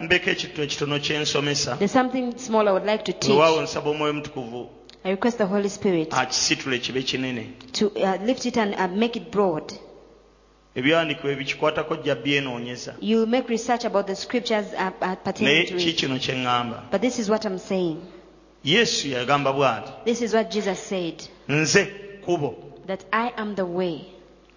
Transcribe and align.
Mbeko 0.00 0.30
ekintu 0.30 0.62
ekitono 0.62 0.98
kyensomesawaawo 0.98 1.78
There's 1.78 1.92
something 1.92 2.32
small 2.38 2.68
I 2.68 2.72
would 2.72 2.86
like 2.86 3.04
to 3.04 3.12
teach. 3.12 3.28
weewaawo 3.30 3.62
nsaba 3.62 3.90
omwoyo 3.90 4.12
mutukuvu 4.14 4.70
I 5.04 5.10
request 5.10 5.38
the 5.38 5.44
Holy 5.44 5.68
Spirit 5.70 6.14
akisitule 6.14 6.78
kibe 6.78 7.02
kinene 7.02 7.52
to 7.72 7.86
uh, 7.88 8.14
lift 8.26 8.46
it 8.46 8.56
and 8.56 8.74
uh, 8.74 8.86
make 8.98 9.18
it 9.18 9.30
broad. 9.30 9.72
ebyawandiikibwa 10.74 11.32
ebikikwatako 11.32 11.96
jja 11.96 12.14
byenoonyeza 12.14 12.94
You 13.00 13.26
make 13.26 13.48
research 13.48 13.84
about 13.84 14.06
the 14.06 14.14
scriptures 14.16 14.66
uh, 14.72 14.80
uh, 14.80 15.06
naye 15.08 15.16
pertaining 15.24 15.66
to 15.68 15.76
ki 15.76 15.90
it. 15.90 15.96
kino 15.96 16.18
kye 16.18 16.34
ŋŋamba 16.34 16.82
But 16.90 17.00
this 17.00 17.18
is 17.18 17.28
what 17.28 17.44
I'm 17.44 17.58
saying. 17.58 17.96
yesu 18.64 19.08
yagamba 19.08 19.52
bw'ati 19.52 19.92
This 20.04 20.22
is 20.22 20.34
what 20.34 20.50
Jesus 20.50 20.78
said. 20.78 21.14
Nze 21.48 21.86
kkubo 22.22 22.54
that 22.86 23.04
I 23.12 23.32
am 23.36 23.54
the 23.54 23.64
way 23.66 24.00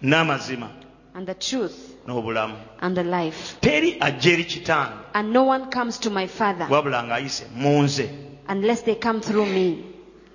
n'amazima 0.02 0.70
and 1.14 1.26
the 1.26 1.34
truth 1.34 1.91
n'obulamu 2.06 2.54
and 2.80 2.96
the 2.96 3.02
life. 3.04 3.56
teri 3.60 3.96
ajja 4.00 4.30
eri 4.32 4.44
kitange 4.44 4.92
And 5.14 5.32
no 5.32 5.44
one 5.44 5.70
comes 5.70 5.98
to 6.00 6.10
my 6.10 6.26
Father 6.26 6.66
wabula 6.70 7.02
ng'ayise 7.04 7.44
mu 7.54 7.82
nze 7.82 8.08
unless 8.48 8.82
they 8.82 8.94
come 8.94 9.20
through 9.20 9.46
me. 9.46 9.84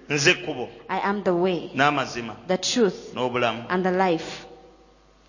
nze 0.10 0.34
kkubo 0.34 0.70
I 0.90 1.00
am 1.04 1.24
the 1.24 1.34
way, 1.34 1.72
n'amazima 1.76 2.36
the 2.48 2.58
truth, 2.58 3.14
n'obulamu 3.16 3.66
and 3.70 3.84
the 3.86 3.92
life. 3.92 4.46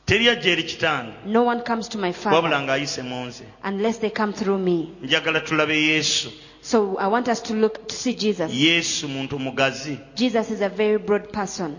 teri 0.06 0.29
ajja 0.29 0.51
eri 0.51 0.62
kitange 0.62 1.12
No 1.27 1.43
one 1.43 1.60
comes 1.62 1.88
to 1.88 1.98
my 1.98 2.12
wabula 2.12 2.51
Father 2.51 2.60
ng'ayise 2.66 3.02
mu 3.02 3.27
nze 3.27 3.45
unless 3.65 3.98
they 3.98 4.10
come 4.10 4.32
through 4.32 4.59
me. 4.59 4.91
njagala 5.02 5.41
tulabe 5.41 5.77
yesu 5.82 6.30
So 6.60 6.96
I 6.98 7.07
want 7.07 7.29
us 7.29 7.41
to 7.43 7.55
look 7.55 7.87
to 7.88 7.95
see 7.95 8.15
Jesus. 8.15 8.52
yesu 8.52 9.09
muntu 9.09 9.38
mugazi 9.38 9.98
Jesus 10.16 10.51
is 10.51 10.60
a 10.60 10.68
very 10.68 10.98
broad 10.98 11.32
person. 11.32 11.77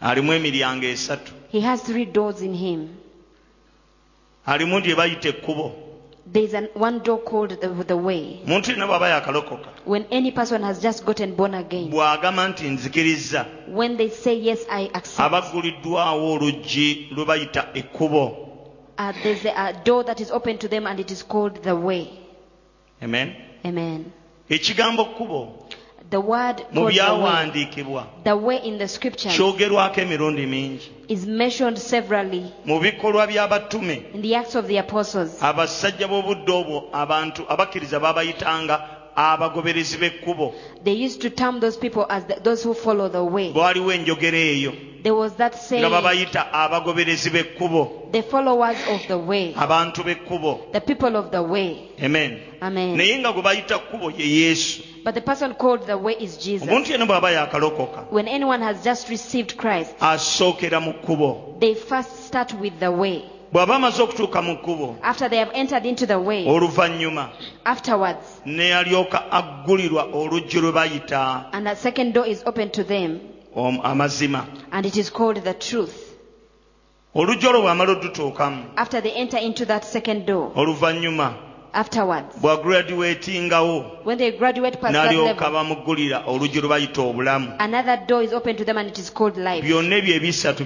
alimu 0.00 0.32
emiryango 0.32 0.86
esatu 0.86 1.32
He 1.52 1.60
has 1.60 1.82
three 1.82 2.04
doors 2.04 2.42
in 2.42 2.54
him. 2.54 2.88
Alimu 4.46 4.80
lye 4.80 4.94
bayita 4.94 5.28
ekkubo 5.28 5.72
There's 6.32 6.54
an, 6.54 6.68
one 6.74 7.00
door 7.00 7.18
called 7.22 7.60
the, 7.60 7.68
the 7.84 7.96
way. 7.96 8.40
muntu 8.46 8.70
yenna 8.70 8.86
bw'aba 8.86 9.08
yakalokoka 9.08 9.68
When 9.84 10.06
any 10.10 10.30
person 10.30 10.62
has 10.62 10.80
just 10.82 11.04
gotten 11.04 11.34
born 11.36 11.54
again, 11.54 11.90
bw'agamba 11.90 12.48
nti 12.48 12.68
nzikiriza 12.68 13.46
when 13.68 13.96
they 13.96 14.08
say, 14.08 14.34
Yes, 14.34 14.66
I 14.70 14.90
accept, 14.94 15.20
abagguliddwawo 15.20 16.32
oluggi 16.32 17.08
lwe 17.10 17.24
bayita 17.24 17.68
ekkubo 17.74 18.24
uh, 18.98 19.12
there's 19.22 19.44
a, 19.44 19.52
a 19.56 19.72
door 19.84 20.04
that 20.04 20.20
is 20.20 20.30
open 20.30 20.58
to 20.58 20.68
them 20.68 20.86
and 20.86 21.00
it 21.00 21.10
is 21.10 21.22
called 21.22 21.62
the 21.62 21.74
way. 21.76 22.08
amen 23.02 23.34
Amen. 23.64 24.12
ekigambo 24.48 25.04
kkubo 25.04 25.63
The 26.10 26.20
word 26.20 26.56
mu 26.72 26.80
the 26.80 26.86
way, 26.86 26.92
byawandiikibwa 26.92 28.06
the 28.24 28.36
way 28.36 28.56
in 28.56 28.78
the 28.78 28.88
scriptures 28.88 29.34
kyogerwako 29.36 30.00
emirundi 30.00 30.46
mingi 30.46 30.88
is 31.08 31.26
mentioned 31.26 31.78
severally 31.78 32.52
mu 32.64 32.78
bikolwa 32.80 33.26
by'abatume 33.26 34.02
in 34.14 34.22
the 34.22 34.34
Acts 34.36 34.54
of 34.54 34.66
the 34.68 34.78
Apostles. 34.78 35.40
abasajja 35.42 36.06
b'obudde 36.08 36.52
obwo 36.52 36.84
abantu 36.92 37.42
abakkiriza 37.48 38.00
baabayitanga 38.00 38.80
abagoberezi 39.16 39.96
b'ekkubo 39.98 40.54
They 40.84 40.92
used 41.06 41.20
to 41.22 41.30
term 41.30 41.60
those 41.60 41.76
people 41.78 42.04
as 42.08 42.24
the, 42.26 42.34
those 42.42 42.62
who 42.62 42.74
follow 42.74 43.08
the 43.08 43.22
way. 43.24 43.52
enjogera 43.94 44.38
eyo 44.38 44.72
There 45.02 45.14
was 45.14 45.34
that 45.36 45.54
saying, 45.54 45.82
babayita 45.90 46.52
abagoberezi 46.52 47.30
b'ekkubo 47.30 48.12
the 48.12 48.22
followers 48.22 48.76
of 48.90 49.06
the 49.08 49.18
way, 49.18 49.54
abantu 49.56 50.02
b'ekkubo 50.04 50.72
the 50.72 50.80
people 50.80 51.16
of 51.16 51.30
the 51.30 51.42
way. 51.42 51.88
amen 52.02 52.38
Amen. 52.60 52.96
naye 52.96 53.18
nga 53.18 53.32
gwe 53.32 53.42
bayita 53.42 53.78
kkubo 53.78 54.10
ye 54.10 54.28
yesu 54.40 54.82
But 55.04 55.14
the 55.14 55.20
person 55.20 55.54
called 55.54 55.86
the 55.86 55.98
way 55.98 56.14
is 56.18 56.38
Jesus. 56.38 56.68
omuntu 56.68 56.92
yenna 56.92 57.06
bw'aba 57.06 57.30
yakalokoka 57.30 58.04
When 58.10 58.26
anyone 58.28 58.62
has 58.62 58.82
just 58.84 59.08
received 59.10 59.56
Christ, 59.56 59.94
asookera 60.00 60.80
mu 60.80 60.92
kkubo 60.92 61.56
they 61.60 61.74
first 61.74 62.24
start 62.26 62.54
with 62.60 62.78
the 62.80 62.90
way. 62.90 63.24
bw'aba 63.52 63.74
amaze 63.76 64.02
okutuuka 64.02 64.42
mu 64.42 64.56
kkubo 64.56 64.96
After 65.02 65.28
they 65.28 65.38
have 65.38 65.50
entered 65.54 65.86
into 65.86 66.06
the 66.06 66.18
way, 66.18 66.46
oluvannyuma 66.46 67.28
afterwards, 67.64 68.40
ne 68.46 68.72
alyoka 68.74 69.30
aggulirwa 69.32 70.02
oluggi 70.12 70.60
lwe 70.60 70.72
bayita 70.72 71.46
and 71.52 71.68
a 71.68 71.76
second 71.76 72.12
door 72.14 72.26
is 72.26 72.42
opened 72.46 72.72
to 72.72 72.82
them, 72.84 73.20
om- 73.54 73.80
amazima 73.84 74.46
and 74.72 74.86
it 74.86 74.96
is 74.96 75.10
called 75.12 75.44
the 75.44 75.54
truth. 75.54 75.94
oluggi 77.14 77.46
olwo 77.46 77.62
bw'amala 77.62 77.92
odutuukamu 77.92 78.64
After 78.76 79.02
they 79.02 79.12
enter 79.12 79.38
into 79.40 79.64
that 79.66 79.84
second 79.84 80.24
door, 80.26 80.50
oluvannyuma 80.56 81.34
afterwards, 81.74 82.36
bw'agradulatingawo 82.40 84.04
when 84.04 84.18
they 84.18 84.30
graduate 84.32 84.80
past 84.80 84.92
that 84.92 85.10
n'alyoka 85.12 85.40
level, 85.40 85.52
bamuggulira 85.52 86.22
oluggi 86.26 86.60
lwe 86.60 86.68
bayita 86.68 87.02
obulamu 87.02 87.52
another 87.58 87.96
door 88.06 88.22
is 88.22 88.32
open 88.32 88.56
to 88.56 88.64
them, 88.64 88.78
and 88.78 88.88
it 88.88 88.98
is 88.98 89.10
called 89.12 89.36
life. 89.36 89.62
byonna 89.66 89.96
ebyo 89.96 90.14
ebisatu 90.16 90.64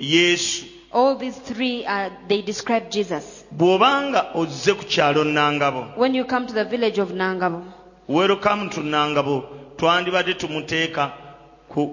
yesu 0.00 0.64
All 0.96 1.16
these 1.18 1.36
three, 1.40 1.84
uh, 1.86 2.08
they 2.28 2.40
describe 2.42 2.88
Jesus. 2.90 3.44
bw'obanga 3.52 4.30
ozze 4.34 4.74
ku 4.74 4.84
kyalo 4.84 5.24
nangabo 5.24 5.86
When 5.96 6.14
you 6.14 6.24
come 6.24 6.46
to 6.46 6.52
the 6.54 6.64
village 6.64 6.98
of 7.00 7.10
Nangabo, 7.10 7.62
welcome 8.08 8.70
to 8.70 8.80
nangabo 8.80 9.44
twandibadde 9.76 10.34
tumuteeka 10.34 11.12
ku 11.68 11.90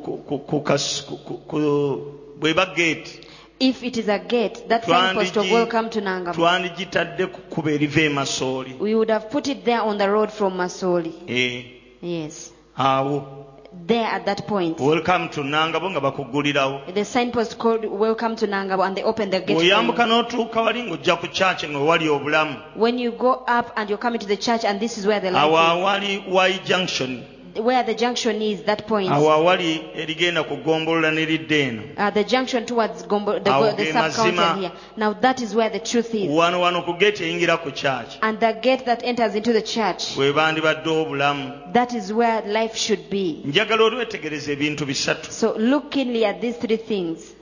bweba 2.40 2.66
gate 2.76 3.20
if 3.62 3.84
it 3.84 3.98
is 3.98 4.08
a 4.10 4.18
gate, 4.20 4.68
that 4.70 4.84
signpost 4.86 5.38
of 5.38 5.46
Twandigi- 5.46 5.54
welcome 5.54 5.90
to 5.92 6.02
Nangabo, 6.02 6.34
twandigitadde 6.34 7.28
ku 7.32 7.42
kkuba 7.50 7.72
eriva 7.72 8.02
e 8.02 8.10
masooli 8.10 8.80
we 8.80 8.96
would 8.96 9.10
have 9.10 9.30
put 9.30 9.48
it 9.48 9.64
there 9.64 9.82
on 9.82 9.98
the 9.98 10.10
road 10.10 10.32
from 10.32 10.54
Masoli. 10.58 11.14
Eh, 11.30 11.64
Yes. 12.02 12.52
awo 12.78 13.46
There 13.88 14.04
at 14.04 14.26
that 14.26 14.48
point. 14.48 14.80
welcome 14.80 15.30
to 15.30 15.42
nangabo 15.44 15.90
nga 15.92 16.94
The 16.94 17.06
signpost 17.06 17.58
called 17.58 17.86
welcome 17.86 18.36
to 18.36 18.48
Nangabo 18.48 18.86
and 18.86 18.98
they 18.98 19.04
open 19.04 19.30
the 19.30 19.40
gate. 19.40 19.56
for 19.58 19.64
n'otuuka 19.64 20.62
wali 20.62 20.82
ng'ojja 20.84 21.20
ku 21.22 21.28
kyaki 21.28 21.70
nga 21.70 21.80
wali 21.80 22.08
obulamu 22.10 22.76
When 22.76 22.98
you 23.00 23.12
go 23.12 23.44
up 23.48 23.72
and 23.78 23.90
you're 23.90 23.98
coming 24.02 24.20
to 24.20 24.28
the 24.28 24.36
church 24.38 24.66
and 24.66 24.80
this 24.80 24.98
is 24.98 25.06
where 25.08 25.22
the 25.22 25.30
awo 25.30 25.52
light 25.54 25.78
awali 25.78 26.24
y 26.28 26.60
junction 26.66 27.20
is. 27.20 27.31
Where 27.56 27.84
the 27.84 27.94
junction 27.94 28.42
is, 28.42 28.64
that 28.64 28.88
point. 28.88 29.10
awo 29.12 29.32
awali 29.32 29.82
erigenda 29.96 30.44
ku 30.48 30.56
gombolola 30.58 31.12
neridda 31.12 31.56
eno 31.56 31.82
Uh, 31.98 32.10
the 32.10 32.24
junction 32.24 32.66
towards 32.66 33.04
Gombo, 33.04 33.40
the, 33.40 33.50
Awo 33.50 33.76
the 33.76 33.84
ge 33.86 33.92
sub-county 33.92 34.38
mazima. 34.38 34.60
here. 34.60 34.72
Now 34.98 35.14
that 35.14 35.42
is 35.42 35.54
where 35.54 35.70
the 35.70 35.80
truth 35.80 36.16
is. 36.16 36.30
wano 36.30 36.62
wano 36.62 36.86
ku 36.86 36.94
geeti 36.94 37.24
eyingira 37.24 37.58
ku 37.62 37.72
kyaki 37.72 38.18
And 38.22 38.40
the 38.40 38.54
gate 38.54 38.86
that 38.86 39.04
enters 39.04 39.36
into 39.36 39.52
the 39.54 39.62
church, 39.62 40.16
bwe 40.16 40.32
bandibadde 40.34 40.88
obulamu 40.90 41.74
that 41.74 41.94
is 41.94 42.14
where 42.14 42.42
life 42.48 42.76
should 42.76 43.10
be. 43.10 43.42
njagala 43.46 43.84
olwetegereza 43.84 44.52
ebintu 44.52 44.86
bisatu 44.86 45.32
So 45.32 45.56
look 45.58 45.92
keenly 45.92 46.26
at 46.26 46.40
these 46.42 46.58
three 46.58 46.78
things. 46.78 47.36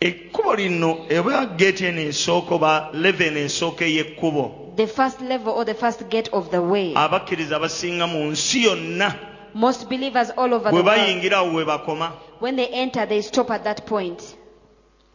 Ekkubo 0.00 0.54
lino 0.54 1.06
eba 1.08 1.46
geeti 1.46 1.86
eno 1.86 2.00
esooka 2.00 2.54
oba 2.54 2.90
leven 2.92 3.36
esooka 3.36 3.84
ey'ekkubo. 3.84 4.76
The 4.76 4.86
first 4.86 5.20
level 5.20 5.52
or 5.52 5.64
the 5.64 5.74
first 5.74 6.08
gate 6.08 6.28
of 6.32 6.50
the 6.50 6.62
way. 6.62 6.94
abakkiriza 6.94 7.56
abasinga 7.56 8.06
mu 8.06 8.30
nsi 8.30 8.64
yonna. 8.64 9.14
Most 9.54 9.88
believers 9.88 10.30
all 10.36 10.54
over 10.54 10.70
the 10.70 10.76
bwe 10.76 10.82
world, 10.82 10.86
bayingira 10.86 11.36
awo 11.38 11.54
we 11.54 11.64
bakoma. 11.64 12.12
When 12.38 12.56
they 12.56 12.68
enter, 12.68 13.04
they 13.06 13.20
stop 13.22 13.50
at 13.50 13.64
that 13.64 13.86
point. 13.86 14.36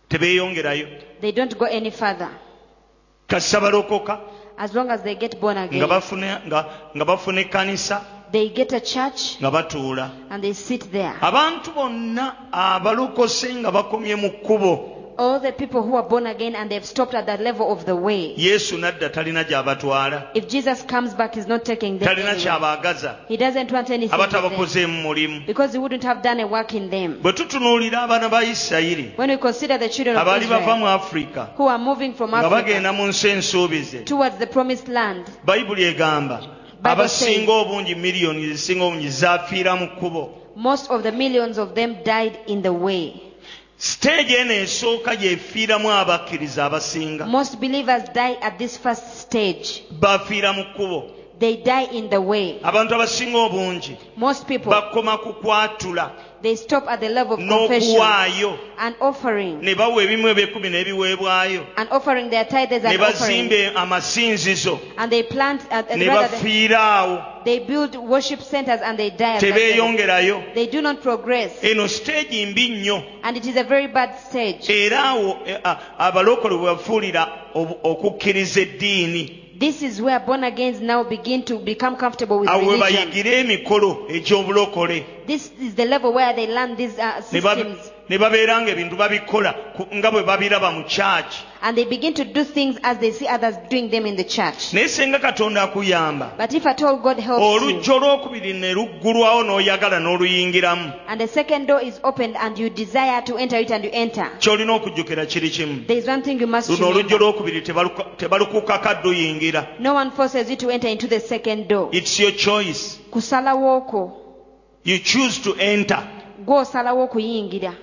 tebeeyongerayo. 0.10 0.88
They 1.22 1.32
don't 1.32 1.58
go 1.58 1.66
any 1.66 1.90
further. 1.90 2.30
kassa 3.28 3.60
balokoka 3.60 4.20
As 4.58 4.74
long 4.74 4.90
as 4.90 5.02
they 5.02 5.16
get 5.16 5.40
born 5.42 5.58
again, 5.58 5.82
bafuna 5.90 6.42
nga, 6.48 6.66
nga 6.96 7.06
bafuna 7.06 7.42
ekkanisa 7.42 8.02
they 8.32 8.50
get 8.50 8.74
a 8.74 8.80
church 8.80 9.38
nga 9.40 9.52
batuula 9.52 10.10
and 10.30 10.44
they 10.44 10.54
sit 10.54 10.92
there. 10.92 11.14
abantu 11.22 11.72
bonna 11.76 12.36
abalokose 12.52 13.56
nga 13.56 13.72
bakomye 13.72 14.16
mu 14.16 14.30
kkubo 14.30 14.92
All 15.18 15.40
the 15.40 15.54
people 15.54 15.82
who 15.82 15.96
are 15.96 16.04
born 16.10 16.28
again 16.28 16.56
and 16.58 16.70
they've 16.70 16.84
stopped 16.86 17.14
at 17.16 17.26
that 17.28 17.40
level 17.40 17.72
of 17.72 17.86
the 17.86 17.96
way. 17.96 18.34
yesu 18.38 18.78
nadda 18.78 19.10
talina 19.10 19.46
gy'abatwala 19.46 20.32
If 20.34 20.50
Jesus 20.50 20.82
comes 20.84 21.14
back, 21.14 21.36
he's 21.36 21.48
not 21.48 21.64
taking 21.64 22.00
them. 22.00 22.10
talina 22.10 22.34
anywhere. 22.36 22.60
ky'abaagaza 22.60 23.16
He 23.30 23.38
doesn't 23.38 23.72
want 23.72 23.90
anything 23.90 24.14
aba 24.20 24.28
them 24.28 24.92
mulimu 25.04 25.46
because 25.48 25.72
he 25.72 25.78
wouldn't 25.80 26.04
have 26.04 26.22
done 26.22 26.42
a 26.42 26.48
work 26.48 26.74
in 26.74 26.90
them. 26.90 27.20
bwe 27.22 27.32
tutunuulira 27.34 28.02
abaana 28.02 28.30
ba 28.30 28.44
isirayiri 28.44 29.14
When 29.16 29.30
we 29.30 29.38
consider 29.38 29.78
the 29.78 29.88
children 29.88 30.18
of 30.18 30.22
abaali 30.28 30.48
bava 30.48 30.60
Israel 30.62 30.78
mu 30.80 30.86
afurika 30.88 31.48
who 31.56 31.68
are 31.68 31.80
moving 31.80 32.14
from 32.14 32.32
nga 32.32 32.50
bagenda 32.50 32.90
Africa 32.90 33.02
mu 33.02 33.08
nsi 33.08 33.30
ensuubize 33.30 34.04
towards 34.06 34.38
the 34.38 34.48
promised 34.48 34.90
land, 34.90 35.26
bayibuli 35.46 35.84
egamba 35.84 36.42
Bible 36.78 36.92
abasinga 36.92 37.52
obungi 37.52 37.96
miliyoni 37.96 38.48
zisinga 38.54 38.84
obungi 38.86 39.10
zaafiira 39.10 39.76
mu 39.76 39.88
kkubo 39.88 40.30
most 40.56 40.90
of 40.92 41.04
the 41.04 41.12
millions 41.12 41.58
of 41.58 41.74
them 41.74 41.96
died 42.04 42.40
in 42.48 42.62
the 42.62 42.70
way. 42.74 43.14
siteegi 43.78 44.36
eno 44.36 44.54
esooka 44.54 45.16
gyefiiramu 45.16 45.92
abakkiriza 45.92 46.66
abasinga 46.66 47.26
Most 47.26 47.60
believers 47.60 48.04
die 48.14 48.38
at 48.42 48.58
this 48.58 48.78
first 48.78 49.04
stage. 49.20 49.84
bafiira 50.00 50.54
mu 50.54 50.64
kkubo 50.74 51.04
They 51.40 51.56
die 51.58 51.88
in 51.98 52.10
the 52.10 52.18
way. 52.22 52.60
abantu 52.64 52.96
abasinga 52.96 53.38
obungi 53.38 53.98
Most 54.16 54.48
people, 54.48 54.70
bakoma 54.72 55.18
ku 55.18 55.34
kwatula 55.34 56.12
they 56.46 56.56
stop 56.56 56.86
at 56.88 57.00
the 57.00 57.10
level 57.10 57.34
of 57.34 57.40
confession 57.40 57.96
n'okuwaayo 57.96 58.60
and 58.78 58.96
offering, 59.02 59.62
ne 59.62 59.74
bawa 59.76 60.04
ebimu 60.04 60.28
ebyekumi 60.30 60.70
n'ebiweebwayo. 60.70 61.66
And 61.78 61.90
offering 61.90 62.30
their 62.30 62.46
tithes 62.46 62.84
and 62.84 63.00
bazimba 63.00 63.74
amasinzizo. 63.76 64.80
And 64.98 65.12
they 65.12 65.24
plant, 65.24 65.62
uh, 65.72 65.84
uh, 65.90 65.96
ne 65.96 66.06
they, 66.06 66.12
bafiira 66.12 66.78
awo 66.78 67.36
they 67.46 67.60
build 67.60 67.96
worship 67.96 68.42
centers 68.42 68.82
and 68.82 68.98
they 68.98 69.12
die. 69.12 69.36
At 69.36 69.42
that 69.42 69.50
level. 69.50 69.62
tebeeyongerayo 69.62 70.54
They 70.54 70.68
do 70.68 70.82
not 70.82 71.02
progress, 71.02 71.64
eno 71.64 71.88
siteegi 71.88 72.46
mbi 72.46 72.70
nnyo. 72.70 73.04
And 73.24 73.38
it 73.38 73.46
is 73.46 73.56
a 73.56 73.64
very 73.64 73.88
bad 73.88 74.20
stage. 74.20 74.70
era 74.70 75.04
awo 75.04 75.38
abalokole 75.98 76.58
bwe 76.58 76.66
bafuulira 76.66 77.28
okukkiriza 77.84 78.62
eddiini 78.62 79.45
This 79.60 79.82
is 79.82 80.02
where 80.02 80.20
born 80.20 80.44
agains 80.44 80.82
now 80.82 81.04
begin 81.04 81.44
to 81.44 81.60
become 81.60 81.96
comfortable 81.96 82.40
with 82.40 82.50
awo 82.50 82.72
religion. 82.74 83.10
emikolo 83.48 84.08
egy'obulokole. 84.10 85.06
This 85.28 85.50
is 85.62 85.76
the 85.76 85.86
level 85.86 86.12
where 86.14 86.34
they 86.34 86.48
learn 86.48 86.76
these 86.76 87.00
uh, 87.00 87.22
ne 87.32 87.42
systems. 87.42 87.78
ne 88.10 88.18
babeera 88.18 88.60
babikola 88.98 89.54
ku- 89.78 89.88
nga 89.96 90.12
bwe 90.12 90.24
babiraba 90.24 90.72
mu 90.72 90.84
kyaki 90.84 91.38
and 91.66 91.76
they 91.76 91.86
begin 91.86 92.14
to 92.14 92.24
do 92.24 92.44
things 92.44 92.78
as 92.84 93.00
they 93.00 93.12
see 93.12 93.28
others 93.28 93.56
doing 93.70 93.90
them 93.90 94.06
in 94.06 94.16
the 94.16 94.24
church. 94.24 94.72
naye 94.74 94.88
senga 94.88 95.20
katonda 95.20 95.64
akuyamba 95.64 96.32
But 96.38 96.54
if 96.54 96.66
at 96.68 96.82
all 96.84 96.98
God 96.98 97.20
helps 97.20 97.88
you 97.88 97.94
olwokubiri 97.96 98.54
ne 98.54 98.74
luggulwawo 98.74 99.44
n'oyagala 99.44 100.00
n'oluyingiramu 100.00 100.92
and 101.08 101.20
the 101.22 101.28
second 101.28 101.66
door 101.68 101.82
is 101.82 102.00
opened 102.04 102.38
and 102.38 102.58
you 102.60 102.70
desire 102.70 103.22
to 103.26 103.38
enter 103.38 103.58
it 103.60 103.72
and 103.72 103.84
you 103.84 103.90
enter, 103.94 104.30
ky'olina 104.40 104.74
okujjukira 104.76 105.26
kiri 105.26 105.50
kimu 105.50 105.88
there 105.88 105.98
is 106.00 106.08
one 106.08 106.22
thing 106.22 106.40
you 106.40 106.48
must 106.48 106.70
luno 106.70 106.88
olujja 106.88 107.04
remember. 107.04 107.16
olwokubiri 107.28 107.62
tebaluka- 107.62 108.16
tebalukukaka 108.18 108.94
dduyingira 109.02 109.68
No 109.80 109.94
one 109.96 110.12
forces 110.12 110.50
you 110.50 110.56
to 110.58 110.70
enter 110.70 110.88
into 110.92 111.08
the 111.08 111.20
second 111.20 111.68
door. 111.68 111.90
its 111.92 112.20
your 112.20 112.32
choice 112.32 113.00
Kusalawo 113.12 113.78
okwo, 113.78 114.12
you 114.84 115.00
choose 115.00 115.40
to 115.42 115.56
enter 115.60 116.04
okuyingira. 116.48 117.74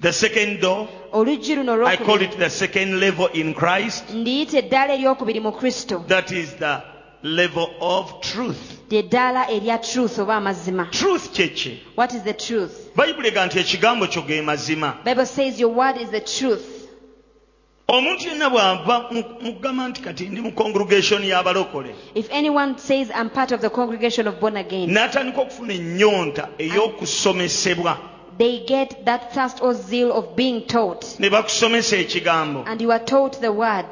The 0.00 0.12
second 0.12 0.60
door. 0.60 0.88
Oluggi 1.12 1.54
luno 1.56 1.86
i 1.86 1.96
call 1.96 2.20
it 2.22 2.36
the 2.38 2.50
second 2.50 3.00
level 3.00 3.26
in 3.32 3.54
christ. 3.54 4.04
Ndiyita 4.10 4.58
eddaala 4.58 4.94
eryokubiri 4.94 5.40
mu 5.40 5.52
kristo. 5.52 6.04
That 6.08 6.30
is 6.32 6.54
the 6.54 6.82
level 7.22 7.68
of 7.80 8.20
truth. 8.20 8.72
Erya 8.90 9.78
truth 9.82 10.18
oba 10.18 10.34
amazima. 10.36 10.90
Truth 10.92 11.32
kyeki 11.32 11.78
what 11.96 12.14
is 12.14 12.22
the 12.22 12.34
truth? 12.34 12.94
Bayibuli 12.94 13.28
ega 13.28 13.46
nti 13.46 13.58
ekigambo 13.58 14.06
kyo 14.06 14.22
ge 14.22 14.42
mazima. 14.42 15.02
Bible 15.04 15.26
says 15.26 15.58
your 15.60 15.70
word 15.74 15.96
is 15.96 16.10
the 16.10 16.20
truth. 16.20 16.72
Omuntu 17.88 18.28
yenna 18.28 18.50
bw'ava 18.50 19.10
mu- 19.12 19.40
mugamba 19.40 19.88
nti 19.88 20.02
kati 20.02 20.28
ndi 20.28 20.40
mu 20.40 20.52
congregation 20.52 21.22
y'abalokole 21.22 21.94
if 22.16 22.28
anyone 22.32 22.76
says 22.78 23.10
i'm 23.14 23.30
part 23.30 23.52
of 23.52 23.60
the 23.60 23.70
congregation 23.70 24.26
of 24.26 24.40
born 24.40 24.56
again 24.56 24.90
n'atandika 24.90 25.40
okufuna 25.40 25.72
ennyonta 25.74 26.48
ey'okusomesebwa 26.58 27.96
they 28.38 28.64
get 28.66 29.04
that 29.04 29.32
thirst 29.32 29.62
or 29.62 29.74
zeal 29.74 30.12
of 30.12 30.36
being 30.36 30.66
taught. 30.66 31.18
Ne 31.18 31.30
bakusomesa 31.30 31.96
ekigambo. 31.96 32.64
And 32.66 32.80
you 32.80 32.92
are 32.92 33.04
taught 33.04 33.40
the 33.40 33.52
word. 33.52 33.86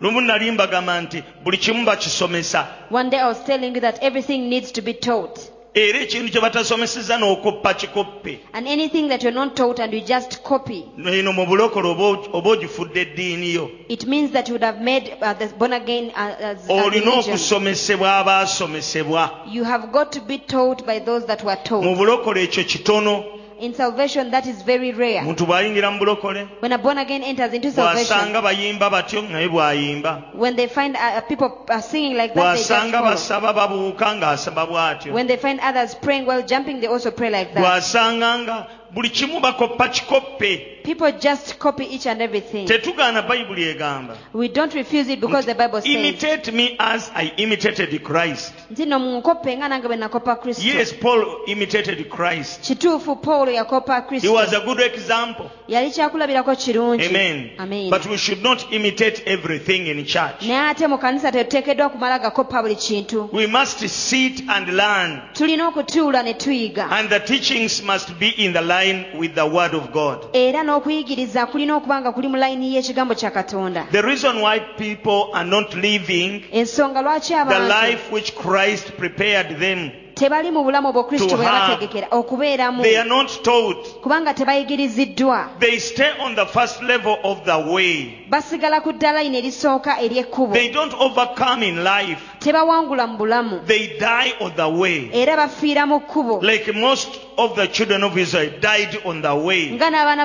Lumu 0.00 0.20
nali 0.20 0.50
mbagamba 0.50 1.00
nti 1.00 1.22
buli 1.44 1.56
kimu 1.58 1.84
bakisomesa. 1.84 2.66
One 2.90 3.10
day 3.10 3.18
i 3.18 3.26
was 3.28 3.44
telling 3.44 3.74
you 3.74 3.80
that 3.80 4.02
everything 4.02 4.48
needs 4.48 4.72
to 4.72 4.82
be 4.82 4.94
taught. 4.94 5.40
Era 5.74 6.00
ekintu 6.00 6.32
kye 6.32 6.40
batasomeseza 6.40 7.18
n'okoppa 7.18 7.74
kikoppe. 7.74 8.38
And 8.52 8.66
anything 8.68 9.08
that 9.08 9.22
you're 9.22 9.34
not 9.34 9.56
taught 9.56 9.80
and 9.80 9.92
you 9.92 10.00
just 10.00 10.42
copy 10.42 10.84
eno 10.96 11.32
mu 11.32 11.46
bulokole 11.46 11.88
oba 12.32 12.50
ogifudde 12.50 13.00
eddiini 13.00 13.54
yo. 13.54 13.70
it 13.88 14.06
means 14.06 14.30
that 14.32 14.48
you 14.48 14.54
would 14.54 14.64
have 14.64 14.80
made 14.80 15.16
uh, 15.20 15.34
the 15.34 15.46
born 15.58 15.72
again 15.72 16.10
uh, 16.14 16.34
as 16.40 16.68
olina 16.68 17.12
okusomesebwa 17.18 18.16
abaasomesebwa. 18.18 19.30
You 19.52 19.64
have 19.64 19.92
got 19.92 20.12
to 20.12 20.20
be 20.20 20.38
taught 20.38 20.86
by 20.86 21.00
those 21.00 21.26
that 21.26 21.44
were 21.44 21.58
mu 21.70 22.06
taught 22.06 22.36
ekyo 22.36 22.64
kitono 22.64 23.37
in 23.60 23.74
salvation 23.74 24.30
that 24.30 24.46
is 24.46 24.62
very 24.62 24.92
rare. 24.92 25.22
Omuntu 25.22 25.46
bw'ayingira 25.46 25.92
mu 25.92 25.98
bulokole 25.98 26.48
when 26.60 26.72
a 26.72 26.78
born 26.78 26.98
again 26.98 27.22
enters 27.22 27.52
into 27.52 27.70
salvation 27.72 28.16
bw'asanga 28.16 28.42
bayimba 28.42 28.90
batyo 28.90 29.22
naye 29.28 29.48
bw'ayimba. 29.48 30.34
when 30.34 30.56
they 30.56 30.66
find 30.66 30.96
uh, 30.96 31.20
people 31.22 31.64
uh, 31.68 31.80
singing 31.80 32.16
like 32.16 32.34
that 32.34 32.54
they 32.54 32.58
just 32.58 32.70
bw'asanga 32.70 33.02
basaba 33.02 33.52
babuuka 33.54 34.18
ng'asaba 34.20 34.66
bw'atyo. 34.68 35.12
When 35.12 35.26
they 35.26 35.36
find 35.36 35.60
others 35.60 35.94
praying 35.94 36.26
while 36.26 36.42
jumping 36.42 36.80
they 36.80 36.86
also 36.86 37.10
pray 37.10 37.30
like 37.30 37.54
that. 37.54 37.64
Bw'asanga 37.64 38.30
nga 38.44 38.56
buli 38.94 39.10
kimu 39.10 39.40
bakoppa 39.40 39.88
kikoppe. 39.88 40.82
People 40.84 41.12
just 41.12 41.58
copy 41.58 41.84
each 41.84 42.06
and 42.06 42.22
everything. 42.22 42.66
Tetugaana 42.66 43.22
bayibuli 43.22 43.64
egamba. 43.64 44.16
We 44.32 44.48
don't 44.48 44.74
refuse 44.74 45.08
it 45.08 45.20
because 45.20 45.44
the 45.44 45.54
bible 45.54 45.82
says 45.82 45.94
imitate 45.94 46.52
me 46.52 46.76
as 46.78 47.10
i 47.14 47.32
imitated 47.36 48.02
christ. 48.02 48.54
Nti 48.70 48.86
no 48.86 48.98
nga 48.98 49.68
nange 49.68 49.88
bwe 49.88 49.96
nakopa 49.96 50.36
kristo. 50.36 50.64
Yes 50.64 50.92
paul 50.92 51.42
imitated 51.46 52.08
christ. 52.08 52.60
Kituufu 52.62 53.16
pawulo 53.16 53.52
yakopa 53.52 53.98
he 54.20 54.28
was 54.28 54.52
a 54.52 54.60
good 54.60 54.80
example. 54.80 55.50
Yali 55.68 55.90
kyakulabirako 55.90 56.56
kirungi. 56.56 57.04
Amen. 57.04 57.50
Amen. 57.58 57.90
but 57.90 58.06
we 58.06 58.16
should 58.16 58.42
not 58.42 58.72
imitate 58.72 59.22
everything 59.26 59.86
in 59.86 60.04
church. 60.04 60.42
Naye 60.42 60.70
ate 60.70 60.86
mu 60.86 60.98
kanisa 60.98 61.32
tetuteekeddwa 61.32 61.88
kumala 61.90 62.18
gakopa 62.18 62.62
buli 62.62 62.76
kintu. 62.76 63.28
We 63.32 63.46
must 63.46 63.86
sit 63.88 64.42
and 64.48 64.68
learn. 64.68 65.20
Tulina 65.34 65.68
okutuula 65.68 66.22
ne 66.22 66.34
tuyiga. 66.34 66.88
And 66.90 67.10
the 67.10 67.20
teachings 67.20 67.82
must 67.82 68.18
be 68.18 68.28
in 68.28 68.52
the 68.52 68.62
line 68.78 69.06
with 69.18 69.34
the 69.34 69.46
word 69.46 69.74
of 69.74 69.90
god. 69.92 70.26
Era 70.32 70.62
n'okuyigiriza 70.62 71.46
kulina 71.46 71.76
okuba 71.76 72.00
nga 72.00 72.12
kuli 72.12 72.28
mu 72.28 72.36
layini 72.36 72.74
y'ekigambo 72.74 73.14
kya 73.14 73.30
katonda. 73.30 73.86
The 73.90 74.02
reason 74.02 74.40
why 74.40 74.58
people 74.76 75.30
are 75.34 75.48
not 75.48 75.74
living 75.74 76.44
ensonga 76.52 77.02
lwaki 77.02 77.28
the 77.28 77.40
abantu 77.40 77.68
life 77.68 78.12
which 78.12 78.34
christ 78.34 78.92
prepared 78.96 79.58
them 79.58 79.90
tebali 80.14 80.50
mu 80.50 80.64
bulamu 80.64 80.88
obwo 80.88 81.04
kristo 81.04 81.28
To 81.28 81.36
bwe 81.36 81.46
have. 81.46 81.72
yabategekera 81.72 82.08
okubeeramu. 82.10 82.82
they 82.82 82.96
are 82.96 83.08
not 83.08 83.42
taught. 83.44 84.00
Kubanga 84.02 84.34
tebayigiriziddwa. 84.34 85.48
They 85.60 85.78
stay 85.78 86.10
on 86.20 86.34
the 86.34 86.46
first 86.46 86.82
level 86.82 87.16
of 87.22 87.44
the 87.44 87.58
way. 87.72 88.26
Basigala 88.28 88.80
ku 88.82 88.92
dda 88.92 89.12
layini 89.12 89.38
erisooka 89.38 90.00
ery'ekkubo 90.00 90.52
they 90.52 90.70
don't 90.70 90.94
overcome 90.94 91.62
in 91.62 91.84
life. 91.84 92.20
Tebawangula 92.40 93.06
mu 93.06 93.18
bulamu. 93.18 93.66
They 93.66 93.98
die 93.98 94.32
on 94.40 94.52
the 94.56 94.68
way. 94.68 95.10
Era 95.12 95.36
bafiira 95.36 95.86
mu 95.86 96.00
kkubo. 96.00 96.42
Like 96.42 96.72
most 96.74 97.08
of 97.38 97.54
the 97.54 97.66
children 97.68 98.02
of 98.02 98.18
israel 98.18 98.50
died 98.60 98.98
on 99.04 99.22
the 99.22 99.34
way. 99.34 99.70
Nga 99.70 99.90
n'abaana 99.90 100.22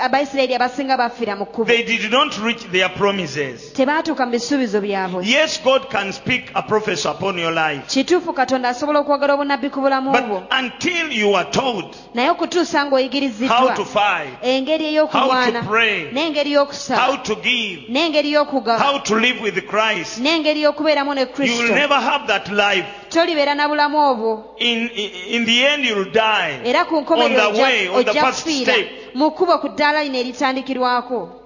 abayisirayiri 0.00 0.54
abasinga 0.54 0.96
bafiira 0.96 1.36
mu 1.36 1.46
kkubo. 1.46 1.66
They 1.66 1.82
did 1.84 2.10
not 2.10 2.36
reach 2.38 2.64
their 2.72 2.88
promises. 2.88 3.72
Tebaatuuka 3.72 4.26
mu 4.26 4.32
bisuubizo 4.32 4.80
byabwe. 4.80 5.26
Yes 5.26 5.60
god 5.62 5.88
can 5.90 6.12
speak 6.12 6.50
a 6.54 6.62
prophecy 6.62 7.08
upon 7.08 7.38
your 7.38 7.52
life. 7.52 7.86
Kituufu 7.86 8.32
katonda 8.32 8.68
asobola 8.68 8.98
okwogera 8.98 9.34
obunabbi 9.34 9.70
ku 9.70 9.80
bulamu 9.80 10.10
bwo. 10.10 10.40
but 10.40 10.48
until 10.50 11.12
you 11.12 11.34
are 11.36 11.50
told 11.50 11.96
naye 12.14 12.30
okutuusa 12.30 12.80
how 12.80 12.88
ng'oyigiriziddwa 12.90 13.76
to 13.76 13.84
fight 13.84 14.42
engeri 14.42 14.96
how 14.96 15.06
ey'okulwana. 15.06 15.62
to 15.62 15.68
pray 15.68 16.10
n'engeri 16.10 16.54
how 16.54 16.64
y'okusaba 16.64 17.22
to 17.22 17.34
give 17.36 17.88
n'engeri 17.88 18.32
y'okugaba 18.32 18.78
how 18.78 18.98
to 18.98 19.14
live 19.14 19.40
with 19.40 19.66
christ. 19.68 20.18
N'engeri 20.18 20.62
y'okubeeramu 20.62 21.14
ne 21.14 21.20
you 21.20 21.26
will 21.26 21.34
kristo. 21.34 21.74
never 21.74 21.94
have 21.94 22.26
that 22.26 22.50
life. 22.50 22.86
Tolibeera 23.08 23.54
na 23.54 23.68
bulamu 23.68 23.98
obwo. 23.98 24.44
In, 24.58 24.88
in, 24.88 25.10
in 25.34 25.44
the 25.46 25.66
end 25.66 25.84
you'll 25.84 26.10
die 26.48 26.70
era 26.70 26.84
ku 26.84 27.00
nkomerero 27.00 27.50
ojja- 27.50 28.22
kufiira. 28.22 28.74
mu 29.14 29.30
kkubo 29.30 29.58
ku 29.60 29.68
ddaala 29.68 30.02
lino 30.04 30.18
eritandikirwako. 30.18 31.36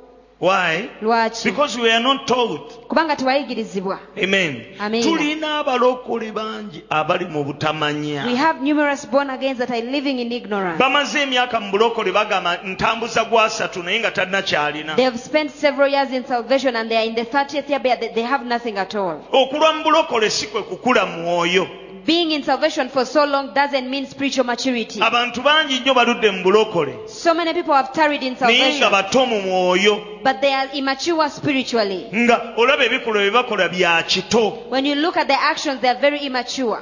Why? 0.40 0.90
Lwaki? 1.00 1.44
Because 1.44 1.78
we 1.78 1.90
are 1.90 2.00
not 2.02 2.26
taught 2.26 2.88
kubanga 2.88 3.16
tewayigirizibwa. 3.16 3.98
Amen. 4.22 4.62
Amen. 4.80 5.02
tulina 5.02 5.58
abalokole 5.64 6.32
bangi 6.32 6.82
abali 6.90 7.24
mu 7.30 7.38
we 7.38 7.44
butamanya 7.52 8.36
have 8.36 8.60
numerous 8.60 9.06
born 9.06 9.30
agains 9.30 9.58
that 9.58 9.70
are 9.70 9.80
living 9.80 10.18
in 10.18 10.32
ignorance. 10.32 10.78
Bamaze 10.78 11.22
emyaka 11.22 11.60
mu 11.60 11.70
bulokole 11.70 12.12
bagamba 12.12 12.58
ntambuza 12.64 13.24
gwasatu 13.24 13.82
naye 13.82 14.00
nga 14.00 14.10
talina 14.10 14.42
kyalina. 14.42 14.96
They 14.96 15.04
have 15.04 15.18
spent 15.18 15.50
several 15.52 15.88
years 15.88 16.10
in 16.12 16.26
salvation 16.26 16.76
and 16.76 16.90
they 16.90 16.96
are 16.96 17.06
in 17.06 17.14
the 17.14 17.24
30th 17.24 17.68
year 17.70 17.78
but 17.80 18.00
they 18.14 18.22
have 18.22 18.44
nothing 18.44 18.76
at 18.76 18.94
all. 18.94 19.20
Okulwa 19.32 19.72
mu 19.72 19.84
bulokole 19.84 20.30
si 20.30 20.46
kwe 20.46 20.62
kukula 20.62 21.06
mwoyo 21.06 21.66
being 22.06 22.30
in 22.32 22.42
salvation 22.42 22.88
for 22.88 23.04
so 23.04 23.24
long 23.24 23.54
doesn't 23.54 23.88
mean 23.90 24.06
spiritual 24.06 24.44
maturity. 24.44 25.00
Abantu 25.00 25.42
bangi 25.42 25.80
nnyo 25.80 25.94
baludde 25.94 26.30
mu 26.30 26.42
bulokole. 26.44 27.08
So 27.08 27.34
many 27.34 27.52
people 27.52 27.74
have 27.74 27.92
tarried 27.92 28.22
in 28.22 28.34
naye 28.36 28.78
nga 28.78 28.90
salvation 28.90 28.90
bato 28.92 29.26
mu 29.26 29.40
mwoyo. 29.42 30.22
but 30.22 30.40
they 30.40 30.52
are 30.52 30.68
immature 30.74 31.28
spiritually. 31.30 32.08
Nga 32.12 32.54
olaba 32.56 32.84
ebikolwa 32.84 33.20
bye 33.22 33.30
bakola 33.30 33.68
bya 33.68 34.02
kito. 34.02 34.68
When 34.68 34.84
you 34.86 34.94
look 34.96 35.16
at 35.16 35.28
their 35.28 35.40
actions 35.40 35.80
they 35.80 35.88
are 35.88 36.00
very 36.00 36.18
immature. 36.26 36.80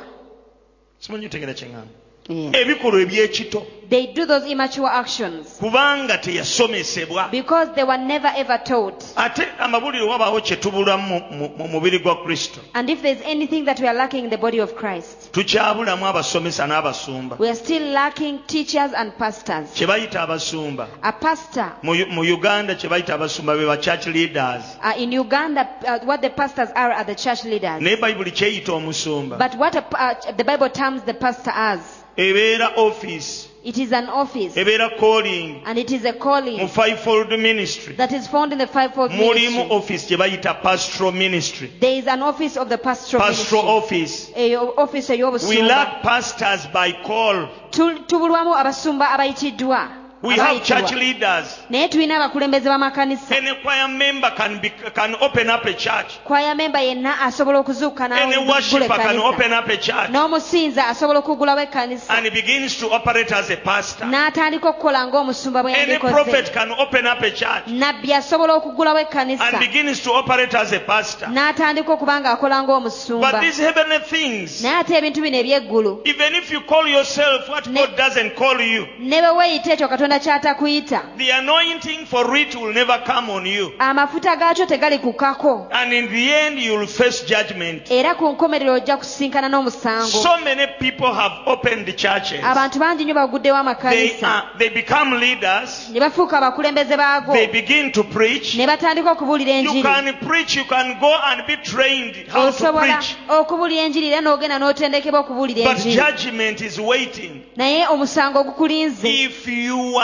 Simanyi 1.00 1.26
otegera 1.28 1.54
kyeŋŋamba 1.54 2.01
ebikolwa 2.28 3.00
ebyekito. 3.02 3.66
They 3.88 4.06
do 4.14 4.24
those 4.24 4.46
immature 4.46 4.86
actions. 4.88 5.58
Kubanga 5.60 6.16
teyasomesebwa. 6.18 7.30
Because 7.30 7.74
they 7.74 7.84
were 7.84 7.98
never 7.98 8.32
ever 8.34 8.56
taught. 8.64 9.04
Ate 9.16 9.42
amawulire 9.58 10.04
wabaawo 10.04 10.40
kye 10.40 10.56
tubulamu 10.56 11.20
mu- 11.30 11.48
mu 11.58 11.68
mubiri 11.68 11.98
gwa 11.98 12.16
kristo. 12.24 12.60
And 12.74 12.88
if 12.88 13.02
there's 13.02 13.20
anything 13.24 13.66
that 13.66 13.80
we 13.80 13.86
are 13.86 13.92
lacking 13.94 14.24
in 14.24 14.30
the 14.30 14.38
body 14.38 14.60
of 14.60 14.74
christ 14.76 15.32
tukyabulamu 15.32 16.06
abasomesa 16.06 16.66
n'abasumba. 16.66 17.38
we 17.38 17.48
are 17.48 17.54
still 17.54 17.82
lacking 17.92 18.38
teachers 18.46 18.92
and 18.96 19.12
pastors. 19.18 19.68
Kye 19.74 19.86
bayita 19.86 20.22
abasumba. 20.26 20.86
A 21.02 21.12
pastor 21.12 21.72
mu 21.82 21.92
mu 22.06 22.22
uganda 22.22 22.74
kye 22.74 22.88
bayita 22.88 23.14
abasumba 23.18 23.58
be 23.58 23.66
ba 23.66 23.76
church 23.76 24.06
leaders. 24.06 24.62
uh, 24.82 24.94
in 24.96 25.12
uganda 25.12 25.68
uh, 25.86 25.98
what 26.06 26.22
the 26.22 26.30
pastors 26.30 26.70
are 26.74 26.92
are 26.92 27.04
the 27.04 27.14
church 27.14 27.44
leaders. 27.44 27.82
Naye 27.82 27.96
bayibuli 27.96 28.30
kyeyita 28.32 28.72
omusumba. 28.72 29.36
But 29.38 29.54
what 29.58 29.74
a, 29.76 29.82
pa- 29.82 30.16
uh, 30.26 30.32
the 30.32 30.44
bible 30.44 30.70
terms 30.70 31.02
the 31.02 31.12
pastor 31.14 31.50
as 31.54 31.80
ebeera 32.16 32.76
office. 32.76 33.48
It 33.64 33.78
is 33.78 33.92
an 33.92 34.08
office. 34.08 34.56
Ebeera 34.56 34.98
calling. 34.98 35.62
And 35.64 35.78
it 35.78 35.92
is 35.92 36.04
a 36.04 36.12
mu 36.12 36.18
calling 36.18 36.68
fivefold 36.68 37.28
ministry. 37.38 37.94
That 37.94 38.12
is 38.12 38.26
found 38.26 38.52
in 38.52 38.58
the 38.58 38.66
fivefold 38.66 39.12
mulimu 39.12 39.68
ministry 39.68 39.70
office 39.70 40.06
gye 40.08 40.16
bayita 40.16 40.60
pastoral 40.62 41.12
ministry. 41.12 41.70
There 41.80 41.96
is 41.98 42.06
an 42.08 42.22
office 42.22 42.56
of 42.56 42.68
the 42.68 42.78
pastoral 42.78 43.22
pastoral 43.22 43.62
ministry. 43.62 44.00
office. 44.02 44.30
Eyo 44.36 44.74
office 44.76 45.08
we 45.10 45.16
ey'obusumba 45.18 45.68
lack 45.68 46.02
pastors 46.02 46.66
by 46.72 46.92
call. 47.04 47.48
Tu- 47.70 47.98
tubulwamu 48.06 48.54
abasumba 48.54 49.10
abayitiddwa 49.10 50.01
we 50.22 50.34
have 50.34 50.62
church 50.64 50.92
leaders. 50.92 51.60
Naye 51.70 51.88
tulina 51.88 52.16
abakulembeze 52.16 52.64
b'amakanisa 52.64 53.36
and 53.36 53.48
a 53.48 53.54
choir 53.62 53.88
member 53.88 54.30
can 54.30 54.60
be, 54.60 54.70
can 54.70 55.14
open 55.16 55.50
up 55.50 55.64
a 55.64 55.74
church. 55.74 56.20
Kwaya 56.24 56.54
memba 56.54 56.80
yenna 56.80 57.18
asobola 57.20 57.58
okuzuuka 57.58 58.10
and 58.10 58.34
a 58.34 58.40
worshiper 58.40 58.88
can 58.88 59.16
ekkanisa 59.16 59.34
open 59.34 59.52
up 59.52 59.68
a 59.68 59.76
church. 59.76 60.10
N'omusinza 60.10 60.86
asobola 60.86 61.22
okugulawo 61.22 61.60
ekkanisa 61.66 62.10
and 62.10 62.26
he 62.26 62.30
begins 62.30 62.78
to 62.78 62.90
operate 62.90 63.32
as 63.32 63.50
a 63.50 63.56
pastor. 63.56 64.04
N'atandika 64.06 64.68
okukola 64.68 65.06
ng'omusumba 65.06 65.62
bwe 65.62 65.74
and 65.74 65.90
a 65.90 65.98
yandikoze. 65.98 66.12
prophet 66.12 66.52
can 66.52 66.70
open 66.72 67.06
up 67.06 67.20
a 67.22 67.30
church. 67.30 67.66
Nabbi 67.66 68.12
asobola 68.12 68.54
okugulawo 68.54 69.00
ekkanisa 69.00 69.52
and 69.52 69.58
begins 69.58 70.00
to 70.02 70.12
operate 70.12 70.54
as 70.54 70.72
a 70.72 70.80
pastor. 70.80 71.26
N'atandika 71.26 71.92
okuba 71.92 72.20
ng'akola 72.20 72.66
but 72.66 72.68
ng'omusumba. 72.68 73.40
These 73.40 73.58
heavenly 73.58 73.98
things 73.98 74.62
naye 74.62 74.80
ate 74.80 74.94
ebintu 74.94 75.22
bino 75.22 75.38
eby'eggulu. 75.38 76.06
even 76.06 76.34
if 76.34 76.50
you 76.50 76.60
call 76.60 76.86
yourself 76.86 77.48
what 77.48 77.66
Ne- 77.66 77.80
God 77.80 77.96
doesn't 77.96 78.36
call 78.36 78.60
you 78.60 78.86
ne 78.98 79.20
bwe 79.20 79.30
weeyita 79.30 79.72
ekyo 79.72 79.88
katonda 79.88 80.11
ky'atakuyita 80.18 81.02
the 81.18 81.30
anointing 81.30 82.06
for 82.06 82.36
it 82.36 82.54
will 82.54 82.72
never 82.72 83.02
come 83.04 83.30
on 83.30 83.46
you. 83.46 83.72
Ah, 83.78 83.90
Amafuta 83.90 84.36
gaakyo 84.36 84.66
tegali 84.66 84.98
kukako. 84.98 85.68
And 85.70 85.92
in 85.92 86.10
the 86.10 86.32
end 86.32 86.58
you 86.58 86.78
will 86.78 86.86
face 86.86 87.22
judgment. 87.22 87.90
Era 87.90 88.14
ku 88.14 88.24
nkomerero 88.24 88.74
ojja 88.74 88.96
kusinkana 88.96 89.48
n'omusango 89.48 90.06
so 90.06 90.38
many 90.40 90.66
people 90.78 91.12
have 91.12 91.32
opened 91.46 91.86
the 91.86 91.92
churches. 91.92 92.40
Abantu 92.42 92.78
bangi 92.78 93.04
nnyo 93.04 93.14
baguddewo 93.14 93.42
they, 93.42 93.60
amakanisa 93.60 94.42
become 94.74 95.20
leaders. 95.20 95.88
Ne 95.90 96.00
bafuuka 96.00 96.38
abakulembeze 96.38 96.96
baago 96.96 97.32
they 97.32 97.46
begin 97.46 97.92
to 97.92 98.04
preach. 98.04 98.54
Ne 98.54 98.66
batandika 98.66 99.12
okubuulira 99.12 99.62
you 99.62 99.70
enjiri. 99.70 99.82
can 99.82 100.26
preach 100.26 100.56
you 100.56 100.64
can 100.64 100.98
go 101.00 101.14
and 101.24 101.46
be 101.46 101.56
trained 101.56 102.28
how 102.28 102.50
to 102.50 102.56
osobola 102.56 102.98
preach. 102.98 103.16
okubuulira 103.28 103.82
enjiri 103.82 104.08
era 104.08 104.20
n'ogenda 104.20 104.58
n'otendekebwa 104.58 105.20
okubuulira 105.20 105.64
but 105.64 105.78
enjiri. 105.78 105.94
judgment 105.94 106.60
is 106.60 106.78
waiting. 106.78 107.42
Naye 107.56 107.86
omusango 107.86 108.44
gukulinze 108.44 109.02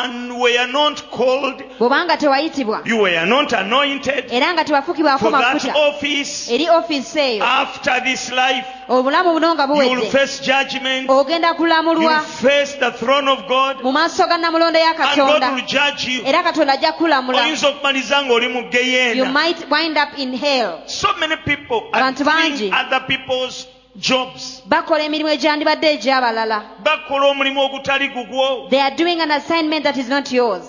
if 0.04 0.28
you 0.28 0.36
were 0.36 0.66
not 0.72 1.10
called. 1.10 1.62
Bw'obanga 1.78 2.16
tewayitibwa 2.16 2.86
you 2.86 2.98
were 2.98 3.26
not 3.26 3.52
anointed 3.52 4.32
era 4.32 4.52
nga 4.54 4.64
tebafukibwako 4.64 5.18
for 5.18 5.30
that 5.30 5.54
mafuta. 5.54 5.74
office. 5.74 6.50
Eri 6.50 6.68
ofiisi 6.68 7.18
eyo. 7.18 7.44
After 7.44 8.00
this 8.04 8.30
life 8.30 8.66
obulamu 8.88 9.32
buno 9.32 9.54
nga 9.54 9.64
you 9.64 9.74
will 9.74 9.88
buwedde 9.88 10.10
face 10.10 10.40
judgment. 10.40 11.08
Ogenda 11.08 11.48
you 11.48 11.54
kulamulwa. 11.54 12.18
Will 12.18 12.24
face 12.24 12.74
the 12.74 12.90
throne 12.92 13.28
of 13.28 13.46
God. 13.46 13.82
Mu 13.82 13.92
maaso 13.92 14.26
ga 14.26 14.38
namulondo 14.38 14.78
ya 14.78 14.90
and 14.90 14.98
God 14.98 15.08
katonda. 15.08 15.54
will 15.54 15.66
judge 15.66 16.04
you. 16.08 16.22
Era 16.24 16.42
katonda 16.42 16.72
ajja 16.72 16.92
kulamula. 16.92 17.42
Oyinza 17.42 17.68
okumaliza 17.68 18.22
ng'oli 18.22 18.48
mu 18.48 18.62
you 18.62 18.70
geyeena 18.70 19.32
might 19.32 19.70
wind 19.70 19.98
up 19.98 20.18
in 20.18 20.34
hell. 20.34 20.82
So 20.86 21.08
many 21.18 21.36
people 21.36 21.90
are 21.92 22.02
Abantu 22.02 22.24
doing 22.24 22.72
bangi. 22.72 23.68
Jobs. 24.00 24.62
Bakola 24.66 25.04
emirimu 25.04 25.30
egyandibadde 25.30 25.86
egy'abalala. 25.96 26.62
Bakola 26.82 27.26
omulimu 27.26 27.60
ogutali 27.60 28.08
gugwo. 28.08 28.70
They 28.70 28.80
are 28.80 28.96
doing 28.96 29.20
an 29.20 29.30
assignment 29.30 29.84
that 29.84 29.96
is 29.96 30.08
not 30.08 30.32
yours. 30.32 30.64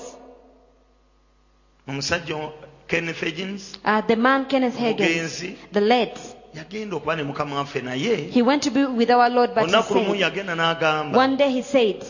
Omusajja 1.88 2.52
kenneth 2.88 3.24
uh, 3.86 4.02
the 4.02 4.16
man 4.16 4.46
kenneth 4.46 4.76
Hagin, 4.78 5.56
the 5.72 5.82
late. 5.82 6.20
Yagenda 6.56 6.96
okuba 6.96 7.16
ne 7.16 7.24
mukama 7.24 7.56
waffe 7.56 7.82
naye. 7.82 8.30
He 8.32 8.42
went 8.42 8.64
to 8.64 8.72
be 8.72 8.86
with 8.86 9.12
our 9.12 9.30
lord 9.30 9.54
but 9.54 9.66
he 9.66 9.72
olunaku 9.72 9.94
lumu 9.94 10.12
said 10.12 10.22
yagenda 10.22 10.56
n'agamba 10.56 11.16
one 11.16 11.38
day 11.38 11.52
he 11.52 11.62
said 11.62 12.04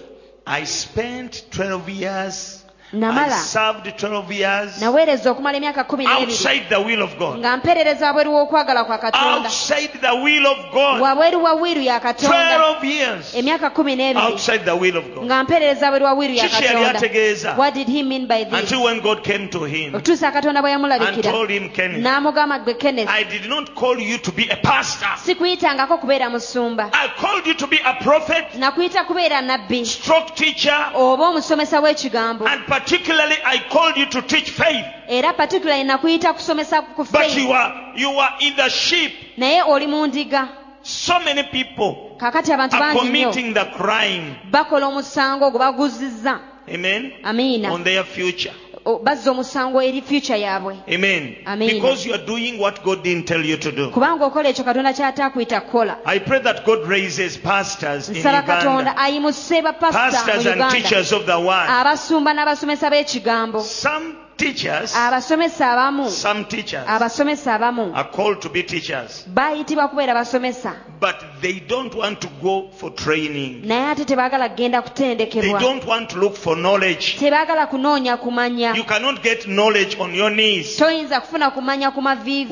i 0.46 0.64
spent 0.66 1.46
12 1.52 1.90
years 1.90 2.59
namala. 2.93 3.38
Served 3.38 3.88
12 3.98 4.31
years 4.31 4.81
naweereza 4.81 5.31
okumala 5.31 5.58
emyaka 5.58 5.84
kumi 5.84 6.08
outside 6.08 6.65
the 6.69 6.77
will 6.77 7.01
of 7.01 7.17
god. 7.17 7.38
Nga 7.38 7.58
mpeerereza 7.58 8.08
wabweru 8.08 8.34
w'okwagala 8.34 8.84
kwa 8.84 8.98
katonda. 8.98 9.50
Outside 9.50 9.91
the 10.01 10.12
will 10.12 10.48
of 10.48 10.58
god. 10.74 11.01
Wabweru 11.01 11.43
wa 11.43 11.53
wiru 11.53 11.81
ya 11.81 12.00
katonda. 12.00 12.58
12 12.58 12.86
years 12.86 13.36
emyaka 13.36 13.69
kumi 13.69 13.96
n'ebiri 13.96 14.25
outside 14.25 14.60
the 14.65 14.72
will 14.72 14.98
of 14.98 15.05
god. 15.15 15.25
Nga 15.25 15.43
mpeerereza 15.43 15.86
wabweru 15.86 16.05
wa 16.05 16.13
wiru 16.13 16.34
ya 16.34 16.50
katonda. 16.50 17.55
What 17.58 17.74
did 17.74 17.88
he 17.88 18.03
mean 18.03 18.27
by 18.27 18.43
this? 18.46 18.60
Until 18.60 18.84
when 18.84 19.01
god 19.01 19.24
came 19.24 19.48
to 19.48 19.63
him 19.65 19.96
okutuusa 19.96 20.31
katonda 20.31 20.62
bwe 20.62 20.74
and 20.74 20.84
yamulabikira 20.84 21.31
told 21.31 21.50
him 21.50 21.69
kenneth 21.69 22.03
n'amugamba 22.03 22.60
gwe 22.60 22.74
kenneth. 22.74 23.10
I 23.10 23.24
did 23.24 23.50
not 23.50 23.75
call 23.75 24.00
you 24.00 24.17
to 24.17 24.31
be 24.31 24.50
a 24.50 24.55
pastor. 24.55 25.10
Sikuyitangako 25.25 25.98
kubeera 25.98 26.29
musumba. 26.29 26.89
I 26.93 27.08
called 27.22 27.48
you 27.48 27.53
to 27.53 27.67
be 27.67 27.79
a 27.86 27.93
prophet 28.03 28.46
nakuyita 28.55 29.03
kubeera 29.03 29.41
nabbi 29.41 29.86
stroke 29.86 30.36
teacher 30.36 30.91
oba 30.96 31.27
omusomesa 31.27 31.79
w'ekigambo 31.81 32.46
particularly 32.80 33.36
i 33.46 33.60
called 33.70 33.98
you 33.98 34.06
to 34.06 34.22
teach 34.22 34.52
faith. 34.52 34.86
Era 35.08 35.34
particularly 35.34 35.84
nakuyita 35.84 36.34
kusomesa 36.34 36.82
ku 36.96 37.04
but 37.12 37.36
you 37.36 37.52
are 37.52 37.94
you 37.96 38.10
are 38.20 38.36
in 38.40 38.56
the 38.56 38.70
sheep. 38.70 39.12
Naye 39.38 39.62
oli 39.62 39.88
mu 39.88 40.08
ndiga. 40.08 40.48
So 40.82 41.20
many 41.20 41.44
people 41.44 42.16
kaakati 42.18 42.52
abantu 42.54 42.76
are 42.76 42.82
bangi 42.86 43.00
nnyo. 43.00 43.02
committing 43.02 43.54
the 43.54 43.66
crime. 43.66 44.36
Bakola 44.52 44.88
omusango 44.88 45.46
ogwo 45.48 45.60
baguzizza. 45.60 46.40
Amen? 46.74 47.12
Amiina. 47.24 47.72
On 47.72 47.84
their 47.84 48.04
future 48.04 48.54
bazza 48.98 49.31
omusango 49.31 49.81
eri 49.81 50.01
future 50.01 50.39
yaabwe. 50.39 50.77
Amen. 50.88 51.36
Because 51.60 52.05
you 52.05 52.13
are 52.13 52.25
doing 52.25 52.58
what 52.60 52.84
god 52.84 53.03
didn't 53.03 53.27
tell 53.27 53.46
you 53.46 53.58
to 53.58 53.72
do. 53.72 53.89
Kubanga 53.91 54.25
okola 54.25 54.50
ekyo 54.50 54.63
katonda 54.63 54.93
ky'ataakuyita 54.93 55.62
kukola. 55.62 55.98
I 56.05 56.19
pray 56.19 56.39
that 56.39 56.65
god 56.65 56.88
raises 56.88 57.38
pastors 57.38 58.10
in 58.10 58.15
nsaba 58.15 58.41
katonda 58.41 58.98
ayimuse 58.98 59.62
bapasita 59.62 60.12
pastors 60.12 60.46
mu 60.46 60.51
and 60.51 60.60
uganda. 60.60 60.75
teachers 60.75 61.12
of 61.12 61.25
the 61.25 61.39
word. 61.39 61.67
Abasumba 61.69 62.34
n'abasomesa 62.34 62.89
b'ekigambo. 62.89 63.62
Some 63.62 64.15
teachers 64.39 64.93
abasomesa 64.96 65.74
abamu. 65.74 66.10
some 66.10 66.46
teachers 66.46 66.86
abasomesa 66.88 67.60
abamu. 67.60 67.93
are 67.93 68.10
called 68.10 68.41
to 68.41 68.50
be 68.50 68.63
teachers. 68.63 69.25
Baayitibwa 69.27 69.88
kubeera 69.89 70.13
basomesa. 70.13 70.75
But 71.00 71.38
they 71.41 71.60
don't 71.60 71.93
want 71.96 72.22
to 72.22 72.29
go 72.41 72.69
for 72.72 72.89
training. 72.91 73.62
Naye 73.65 73.91
ate 73.91 74.05
tebaagala 74.05 74.50
kugenda 74.50 74.81
they 75.29 75.53
don't 75.60 75.86
want 75.86 76.10
to 76.10 76.19
look 76.19 76.36
for 76.36 76.55
knowledge. 76.55 77.17
Tebaagala 77.19 77.67
kunoonya 77.67 78.17
kumanya. 78.17 78.75
You 78.75 78.84
cannot 78.84 79.24
get 79.24 79.48
knowledge 79.48 79.98
on 80.00 80.13
your 80.13 80.29
knees. 80.29 80.77
Toyinza 80.77 81.22
kufuna 81.22 81.51
kumanya 81.51 81.91
ku 81.93 82.00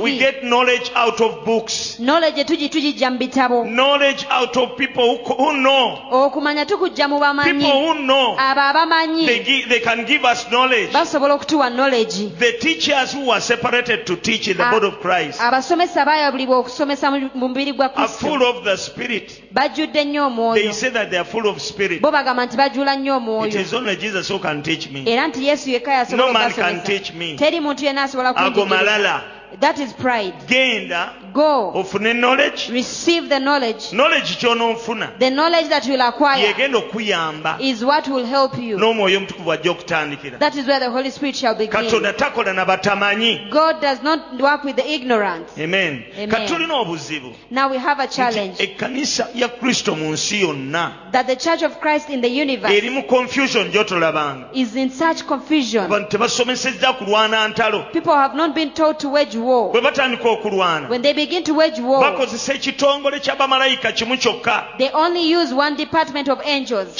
we 0.01 0.17
get 0.17 0.43
knowledge 0.43 0.91
out 0.95 1.21
of 1.21 1.45
books. 1.45 1.97
Knowledge 1.99 2.43
tugi 2.45 2.69
tugijja 2.69 3.11
mu 3.11 3.17
bitabo. 3.17 3.65
Knowledge 3.65 4.25
out 4.29 4.55
of 4.57 4.77
people 4.77 5.17
who, 5.17 5.33
who 5.33 5.53
know. 5.53 5.99
Okumanya 6.11 6.65
tukujja 6.65 7.07
mu 7.07 7.19
bamanyi. 7.19 7.59
People 7.59 7.93
who 7.93 8.05
know. 8.05 8.35
Abo 8.37 9.25
they, 9.25 9.43
give, 9.43 9.69
they 9.69 9.79
can 9.79 10.05
give 10.05 10.23
us 10.23 10.49
knowledge. 10.49 10.91
Basobola 10.91 11.33
okutuwa 11.33 11.69
knowledge. 11.69 12.29
The 12.39 12.53
teachers 12.59 13.13
who 13.13 13.31
are 13.31 13.41
separated 13.41 14.05
to 14.07 14.15
teach 14.15 14.47
in 14.47 14.57
the 14.57 14.63
body 14.63 14.87
of 14.87 14.99
christ 14.99 15.41
abasomesa 15.41 16.05
baayabulibwa 16.05 16.57
okusomesa 16.57 17.11
mu 17.11 17.29
mu 17.33 17.47
mubiri 17.47 17.73
gwa 17.73 17.95
are 17.95 18.07
full 18.07 18.43
of 18.43 18.63
the 18.63 18.76
spirit. 18.77 19.43
Bajjudde 19.51 20.03
nnyo 20.03 20.23
they 20.29 20.33
omwoyo 20.33 20.73
say 20.73 20.89
that 20.89 21.09
they 21.09 21.19
are 21.19 21.29
full 21.29 21.47
of 21.47 21.61
spirit. 21.61 22.01
Bo 22.01 22.11
bagamba 22.11 22.45
nti 22.45 22.57
bajuula 22.57 22.95
nnyo 22.95 23.15
it 23.15 23.21
omwoyo 23.21 23.59
is 23.61 23.73
only 23.73 23.95
jesus 23.95 24.29
who 24.29 24.39
can 24.39 24.63
teach 24.63 24.89
me. 24.89 25.03
Era 25.05 25.27
nti 25.27 25.47
yesu 25.47 25.69
yekka 25.69 25.93
yasobola 25.93 26.27
No 26.27 26.33
man 26.33 26.51
can 26.53 26.83
teach 26.83 27.13
me. 27.13 27.35
teri 27.35 27.59
muntu 27.59 27.85
yenna 27.85 28.03
asobola 28.03 28.35
ago 28.35 28.65
malala 28.65 29.36
that 29.59 29.79
is 29.79 29.93
pride. 29.93 30.33
Genda 30.47 31.33
go. 31.33 31.71
ofune 31.75 32.15
knowledge. 32.15 32.69
Receive 32.69 33.29
the 33.29 33.39
knowledge. 33.39 33.93
Knowledge 33.93 34.37
kyonoofuna 34.37 35.19
the 35.19 35.29
knowledge 35.29 35.69
that 35.69 35.85
you 35.85 35.93
will 35.93 36.01
acquire 36.01 36.53
yegenda 36.53 36.81
okuyamba. 36.81 37.59
is 37.59 37.83
what 37.83 38.07
will 38.07 38.25
help 38.25 38.57
you. 38.57 38.77
N'omwoyo 38.77 39.17
omutukuvu 39.17 39.51
ajja 39.51 39.71
okutandikira. 39.71 40.39
That 40.39 40.55
is 40.55 40.67
where 40.67 40.79
the 40.79 40.89
holy 40.89 41.09
spirit 41.11 41.35
shall 41.35 41.55
begin. 41.55 41.71
Katonda 41.71 42.13
takola 42.13 42.53
na 42.53 42.65
batamanyi. 42.65 43.49
God 43.51 43.81
does 43.81 44.01
not 44.03 44.39
work 44.39 44.63
with 44.63 44.75
the 44.75 44.89
ignorant. 44.89 45.47
Amen. 45.57 46.03
Amen. 46.13 46.29
kati 46.29 46.53
tulina 46.53 46.73
obuzibu. 46.73 47.33
Now 47.49 47.69
we 47.69 47.77
have 47.77 47.99
a 47.99 48.07
challenge. 48.07 48.57
ekkanisa 48.59 49.27
ya 49.35 49.47
kristo 49.47 49.95
mu 49.95 50.11
nsi 50.11 50.41
yonna 50.41 51.11
that 51.11 51.27
the 51.27 51.35
church 51.35 51.63
of 51.63 51.79
christ 51.79 52.09
in 52.09 52.21
the 52.21 52.41
universe 52.41 52.73
eri 52.73 52.89
mu 52.89 53.03
confusion 53.03 53.71
gy'otolabanga 53.71 54.49
is 54.53 54.75
in 54.75 54.89
such 54.89 55.25
confusion. 55.25 55.85
Abantu 55.85 56.09
tebasomesezza 56.09 56.93
kulwana 56.93 57.47
ntalo. 57.47 57.91
People 57.91 58.13
have 58.13 58.35
not 58.35 58.55
been 58.55 58.71
taught 58.71 58.99
to 58.99 59.09
wage 59.09 59.36
war. 59.37 59.71
Bwe 59.71 59.81
batandika 59.81 60.29
okulwana 60.29 60.89
when 60.89 61.01
they 61.01 61.13
begin 61.13 61.43
to 61.43 61.53
wage 61.53 61.79
war 61.79 62.01
bakozesa 62.01 62.53
ekitongole 62.53 63.19
kya 63.19 63.35
bamalayika 63.35 63.91
kimu 63.91 64.17
kyokka. 64.17 64.77
they 64.77 64.89
only 64.89 65.33
use 65.33 65.53
one 65.53 65.75
department 65.75 66.29
of 66.29 66.39
angels. 66.45 66.95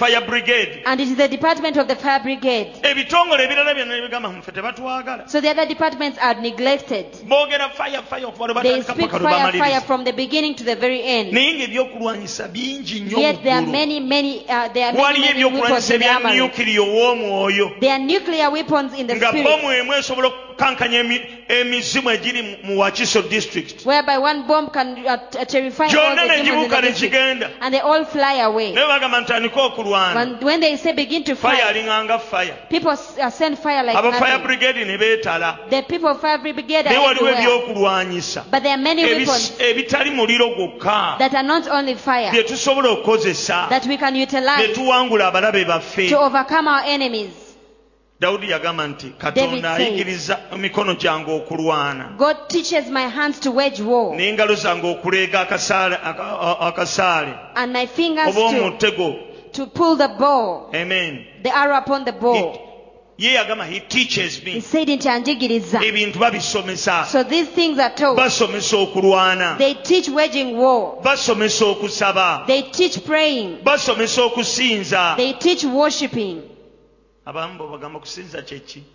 Fire 0.00 0.20
brigade. 0.26 0.82
And 0.86 1.00
it 1.00 1.08
is 1.08 1.16
the 1.16 1.28
department 1.28 1.76
of 1.76 1.88
the 1.88 1.96
fire 1.96 2.20
brigade. 2.20 2.72
Ebitongole 2.82 3.44
ebirala 3.44 3.74
byonna 3.74 4.00
ne 4.00 4.08
bigamba 4.08 4.32
muffe 4.32 4.52
tebatwagala. 4.52 5.28
So 5.28 5.40
the 5.40 5.50
other 5.50 5.66
departments 5.66 6.18
are 6.18 6.40
neglected. 6.40 7.12
Boogera 7.28 7.70
fire 7.72 8.02
fire 8.02 8.26
okuva 8.26 8.62
they 8.62 8.82
speak 8.82 9.10
fire 9.10 9.52
fire 9.52 9.80
from 9.80 10.04
the 10.04 10.12
beginning 10.12 10.54
to 10.54 10.64
the 10.64 10.76
very 10.76 11.02
end. 11.02 11.32
Naye 11.32 11.54
ng'ebyokulwanyisa 11.54 12.48
bingi 12.48 13.00
nnyo 13.00 13.18
yet 13.18 13.42
there 13.42 13.54
are 13.54 13.66
many 13.66 14.00
many 14.00 14.48
uh, 14.48 14.68
there 14.72 14.86
are 14.86 14.92
many, 14.92 15.20
many 15.20 15.44
weapons 15.44 15.90
in 15.90 16.00
the 16.00 16.08
armory. 16.08 17.78
there 17.80 17.92
are 17.92 17.98
nuclear 17.98 18.50
weapons 18.50 18.94
in 18.94 19.06
the 19.06 19.14
nga 19.16 19.28
spirit. 19.28 19.46
bomu 19.46 19.72
emu 19.72 19.92
esobola 19.92 20.30
okukankanya 20.60 20.98
emi- 21.02 21.22
emizimu 21.48 22.10
egiri 22.10 22.42
mu- 22.62 22.78
wakiso 22.78 23.22
district. 23.22 23.86
Whereby 23.86 24.18
one 24.18 24.46
bomb 24.46 24.70
can 24.70 25.06
uh, 25.06 25.16
terrify 25.44 25.84
all 25.84 25.90
gyonna 25.90 26.22
the 26.28 26.42
ne 26.42 26.64
in 26.64 26.70
the 26.70 26.80
district. 26.82 27.14
And 27.60 27.74
they 27.74 27.80
all 27.80 28.04
fly 28.04 28.34
away. 28.40 28.72
naye 28.72 28.86
bagamba 28.86 29.20
ntandike 29.20 29.60
okulwana. 29.60 30.14
When, 30.14 30.40
when 30.40 30.60
they 30.60 30.76
say 30.76 30.92
begin 30.92 31.24
to 31.24 31.34
fire 31.34 31.62
alinganga 31.62 32.20
fire. 32.20 32.56
people 32.68 32.90
uh, 32.90 33.30
send 33.30 33.58
fire 33.58 33.82
like 33.82 33.94
nothing. 33.94 34.46
brigade 34.46 34.86
ne 34.86 34.96
beetala. 34.98 35.70
The 35.70 35.82
people 35.82 36.14
fire 36.14 36.38
brigade 36.38 36.84
naye 36.84 36.98
waliwo 36.98 37.28
ebyokulwanyisa. 37.30 38.44
But 38.50 38.62
there 38.62 38.72
are 38.72 38.82
many 38.82 39.04
weapons 39.04 39.52
ebitali 39.58 40.10
muliro 40.10 40.54
gwokka. 40.54 41.18
that 41.18 41.34
are 41.34 41.42
not 41.46 41.68
only 41.68 41.94
fire, 41.94 42.30
bye 42.30 42.42
tusobola 42.42 42.88
okukozesa 42.90 43.68
that 43.70 43.86
we 43.86 43.96
can 43.96 44.12
ne 44.14 44.22
utilize 44.22 44.68
tuwangula 44.74 45.28
abalabe 45.28 45.64
baffe 45.64 46.08
to 46.10 46.18
overcome 46.18 46.68
our 46.68 46.82
enemies. 46.84 47.30
Dawudi 48.20 48.50
yagamba 48.50 48.86
nti 48.88 49.06
katonda 49.18 49.74
ayigiriza 49.74 50.38
emikono 50.54 50.94
gyange 50.94 51.32
okulwana 51.32 52.04
God 52.18 52.36
teaches 52.48 52.86
my 52.90 53.08
hands 53.08 53.40
to 53.40 53.50
wage 53.52 53.82
war 53.82 54.16
n'engalo 54.16 54.54
zange 54.54 54.86
okuleega 54.86 55.40
akasaale 56.60 57.34
and 57.54 57.72
my 57.72 57.86
fingers 57.86 58.36
oba 58.36 58.50
to, 58.50 58.64
omutego 58.64 59.14
to 59.52 59.66
pull 59.66 59.96
the 59.96 60.08
bow, 60.08 60.70
amen 60.74 61.24
the 61.42 61.56
arrow 61.56 61.76
upon 61.78 62.04
the 62.04 62.12
bow. 62.12 62.58
ye 63.18 63.32
yagamba 63.34 63.64
he 63.66 63.80
teaches 63.80 64.36
He 64.38 64.54
me 64.54 64.60
said 64.60 64.88
nti 64.88 65.08
anjigiriza. 65.08 65.80
ebintu 65.82 66.18
babisomesa 66.18 67.04
So 67.06 67.22
these 67.24 67.48
things 67.48 67.78
are 67.78 67.94
taught. 67.94 68.16
basomesa 68.18 68.76
okulwana 68.76 69.56
They 69.58 69.74
teach 69.74 70.08
waging 70.08 70.56
war. 70.58 71.00
basomesa 71.02 71.64
okusaba 71.66 72.44
They 72.46 72.62
teach 72.62 73.02
praying. 73.04 73.58
basomesa 73.64 74.22
okusinza 74.22 75.14
They 75.16 75.32
teach 75.32 75.64
worshipping. 75.64 76.42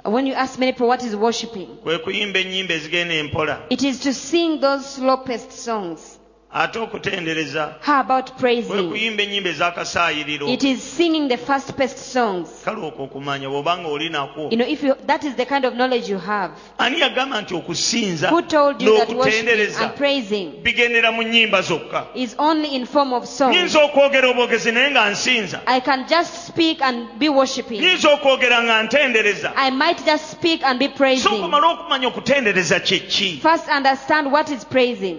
When 0.03 0.25
you 0.25 0.34
ask 0.34 0.58
many 0.60 0.72
people 0.72 0.88
what 0.88 1.03
is 1.03 1.15
worshipping, 1.15 1.67
kwe 1.84 1.98
kuyimba 2.00 2.39
ennyimba 2.39 2.74
ezigenda 2.74 3.13
empola. 3.13 3.65
It 3.70 3.84
is 3.84 4.00
to 4.00 4.13
sing 4.13 4.60
those 4.60 4.86
slow-paced 4.96 5.51
songs. 5.51 6.14
Ate 6.57 6.79
okutendereza 6.79 7.75
How 7.85 8.00
about 8.00 8.31
kwe 8.31 8.39
praising? 8.39 8.89
kuyimba 8.89 9.24
ennyimba 9.24 9.50
ez'akasaayiriro 9.50 10.47
It 10.47 10.63
is 10.63 10.81
singing 10.97 11.27
the 11.27 11.38
fast-paced 11.38 11.97
songs. 11.97 12.50
kale 12.65 12.77
okwo 12.81 13.03
okumanya 13.05 13.50
bw'obanga 13.50 13.88
oli 13.88 14.09
nakwo 14.09 14.47
You 14.51 14.57
know, 14.57 14.67
if 14.67 14.83
you 14.83 14.95
that 15.07 15.24
is 15.25 15.35
the 15.35 15.45
kind 15.45 15.65
of 15.65 15.74
knowledge 15.74 16.07
you 16.09 16.17
have. 16.17 16.51
ani 16.77 17.00
yagamba 17.00 17.41
nti 17.41 17.53
okusinza 17.55 18.29
Who 18.29 18.41
told 18.41 18.81
you 18.81 18.97
that 18.97 19.09
worshiping 19.09 19.45
n'okutendereza 19.45 19.81
and 19.83 19.95
praising 19.97 20.51
bigendera 20.63 21.12
mu 21.12 21.24
nnyimba 21.24 21.62
zokka 21.62 22.05
is 22.15 22.35
only 22.38 22.67
in 22.75 22.85
form 22.85 23.13
of 23.13 23.25
song? 23.27 23.51
nyinza 23.51 23.83
okwogera 23.83 24.29
obwogezi 24.29 24.71
naye 24.71 24.91
nga 24.91 25.09
nsinza 25.09 25.62
I 25.65 25.79
can 25.81 26.05
just 26.07 26.47
speak 26.47 26.81
and 26.81 27.19
be 27.19 27.29
worshiping. 27.29 27.81
nyinza 27.81 28.09
okwogera 28.13 28.63
nga 28.63 28.83
ntendereza 28.83 29.51
I 29.55 29.71
might 29.71 30.05
just 30.05 30.31
speak 30.31 30.63
and 30.63 30.79
be 30.79 30.88
so 30.88 30.93
praising. 30.93 31.41
kumala 31.41 31.67
okumanya 31.67 32.07
okutendereza 32.07 32.79
kyeki 32.79 33.39
First, 33.43 33.67
understand 33.77 34.31
what 34.31 34.50
is 34.50 34.63
praising. 34.65 35.17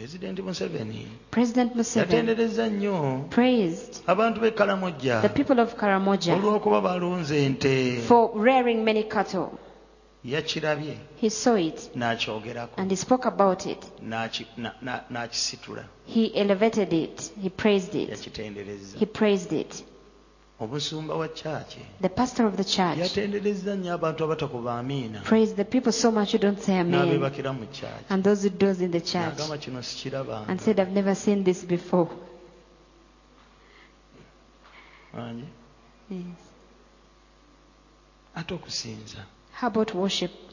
Pulezidenti 0.00 0.42
museveni 0.42 1.06
President 1.30 1.74
Museveni 1.74 2.12
yatendereza 2.12 2.68
nnyo 2.68 3.24
praised 3.30 3.94
abantu 4.06 4.40
b'e 4.40 4.50
kalamojja 4.50 5.20
the 5.22 5.28
people 5.28 5.60
of 5.62 5.74
Karamoja 5.74 6.34
olw'okuba 6.34 6.80
balunze 6.80 7.44
ente 7.46 8.00
for 8.08 8.30
rearing 8.44 8.84
many 8.84 9.02
cattle. 9.04 9.46
yakirabye 10.24 10.96
He 11.20 11.30
saw 11.30 11.56
it 11.58 11.90
n'akyogerako 11.96 12.72
and 12.80 12.90
he 12.90 12.96
spoke 12.96 13.28
about 13.28 13.66
it. 13.66 13.78
n'aki- 14.02 14.46
na- 14.56 14.74
na- 14.82 15.00
n'akisitula 15.10 15.84
He 16.06 16.26
elevated 16.26 16.92
it. 16.92 17.32
He 17.42 17.48
praised 17.50 17.94
it. 17.94 18.08
yakitendereza 18.10 18.98
He 18.98 19.06
praised 19.06 19.52
it. 19.52 19.84
Omusumba 20.60 21.14
wa 21.14 21.28
kyaki 21.28 21.80
The 22.00 22.08
pastor 22.08 22.46
of 22.46 22.56
the 22.56 22.64
church 22.64 22.98
yatendereza 22.98 23.76
nnyo 23.76 23.94
abantu 23.94 24.24
abatakuba 24.24 24.78
amiina 24.78 25.20
praised 25.20 25.56
the 25.56 25.64
people 25.64 25.92
so 25.92 26.10
much 26.10 26.32
who 26.32 26.38
don't 26.38 26.60
say 26.60 26.80
amen. 26.80 27.00
n'abeebakira 27.00 27.52
mu 27.52 27.66
kyaki 27.66 28.04
And 28.08 28.24
those 28.24 28.42
who 28.48 28.50
does 28.50 28.80
in 28.80 28.90
the 28.90 29.00
church 29.00 29.36
n'agamba 29.36 29.58
kino 29.58 29.82
sikirabanga 29.82 30.48
and 30.48 30.60
said, 30.60 30.80
I've 30.80 30.92
never 30.92 31.14
seen 31.14 31.44
this 31.44 31.64
before. 31.64 32.08
Yes. 36.10 36.24
ate 38.36 38.54
okusinza 38.54 39.24
How 39.52 39.68
about 39.68 39.94
worship? 39.94 40.45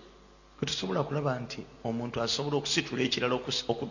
Kwe 0.64 0.72
tusobola 0.72 1.04
kulaba 1.04 1.40
nti 1.40 1.60
omuntu 1.84 2.22
asobola 2.24 2.56
okusitula 2.58 3.04
ekirala 3.04 3.36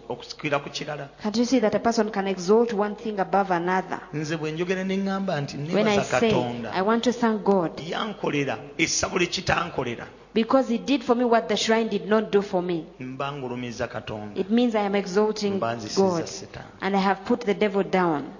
okusikira 0.09 0.57
ku 0.65 0.71
kirala. 0.71 1.09
Can't 1.23 1.37
you 1.37 1.45
see 1.45 1.61
that 1.61 1.75
a 1.75 1.79
person 1.79 2.11
can 2.11 2.27
exalt 2.27 2.73
one 2.73 2.95
thing 2.97 3.19
above 3.21 3.51
another? 3.51 4.01
nze 4.15 4.37
bwe 4.37 4.53
njogera 4.53 4.85
ne 4.85 4.97
ŋŋamba 4.97 5.41
nti 5.43 5.57
When 5.75 5.87
I 5.87 5.97
nebaza 5.97 6.05
say, 6.05 6.31
katonda. 6.33 6.73
I 6.73 6.83
want 6.83 7.05
to 7.05 7.13
thank 7.13 7.45
God. 7.45 7.73
Yankolera 7.79 8.59
essabo 8.79 9.19
lye 9.19 9.27
kitankolera. 9.27 10.07
Because 10.35 10.69
He 10.73 10.79
did 10.79 11.05
for 11.05 11.15
me 11.15 11.25
what 11.25 11.49
the 11.49 11.57
shrine 11.57 11.89
did 11.89 12.09
not 12.09 12.31
do 12.33 12.41
for 12.43 12.63
me. 12.63 12.87
mba 13.01 13.33
ngulumiza 13.33 13.89
katonda. 13.89 14.41
It 14.41 14.51
means 14.51 14.75
I 14.75 14.87
am 14.87 14.95
exalting 14.95 15.57
mba 15.57 15.75
nzisiza 15.77 16.01
God. 16.03 16.25
Setaani. 16.27 16.73
And 16.81 16.97
I 16.97 17.01
have 17.01 17.21
put 17.25 17.41
the 17.41 17.55
devil 17.55 17.83
down. 17.83 18.33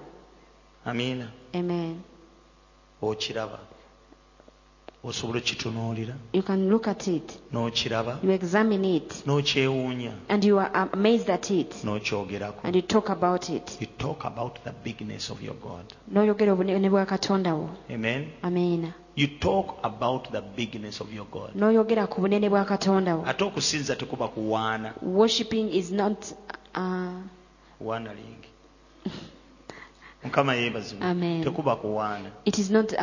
amiina 0.85 1.27
Amen. 1.55 2.01
okiraba 3.01 3.59
osobola 5.03 5.39
okitunuulira 5.39 6.15
You 6.33 6.43
can 6.43 6.69
look 6.69 6.87
at 6.87 7.07
it, 7.07 7.39
n'okiraba 7.51 8.19
you 8.23 8.31
examine 8.31 8.95
it, 8.95 9.23
n'okyewuunya 9.27 10.11
and 10.29 10.43
you 10.43 10.59
are 10.59 10.89
amazed 10.93 11.29
at 11.29 11.51
it, 11.51 11.75
n'okyogerako. 11.83 12.59
and 12.63 12.75
you 12.75 12.81
talk 12.81 13.09
about 13.09 13.49
it. 13.49 13.77
you 13.81 13.87
talk 13.97 14.25
about 14.25 14.63
the 14.63 14.71
bigness 14.83 15.29
of 15.29 15.41
your 15.43 15.55
god. 15.55 15.85
N'oyogera 16.11 16.51
obunene 16.53 16.89
bwa 16.89 17.05
katonda 17.05 17.53
wo. 17.55 17.69
Amen. 17.89 18.27
Amiina 18.41 18.93
you 19.15 19.27
talk 19.27 19.77
about 19.83 20.31
the 20.31 20.41
bigness 20.41 21.01
of 21.01 21.13
your 21.13 21.25
god. 21.31 21.51
N'oyogera 21.55 22.07
ku 22.09 22.21
bunene 22.21 22.49
bwa 22.49 22.65
katonda 22.65 23.15
wo. 23.15 23.23
Ate 23.25 23.43
okusinza 23.43 23.95
tekuba 23.95 24.27
kuwaana. 24.27 24.93
Worshipping 25.01 25.69
is 25.69 25.91
not 25.91 26.31
uh, 26.75 27.13
kuwaana 27.79 28.13
lingi 28.13 28.52
mukama 30.23 30.55
yeebazibwe. 30.55 31.43
Tekuba 31.43 31.75
kuwaana. 31.75 32.29
It 32.45 32.57
is 32.57 32.69
not 32.69 32.93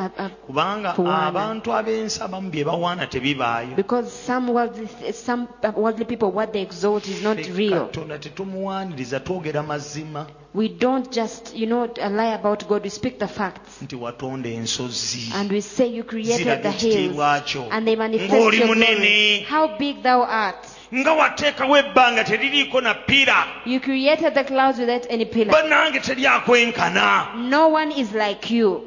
kubanga 0.47 0.95
abantu 1.27 1.73
ab'ensi 1.73 2.23
abamu 2.23 2.51
bye 2.51 2.65
bawaana 2.65 3.07
tebibaayo. 3.07 3.77
Because 3.77 4.11
some 4.13 4.53
worldly, 4.53 4.89
some 5.13 5.49
worldly 5.77 6.05
people 6.05 6.31
what 6.31 6.53
they 6.53 6.63
exalt 6.63 7.09
is 7.09 7.23
not 7.23 7.39
real. 7.57 7.87
katonda 7.87 8.19
tetumuwaaniriza 8.19 9.21
twogera 9.21 9.63
mazima. 9.63 10.27
We 10.55 10.69
don't 10.69 11.13
just 11.13 11.55
you 11.55 11.67
know 11.67 11.89
lie 11.97 12.35
about 12.35 12.67
god. 12.69 12.83
We 12.83 12.91
speak 12.91 13.19
the 13.19 13.29
facts. 13.29 13.83
Nti 13.83 13.97
watonda 13.97 14.49
ensozi. 14.49 15.33
And 15.35 15.53
we 15.53 15.61
say 15.61 15.87
you 15.87 16.05
created 16.05 16.63
the 16.63 16.71
hills. 16.71 17.57
and 17.71 17.87
they 17.87 17.97
manifest 17.97 18.33
your 18.33 18.75
glory. 18.75 19.45
How 19.49 19.79
big 19.79 20.03
thou 20.03 20.23
art 20.23 20.67
nga 20.95 21.13
wateekawo 21.13 21.77
ebbanga 21.79 22.25
teririiko 22.25 22.81
na 22.83 22.95
ppira. 22.95 23.47
You 23.65 23.81
created 23.81 24.35
the 24.35 24.45
clouds 24.45 24.79
without 24.79 25.07
any 25.11 25.25
pillar. 25.25 25.53
Bannange 25.53 26.01
teryakwenkana 26.01 27.35
no 27.49 27.69
one 27.69 27.93
is 27.93 28.13
like 28.13 28.51
you. 28.51 28.83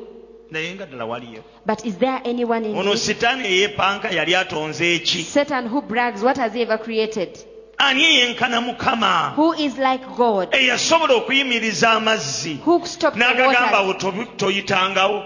Naye 0.52 0.76
nga 0.76 0.86
ddala 0.86 1.06
waliyo. 1.06 1.44
But 1.66 1.86
is 1.86 1.98
there 1.98 2.22
anyone 2.26 2.66
in 2.66 2.76
ono 2.78 2.92
it? 2.92 2.98
sitaani 3.00 3.46
eyeepanka 3.48 4.10
yali 4.12 4.36
atonze 4.36 4.96
eki 4.96 5.24
Satan 5.24 5.68
who 5.68 5.82
brags, 5.82 6.22
what 6.22 6.38
has 6.38 6.54
he 6.54 6.62
ever 6.62 6.78
created? 6.78 7.38
ani 7.80 8.04
eyenkana 8.04 8.62
mukama? 8.62 9.34
Who 9.36 9.54
is 9.54 9.78
like 9.78 10.06
God? 10.18 10.52
eyasobola 10.52 11.14
okuyimiriza 11.16 11.92
amazzi. 11.92 12.60
Who 12.64 12.86
stopped 12.86 13.18
the 13.18 13.26
water? 13.26 13.44
n'agagamba 13.44 13.94
tobi- 14.00 14.28
toyitangawo 14.38 15.24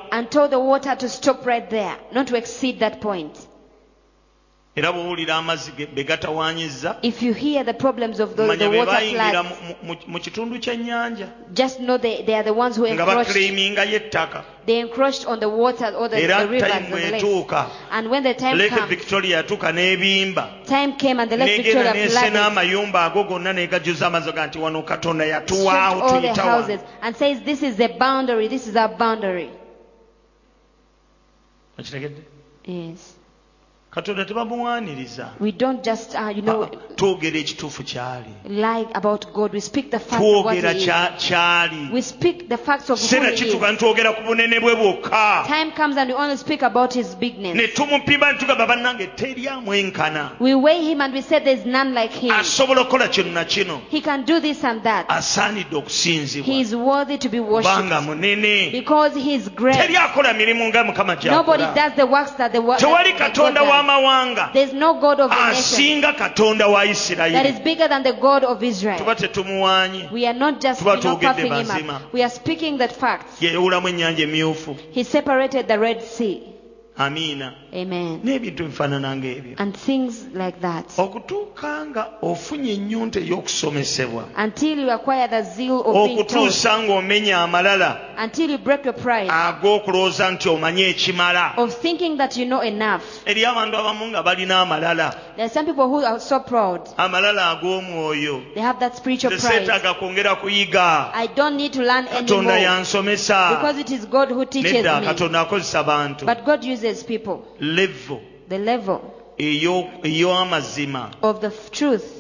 era 4.78 4.92
bw'owulira 4.94 5.36
amazzi 5.36 5.72
ge- 5.78 5.88
be 5.96 6.04
gatawaanyizza 6.04 6.98
If 7.02 7.24
you 7.24 7.34
hear 7.34 7.64
the 7.66 7.74
problems 7.74 8.20
of 8.20 8.38
manya 8.38 8.70
the 8.70 8.78
water 8.78 9.00
floods, 9.00 9.50
mu- 10.08 10.20
kitundu 10.20 10.60
ky'ennyanja. 10.60 11.28
just 11.54 11.80
know 11.80 11.98
they, 11.98 12.22
they 12.24 12.36
are 12.36 12.44
the 12.44 12.54
ones 12.54 12.76
who 12.78 12.86
nga 12.86 13.04
ettaka 13.86 14.44
They 14.68 14.80
encroached 14.80 15.26
on 15.26 15.40
the 15.40 15.48
water 15.50 15.88
or 15.96 16.10
the, 16.10 16.18
the 16.28 16.48
rivers 16.48 16.72
and 16.72 16.94
the 16.94 17.12
lakes. 17.12 17.54
And 17.90 18.10
when 18.10 18.24
the 18.24 18.34
time 18.34 18.58
lake 18.58 18.70
comes, 18.70 18.90
victoria 18.90 19.42
n'ebimba. 19.44 20.66
time 20.68 20.94
came 20.98 21.20
and 21.22 21.32
the 21.32 21.38
Lake 21.38 21.64
Victoria 21.64 21.94
flooded, 22.10 22.34
n'amayumba 22.34 23.06
ago 23.10 23.24
gonna 23.24 23.54
n'egajuza 23.54 24.08
amazzi 24.08 24.32
ga 24.34 24.48
nti 24.48 24.60
wano 24.60 24.84
katonda 24.84 25.26
swept 25.26 25.50
yatuwaawo 25.50 26.02
all 26.04 26.22
the 26.22 26.34
houses 26.42 26.82
and 27.02 27.16
says, 27.16 27.42
this 27.42 27.64
is 27.64 27.78
the 27.78 27.88
boundary, 27.88 28.48
this 28.48 28.68
is 28.68 28.76
our 28.76 28.90
boundary. 28.90 29.50
Yes. 32.66 33.17
Katonda 33.92 34.26
tebamuwaaniriza 34.26 35.30
We 35.40 35.52
don't 35.52 35.84
just, 35.86 36.16
uh, 36.16 36.30
you 36.38 36.42
know, 36.42 36.66
twogera 36.96 37.40
ekituufu 37.40 37.84
kyali 37.84 38.26
lie 38.50 38.86
about 38.94 39.34
God. 39.34 39.54
We 39.54 39.62
speak 39.62 39.92
the 39.92 40.00
facts 40.00 40.14
of 40.24 40.46
what 40.46 40.56
twogera 40.58 40.72
He 40.72 40.78
is. 40.80 40.86
kyali 41.30 41.90
We 41.94 42.02
speak 42.02 42.50
the 42.50 42.58
facts 42.58 42.90
of 42.90 43.00
who 43.00 43.08
He 43.26 43.32
kituuka 43.32 43.70
is. 43.70 43.76
ntwogera 43.76 44.14
ku 44.14 44.22
bunene 44.24 44.60
bwe 44.60 44.76
bwokka 44.76 45.44
Time 45.48 45.72
comes 45.72 45.98
and 45.98 46.10
we 46.12 46.16
only 46.18 46.38
speak 46.38 46.62
about 46.64 46.94
His 46.94 47.16
bigness. 47.16 47.56
ne 47.56 47.68
tumupima 47.68 48.32
ne 48.32 48.38
tugamba 48.38 48.68
bannange 48.68 49.10
We 50.40 50.54
weigh 50.56 50.82
Him 50.92 51.02
and 51.02 51.14
we 51.14 51.22
say 51.22 51.40
there's 51.40 51.66
none 51.66 51.94
like 51.94 52.14
Him. 52.14 52.32
asobola 52.32 52.82
okukola 52.82 53.08
kino 53.08 53.32
na 53.32 53.46
kino 53.46 53.82
He 53.90 54.02
can 54.02 54.26
do 54.26 54.40
this 54.40 54.64
and 54.64 54.84
that. 54.84 55.06
asaanidde 55.10 56.44
He 56.44 56.60
is 56.62 56.76
worthy 56.76 57.18
to 57.18 57.30
be 57.30 57.40
worshipped 57.40 57.92
munene 58.06 58.72
because 58.72 59.16
He 59.16 59.34
is 59.36 59.50
great. 59.50 59.76
teri 59.78 59.96
akola 59.96 60.34
mirimu 60.34 60.68
nga 60.68 60.84
mukama 60.84 61.16
Nobody 61.24 61.64
does 61.74 61.94
the 61.96 62.06
works 62.06 62.32
that 62.38 62.52
the 62.52 62.60
tewali 62.60 63.14
katonda 63.14 63.64
wa 63.64 63.77
w'amawanga 63.84 64.54
There's 64.54 64.74
no 64.74 64.94
God 65.00 65.20
of 65.20 65.30
the 65.30 65.36
ah, 65.38 65.50
nation 65.50 66.02
asinga 66.02 66.14
katonda 66.14 66.68
wa 66.68 66.80
that 66.80 66.90
is 66.90 66.98
isirayiri 66.98 67.64
bigger 67.64 67.88
than 67.88 68.04
the 68.04 68.14
God 68.14 68.44
of 68.44 68.64
Israel. 68.64 68.98
tuba 68.98 69.16
tetumuwaanye 69.16 70.10
We 70.12 70.28
are 70.28 70.38
not 70.38 70.62
just 70.62 70.80
Tuba 70.80 70.98
twogedde 70.98 71.42
him 71.42 71.50
mazima. 71.68 71.96
up. 71.96 72.14
We 72.14 72.24
are 72.24 72.30
speaking 72.30 72.78
that 72.78 72.92
facts. 72.92 73.42
yeyawulamu 73.42 73.88
ennyanja 73.88 74.24
emyufu 74.24 74.76
He 76.98 77.04
separated 77.04 77.40
the 77.40 77.46
Red 77.46 77.54
Sea. 77.54 77.54
amiina 77.54 77.54
Amen. 77.74 78.22
n'ebintu 78.24 78.64
ebifaanana 78.64 79.16
ng'ebyo 79.16 79.56
And 79.58 79.76
things 79.78 80.26
like 80.34 80.62
that. 80.62 80.86
okutuuka 80.98 81.86
nga 81.86 82.08
ofunye 82.22 82.74
ennyunta 82.74 83.20
ey'okusomesebwa 83.20 84.24
Until 84.38 84.80
you 84.80 84.90
acquire 84.92 85.28
the 85.28 85.42
zeal 85.44 85.82
of 85.86 85.94
being 86.08 86.18
taught. 86.18 86.32
okutuusa 86.32 86.84
ng'omenya 86.84 87.38
amalala 87.44 88.00
Until 88.18 88.50
you 88.52 88.58
break 88.58 88.86
your 88.86 88.96
pride 88.96 89.30
ag'okulowooza 89.30 90.32
nti 90.32 90.50
omanye 90.50 90.90
ekimala 90.90 91.54
of 91.58 91.74
thinking 91.82 92.18
that 92.18 92.36
you 92.38 92.46
know 92.46 92.62
enough. 92.62 93.04
eri 93.26 93.46
abantu 93.46 93.78
abamu 93.78 94.08
nga 94.08 94.24
balina 94.24 94.62
amalala 94.62 95.14
There 95.38 95.46
are 95.46 95.50
some 95.50 95.68
people 95.68 95.88
who 95.88 96.04
are 96.04 96.20
so 96.20 96.40
proud. 96.40 96.90
amalala 96.98 97.60
ag'omwoyo 97.62 98.42
They 98.56 98.62
have 98.62 98.80
that 98.80 98.98
spiritual 98.98 99.30
pride. 99.38 99.68
seetaaga 99.68 99.94
kwongera 99.94 100.36
kuyiga 100.36 101.12
I 101.14 101.28
don't 101.28 101.56
need 101.58 101.74
to 101.74 101.82
learn 101.84 102.08
katonda 102.08 102.54
anymore 102.54 102.60
yansomesa 102.60 103.50
because 103.50 103.78
it 103.80 103.92
is 103.92 104.06
God 104.08 104.30
who 104.32 104.46
teaches 104.46 104.74
nedda 104.74 105.00
me. 105.02 105.06
katonda 105.08 105.42
akozesa 105.42 105.84
bantu 105.84 106.26
But 106.26 106.44
God 106.44 106.64
uses 106.64 107.04
people. 107.04 107.44
levo 107.60 108.20
The 108.50 108.58
level 108.58 109.00
ey'amazima 109.38 111.12
of 111.22 111.42
the 111.42 111.48
f- 111.48 111.70
truth, 111.72 112.17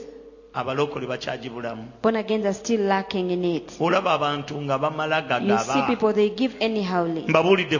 abalokole 0.57 1.07
bakyagibulamu 1.07 1.83
born 2.01 2.15
again 2.15 2.45
are 2.45 2.53
still 2.53 2.81
lacking 2.81 3.31
in 3.31 3.43
it. 3.45 3.77
olaba 3.79 4.13
abantu 4.13 4.55
nga 4.61 4.77
bamala 4.77 5.17
You 5.41 5.57
see 5.57 5.81
people, 5.87 6.13
they 6.13 6.29
give 6.29 6.55
anyhowly. 6.59 7.21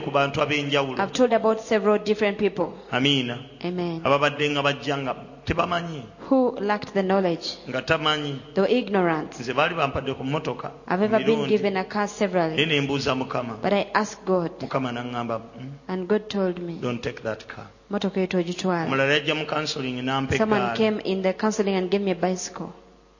ku 0.04 0.10
bantu 0.10 0.40
ab'enjawulo 0.40 0.98
I've 1.00 1.12
told 1.12 1.32
about 1.32 1.60
several 1.60 1.98
different 1.98 2.38
people. 2.38 2.72
amiina 2.90 3.38
Amen. 3.64 4.00
ababadde 4.04 4.50
nga 4.50 4.62
bajja 4.62 4.98
nga 4.98 5.14
tebamanyi 5.44 6.02
Who 6.28 6.56
lacked 6.60 6.92
the 6.94 7.02
knowledge. 7.02 7.56
nga 7.68 7.82
tamanyi 7.82 8.38
They 8.54 8.78
ignorant. 8.78 9.40
nze 9.40 9.52
baali 9.54 9.74
bampadde 9.74 10.14
ku 10.14 10.24
mmotoka 10.24 10.70
I've 10.86 11.02
ever 11.02 11.24
been 11.24 11.46
given 11.48 11.76
a 11.76 11.84
car 11.84 12.06
naye 12.06 12.08
severally. 12.08 12.66
ne 12.66 12.80
mbuuza 12.80 13.14
mukama 13.14 13.56
But 13.62 13.72
I 13.72 13.86
asked 13.94 14.24
God, 14.26 14.52
mukama 14.60 14.92
naŋŋamba 14.92 15.40
"Mm, 15.60 15.70
and 15.88 16.08
God 16.08 16.28
told 16.28 16.58
me, 16.58 16.74
don't 16.82 17.02
take 17.02 17.22
that 17.22 17.46
car 17.48 17.66
motoka 17.90 18.20
etogitwala. 18.20 18.86
omulala 18.86 19.12
yajja 19.12 19.34
mu 19.34 19.46
counseling 19.46 20.02
n'ampa 20.02 20.36
Someone 20.36 20.74
came 20.76 21.00
in 21.04 21.22
the 21.22 21.32
counseling 21.32 21.74
and 21.76 21.90
gave 21.90 22.02
me 22.02 22.10
a 22.12 22.14
bicycle. 22.14 22.70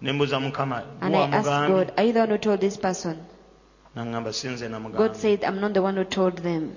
ne 0.00 0.12
mbuuza 0.12 0.40
mukama 0.40 0.82
And 1.00 1.16
I 1.16 1.20
asked 1.20 1.68
God, 1.68 1.92
Are 1.96 2.04
you 2.06 2.12
the 2.12 2.20
one 2.20 2.30
who 2.30 2.38
told 2.38 2.60
this 2.60 2.76
person? 2.76 3.16
naŋŋamba 3.96 4.32
si 4.32 4.48
nze 4.48 4.68
God 4.96 5.16
said, 5.16 5.44
I'm 5.44 5.60
not 5.60 5.72
the 5.74 5.82
one 5.82 5.96
who 5.96 6.04
told 6.04 6.38
them. 6.38 6.76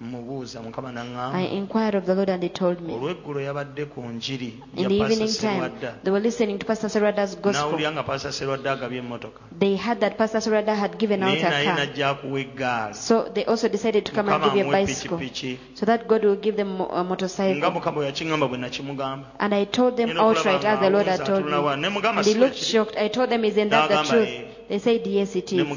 Mubuuza 0.00 0.60
mukama 0.62 1.32
I 1.34 1.44
inquired 1.56 1.94
of 1.94 2.04
the 2.04 2.14
Lord 2.14 2.28
and 2.28 2.42
He 2.42 2.50
told 2.50 2.80
me. 2.82 2.92
olweggulo 2.92 3.40
yabadde 3.40 3.84
ku 3.88 4.02
njiri 4.02 4.52
In 4.76 4.88
the 4.88 4.94
evening 4.94 5.32
time, 5.40 5.70
they 6.04 6.10
were 6.12 6.20
listening 6.20 6.58
to 6.58 6.66
Pastor 6.66 6.88
Serwadde's 6.90 7.34
gospel. 7.40 7.52
n'awulira 7.52 7.92
nga 7.92 8.02
pastor 8.02 8.30
serwadde 8.32 8.68
agabye 8.70 8.98
emmotoka 8.98 9.40
They 9.58 9.76
heard 9.76 10.00
that 10.00 10.18
Pastor 10.18 10.40
Sarada 10.42 10.74
had 10.76 10.98
given 10.98 11.22
out 11.22 11.32
naye 11.38 11.46
a 11.46 11.50
naye 11.50 11.64
car. 11.64 11.76
najja 11.78 12.08
akuwa 12.10 12.40
eggaali 12.40 12.94
So 12.94 13.22
they 13.32 13.44
also 13.44 13.68
decided 13.68 14.04
to 14.04 14.12
come 14.12 14.28
and 14.28 14.42
mukama 14.42 14.52
give 14.54 14.66
you 14.66 14.72
a 14.72 14.76
amuwe 14.76 14.86
bicycle. 14.86 15.18
pikipiki 15.18 15.58
So 15.74 15.86
that 15.86 16.06
God 16.06 16.24
will 16.24 16.36
give 16.36 16.56
them 16.56 16.76
mo- 16.76 16.88
a 16.92 17.00
nga 17.00 17.04
motorcycle. 17.04 17.70
mukama 17.70 17.96
bwe 17.96 18.06
yakiŋŋamba 18.06 18.48
bwe 18.48 18.58
nakimugamba 18.58 19.26
And 19.38 19.54
I 19.54 19.64
told 19.64 19.96
them 19.96 20.10
outright 20.18 20.64
as 20.64 20.80
the 20.80 20.90
Lord 20.90 21.06
had 21.06 21.24
told 21.24 21.46
me. 21.46 21.52
And 21.56 22.26
he 22.26 22.34
looked 22.34 22.56
shocked. 22.58 22.96
I 22.98 23.08
told 23.08 23.30
them, 23.30 23.44
Isn't 23.44 23.70
that 23.70 23.88
the 23.88 24.02
truth? 24.04 24.28
Eh, 24.28 24.44
They 24.68 24.78
said, 24.78 25.06
Yes, 25.06 25.36
it 25.36 25.52
is. 25.52 25.76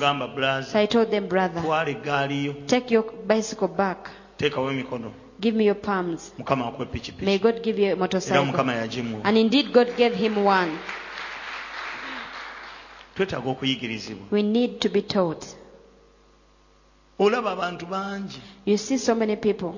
So 0.72 0.80
I 0.80 0.86
told 0.88 1.12
them, 1.12 1.28
Brother, 1.28 1.62
twala 1.62 1.90
eggaali 1.90 2.46
yo 2.46 2.54
take 2.68 2.92
your 2.92 3.04
bicycle 3.28 3.68
back. 3.68 4.10
Take 4.38 4.54
teekawo 4.56 4.72
emikono 4.72 5.12
Give 5.42 5.56
me 5.56 5.66
your 5.66 5.76
palms. 5.76 6.34
mukama 6.38 6.68
akuwe 6.68 6.86
pikipiki 6.86 7.26
May 7.26 7.38
God 7.38 7.62
give 7.64 7.80
you 7.80 7.86
a 7.86 7.90
era 7.90 7.96
motorcycle. 7.98 8.46
mukama 8.46 8.74
yagimuwa 8.74 9.22
And 9.26 9.38
indeed, 9.38 9.72
God 9.74 9.96
gave 9.98 10.16
him 10.16 10.38
one. 10.46 10.72
twetaaga 13.16 13.50
okuyigirizibwa 13.50 14.28
We 14.32 14.44
need 14.44 14.80
to 14.80 14.90
be 14.90 15.02
taught. 15.02 15.46
olaba 17.20 17.52
abantu 17.52 17.86
bangi 17.86 18.40
You 18.66 18.78
see 18.78 18.98
so 18.98 19.16
many 19.16 19.36
people. 19.36 19.74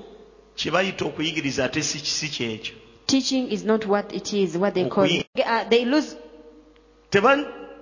kye 0.56 0.70
bayita 0.70 1.04
okuyigiriza 1.04 1.64
ate 1.64 1.82
si 1.82 1.98
si 1.98 2.28
kyekyo 2.28 2.74
Teaching 3.06 3.48
is 3.50 3.64
not 3.64 3.86
what 3.86 4.12
it 4.14 4.32
is, 4.32 4.56
what 4.56 4.74
they 4.74 4.88
call 4.88 5.04
it. 5.04 5.26
Uh, 5.36 5.64
they 5.68 5.84
lose 5.84 6.16
teba 7.10 7.36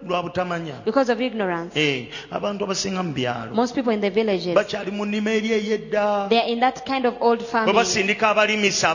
lwa 0.08 0.22
butamanya 0.22 0.74
because 0.84 1.12
of 1.12 1.20
ignorance. 1.20 1.76
Eh, 1.80 2.06
abantu 2.30 2.64
abasinga 2.64 3.02
mu 3.02 3.12
byalo 3.12 3.54
Most 3.54 3.74
people 3.74 3.92
in 3.92 4.00
the 4.00 4.10
villages, 4.10 4.54
bakyali 4.54 4.90
mu 4.90 5.04
nnima 5.06 5.30
eri 5.30 5.48
ey'edda 5.52 6.28
they 6.28 6.38
are 6.38 6.48
in 6.52 6.60
that 6.60 6.84
kind 6.86 7.06
of 7.06 7.14
old 7.20 7.38
bwe 7.38 7.46
farming. 7.48 7.74
basindika 7.74 8.28
abalimisa 8.28 8.90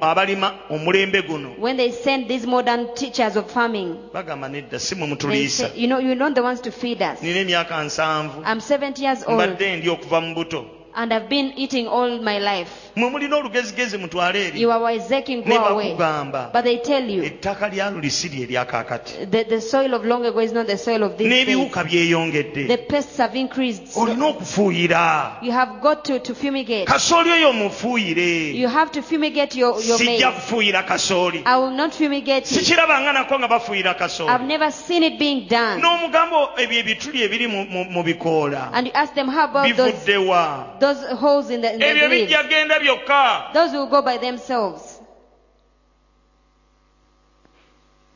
abalima 0.00 0.54
omulembe 0.70 1.22
guno 1.22 1.54
When 1.58 1.76
they 1.76 1.90
send 1.92 2.28
these 2.28 2.46
modern 2.46 2.94
teachers 2.94 3.36
of 3.36 3.50
farming, 3.50 3.94
bagamba 4.12 4.48
nedda 4.48 4.78
si 4.78 4.94
mwe 4.94 5.06
they 5.06 5.14
mutuliisa 5.14 5.68
say, 5.68 5.80
you 5.80 5.86
know, 5.88 5.98
you're 5.98 6.14
not 6.18 6.34
the 6.34 6.42
ones 6.42 6.60
to 6.60 6.70
feed 6.72 7.02
us. 7.02 7.22
nina 7.22 7.38
emyaka 7.40 7.84
nsanvu 7.84 8.42
I'm 8.44 8.58
70 8.60 9.02
years 9.02 9.24
old 9.26 9.34
mbadde 9.34 9.76
ndi 9.76 9.88
okuva 9.88 10.20
mu 10.20 10.34
buto 10.34 10.64
and 10.94 11.12
I've 11.12 11.28
been 11.28 11.52
eating 11.56 11.86
all 11.88 12.20
my 12.20 12.38
life. 12.38 12.81
Mwe 12.96 13.10
mulina 13.10 13.36
olugezigezi 13.36 13.98
mutwale 13.98 14.46
eri? 14.46 14.62
You 14.62 14.72
are 14.72 14.84
wiseacking, 14.84 15.46
ne 15.46 15.58
go 15.58 15.64
bakugamba 15.64 16.50
But 16.52 16.64
they 16.64 16.78
tell 16.78 17.10
you, 17.10 17.24
ettaka 17.24 17.68
lya 17.68 17.90
lulisi 17.90 18.28
lye 18.28 18.46
lyakaakati 18.46 19.26
the, 19.30 19.44
the 19.44 19.60
soil 19.60 19.94
of 19.94 20.04
long 20.04 20.26
ago 20.26 20.40
is 20.40 20.52
not 20.52 20.66
the 20.66 20.76
soil 20.78 21.02
of 21.02 21.16
these 21.16 21.28
days. 21.28 21.46
n'ebiwuka 21.46 21.84
byeyongedde. 21.84 22.68
The 22.68 22.78
pests 22.78 23.16
have 23.16 23.38
increased. 23.38 23.96
olina 23.96 24.26
okufuuyira. 24.26 25.38
You 25.42 25.52
have 25.52 25.80
got 25.80 26.04
to, 26.04 26.18
to 26.18 26.34
fumigate. 26.34 26.86
kasooli 26.86 27.30
oyo 27.30 27.50
omufuuyire. 27.50 28.54
You 28.54 28.68
have 28.68 28.92
to 28.92 29.02
fumigate 29.02 29.58
your, 29.58 29.80
your 29.80 29.98
sijja 29.98 30.30
kufuuyira 30.32 30.82
kasooli. 30.82 31.42
I 31.46 31.56
will 31.56 31.70
not 31.76 31.92
fumigate 31.94 32.38
it. 32.38 32.46
sikirabanga 32.46 33.12
nako 33.12 33.38
nga 33.38 33.48
bafuuyira 33.48 33.90
I've 33.90 33.98
kasooli 33.98 34.46
never 34.46 34.72
seen 34.72 35.02
it 35.02 35.18
being 35.18 35.48
done. 35.48 35.80
n'omugambo 35.82 36.48
ebyo 36.56 36.78
ebituli 36.78 37.22
ebiri 37.22 37.46
mu- 37.48 38.02
bikoola. 38.02 38.70
And 38.72 38.86
you 38.86 38.92
ask 38.94 39.14
them, 39.14 39.28
how 39.28 39.44
about 39.44 39.76
those, 39.76 39.92
bivuddewa. 39.92 40.78
those 40.80 41.06
holes 41.16 41.50
in 41.50 41.60
the, 41.60 41.74
in 41.74 41.80
ebyo 41.80 42.08
bijja 42.08 42.42
genda 42.48 42.78
byokka 42.82 43.52
Those 43.54 43.72
will 43.78 43.86
go 43.86 44.02
by 44.02 44.18
themselves. 44.18 44.98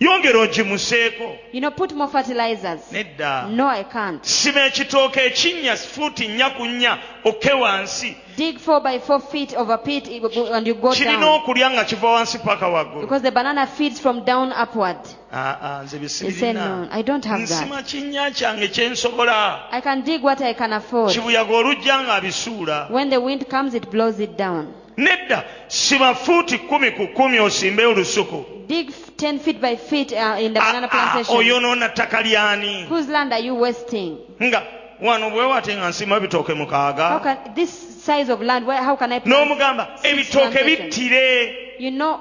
yongera 0.00 0.40
ogimuseeko 0.40 1.38
You 1.52 1.60
know, 1.60 1.70
put 1.70 1.92
more 1.94 2.08
fertilizers. 2.10 2.80
nedda 2.92 3.48
No, 3.50 3.66
I 3.66 3.84
can't. 3.84 4.22
sima 4.24 4.66
ekitooke 4.66 5.20
ekinnya 5.26 5.76
fuuti 5.76 6.28
nnya 6.28 6.50
ku 6.56 6.66
nnya 6.66 6.98
okke 7.24 7.52
wansi 7.52 8.16
Dig 8.36 8.58
four 8.60 8.80
by 8.80 8.98
four 8.98 9.20
feet 9.20 9.54
of 9.54 9.70
a 9.70 9.78
pit 9.78 10.08
and 10.08 10.66
you 10.66 10.74
go 10.74 10.90
kirina 10.92 11.20
down. 11.20 11.40
okulya 11.42 11.70
nga 11.70 11.84
kiva 11.84 12.06
wansi 12.06 12.38
paka 12.38 12.66
waggulu 12.68 13.00
Because 13.00 13.22
the 13.22 13.32
banana 13.32 13.66
feeds 13.66 13.98
from 13.98 14.24
down 14.24 14.52
upward. 14.52 14.98
Nze 15.32 15.98
He 15.98 16.30
said, 16.32 16.54
no, 16.56 16.86
I 16.90 17.02
don't 17.02 17.24
have 17.24 17.48
that. 17.48 17.84
kinnya 17.86 18.30
kyange 18.30 18.68
kyensobola 18.68 19.68
I 19.72 19.80
can 19.80 20.02
dig 20.02 20.22
what 20.22 20.40
I 20.42 20.52
can 20.52 20.72
afford. 20.72 21.12
kibuyaga 21.12 21.54
olujja 21.54 22.02
ng'abisuula 22.02 22.90
When 22.90 23.08
the 23.10 23.20
wind 23.20 23.48
comes, 23.48 23.74
it 23.74 23.90
blows 23.90 24.20
it 24.20 24.36
down. 24.36 24.74
nedda 24.96 25.44
sima 25.68 26.14
fuuti 26.14 26.58
kumi 26.58 26.90
ku 26.90 27.08
osimbe 27.42 27.84
olusuku 27.86 28.44
Dig 28.66 28.90
10 29.16 29.38
feet 29.38 29.60
by 29.60 29.76
feet 29.76 30.12
uh, 30.12 30.36
in 30.40 30.52
the 30.52 30.60
Ah, 30.60 30.72
banana 30.72 30.86
ah, 30.86 30.90
plantation. 30.90 31.36
oyonoona 31.36 31.88
ttaka 31.88 32.22
lyani 32.22 32.86
Whose 32.88 33.08
land 33.08 33.32
are 33.32 33.40
you 33.42 33.54
wasting? 33.54 34.18
nga 34.42 34.62
wano 35.00 35.30
bwe 35.30 35.44
wate 35.46 35.76
nga 35.76 35.88
nsima 35.88 36.16
ebitooke 36.16 36.52
How 36.52 36.58
mukaaga 36.58 37.54
this 37.54 37.85
size 38.06 38.28
of 38.32 38.40
land? 38.40 38.66
Where, 38.66 38.82
how 38.82 38.96
can 38.96 39.12
I 39.12 39.20
n'omugamba 39.20 39.98
ebitooke 40.02 40.64
bittire. 40.64 41.78
You 41.78 41.90
know, 41.90 42.20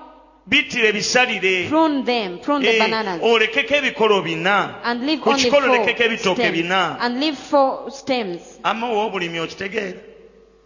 bittire 0.49 0.91
bisalire. 0.91 1.67
prune 1.69 2.03
them, 2.03 2.39
prune 2.39 2.61
the 2.61 2.75
Eh, 2.75 2.79
bananas, 2.79 3.21
olekeko 3.21 3.75
ebikolo 3.75 4.23
bina. 4.23 4.81
Ku 5.23 5.29
kikolo 5.31 5.67
four 5.67 5.77
lekeko 5.77 6.03
ebitooke 6.03 6.51
bina. 6.51 6.97
And 6.99 7.19
leave 7.19 7.37
four 7.37 7.91
stems. 7.91 8.41
ama 8.63 8.87
w'obulimi 8.87 9.39
okitegeera 9.39 9.99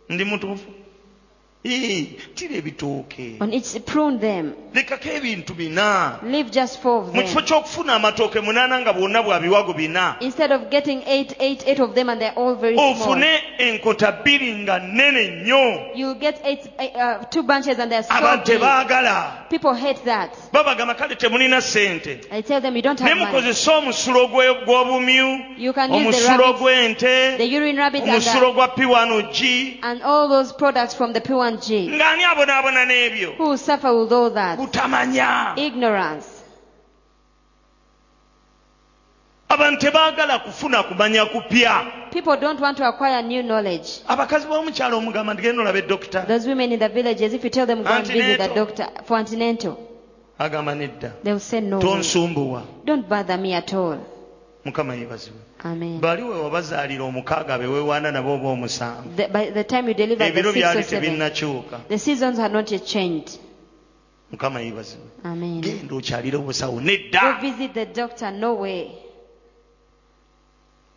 ndi 0.10 0.24
mutuufu 0.26 0.79
tira 1.62 2.56
ebitooke 2.56 3.38
On 3.42 3.52
each, 3.52 3.86
prune 3.86 4.18
them, 4.20 4.56
lekako 4.74 5.10
ebintu 5.10 5.58
bina. 5.58 6.20
Leave 6.24 6.52
just 6.52 6.82
four 6.82 7.02
of 7.02 7.14
mu 7.14 7.22
kifo 7.22 7.36
them. 7.36 7.46
ky'okufuna 7.46 7.96
amatooke 7.96 8.40
munaana 8.40 8.80
nga 8.80 8.94
bwonna 8.94 9.22
bwa 9.22 9.74
bina. 9.76 10.16
Instead 10.22 10.54
of 10.54 10.70
getting 10.70 11.04
eight, 11.06 11.34
eight, 11.40 11.64
eight 11.68 11.80
of 11.80 11.96
them, 11.96 12.10
and 12.10 12.22
they're 12.22 12.38
all 12.38 12.56
very 12.56 12.76
small. 12.76 12.94
ofune 12.94 13.40
enkota 13.58 14.24
bbiri 14.24 14.56
nga 14.64 14.80
nnene 14.80 15.44
nnyo. 15.44 15.96
You 15.96 16.16
get 16.16 16.40
eight, 16.46 16.62
uh, 16.80 17.26
two 17.26 17.44
bunches, 17.44 17.78
and 17.78 17.92
they're 17.92 18.04
so 18.04 18.14
abantu 18.14 18.46
tebaagala. 18.46 19.50
People 19.50 19.74
hate 19.74 20.06
that. 20.06 20.34
babagamba 20.54 20.96
kale 20.96 21.16
temulina 21.16 21.60
ssente. 21.60 22.26
I 22.32 22.40
tell 22.42 22.62
them 22.62 22.76
you 22.78 22.82
don't 22.82 23.00
have 23.00 23.18
money. 23.18 23.26
mukozesa 23.26 23.72
omusulo 23.78 24.30
gw'obumyu 24.30 25.58
You 25.58 25.74
can 25.74 25.94
use 25.94 26.16
the 26.16 26.32
omusulo 26.32 26.58
gw'ente 26.58 27.38
the 27.38 27.46
urine 27.46 27.78
rabbit, 27.78 28.04
and, 28.04 28.12
omusulo 28.12 28.54
gwa 28.54 28.68
piwanogi 28.70 29.80
and 29.84 30.02
all 30.04 30.30
those 30.30 30.54
products 30.54 30.94
from 30.94 31.12
the 31.12 31.22
P1G. 31.58 31.90
ng'ani 31.98 32.24
abonaabona 32.24 32.86
n'ebyo 32.86 33.36
Who 33.38 33.58
suffer 33.58 33.94
with 33.94 34.12
all 34.12 34.30
that? 34.32 34.58
butamanya 34.60 35.54
Ignorance. 35.58 36.28
abantu 39.50 39.80
tebaagala 39.82 40.40
kufuna 40.40 40.84
kumanya 40.84 41.26
kupya 41.26 41.86
People 42.12 42.38
don't 42.38 42.60
want 42.60 42.78
to 42.78 42.86
acquire 42.88 43.22
new 43.22 43.42
knowledge. 43.44 44.02
abakazi 44.08 44.48
b'omukyalo 44.48 44.98
omugamba 44.98 45.34
olaba 45.60 45.80
edokita 45.80 46.28
Those 46.28 46.48
women 46.48 46.72
in 46.72 46.80
the 46.80 46.90
villages, 46.90 47.34
if 47.34 47.44
you 47.44 47.50
tell 47.50 47.66
them 47.66 47.84
go 47.84 47.90
and 47.90 48.06
visit 48.08 48.38
the 48.38 48.44
Antenatal. 48.44 48.56
doctor 48.66 48.88
for 49.06 49.18
antenatal, 49.18 49.78
agamba 50.40 50.76
nedda 50.76 51.12
they 51.24 51.32
will 51.34 51.40
say 51.40 51.60
no. 51.62 51.80
tonsumbuwa 51.80 52.62
Don't 52.86 53.08
bother 53.10 53.38
me 53.38 53.54
at 53.54 53.74
all. 53.74 53.98
mukama 54.66 54.94
yeebazibwe. 54.96 55.42
Bali 56.02 56.24
we 56.24 56.36
wabazaalira 56.42 57.04
omukaaga 57.04 57.58
be 57.60 57.66
weewaana 57.68 58.12
nabo 58.12 58.34
oba 58.36 58.48
omusanvu? 58.50 59.10
Ebiro 60.20 60.54
byali 60.54 60.84
tebinnakyuka. 60.84 61.80
mukama 64.32 64.60
yeebazibwe. 64.62 65.10
Genda 65.62 65.96
okyalire 65.96 66.38
obusawo 66.38 66.82
nedda. 66.82 67.40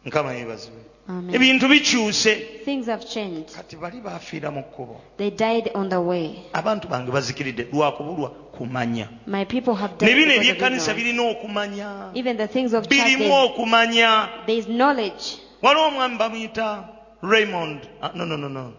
Mukama 0.05 0.33
yeebazibwe. 0.33 0.92
Ebintu 1.09 1.69
bikyuse. 1.69 2.35
Things 2.65 2.87
have 2.87 3.05
changed. 3.09 3.55
kati 3.55 3.77
bali 3.77 4.01
baafiira 4.01 4.51
mu 4.51 4.63
kkubo. 4.63 5.01
They 5.17 5.31
died 5.31 5.71
on 5.75 5.89
the 5.89 6.01
way. 6.01 6.35
abantu 6.53 6.89
bange 6.89 7.11
bazikiridde 7.11 7.67
lwakubulwa 7.73 8.31
kumanya. 8.31 9.09
My 9.27 9.45
people 9.45 9.75
have 9.75 9.93
ne 10.01 10.07
died 10.07 10.15
bino 10.17 10.27
because 10.27 10.39
of 10.39 10.57
ebyekkanisa 10.57 10.95
birina 10.95 11.23
okumanya. 11.31 12.11
Even 12.15 12.37
the 12.37 12.47
things 12.49 12.73
of 12.73 12.89
church, 12.89 13.01
birimu 13.01 13.33
okumanya. 13.45 14.29
Knowledge. 14.67 15.39
waliwo 15.63 15.87
omwami 15.89 16.17
bamuyita 16.19 16.89
raymond. 17.23 17.81
Ah, 18.01 18.13
no, 18.15 18.25
no, 18.25 18.37
no, 18.37 18.49
no. 18.49 18.73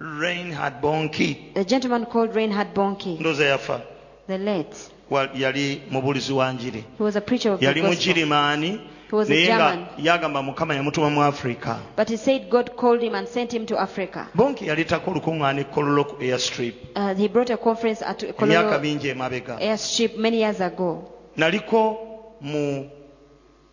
reinhard 0.00 0.80
bonnke 0.80 1.36
The 1.54 1.64
gentleman 1.64 2.06
called 2.06 2.34
Reinhard 2.34 2.74
Bonnke, 2.74 3.18
ndooza 3.20 3.44
yafa. 3.44 3.80
The 4.26 4.38
late, 4.38 4.76
Wa- 5.10 5.28
yali 5.34 5.82
mubulizi 5.90 6.32
wa 6.32 6.52
njiri. 6.52 6.84
He 6.98 7.04
was 7.04 7.16
a 7.16 7.20
preacher 7.20 7.58
yali 7.60 7.80
gospel. 7.82 8.78
He 9.10 9.16
was 9.16 9.28
a 9.28 9.32
naye 9.32 9.44
nga 9.44 9.58
German. 9.58 9.86
yagamba 9.98 10.42
mukama 10.42 10.74
yamutuma 10.74 11.10
mu 11.10 11.76
But 11.96 12.08
he 12.08 12.16
said 12.16 12.48
God 12.48 12.76
called 12.76 13.02
him 13.02 13.14
and 13.16 13.26
sent 13.26 13.52
him 13.52 13.66
to 13.66 13.76
Africa. 13.76 14.28
bonnke 14.36 14.64
yaleetako 14.66 15.10
olukuŋŋaana 15.10 15.60
ekololo 15.66 16.04
airstrip 16.20 16.74
Uh, 16.94 17.14
he 17.14 17.26
brought 17.26 17.50
a 17.50 17.56
conference 17.56 18.02
at 18.02 18.20
emyaka 18.22 18.78
Kololo 18.78 19.00
emabega 19.10 19.58
airstrip 19.60 20.16
many 20.16 20.38
years 20.38 20.60
ago. 20.60 21.10
naliko 21.36 21.98
mu 22.40 22.88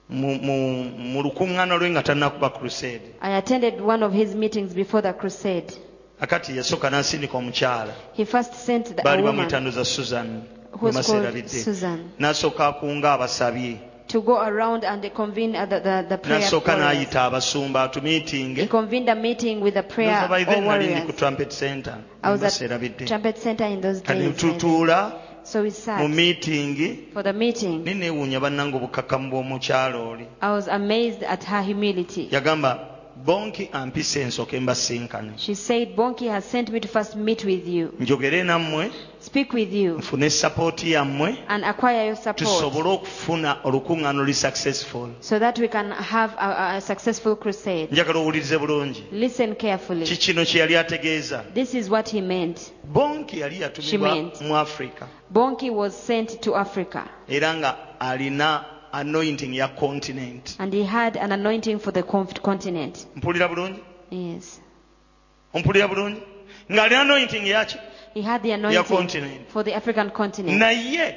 mu 0.09 0.39
mu 0.41 0.83
mu 0.97 1.21
lukuŋŋaana 1.23 1.77
lwe 1.77 1.89
nga 1.91 2.01
tannakuba 2.03 2.49
crusade 2.49 3.01
I 3.21 3.37
attended 3.37 3.79
one 3.79 4.01
of 4.03 4.13
his 4.13 4.33
meetings 4.33 4.73
before 4.73 5.01
the 5.03 5.13
crusade. 5.13 5.71
akati 6.19 6.57
yasooka 6.57 6.89
n'asindika 6.89 7.37
omukyala 7.37 7.93
He 8.13 8.25
first 8.25 8.55
sent 8.55 8.95
the, 8.95 9.01
a 9.01 9.05
baali 9.05 9.21
woman 9.21 9.85
susan 9.85 10.43
who 10.71 10.87
was 10.87 11.05
called 11.05 11.23
Maserabidde. 11.25 11.49
Susan 11.63 12.09
n'asooka 12.19 12.67
akunga 12.67 13.13
abasabye 13.13 13.77
to 14.07 14.21
go 14.21 14.41
around 14.41 14.83
and 14.85 15.03
convene 15.13 15.55
uh, 15.55 15.65
the, 15.65 15.79
the, 15.79 16.05
the 16.09 16.17
prayer 16.17 16.39
n'asooka 16.41 16.67
warriors. 16.77 17.07
n'ayita 17.07 17.21
abasumba 17.25 17.91
He 18.55 18.67
convened 18.67 19.09
a 19.09 19.15
meeting 19.15 19.59
with 19.61 19.73
the 19.73 19.83
prayer 19.83 20.23
or 20.23 20.29
nali 20.29 20.45
ndi 20.45 20.55
ku 20.61 20.65
warriors. 20.67 21.15
trumpet 21.15 21.51
center 21.53 21.97
I 22.23 22.31
was 22.31 22.43
at 22.43 23.07
Trumpet 23.07 23.37
Center 23.37 23.65
in 23.65 23.81
those 23.81 24.01
days. 24.01 24.35
tutuula 24.37 25.13
So 25.43 25.61
we 25.61 25.69
mu 25.69 25.71
sat 25.71 26.01
miitingi 26.09 27.13
for 27.13 27.23
the 27.23 27.33
meeting. 27.33 27.83
ne 27.83 27.93
neewuunya 27.93 28.39
bannange 28.39 28.75
obukkakkamu 28.77 29.29
bw'omukyalo 29.31 30.09
oli 30.09 30.27
I 30.41 30.51
was 30.51 30.67
amazed 30.67 31.23
at 31.23 31.43
her 31.43 31.61
humility. 31.63 32.27
yagamba 32.31 32.79
bonnke 33.25 33.69
embasinkane 34.53 35.31
She 35.37 35.55
said, 35.55 35.95
Bonnke 35.95 36.29
has 36.29 36.45
sent 36.45 36.69
me 36.71 36.79
to 36.79 36.87
first 36.87 37.15
meet 37.15 37.43
with 37.45 37.67
you, 37.67 37.93
njogere 37.99 38.43
nammwe 38.43 38.91
speak 39.27 39.53
with 39.53 39.73
you, 39.73 39.97
nfune 39.97 40.29
sapooti 40.29 40.91
yammwe 40.91 41.37
and 41.47 41.65
acquire 41.65 42.05
your 42.05 42.15
support 42.15 42.37
tusobole 42.37 42.89
okufuna 42.89 43.57
olukuŋŋaano 43.63 44.13
luli 44.23 44.33
successful 44.33 45.09
so 45.19 45.39
that 45.39 45.59
we 45.59 45.67
can 45.67 45.91
have 45.91 46.33
a, 46.39 46.75
a 46.75 46.81
successful 46.81 47.35
crusade. 47.35 47.87
njagala 47.91 48.19
owulirize 48.19 48.57
bulungi 48.57 49.03
Listen 49.11 49.55
carefully. 49.55 50.05
kikino 50.05 50.45
kye 50.45 50.59
yali 50.61 50.77
ategeeza 50.77 51.43
This 51.53 51.73
is 51.73 51.89
what 51.89 52.09
he 52.09 52.21
meant. 52.21 52.71
bonnke 52.93 53.37
yali 53.39 53.55
She 53.55 53.61
yatumibwa 53.61 54.13
meant. 54.15 54.41
mu 54.41 54.55
africa 54.57 55.05
Bonnke 55.33 55.69
was 55.71 55.93
sent 56.07 56.41
to 56.41 56.55
Africa, 56.55 57.03
era 57.27 57.53
nga 57.53 57.75
alina 57.99 58.65
anointing 58.93 59.53
ya 59.55 59.67
continent 59.67 60.55
and 60.59 60.73
he 60.73 60.83
had 60.83 61.17
an 61.17 61.31
anointing 61.31 61.79
for 61.79 61.91
the 61.93 62.03
continent. 62.41 63.07
mpulira 63.15 63.47
bulungi 63.47 63.79
Yes. 64.11 64.61
ompulira 65.53 65.87
bulungi 65.87 66.21
ng'alina 66.71 67.01
anointing 67.01 67.47
yaki 67.47 67.77
He 68.17 68.23
had 68.23 68.41
the 68.41 68.49
ya 68.49 68.55
anointing 68.55 68.83
continent. 68.97 69.49
for 69.49 69.61
the 69.63 69.73
African 69.75 70.09
continent. 70.09 70.57
naye 70.59 71.15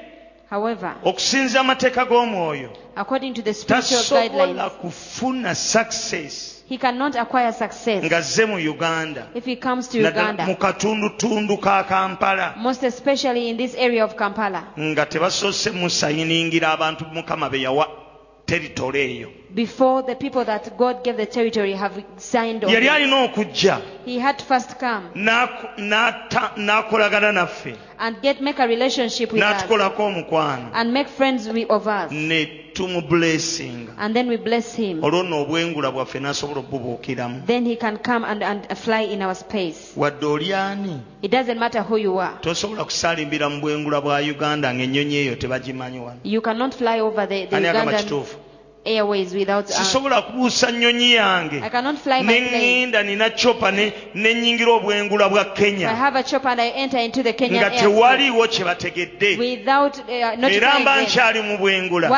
However, 0.51 0.97
okusinza 1.05 1.61
amateeka 1.61 2.05
g'omwoyo 2.05 2.71
according 2.97 3.35
to 3.35 3.43
the 3.43 3.55
spiritual 3.55 3.99
tasobola 4.01 4.47
guidelines, 4.47 4.71
kufuna 4.83 5.55
success 5.55 6.63
he 6.69 6.77
cannot 6.77 7.17
acquire 7.17 7.53
success 7.53 8.05
ng'azze 8.05 8.47
mu 8.47 8.59
uganda. 8.59 9.29
if 9.35 9.47
he 9.47 9.57
comes 9.57 9.89
to 9.89 9.99
mu 9.99 10.09
Uganda, 10.09 10.45
katundutundu 10.57 11.59
ka 11.61 11.85
kampala. 11.85 12.55
Most 12.59 12.83
especially 12.83 13.49
in 13.49 13.57
this 13.57 13.75
area 13.75 14.05
of 14.05 14.15
Kampala, 14.17 14.65
nga 14.79 15.07
tebasoose 15.07 15.71
musayiningira 15.71 16.69
abantu 16.73 17.05
mukama 17.07 17.49
be 17.51 17.63
yawa 17.63 18.00
teritole 18.51 18.99
eyo. 18.99 19.29
Before 19.55 20.03
the 20.03 20.15
people 20.15 20.45
that 20.45 20.77
God 20.79 21.03
gave 21.05 21.17
the 21.17 21.27
territory 21.27 21.73
have 21.73 22.05
signed 22.17 22.65
on. 22.65 22.71
yali 22.71 22.87
it. 22.87 22.91
alina 22.91 23.17
okujja. 23.29 23.81
He 24.05 24.19
had 24.19 24.39
to 24.39 24.45
first 24.45 24.79
come. 24.79 25.11
N'ako- 25.15 25.77
n'ata- 25.79 26.55
n'akolagana 26.57 27.33
naffe. 27.33 27.77
And 27.99 28.21
get 28.23 28.41
make 28.41 28.59
a 28.59 28.67
relationship 28.67 29.33
with 29.33 29.43
us. 29.43 29.63
N'atukolako 29.63 29.99
omukwano. 29.99 30.71
And 30.75 30.93
make 30.93 31.09
friends 31.09 31.49
with, 31.49 31.71
of 31.71 31.87
us, 31.87 32.11
ne 32.13 32.60
tumubulesinga 32.73 33.93
and 33.99 34.15
then 34.15 34.29
we 34.29 34.37
bless 34.37 34.75
him. 34.77 35.05
olwo 35.05 35.23
nno 35.23 35.43
obwengula 35.43 35.91
bwaffe 35.91 36.19
n'asobola 36.21 36.61
obubuukiramu 36.61 37.43
Then 37.47 37.67
he 37.67 37.77
can 37.77 37.99
come 37.99 38.25
and, 38.27 38.43
and 38.43 38.77
fly 38.77 39.03
in 39.05 39.23
our 39.23 39.35
space. 39.35 39.93
wadde 39.97 40.27
oli 40.27 40.55
ani 40.55 41.01
It 41.23 41.31
doesn't 41.31 41.59
matter 41.59 41.83
who 41.83 41.97
you 41.97 42.19
are. 42.21 42.35
tosobola 42.41 42.85
kusaalimbira 42.85 43.49
mu 43.51 43.61
bwengula 43.61 44.01
bwa 44.01 44.19
uganda 44.21 44.75
ng'ennyonyi 44.75 45.17
eyo 45.17 45.37
tebagimanyi 45.37 45.99
wano 45.99 46.21
You 46.25 46.41
cannot 46.41 46.75
fly 46.75 47.01
over 47.01 47.29
the, 47.29 47.47
the 47.47 47.57
ani 47.57 47.67
agamba 47.69 47.93
Ugandan 47.93 48.05
kituufu 48.05 48.37
sisobola 49.67 50.23
kubuusa 50.23 50.71
nnyonyi 50.71 51.13
yange. 51.15 51.61
Ne 51.61 52.41
ŋŋenda 52.41 53.03
nina 53.05 53.31
chopa 53.31 53.71
ne 53.71 53.93
nnyingira 54.15 54.73
obwengula 54.73 55.29
bwa 55.29 55.45
kenya. 55.55 55.93
Nga 57.51 57.71
tewaliiwo 57.71 58.47
kye 58.49 58.65
bategedde. 58.65 59.31
Era 60.51 60.79
mba 60.81 61.03
nkyali 61.03 61.43
mu 61.43 61.59
bwengula. 61.59 62.09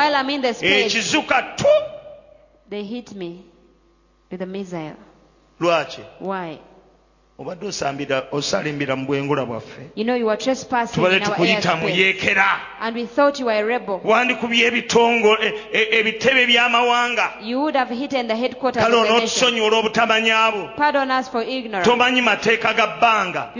Ekizuka 0.61 1.37
eh, 1.37 1.45
tu. 1.57 1.67
lwaki? 5.59 6.01
obadde 7.39 7.65
osalimbira 8.31 8.95
mu 8.95 9.05
bwengula 9.05 9.45
bwaffe. 9.45 9.89
Tubadde 10.93 11.19
tukuyita 11.19 11.75
muyeekera 11.75 12.59
wandikubye 14.03 14.67
e, 15.41 15.53
e, 15.73 15.87
ebitebe 15.99 16.45
by'amawanga 16.45 17.33
kale 18.81 18.95
onootusonyiwola 18.95 19.77
obutamanya 19.77 20.51
bwo 20.51 20.69
tomanyi 21.83 22.21
mateeka 22.21 22.73
ga 22.73 22.87
bbanga. 22.87 23.51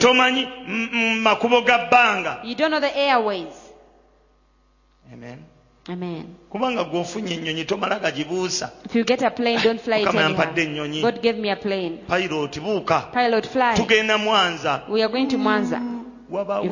Tomanyi 0.00 0.48
makubo 1.22 1.62
ga 1.62 1.78
bbanga. 1.78 2.38
Amen. 5.12 5.38
Amen. 5.88 6.24
kubanga 6.50 6.84
gweofunye 6.84 7.34
ennyonyi 7.34 7.64
tomala 7.64 7.98
gagibuusa 7.98 8.70
If 8.84 8.94
you 8.94 9.04
get 9.04 9.22
a 9.22 9.30
plane, 9.30 9.58
don't 9.62 9.80
fly 9.80 9.96
it 10.00 10.06
Mukama 10.06 10.20
yampadde 10.22 10.62
ennyonyi. 10.62 11.02
God 11.02 11.22
gave 11.22 11.38
me 11.38 11.50
a 11.50 11.56
plane. 11.56 11.98
pilot 12.06 12.60
buuka 12.60 13.00
Pilot, 13.12 13.46
fly. 13.46 13.74
tugenda 13.76 14.18
mwanza 14.18 14.82
We 14.88 15.02
are 15.02 15.12
going 15.12 15.26
to 15.28 15.38
Mwanza. 15.38 15.80
wabaawo 16.30 16.68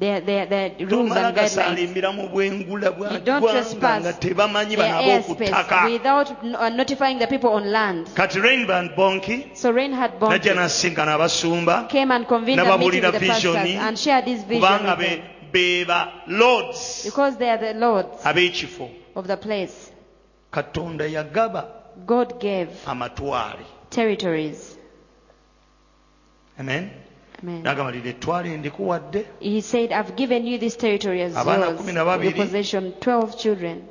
rules 0.00 0.88
tomala 0.88 1.26
and 1.28 1.36
gasalimbira 1.36 2.12
mu 2.12 2.28
bwengula 2.28 2.90
bwa 2.92 3.12
You 3.12 3.20
don't 3.20 3.50
trespass 3.50 4.00
nga 4.02 4.12
tebamanyi 4.12 4.76
bano 4.76 4.98
ab'oku 4.98 5.36
without 5.92 6.30
uh, 6.42 6.68
notifying 6.70 7.18
the 7.18 7.26
people 7.26 7.48
on 7.50 7.64
land. 7.70 8.06
kati 8.14 8.40
reinhard 8.40 8.96
bonnke 8.96 9.50
So 9.54 9.70
Reinhard 9.70 10.12
najja 10.20 10.28
Bonnke 10.28 10.54
n'asisinkana 10.54 11.14
abasumba 11.14 11.88
and 11.92 12.26
convened 12.26 12.60
a 12.60 12.78
meeting 12.78 13.02
n'ababuulira 13.02 13.12
with 13.12 13.20
the 13.20 13.26
pastors 13.26 13.54
visioni 13.56 13.76
and 13.76 13.98
shared 13.98 14.24
his 14.24 14.42
vision 14.44 14.62
kubanga 14.62 14.96
be 15.52 15.84
ba 15.84 16.12
lords 16.26 17.04
Because 17.04 17.36
they 17.36 17.48
are 17.48 17.58
the 17.58 17.74
lords 17.74 18.22
ab'ekifo 18.24 18.90
of 19.14 19.26
the 19.26 19.36
place. 19.36 19.90
katonda 20.52 21.06
yagaba 21.08 21.66
God 22.06 22.40
gave 22.40 22.68
amatwale 22.86 23.64
territories. 23.90 24.76
amen 26.58 26.84
Amen. 26.84 27.01
N'agamba 27.42 27.92
ettwale 28.08 28.56
ndikuwadde 28.56 29.24
He 29.40 29.60
said, 29.60 29.92
I've 29.92 30.14
given 30.16 30.46
you 30.46 30.58
this 30.58 30.76
territory 30.76 31.22
as 31.22 31.36
Abaana 31.36 31.66
yours, 31.66 31.76
kumi 31.78 31.92
na 31.92 32.04
babiri. 32.04 32.36
your 32.36 32.46
possession, 32.46 32.92
12 33.00 33.36
children 33.36 33.82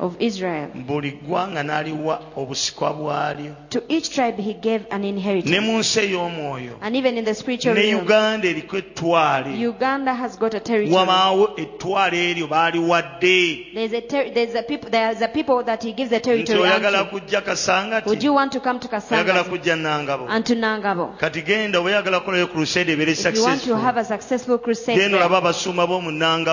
of 0.00 0.16
Israel. 0.20 0.68
buli 0.74 1.10
ggwanga 1.12 1.62
n'aliwa 1.62 2.20
obusikwa 2.36 2.92
bwalyo 2.92 3.54
To 3.70 3.82
each 3.88 4.10
tribe 4.10 4.38
he 4.42 4.54
gave 4.54 4.86
an 4.90 5.00
ne 5.02 5.08
inheritance. 5.08 5.60
mu 5.60 5.78
nsi 5.78 6.00
ey'omwoyo 6.00 6.72
And 6.80 6.96
even 6.96 7.16
in 7.18 7.24
the 7.24 7.34
spiritual 7.34 7.74
ne 7.74 7.80
realm, 7.82 8.04
uganda 8.04 8.48
eriko 8.48 8.76
ettwale 8.78 9.66
Uganda 9.68 10.14
has 10.14 10.36
got 10.38 10.54
a 10.54 10.60
territory. 10.60 10.94
wamaawo 10.96 11.50
ettwale 11.56 12.30
eryo 12.30 12.46
baaliwadde 12.46 13.66
There's 13.74 13.92
a, 13.92 14.00
ter- 14.00 14.30
there's 14.34 14.54
a 14.54 14.62
people, 14.62 14.90
there's 14.90 15.22
a 15.22 15.28
people 15.28 15.62
that 15.64 15.82
he 15.82 15.92
gives 15.92 16.10
the 16.10 16.16
nti 16.18 16.24
territory 16.24 16.60
oyagala 16.60 17.00
unto. 17.02 17.10
kujja 17.20 17.40
kasangati 17.40 18.08
Would 18.08 18.22
you 18.22 18.34
want 18.34 18.52
to 18.52 18.60
come 18.60 18.78
to 18.80 18.88
oyagala 18.88 19.00
Kasanga 19.00 19.44
kujja 19.44 19.76
nangabo 19.76 20.26
and 20.28 20.44
to 20.46 20.54
Nangabo? 20.54 21.16
kati 21.18 21.42
genda 21.42 21.78
oba 21.78 21.90
oyagala 21.90 22.20
kukolayo 22.32 22.46
crusade 22.46 22.92
ebeere 22.92 23.12
If 23.12 23.36
you 23.36 23.44
want 23.44 23.62
to 23.64 23.76
have 23.76 23.96
a 24.00 24.04
successful 24.04 24.58
crusade 24.58 24.98
genda 24.98 25.18
olaba 25.18 25.38
abasumba 25.38 25.86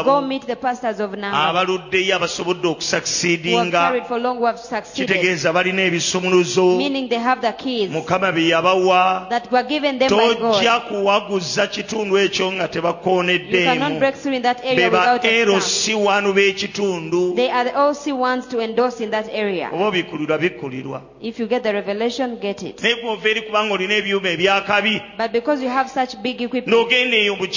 go 0.04 0.22
meet 0.22 0.46
the 0.46 0.56
pastors 0.56 1.00
of 1.00 1.12
abaluddeyo 1.12 2.16
abasobodde 2.16 2.62
who 2.62 2.68
have 2.70 2.78
okusakisidinga 2.78 3.72
carried 3.72 4.06
for 4.06 4.20
long, 4.20 4.38
who 4.38 4.46
have 4.46 4.60
succeeded, 4.60 5.16
kitegeeza 5.16 5.54
balina 5.54 5.82
ebisumuluzo. 5.82 6.78
Meaning 6.78 7.10
they 7.10 7.20
have 7.20 7.42
the 7.42 7.52
keys 7.54 7.90
mukama 7.90 8.32
bye 8.32 8.50
yabawa. 8.50 9.30
that 9.30 9.52
were 9.52 9.64
given 9.64 10.00
them 10.00 10.10
by 10.10 10.34
God. 10.34 10.38
tojja 10.56 10.80
kuwaguza 10.80 11.68
kitundu 11.68 12.18
ekyo 12.18 12.52
nga 12.52 12.70
You 12.70 13.64
cannot 13.64 14.00
break 14.00 14.16
through 14.16 14.36
in 14.36 14.42
that 14.44 14.64
area 14.64 14.76
be 14.76 14.90
ba 14.90 15.00
without 15.00 15.26
a 15.26 15.32
eros 15.42 15.84
stamp. 15.84 16.06
wanu 16.06 16.34
b'ekitundu 16.34 17.36
They 17.36 17.50
are 17.50 17.64
the 17.64 17.78
OC 17.78 18.14
ones 18.20 18.48
to 18.48 18.60
endorse 18.60 19.02
in 19.04 19.12
that 19.12 19.28
area. 19.32 19.70
oba 19.74 19.86
obikulirwa 19.88 20.38
bikkulirwa 20.38 21.02
If 21.22 21.40
you 21.40 21.48
get 21.48 21.64
the 21.64 21.74
revelation, 21.74 22.38
get 22.40 22.64
it. 22.64 22.82
naye 22.82 22.96
eri 23.26 23.42
kubanga 23.42 23.74
olina 23.74 23.94
ebyuma 23.96 24.30
ebyakabi 24.30 25.02
But 25.18 25.32
because 25.32 25.62
you 25.62 25.69
have 25.70 25.90
such 25.90 26.16
big 26.22 26.42
equipment, 26.42 26.68
n'ogenda 26.78 27.16
eyo 27.18 27.36
mu 27.38 27.48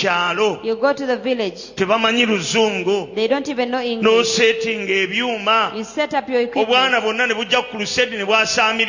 you 0.64 0.76
go 0.76 0.92
to 0.92 1.06
the 1.06 1.16
village. 1.16 1.74
tebamanyi 1.76 2.26
luzungu 2.26 3.14
They 3.14 3.28
don't 3.28 3.48
even 3.48 3.70
know 3.70 3.80
English. 3.80 4.38
ebyuma 4.38 5.72
You 5.76 5.84
set 5.84 6.14
up 6.14 6.28
your 6.28 6.42
obwana 6.46 6.98
equipment. 6.98 7.28
ne 7.28 7.34
bujja 7.34 7.62
ku 7.70 7.78
lusedi 7.78 8.16
ne 8.16 8.24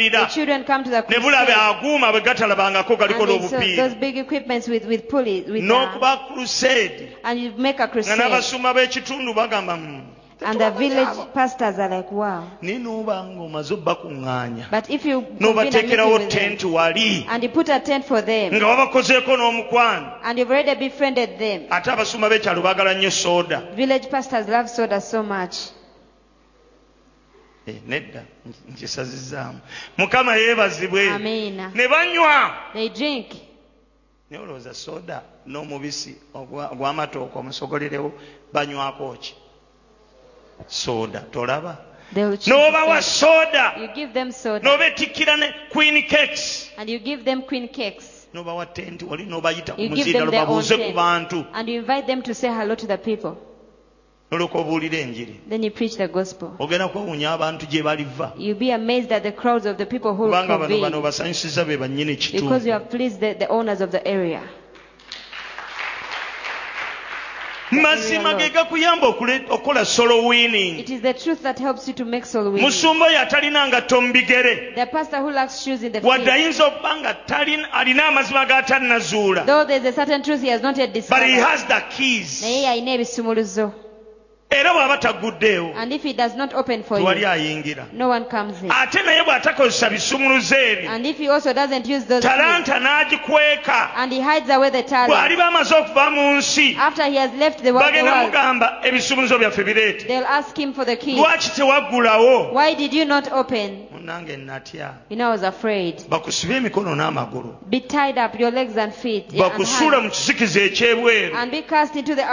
The 0.09 0.25
children 0.33 0.63
come 0.63 0.83
to 0.83 0.89
the 0.89 1.01
ne 1.09 1.17
bulaba 1.19 1.45
crusade. 1.45 1.79
aguuma 1.79 2.11
bwe 2.11 2.21
gatalabangako 2.21 2.95
galiko 2.97 3.21
And 3.23 3.29
they 3.29 3.39
saw 3.39 3.57
n'obupiira 3.57 3.75
those 3.75 3.95
big 3.95 4.17
equipments 4.17 4.67
with, 4.67 4.85
with 4.85 5.07
pulleys. 5.09 5.45
With, 5.47 5.63
uh, 5.63 5.65
n'okuba 5.65 6.27
crusade 6.33 7.09
and 7.23 7.39
you 7.39 7.51
make 7.57 7.79
a 7.79 7.83
nga 7.83 7.87
crusade. 7.87 8.17
n'abasumba 8.19 8.73
b'ekitundu 8.73 9.33
bagamba 9.33 9.77
"Mm, 9.77 10.01
And 10.45 10.59
the 10.59 10.71
village 10.71 11.33
pastors 11.33 11.79
are 11.79 11.89
like, 11.89 12.11
wow. 12.11 12.43
naye 12.61 12.79
n'oba 12.79 13.23
ng'omaze 13.23 13.71
obbakuŋŋaanya 13.73 14.69
But 14.71 14.89
if 14.89 15.05
you 15.05 15.21
convene 15.21 15.41
a 15.41 15.53
n'obateekerawo 15.53 16.19
meeting 16.19 16.27
with 16.27 16.29
them, 16.33 16.57
tenti 16.57 16.65
wali. 16.71 17.25
and 17.29 17.43
you 17.43 17.49
put 17.49 17.69
a 17.69 17.79
tent 17.79 18.05
for 18.05 18.21
them, 18.21 18.53
nga 18.53 18.65
wabakozeeko 18.67 19.37
n'omukwano 19.37 20.19
and 20.23 20.37
you've 20.39 20.51
already 20.51 20.75
befriended 20.89 21.37
them, 21.39 21.67
ate 21.71 21.87
abasumba 21.91 22.29
b'ekyalo 22.29 22.61
baagala 22.61 22.93
nnyo 22.93 23.11
sooda 23.11 23.61
village 23.75 24.09
pastors 24.09 24.47
love 24.47 24.67
soda 24.69 25.01
so 25.01 25.23
much. 25.23 25.55
Eh, 27.67 27.75
nedda 27.87 28.23
nkisazizaamu 28.69 29.59
mukama 29.97 30.35
yeebazibwe. 30.35 31.09
Amen. 31.09 31.71
ne 31.73 31.87
banywa. 31.87 32.51
They 32.73 32.89
drink. 32.89 33.27
naye 34.29 34.43
olowooza 34.43 34.73
sooda 34.73 35.21
n'omubisi 35.47 36.15
ogwa- 36.33 36.71
ogw'amatooke 36.71 37.37
omusogolerewo 37.39 38.11
banywako 38.53 39.15
ki 39.21 39.35
sooda 40.67 41.19
tolaba 41.31 41.77
They 42.13 42.23
will 42.25 42.37
choose 42.37 42.49
n'obawa 42.53 42.95
the 42.97 43.01
sooda 43.01 43.73
same. 43.73 43.81
You 43.81 43.89
give 43.95 44.13
them 44.13 44.31
soda. 44.31 44.59
n'obetikkira 44.69 45.37
ne 45.39 45.47
queen 45.71 46.03
cakes 46.07 46.69
And 46.77 46.89
you 46.89 46.99
give 46.99 47.23
them 47.25 47.41
queen 47.41 47.67
cakes. 47.67 48.27
n'obawa 48.33 48.65
tenti 48.73 49.05
wali 49.05 49.25
n'obayita 49.25 49.73
ku 49.75 49.81
You 49.81 49.89
give 49.89 49.97
muzindaalo 50.07 50.19
them 50.19 50.31
their 50.31 50.41
own 50.41 50.47
babuuze 50.47 50.75
ku 50.77 50.83
tent. 50.83 50.95
bantu 50.95 51.45
And 51.53 51.69
you 51.69 51.79
invite 51.79 52.05
them 52.07 52.21
to 52.23 52.33
say 52.33 52.49
hello 52.49 52.75
to 52.75 52.87
the 52.87 52.97
people. 52.97 53.37
obuulira 54.31 54.97
enjiri 54.97 55.39
Then 55.49 55.63
you 55.63 55.71
preach 55.71 55.95
the 55.97 56.07
gospel. 56.07 56.51
ogenda 56.59 56.87
kwewuunya 56.87 57.31
abantu 57.33 57.65
gye 57.65 57.83
baliva 57.83 58.33
You'll 58.37 58.59
be 58.59 58.71
amazed 58.71 59.11
at 59.11 59.23
the 59.23 59.31
crowds 59.31 59.65
of 59.65 59.77
the 59.77 59.85
people 59.85 60.13
who 60.13 60.23
will 60.23 60.31
kubanga 60.31 60.57
bano 60.57 60.67
bano 60.81 60.81
convene 60.81 61.01
basanyusiza 61.03 61.65
be 61.65 61.77
bannyini 61.77 62.15
because 62.15 62.33
you 62.33 62.41
kitundu 62.41 62.71
have 62.73 62.89
pleased 62.89 63.19
the, 63.19 63.33
the 63.33 63.47
owners 63.49 63.81
of 63.81 63.91
the 63.91 64.01
area. 64.07 64.41
Mazima 67.81 68.33
ge 68.37 68.49
gakuyamba 68.49 69.07
okukola 69.07 69.85
solo 69.85 70.27
winning 70.27 70.79
It 70.79 70.89
is 70.89 71.01
the 71.01 71.13
truth 71.13 71.41
that 71.43 71.59
helps 71.59 71.87
you 71.87 71.93
to 71.93 72.05
make 72.05 72.25
soul 72.25 72.45
winning. 72.45 72.65
musumba 72.65 73.05
oyo 73.07 73.19
atalina 73.19 73.67
ngatto 73.67 74.01
mu 74.01 74.13
bigere 74.13 74.75
The 74.75 74.85
pastor 74.85 75.17
who 75.21 75.31
lacks 75.31 75.63
shoes 75.63 75.83
in 75.83 75.91
the 75.91 75.99
wadde 76.01 76.27
ayinza 76.31 76.65
okuba 76.67 76.95
nga 76.99 77.17
alina 77.73 78.05
amazima 78.07 78.45
g'atannazuula 78.45 79.45
though 79.45 79.65
there's 79.65 79.85
a 79.85 79.93
certain 79.93 80.21
truth 80.23 80.41
he 80.41 80.49
has 80.49 80.61
not 80.61 80.77
yet 80.77 80.93
discovered. 80.93 81.21
but 81.21 81.27
he 81.29 81.35
has 81.35 81.63
the 81.65 81.81
keys 81.89 82.41
naye 82.41 82.67
alina 82.67 82.91
ebisumuluzo. 82.97 83.73
Era 84.53 84.73
bw'aba 84.73 84.97
taguddeewo 84.97 85.73
And 85.75 85.93
if 85.93 86.03
he 86.03 86.13
does 86.13 86.35
not 86.35 86.53
open 86.53 86.83
for 86.83 86.97
tewali 86.99 87.21
you, 87.21 87.27
ayingira. 87.27 87.91
no 87.93 88.07
one 88.09 88.25
comes 88.25 88.61
in. 88.63 88.71
ate 88.71 89.03
naye 89.03 89.23
bw'atakozesa 89.23 89.89
bisumuluzo 89.89 90.55
ebyo 90.55 90.89
And 90.89 91.05
if 91.05 91.17
he 91.17 91.27
also 91.29 91.53
doesn't 91.53 91.87
use 91.87 92.05
those 92.05 92.21
keys, 92.23 92.31
talanta 92.31 92.79
n'agikweka. 92.79 93.91
and 93.95 94.11
he 94.11 94.19
hides 94.21 94.49
away 94.49 94.69
the 94.69 94.83
talent, 94.83 95.11
bw'aliba 95.13 95.47
amaze 95.47 95.71
okuva 95.75 96.11
mu 96.11 96.37
nsi 96.37 96.75
after 96.77 97.03
he 97.03 97.15
has 97.15 97.31
left 97.33 97.63
the 97.63 97.71
world, 97.71 97.85
bagenda 97.85 98.15
mugamba 98.25 98.79
ebisumuluzo 98.83 99.37
byaffe 99.39 99.63
bireete. 99.63 100.07
they'll 100.07 100.25
ask 100.25 100.57
him 100.57 100.73
for 100.73 100.85
the 100.85 100.95
keys. 100.95 101.17
lwaki 101.17 101.49
tewaggulawo? 101.49 102.53
Why 102.53 102.73
did 102.73 102.93
you 102.93 103.05
not 103.05 103.31
open? 103.31 103.87
natya 104.03 104.93
You 105.09 105.15
know, 105.15 105.27
I 105.29 105.31
was 105.31 105.43
afraid. 105.43 106.03
bakusibe 106.09 106.55
emikono 106.57 106.95
n'amagulu. 106.95 107.69
Be 107.69 107.79
tied 107.79 108.17
up, 108.17 108.37
your 108.39 108.51
legs 108.51 108.77
and 108.77 108.93
feet, 108.93 109.29
and, 109.31 109.39
bakusuula 109.41 110.01
mu 110.01 110.09
kisikizo 110.09 110.59
ekyebweru. 110.59 111.35
And 111.35 111.51
be 111.51 111.61
cast 111.61 111.95
into 111.95 112.15
the 112.15 112.23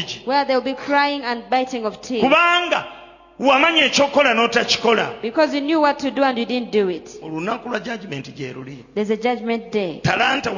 outside 0.00 0.06
gyeri 0.06 0.24
darkness, 0.24 0.24
bokaaba 0.24 0.24
n'okulumwa 0.24 0.24
obugigi 0.24 0.26
where 0.26 0.44
they'll 0.44 0.60
be 0.60 0.74
crying 0.74 1.22
and 1.24 1.42
biting 1.50 1.84
of 1.86 2.00
teeth. 2.00 2.20
kubanga 2.24 2.84
wamanya 3.38 3.84
ekyokukola 3.84 4.34
n'otakikola 4.34 5.22
Because 5.22 5.54
you 5.54 5.60
knew 5.60 5.80
what 5.80 5.98
to 5.98 6.10
do 6.10 6.22
and 6.22 6.38
you 6.38 6.44
didn't 6.46 6.70
do 6.70 6.88
it. 6.90 7.18
olunaku 7.22 7.68
lwa 7.68 7.80
judgment 7.80 8.34
gye 8.34 8.52
luli 8.52 8.84
There's 8.94 9.10
a 9.10 9.16
judgment 9.16 9.72
day. 9.72 10.00
talanta 10.02 10.50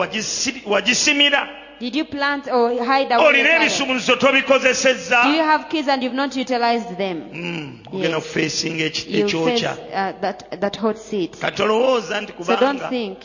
wagisimira 0.66 1.48
Did 1.78 1.94
you 1.94 2.04
plant 2.06 2.48
or 2.48 2.70
hide 2.84 3.12
away 3.12 3.26
olina 3.26 3.68
talent? 3.68 5.22
Do 5.24 5.30
you 5.36 5.42
have 5.44 5.68
kids 5.68 5.88
and 5.88 6.02
you've 6.02 6.14
not 6.16 6.34
utilized 6.36 6.96
them? 6.96 7.20
Mm, 7.32 7.78
Yes. 7.92 8.14
kufeesinga 8.14 8.84
eki- 8.84 9.10
You 9.10 9.28
face 9.28 9.36
ekyokya 9.36 10.20
that, 10.20 10.60
that 10.60 10.76
hot 10.76 10.96
seat. 10.96 11.36
kati 11.38 11.62
olowooza 11.62 12.20
nti 12.20 12.32
So 12.44 12.56
don't 12.56 12.82
think 12.88 13.18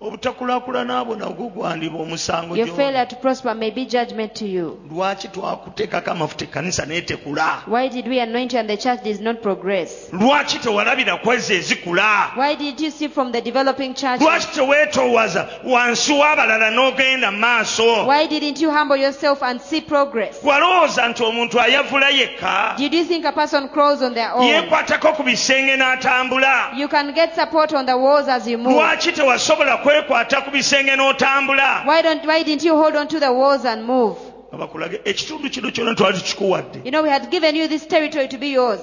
obutakulaakulana 0.00 0.98
abo 0.98 1.16
nagwo 1.16 1.48
gwandiba 1.48 1.98
omusango 1.98 2.56
your 2.56 2.68
failure 2.76 3.06
to 3.06 3.16
prosper 3.16 3.54
may 3.54 3.70
be 3.70 3.86
judgment 3.86 4.34
to 4.34 4.44
you. 4.46 4.78
lwaki 4.92 5.28
twakuteekako 5.28 6.10
amafuta 6.10 6.44
ekkanisa 6.44 6.86
naye 6.86 7.00
tekula 7.02 7.62
Why 7.66 7.88
did 7.88 8.06
we 8.08 8.20
anoint 8.20 8.52
you 8.52 8.58
and 8.60 8.68
the 8.68 8.76
church 8.76 9.02
did 9.02 9.20
not 9.20 9.40
progress? 9.42 10.08
lwaki 10.12 10.58
tewalabira 10.58 11.16
ku 11.16 11.32
ezo 11.32 11.54
ezikula 11.54 12.30
Why 12.36 12.54
did 12.56 12.80
you 12.80 12.90
see 12.90 13.08
from 13.08 13.32
the 13.32 13.40
developing 13.40 13.94
church? 13.94 14.20
lwaki 14.20 14.46
teweetoowaza 14.54 15.48
wansi 15.64 16.12
w'abalala 16.12 16.70
n'ogenda 16.70 17.30
mu 17.32 17.38
maaso 17.38 18.06
Why 18.06 18.26
didn't 18.26 18.60
you 18.60 18.70
humble 18.70 18.96
yourself 19.00 19.42
and 19.42 19.60
see 19.60 19.80
progress? 19.80 20.44
walowooza 20.44 21.08
nti 21.08 21.22
omuntu 21.24 21.60
ayavula 21.60 22.08
yekka 22.10 22.74
Did 22.76 22.94
you 22.94 23.04
think 23.04 23.24
a 23.24 23.32
person 23.32 23.68
crawls 23.68 24.02
on 24.02 24.14
their 24.14 24.32
own? 24.34 24.44
yeekwatako 24.46 25.12
ku 25.16 25.22
bisenge 25.22 25.76
n'atambula 25.76 26.72
You 26.76 26.88
can 26.88 27.14
get 27.14 27.34
support 27.34 27.72
on 27.72 27.86
the 27.86 27.96
walls 27.96 28.28
as 28.28 28.46
you 28.46 28.58
move. 28.58 28.74
lwaki 28.76 29.12
tewasobola 29.12 29.76
kwekwata 29.86 30.40
ku 30.42 30.50
bisenge 30.50 30.96
n'otambula 30.96 31.84
Why 31.86 32.02
don't 32.02 32.24
why 32.26 32.42
didn't 32.42 32.64
you 32.64 32.74
hold 32.76 32.96
on 32.96 33.06
to 33.08 33.20
the 33.20 33.30
walls 33.32 33.64
and 33.64 33.84
move? 33.84 34.16
bakulage 34.58 35.00
ekitundu 35.04 35.50
kino 35.50 35.70
kyonna 35.70 35.94
twali 35.94 36.18
tukikuwadde 36.18 36.78
You 36.84 36.90
know 36.90 37.02
we 37.02 37.10
had 37.10 37.30
given 37.30 37.56
you 37.56 37.68
this 37.68 37.86
territory 37.86 38.28
to 38.28 38.38
be 38.38 38.48
yours. 38.52 38.80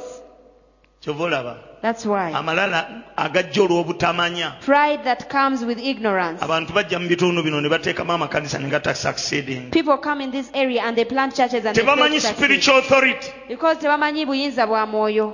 kyova 1.01 1.23
olaba 1.23 1.55
That's 1.81 2.05
why. 2.05 2.31
amalala 2.33 2.87
agajja 3.17 3.61
olw'obutamanya 3.63 4.51
Pride 4.65 5.03
that 5.03 5.29
comes 5.29 5.63
with 5.65 5.79
ignorance. 5.79 6.41
abantu 6.45 6.73
bajja 6.73 6.99
mu 6.99 7.07
bitundu 7.09 7.43
bino 7.43 7.59
ne 7.61 7.69
bateekamu 7.69 8.11
amakanisa 8.13 8.59
ne 8.59 8.69
gatasakisidinga 8.69 9.71
People 9.71 9.97
come 9.97 10.21
in 10.23 10.31
this 10.31 10.49
area 10.53 10.83
and 10.83 10.95
they 10.95 11.05
plant 11.05 11.35
churches 11.35 11.65
and 11.65 11.75
they 11.75 11.83
fail 11.83 11.95
tebamanyi 11.95 12.19
spiritual 12.21 12.77
authority 12.77 13.27
because 13.49 13.77
tebamanyi 13.79 14.25
buyinza 14.25 14.67
bwa 14.67 14.85
mwoyo. 14.85 15.33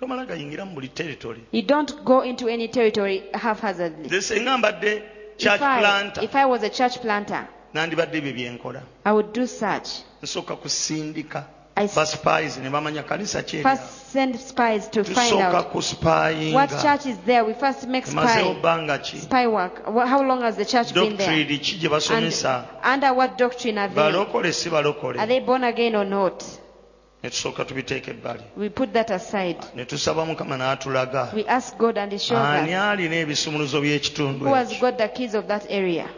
Tomala 0.00 0.26
gayingira 0.26 0.64
mu 0.64 0.74
buli 0.74 0.88
territory 0.88 1.40
You 1.52 1.62
don't 1.62 2.04
go 2.04 2.20
into 2.24 2.48
any 2.48 2.68
territory 2.68 3.22
haphazardly. 3.34 4.06
nze 4.08 4.20
senga 4.22 4.58
mbadde 4.58 5.02
church 5.36 5.54
if, 5.56 5.62
I, 5.62 5.78
planter 5.80 6.24
if 6.24 6.34
I 6.34 6.44
was 6.44 6.62
a 6.62 6.70
church 6.70 6.98
planter, 7.00 7.46
nandibadde 7.74 8.18
ebyo 8.18 8.32
byenkola 8.32 8.82
I 9.04 9.12
would 9.12 9.32
do 9.32 9.46
such. 9.46 9.88
nsooka 10.22 10.56
kusindika 10.56 11.44
I 11.76 11.84
s- 11.84 11.94
baspies 11.94 12.58
ne 12.58 12.70
bamanya 12.70 13.02
kanisa 13.02 13.42
kyeri 13.42 13.62
first 13.62 14.12
send 14.12 14.36
spies 14.36 14.88
to 14.90 15.04
find 15.04 15.32
out 15.42 15.74
what 16.54 16.70
church 16.82 17.06
is 17.06 17.16
there. 17.26 17.44
We 17.44 17.54
first 17.54 17.86
make 17.86 18.06
emazeewo 18.10 18.52
spy, 18.54 18.60
bbanga 18.60 18.98
ki 18.98 19.18
spy 19.18 19.46
work. 19.46 19.84
How 19.86 20.22
long 20.22 20.40
has 20.42 20.56
the 20.56 20.64
church 20.64 20.92
been 20.94 21.16
there? 21.16 21.26
doctrine 21.44 21.58
ki 21.58 21.76
gye 21.78 21.86
And 21.86 21.92
basomesa 21.92 22.64
under 22.82 23.12
what 23.14 23.38
doctrine 23.38 23.78
are 23.78 23.88
they? 23.88 23.94
balokole 24.02 24.52
si 24.52 24.70
balokole 24.70 25.18
ne 27.22 27.30
tusooka 27.30 27.64
tubiteeka 27.64 28.10
ebbali 28.10 28.42
We 28.56 28.68
put 28.68 28.92
that 28.92 29.10
aside. 29.10 29.58
ne 29.74 29.84
tusaba 29.84 30.24
mukama 30.24 30.56
n'atulaga 30.56 31.32
We 31.34 31.44
ask 31.46 31.76
God 31.78 31.98
and 31.98 32.12
He 32.12 32.18
shows 32.18 32.38
ani 32.38 32.68
us 32.74 32.78
alina 32.80 33.16
ebisumuluzo 33.16 33.80
by'ekitundu 33.80 34.44
who 34.46 34.54
has 34.54 34.72
ekyo 34.72 34.80
got 34.80 34.98
the 34.98 35.08
keys 35.08 35.34
of 35.34 35.46
that 35.46 35.66
area. 35.70 36.08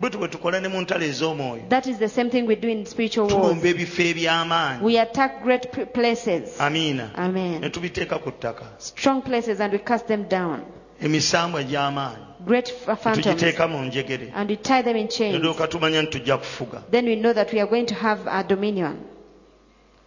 bwe 0.00 0.10
tukola 0.28 0.60
ne 0.60 0.68
mu 0.68 0.80
ntalo 0.80 1.04
ez'omwoyo 1.04 1.68
That 1.68 1.86
is 1.86 1.98
the 1.98 2.08
same 2.08 2.30
thing 2.30 2.46
we 2.46 2.56
do 2.56 2.68
in 2.68 2.86
spiritual 2.86 3.28
tulumba 3.28 3.68
ebifo 3.68 4.02
eby'amaanyi 4.02 4.82
We 4.84 4.98
attack 5.00 5.42
great 5.42 5.66
places. 5.92 6.60
amiina 6.60 7.04
ne 7.16 7.22
Amen. 7.24 7.70
tubiteeka 7.70 8.18
ku 8.18 8.30
ttaka 8.30 8.64
Strong 8.78 9.22
places 9.22 9.60
and 9.60 9.72
we 9.72 9.78
cast 9.78 10.06
them 10.06 10.24
down. 10.28 10.62
emisambwa 11.02 11.60
egy'amaanyi 11.60 12.24
Great 12.46 12.72
phantoms. 12.86 13.16
tugiteeka 13.26 13.68
mu 13.68 13.84
njegere 13.84 14.32
And 14.34 14.48
we 14.50 14.56
tie 14.56 14.82
them 14.82 14.96
in 14.96 15.08
chains. 15.08 15.36
tulyoka 15.36 15.66
tumanya 15.68 16.02
nti 16.02 16.10
tujja 16.18 16.36
kufuga 16.38 16.82
Then 16.90 17.06
we 17.06 17.16
know 17.16 17.32
that 17.34 17.52
we 17.52 17.60
are 17.60 17.68
going 17.70 17.86
to 17.86 17.94
have 17.94 18.20
a 18.30 18.42
dominion. 18.44 18.96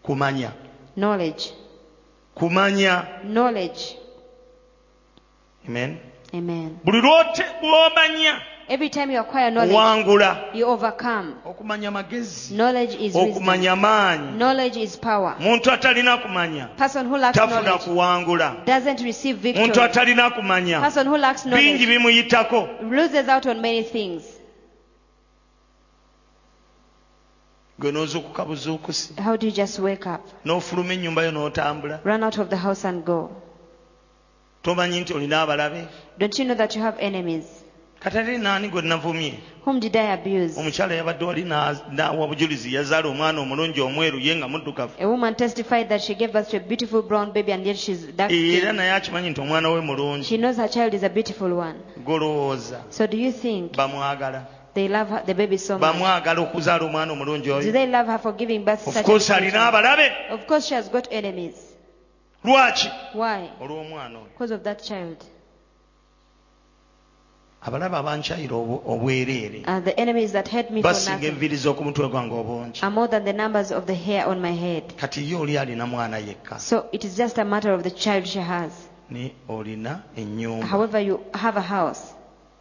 Kumanya 0.03 0.51
Knowledge. 0.95 1.51
kumanya 2.35 3.05
Knowledge. 3.23 3.95
amen 5.67 5.97
Amen. 6.33 6.77
buli 6.83 7.01
lw'omanya 7.01 8.41
Every 8.69 8.89
time 8.89 9.11
you 9.11 9.19
acquire 9.19 9.51
knowledge, 9.51 10.37
you 10.53 10.65
overcome. 10.65 11.35
okumanya 11.45 11.91
magezi 11.91 12.53
Knowledge 12.55 12.93
is 12.95 13.01
wisdom. 13.13 13.29
okumanya 13.31 13.75
maanyi 13.75 14.31
Knowledge 14.37 14.77
is 14.83 14.97
power. 14.97 15.35
muntu 15.39 15.71
atalina 15.71 16.17
kumanya 16.17 16.67
Person 16.77 17.07
who 17.07 17.17
lacks 17.17 17.37
tafuna 17.37 17.77
kuwangula 17.77 18.55
doesn't 18.65 19.01
receive 19.03 19.37
muntu 19.53 19.63
victory. 19.65 19.85
atalina 19.85 20.29
kumanya 20.29 20.81
Person 20.81 21.07
who 21.07 21.17
lacks 21.17 21.43
bingi 21.45 21.55
knowledge 21.63 21.85
bimuyitako 21.85 22.69
loses 22.89 23.27
out 23.29 23.45
on 23.45 23.61
many 23.61 23.83
things. 23.83 24.23
Gwe 27.83 27.91
n'ozuukuka 27.91 28.45
buzuukusi 28.47 29.13
How 29.19 29.35
do 29.37 29.45
you 29.47 29.51
just 29.53 29.79
wake 29.79 30.07
up, 30.07 30.21
n'ofuluma 30.45 30.93
ennyumba 30.95 31.23
yo 31.27 31.31
n'otambula 31.31 31.99
run 32.05 32.23
out 32.23 32.37
of 32.39 32.47
the 32.49 32.57
house 32.57 32.87
and 32.87 33.03
go? 33.05 33.29
tomanyi 34.63 34.99
nti 35.01 35.13
olina 35.13 35.41
abalabe 35.41 35.87
Don't 36.17 36.39
you 36.39 36.45
know 36.45 36.55
that 36.55 36.75
you 36.75 36.81
have 36.81 36.97
enemies? 36.99 37.43
kati 37.99 38.17
ate 38.17 38.37
naani 38.37 38.69
gwe 38.69 38.81
navumye 38.81 39.33
Whom 39.65 39.79
did 39.79 39.95
I 39.95 40.11
abuse? 40.13 40.59
omukyala 40.59 40.93
yabadde 40.93 41.25
wali 41.25 41.43
na- 41.43 41.75
nawa 41.91 42.27
bujulizi 42.27 42.73
yazaala 42.73 43.07
omwana 43.09 43.41
omulungi 43.41 43.81
omweru 43.81 44.19
ye 44.19 44.35
nga 44.35 44.47
muddukavu 44.47 44.93
A 44.99 45.05
woman 45.07 45.35
testified 45.35 45.89
that 45.89 46.01
she 46.01 46.13
gave 46.15 46.33
birth 46.33 46.49
to 46.51 46.57
a 46.57 46.59
beautiful 46.59 47.01
brown 47.01 47.31
baby 47.31 47.51
and 47.53 47.65
yet 47.65 47.77
she's 47.77 48.05
dark 48.15 48.31
era 48.31 48.57
skinned. 48.59 48.75
naye 48.77 48.91
akimanyi 48.91 49.29
nti 49.29 49.41
omwana 49.41 49.69
we 49.71 49.81
mulungi 49.81 50.23
She 50.23 50.37
knows 50.37 50.57
her 50.57 50.69
child 50.69 50.93
is 50.93 51.03
a 51.03 51.09
beautiful 51.09 51.51
one. 51.53 51.75
golowooza 52.05 52.81
So 52.89 53.07
do 53.07 53.17
you 53.17 53.31
think 53.31 53.71
bamwagala 53.77 54.45
they 54.73 54.87
love 54.87 55.09
her, 55.09 55.23
the 55.25 55.33
baby 55.33 55.57
so 55.57 55.77
much? 55.77 55.81
bamwagala 55.81 56.41
okuzaala 56.41 56.85
omwana 56.85 57.13
omulungi 57.13 57.45
Do 57.63 57.71
they 57.71 57.87
love 57.87 58.07
her 58.07 58.19
for 58.19 58.33
giving 58.33 58.59
birth 58.65 58.83
to 58.83 58.89
of 58.89 58.93
such 58.95 59.05
course 59.05 59.29
a 59.29 59.35
alina 59.35 59.51
child? 59.51 59.75
abalabe 59.75 60.11
Of 60.31 60.45
course 60.47 60.65
she 60.67 60.75
has 60.75 60.89
got 60.89 61.07
enemies. 61.11 61.55
lwaki 62.45 62.89
Why? 63.13 63.49
olw'omwana 63.61 64.17
oyo 64.19 64.27
Because 64.33 64.51
of 64.51 64.63
that 64.63 64.83
child. 64.83 65.17
abalabe 67.65 67.95
abankyayira 67.97 68.55
obu- 68.55 68.81
obwereere 68.85 69.63
And 69.65 69.85
the 69.85 69.97
enemies 69.99 70.31
that 70.33 70.47
hate 70.49 70.69
me 70.69 70.81
for 70.81 70.89
basinga 70.89 71.15
nothing 71.15 71.27
enviiri 71.31 71.55
z'oku 71.57 71.83
gwange 72.09 72.33
obungi 72.35 72.83
are 72.83 72.91
more 72.91 73.07
than 73.07 73.23
the 73.25 73.31
numbers 73.33 73.71
of 73.71 73.85
the 73.85 73.95
hair 73.95 74.27
on 74.27 74.41
my 74.41 74.51
head. 74.51 74.83
kati 74.97 75.21
ye 75.31 75.35
oli 75.35 75.57
alina 75.57 75.85
mwana 75.87 76.17
yekka 76.17 76.59
So 76.59 76.85
it 76.91 77.05
is 77.05 77.15
just 77.15 77.37
a 77.37 77.45
matter 77.45 77.71
of 77.73 77.83
the 77.83 77.91
child 77.91 78.25
she 78.27 78.39
has. 78.39 78.71
ne 79.09 79.33
olina 79.47 80.01
ennyumba 80.17 80.65
However, 80.67 80.99
you 80.99 81.19
have 81.33 81.55
a 81.57 81.61
house, 81.61 82.13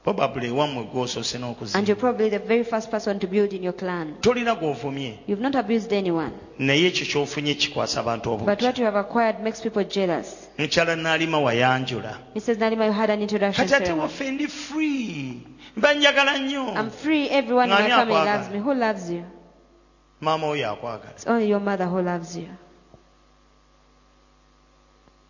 probably 0.04 0.48
ewammwe 0.48 0.84
gwosoose 0.84 1.34
and 1.74 1.88
you're 1.88 2.00
probably 2.00 2.28
the 2.30 2.38
very 2.38 2.64
first 2.64 2.90
person 2.90 3.18
to 3.20 3.26
build 3.26 3.52
in 3.52 3.62
your 3.62 3.72
clan. 3.72 4.16
You've 5.26 5.40
not 5.40 5.54
abused 5.54 5.92
anyone, 5.92 6.32
naye 6.58 6.86
ekyo 6.86 7.06
ky'ofunye 7.06 7.54
kikwasa 7.54 8.00
abantu 8.00 8.36
but 8.44 8.62
what 8.62 8.78
you 8.78 8.84
have 8.84 8.96
acquired 8.98 9.40
makes 9.40 9.60
people 9.60 9.84
jealous. 9.84 10.48
mukyala 10.58 10.96
naalima 10.96 11.38
wayanjula 11.40 12.18
Mrs. 12.34 12.58
Nalima, 12.58 12.86
you 12.86 12.92
had 12.92 13.10
an 13.10 13.20
introduction 13.22 13.64
kati 13.64 13.74
ate 13.74 13.84
ceremony. 13.84 14.02
waffe 14.02 14.30
ndi 14.30 14.48
free 14.48 15.40
mbanjagala 15.76 16.38
nnyo 16.38 16.74
I'm 16.74 16.90
free. 16.90 17.28
Everyone 17.28 17.70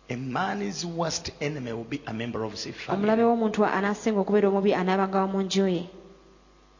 omulabe 0.09 0.73
family. 2.73 3.23
W'omuntu 3.23 3.65
anaasinga 3.65 4.19
okubeera 4.19 4.47
omubi 4.49 4.73
anaabanga 4.73 5.17
wa 5.19 5.27
mu 5.27 5.41
nju 5.41 5.67
ye. 5.67 5.83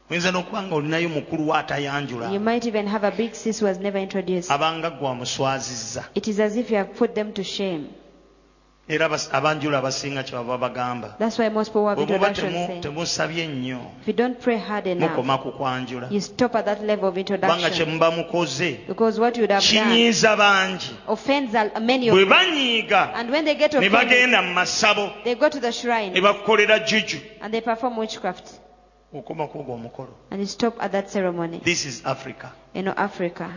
Oyinza 0.09 0.31
n'okuba 0.31 0.63
nga 0.63 0.75
olinayo 0.75 1.09
mukulu 1.09 1.47
wa 1.49 1.59
atayanjula 1.59 2.31
you 2.31 2.39
might 2.39 2.65
even 2.65 2.87
have 2.87 3.03
a 3.07 3.11
big 3.11 3.33
sis 3.35 3.59
who 3.59 3.65
has 3.65 3.79
never 3.79 4.01
introduced. 4.01 4.51
Abanga 4.51 4.89
gwe 4.89 5.07
amuswazizza 5.09 6.03
era 8.87 9.05
abanjula 9.31 9.77
abasinga 9.79 10.23
kyebava 10.23 10.57
bagamba. 10.57 11.15
That's 11.17 11.37
why 11.39 11.49
most 11.49 11.69
people 11.69 11.81
who 11.83 11.87
have 11.87 11.97
bwe 11.97 12.05
muba 12.05 12.27
introduction 12.27 12.53
temu- 12.53 12.67
say 12.67 12.79
temusabye 12.81 13.47
nnyo 13.47 13.79
if 14.01 14.07
you 14.07 14.13
don't 14.13 14.39
pray 14.41 14.57
hard 14.57 14.87
enough 14.87 15.11
mukoma 15.11 15.37
ku 15.41 15.51
kwanjula 15.51 16.07
you 16.11 16.19
stop 16.21 16.55
at 16.55 16.65
that 16.65 16.81
level 16.83 17.07
of 17.09 17.15
kubanga 17.15 17.19
introduction 17.19 17.71
kyemuba 17.71 18.11
mukoze 18.11 18.79
because 18.87 19.19
what 19.19 19.37
you 19.37 19.43
would 19.43 19.51
have 19.51 19.63
done 19.73 19.85
kinyiiza 19.85 20.35
bangi. 20.35 20.91
offends 21.07 21.55
a- 21.55 21.79
many 21.79 22.09
of 22.09 22.15
bwe 22.15 22.25
banyiiga 22.25 23.13
and 23.15 23.29
when 23.31 23.45
they 23.45 23.55
get 23.55 23.73
ne 23.73 23.89
bagenda 23.89 24.41
mu 24.41 24.53
masabo 24.53 25.11
they 25.23 25.35
go 25.35 25.49
to 25.49 25.59
the 25.59 25.71
ne 26.13 26.21
bakukolera 26.21 26.79
juju 26.85 27.17
and 27.41 27.53
they 27.53 27.61
perform 27.61 27.97
witchcraft. 27.97 28.59
Okoma 29.13 29.47
kwogwo 29.47 29.75
omukolo. 29.75 30.09
And 30.31 30.41
you 30.41 30.47
stop 30.47 30.81
at 30.83 30.91
that 30.91 31.09
ceremony. 31.09 31.61
This 31.63 31.85
is 31.85 32.01
africa. 32.05 32.51
You 32.73 32.81
know 32.81 32.93
africa 32.97 33.49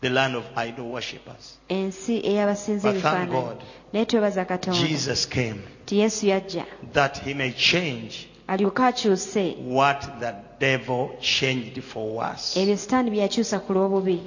the 0.00 0.10
land 0.10 0.34
of 0.36 0.44
idol 0.56 0.88
worshippers. 0.90 1.58
Ensi 1.68 2.22
ey'abasinza 2.24 2.82
But 2.92 3.02
thank 3.02 3.28
ebifaananyi. 3.30 3.30
God. 3.32 3.62
naye 3.92 4.06
twebaza 4.06 4.44
katonda. 4.44 4.88
Jesus 4.88 5.26
came 5.26 5.60
ti 5.86 5.98
yesu 5.98 6.26
yajja. 6.26 6.64
that 6.92 7.18
he 7.18 7.34
may 7.34 7.52
change 7.52 8.28
alyoke 8.48 8.82
akyuse. 8.82 9.56
what 9.64 10.00
the 10.20 10.34
devil 10.58 11.10
changed 11.20 11.82
for 11.82 12.24
us 12.32 12.56
ebyo 12.56 12.76
sitaani 12.76 13.10
bye 13.10 13.28
ku 13.66 13.72
lw'obubi 13.72 14.20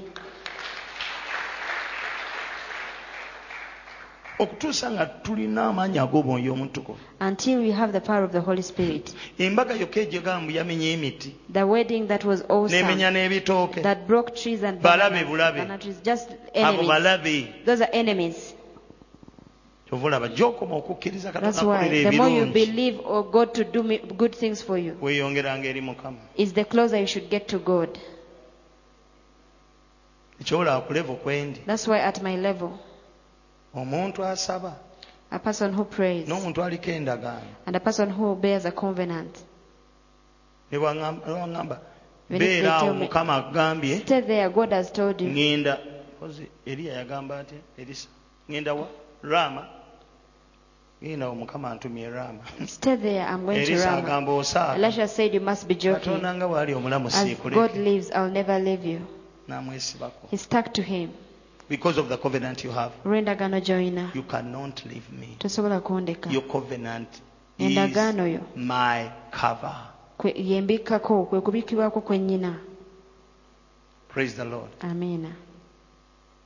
okutuusa 4.44 4.91
nga 4.91 5.06
tulina 5.06 5.66
amaanyi 5.70 6.00
ag'omwoyo 6.00 6.54
omutukuvu 6.54 7.00
until 7.22 7.60
we 7.60 7.72
have 7.72 7.91
the 7.94 8.00
power 8.02 8.24
of 8.24 8.32
the 8.32 8.39
holy 8.41 8.62
spirit. 8.64 9.14
Embaga 9.39 9.74
yokka 9.74 10.00
egyegambu 10.02 10.52
yamenya 10.52 10.88
emiti. 10.94 11.36
The 11.54 11.64
wedding 11.64 12.08
that 12.08 12.24
was 12.26 12.41
awesome. 12.50 12.76
N'emenya 12.82 13.12
n'ebitooke. 13.12 13.82
That 13.84 14.08
broke 14.08 14.36
trees 14.36 14.64
and 14.64 14.82
Balabe 14.82 15.10
bananas, 15.24 15.30
bulabe. 15.30 15.58
banana 15.58 15.78
trees, 15.78 15.98
just 16.04 16.30
abo 16.30 16.38
enemies. 16.54 16.88
balabe. 16.89 17.66
Those 17.66 17.82
are 17.82 17.89
enemies. 17.94 18.54
Kyova 19.89 20.08
olaba 20.08 20.28
gyokoma 20.28 20.76
okukkiriza 20.76 21.32
that's 21.32 21.58
katonda 21.60 21.68
why 21.68 21.86
akolera 21.88 22.12
the 22.12 22.18
more 22.18 22.30
you 22.30 22.46
ebirungi. 22.46 22.54
believe 22.54 23.00
or 23.06 23.24
god 23.32 23.54
to 23.54 23.64
do 23.64 23.84
me- 23.84 24.02
good 24.18 24.34
things 24.36 24.62
for 24.64 24.78
you 24.78 24.98
weeyongeranga 25.02 25.68
eri 25.70 25.82
mukama. 25.82 26.18
is 26.36 26.54
the 26.54 26.64
closer 26.66 26.98
you 27.00 27.08
should 27.08 27.30
get 27.30 27.48
to 27.48 27.60
god. 27.60 27.89
Ekyolaba 30.41 30.82
ku 30.88 30.94
levo 30.94 31.14
kwendi 31.16 31.60
that's 31.66 31.88
why 31.88 32.00
at 32.00 32.22
my 32.24 32.36
level 32.36 32.72
omuntu 33.76 34.24
asaba. 34.24 34.74
A 35.32 35.40
person 35.40 35.74
who 35.74 35.84
prays. 35.86 36.28
N'omuntu 36.28 36.62
aliko 36.64 36.92
endagaano. 36.92 37.48
And 37.66 37.76
a 37.76 37.80
person 37.80 38.10
who 38.10 38.36
bears 38.36 38.66
a 38.66 38.72
covenant. 38.72 39.38
Ne 40.72 40.78
bwaŋŋamba- 40.78 41.26
ne 41.28 41.34
bwaŋŋamba 41.34 41.78
When 42.30 42.40
they 42.40 42.62
beera 42.62 42.80
awo 42.80 42.94
mukama 42.94 43.52
agambye. 43.52 44.02
Stay 44.02 44.22
there 44.22 44.50
god 44.50 44.72
has 44.72 44.92
told 44.92 45.22
you. 45.22 45.30
Ŋŋenda 45.30 45.78
kozi 46.20 46.48
eriya 46.66 46.94
yagamba 47.04 47.40
atya 47.40 47.58
erisa 47.78 48.08
ŋŋenda 48.50 48.76
wa? 48.76 48.88
Raama 49.24 49.68
genda 51.04 51.28
wo 51.30 51.36
mukama 51.36 51.72
antumye 51.72 52.10
raama 52.10 52.44
stay 52.68 52.96
there 52.96 53.26
i'm 53.28 53.46
going 53.46 53.66
to 53.66 53.72
erisa 53.72 53.92
agamba 53.98 54.32
osaaka 54.32 54.76
elisha 54.76 55.08
said 55.08 55.34
you 55.34 55.42
must 55.42 55.68
be 55.68 55.76
joking. 55.76 56.00
Katonda 56.14 56.34
nga 56.36 56.48
bw'ali 56.48 56.74
omulamu 56.74 57.08
as 57.08 57.14
god 57.14 57.28
siikuleke 57.28 57.80
lives 57.84 58.10
i'll 58.12 58.32
never 58.32 58.60
leave 58.60 58.86
you. 58.86 59.02
N'amwesibako. 59.50 60.30
He 60.32 60.38
stuck 60.38 60.74
to 60.74 60.82
him 60.82 61.10
because 61.70 61.99
of 61.99 62.09
the 62.09 62.18
covenant 62.18 62.64
you 62.64 62.72
have 62.72 62.91
olw'endagaano 63.05 63.59
gy'olina 63.59 64.11
you 64.16 64.24
cannot 64.24 64.86
leave 64.86 65.09
me. 65.11 65.36
Tosobola 65.39 65.80
kundeka. 65.82 66.30
Your 66.32 66.43
covenant 66.47 67.09
is 67.57 67.68
endagaano 67.70 68.28
yo. 68.28 68.39
my 68.55 69.09
cover. 69.32 69.76
Yembikkako 70.36 71.26
kwe 71.26 71.41
kubikkibwako 71.41 72.01
kwennyina 72.01 72.55
praise 74.09 74.36
the 74.36 74.45
lord. 74.45 74.70
Amiina 74.80 75.30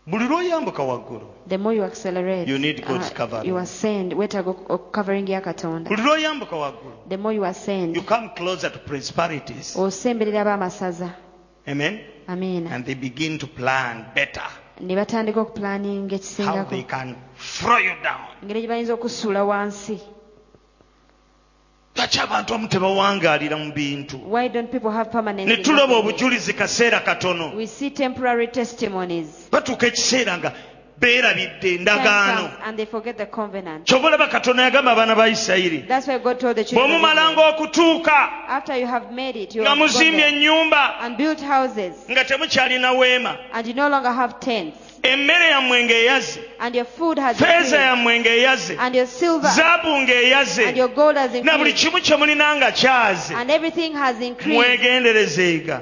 buli 0.08 0.26
lw'oyambuka 0.26 0.84
waggulu 0.84 1.28
the 1.50 1.58
more 1.58 1.76
you 1.76 1.84
accelerate 1.84 2.52
You 2.52 2.58
need 2.58 2.86
God's 2.86 3.12
uh, 3.12 3.14
covering. 3.18 3.48
you 3.50 3.58
ascend. 3.58 4.14
Ok- 4.14 4.92
covering 4.92 5.28
ya 5.30 5.42
katonda. 5.42 5.90
Buli 5.90 6.02
lw'oyambuka 6.02 6.56
waggulu 6.56 6.96
the 7.10 7.18
more 7.18 7.36
you 7.36 7.46
ascend 7.46 7.96
you 7.96 8.04
come 8.04 8.30
closer 8.36 8.72
to 8.72 8.80
principalities. 8.80 9.76
osemberera 9.76 10.42
ab'amasaza. 10.42 11.10
Amen? 11.68 12.00
Amiina 12.28 12.72
and 12.72 12.86
they 12.86 12.96
begin 12.96 13.38
to 13.40 13.48
plan 13.48 14.06
better 14.16 14.48
ne 14.82 14.96
batandika 14.96 15.42
okupulaninga 15.42 16.16
ekisingako 16.16 16.70
they 16.70 16.84
can 16.84 17.16
throw 17.38 17.78
you 17.78 17.96
down 18.04 18.28
engeri 18.44 18.62
gye 18.62 18.68
bayinza 18.68 18.94
okusuula 18.94 19.44
wansi 19.44 20.00
lwaki 21.96 22.20
abantu 22.20 22.54
abamu 22.54 22.68
tebawangaalira 22.68 23.58
mu 23.58 23.72
bintu 23.74 24.18
Why 24.34 24.48
don't 24.50 24.72
people 24.72 24.92
have 24.92 25.10
permanent? 25.12 25.48
ne 25.50 25.56
nothing? 25.56 25.94
obujulizi 25.94 26.54
kaseera 26.54 27.00
katono 27.00 27.56
We 27.56 27.68
see 27.68 27.90
temporary 27.90 28.48
testimonies. 28.48 29.50
batuuka 29.52 29.88
ekiseera 29.88 30.38
nga 30.38 30.52
beerabidde 31.00 31.76
endagaano 31.76 32.42
comes 32.50 32.60
and 32.66 32.78
they 32.78 32.86
forget 32.86 33.18
the 33.18 33.26
covenant. 33.26 33.86
kyova 33.88 34.08
olaba 34.08 34.28
katonda 34.28 34.64
yagamba 34.64 34.92
abaana 34.92 35.16
ba 35.16 35.28
isirayiri 35.30 35.86
That's 35.88 36.08
why 36.08 36.18
God 36.18 36.40
told 36.40 36.56
the 36.56 36.64
children. 36.64 36.92
of 36.92 37.02
bw'omumalanga 37.02 37.50
okutuuka 37.50 38.30
After 38.48 38.76
you 38.76 38.88
have 38.88 39.12
made 39.12 39.36
it, 39.36 39.56
you 39.56 39.62
nga 39.62 39.76
muzimbye 39.76 40.28
ennyumba 40.28 41.00
and 41.02 41.18
built 41.18 41.42
houses, 41.42 41.94
nga 42.12 42.24
temukyalina 42.26 42.92
weema 42.92 43.38
and 45.04 45.22
you 45.22 45.28
no 45.28 45.34
longer 45.34 45.44
have 45.44 45.48
tents, 45.48 45.48
emmere 45.48 45.50
yammwe 45.50 45.84
ng'eyaze 45.84 46.40
your 46.76 46.86
food 46.86 47.20
has 47.20 47.38
feeza 47.38 47.56
increased, 47.56 47.74
yammwe 47.74 48.20
ng'eyaze 48.20 48.78
and 48.80 48.96
your 48.96 49.08
silver. 49.08 49.48
Zaabu 49.48 49.90
ng'eyaze 50.06 50.68
and 50.68 50.78
your 50.78 50.88
gold 50.90 51.18
has 51.18 51.34
na 51.44 51.58
buli 51.58 51.72
increased, 51.72 51.78
kimu 51.78 52.02
kye 52.02 52.18
mulina 52.18 52.56
nga 52.56 52.72
kyaze. 52.72 53.34
And 53.34 53.52
everything 53.52 53.94
has 53.94 54.20
increased. 54.22 54.82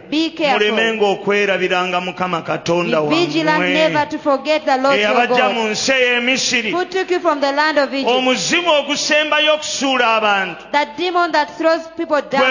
Be 0.09 0.29
careful. 0.31 0.59
mulemenga 0.59 1.05
okwerabiranga 1.05 2.01
mukama 2.01 2.41
katonda 2.41 3.01
Be 3.09 3.25
vigilant 3.25 3.59
never 3.59 4.05
to 4.09 4.19
forget 4.19 4.65
the 4.65 4.77
Lord 4.77 4.99
your 4.99 5.13
mu 5.13 5.27
God, 5.27 5.71
nsi 5.71 5.91
ey'emisiri 5.91 6.71
who 6.71 6.85
took 6.85 7.11
you 7.11 7.19
from 7.19 7.39
the 7.39 7.51
land 7.51 7.77
of 7.77 7.93
Egypt. 7.93 8.11
omuzimu 8.11 8.69
ogusembayo 8.69 9.53
okusuula 9.53 10.15
abantu. 10.15 10.71
That 10.71 10.97
demon 10.97 11.31
that 11.31 11.57
throws 11.57 11.87
people 11.97 12.21
down 12.21 12.41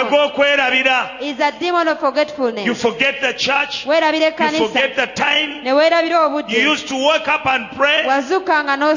is 1.21 1.41
a 1.41 1.53
demon 1.59 1.89
of 1.89 2.01
forgetfulness. 2.01 2.67
you 2.67 2.75
forget 2.75 3.21
the 3.21 3.33
church. 3.35 3.87
You 3.87 3.93
forget 4.69 4.97
the 4.97 5.07
time 5.15 5.65
you 6.55 6.71
used 6.71 6.89
to 6.89 6.95
wake 6.95 7.29
up 7.29 7.47
and 7.47 7.71
pray. 7.77 8.05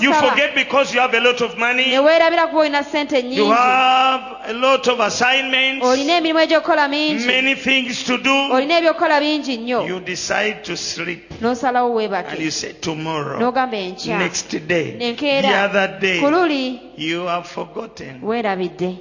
You 0.01 0.13
forget 0.13 0.55
because 0.55 0.93
you 0.93 0.99
have 0.99 1.13
a 1.13 1.19
lot 1.19 1.41
of 1.41 1.55
ne 1.55 1.59
money 1.59 1.83
weerabira 1.97 2.47
kuba 2.47 2.61
olina 2.61 2.83
sente 2.83 3.21
you 3.23 3.51
have 3.51 4.49
a 4.49 4.53
lot 4.53 4.87
of 4.87 4.99
assignments. 4.99 5.85
Olina 5.85 6.17
emirimu 6.17 6.39
egy'okukola 6.39 6.87
mingi. 6.87 7.25
Many 7.25 7.55
things 7.55 8.03
to 8.03 8.17
do. 8.17 8.33
Olina 8.51 8.77
ebyokukola 8.77 9.19
bingi 9.19 9.57
nnyo. 9.57 9.87
You 9.87 9.99
decide 9.99 10.63
to 10.63 10.77
sleep. 10.77 11.29
N'osalawo 11.41 11.87
and 11.99 12.39
you 12.39 12.47
weebake 12.47 12.51
say 12.51 12.73
tomorrow 12.73 13.39
n'ogamba 13.39 13.77
enkya. 13.77 14.19
next 14.19 14.49
day 14.67 14.97
the 14.97 15.05
enkeera 15.05 15.65
other 15.65 15.99
day 15.99 16.19
luli 16.21 16.91
you 16.97 17.25
have 17.25 17.47
forgotten 17.47 18.21
weerabidde. 18.21 18.97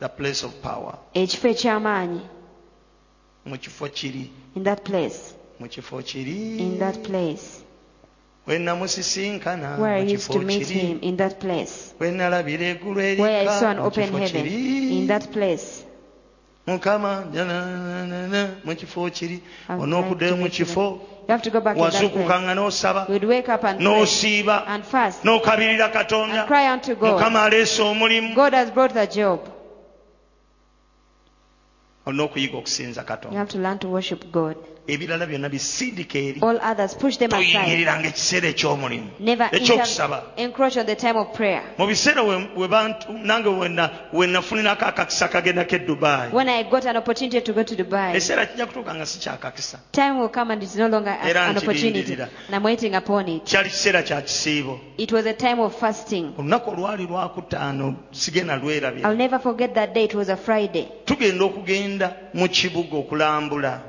the 0.00 0.08
place 0.08 0.42
of 0.42 0.52
power. 0.62 0.98
Ekifo 1.14 1.48
eky'amaanyi. 1.48 2.20
Mu 3.44 3.56
kifo 3.56 3.88
kiri. 3.88 4.30
In 4.56 4.64
that 4.64 4.84
place. 4.84 5.34
Mu 5.60 5.68
kifo 5.68 6.02
kiri. 6.02 6.58
In 6.58 6.78
that 6.78 7.02
place 7.02 7.61
we 8.46 8.58
namusisinkana 8.58 9.78
where 9.78 9.94
I 9.94 10.00
used 10.00 10.32
to 10.32 10.40
meet 10.40 10.68
him 10.68 10.98
in 11.00 11.16
that 11.16 11.38
place. 11.38 11.94
We 11.98 12.10
nalabira 12.10 12.74
eggulu 12.74 13.18
where 13.18 13.48
I 13.48 13.58
saw 13.60 13.70
an 13.70 13.78
open 13.78 14.12
heaven 14.12 14.46
in 14.46 15.06
that 15.06 15.30
place. 15.32 15.84
Mukama 16.66 17.24
mu 18.64 18.74
kifo 18.74 19.10
kiri 19.10 19.42
onookuddayo 19.68 20.36
mu 20.36 20.44
you 20.44 20.50
kifo 20.50 21.00
you 21.28 21.28
have 21.28 21.42
to 21.42 21.50
go 21.50 21.60
back 21.60 21.76
in 21.76 21.82
that 21.82 22.12
place. 22.12 22.42
nga 22.42 22.54
n'osaba 22.54 23.06
you 23.08 23.14
would 23.14 23.24
wake 23.24 23.48
up 23.48 23.64
and 23.64 23.80
n'osiiba 23.80 24.82
fast 24.82 25.24
n'okabirira 25.24 25.88
katonda. 25.92 26.46
cry 26.46 26.72
unto 26.72 26.94
God. 26.94 27.14
mukama 27.14 27.42
aleese 27.42 27.82
omulimu. 27.82 28.34
God 28.34 28.54
has 28.54 28.70
brought 28.70 28.94
the 28.94 29.06
job. 29.06 29.40
Olina 32.06 32.22
okuyiga 32.24 32.58
okusinza 32.58 33.04
katonda 33.04 33.46
have 34.88 35.00
to 35.00 35.06
learn 35.06 35.20
to 35.20 35.26
worship 35.26 35.26
God 35.26 35.26
ebirala 35.26 35.26
byonna 35.26 35.48
bisindika 35.48 36.18
eri. 36.18 36.40
All 36.42 36.58
others 36.62 36.94
push 36.94 37.16
them 37.18 37.32
aside. 37.32 37.52
Toyingiriranga 37.52 38.08
ekiseera 38.08 38.48
eky'omulimu 38.48 39.10
never 39.20 39.48
ekyokusaba 39.52 40.22
inter- 40.36 40.44
encroach 40.44 40.76
on 40.76 40.86
the 40.86 40.96
time 40.96 41.16
of 41.18 41.32
prayer. 41.34 41.62
Mu 41.78 41.86
biseera 41.86 42.22
we- 42.22 42.48
we 42.56 42.68
bantu- 42.68 43.12
nange 43.12 43.48
wena- 43.48 43.90
we 44.12 44.26
akakisa 44.26 45.28
kagendako 45.28 45.76
e 45.76 45.78
dubayi 45.78 46.32
when 46.32 46.48
I 46.48 46.62
got 46.64 46.86
an 46.86 46.96
opportunity 46.96 47.40
to 47.40 47.52
go 47.52 47.62
to 47.62 47.76
Dubai 47.76 48.10
ekiseera 48.16 48.46
kijja 48.46 48.66
kutuuka 48.66 48.94
nga 48.94 49.06
si 49.06 49.18
kyakakisa 49.18 49.78
time 49.92 50.18
will 50.18 50.28
come 50.28 50.52
and 50.52 50.62
it's 50.62 50.76
no 50.76 50.88
longer 50.88 51.10
a- 51.20 51.28
Era 51.28 51.44
an 51.46 51.56
opportunity. 51.56 52.02
nkirindirira. 52.02 52.28
and 52.48 52.56
I'm 52.56 52.62
waiting 52.64 52.94
upon 52.94 53.28
it. 53.28 53.44
Kyali 53.44 53.68
kiseera 53.70 54.02
kya 54.02 54.22
kisiibo. 54.22 54.80
It 54.98 55.12
was 55.12 55.26
a 55.26 55.34
time 55.34 55.60
of 55.60 55.74
fasting. 55.80 56.34
Olunaku 56.38 56.70
olwali 56.70 57.06
lwakutaano 57.06 57.96
sigenda 58.12 58.52
I'll 58.62 59.16
never 59.16 59.38
forget 59.38 59.74
that 59.74 59.94
day. 59.94 60.04
It 60.04 60.14
was 60.14 60.28
a 60.28 60.36
Friday. 60.36 60.88
Tugenda 61.04 61.44
okugenda 61.44 62.14
mu 62.34 62.48
kibuga 62.48 62.96
okulambula 62.96 63.80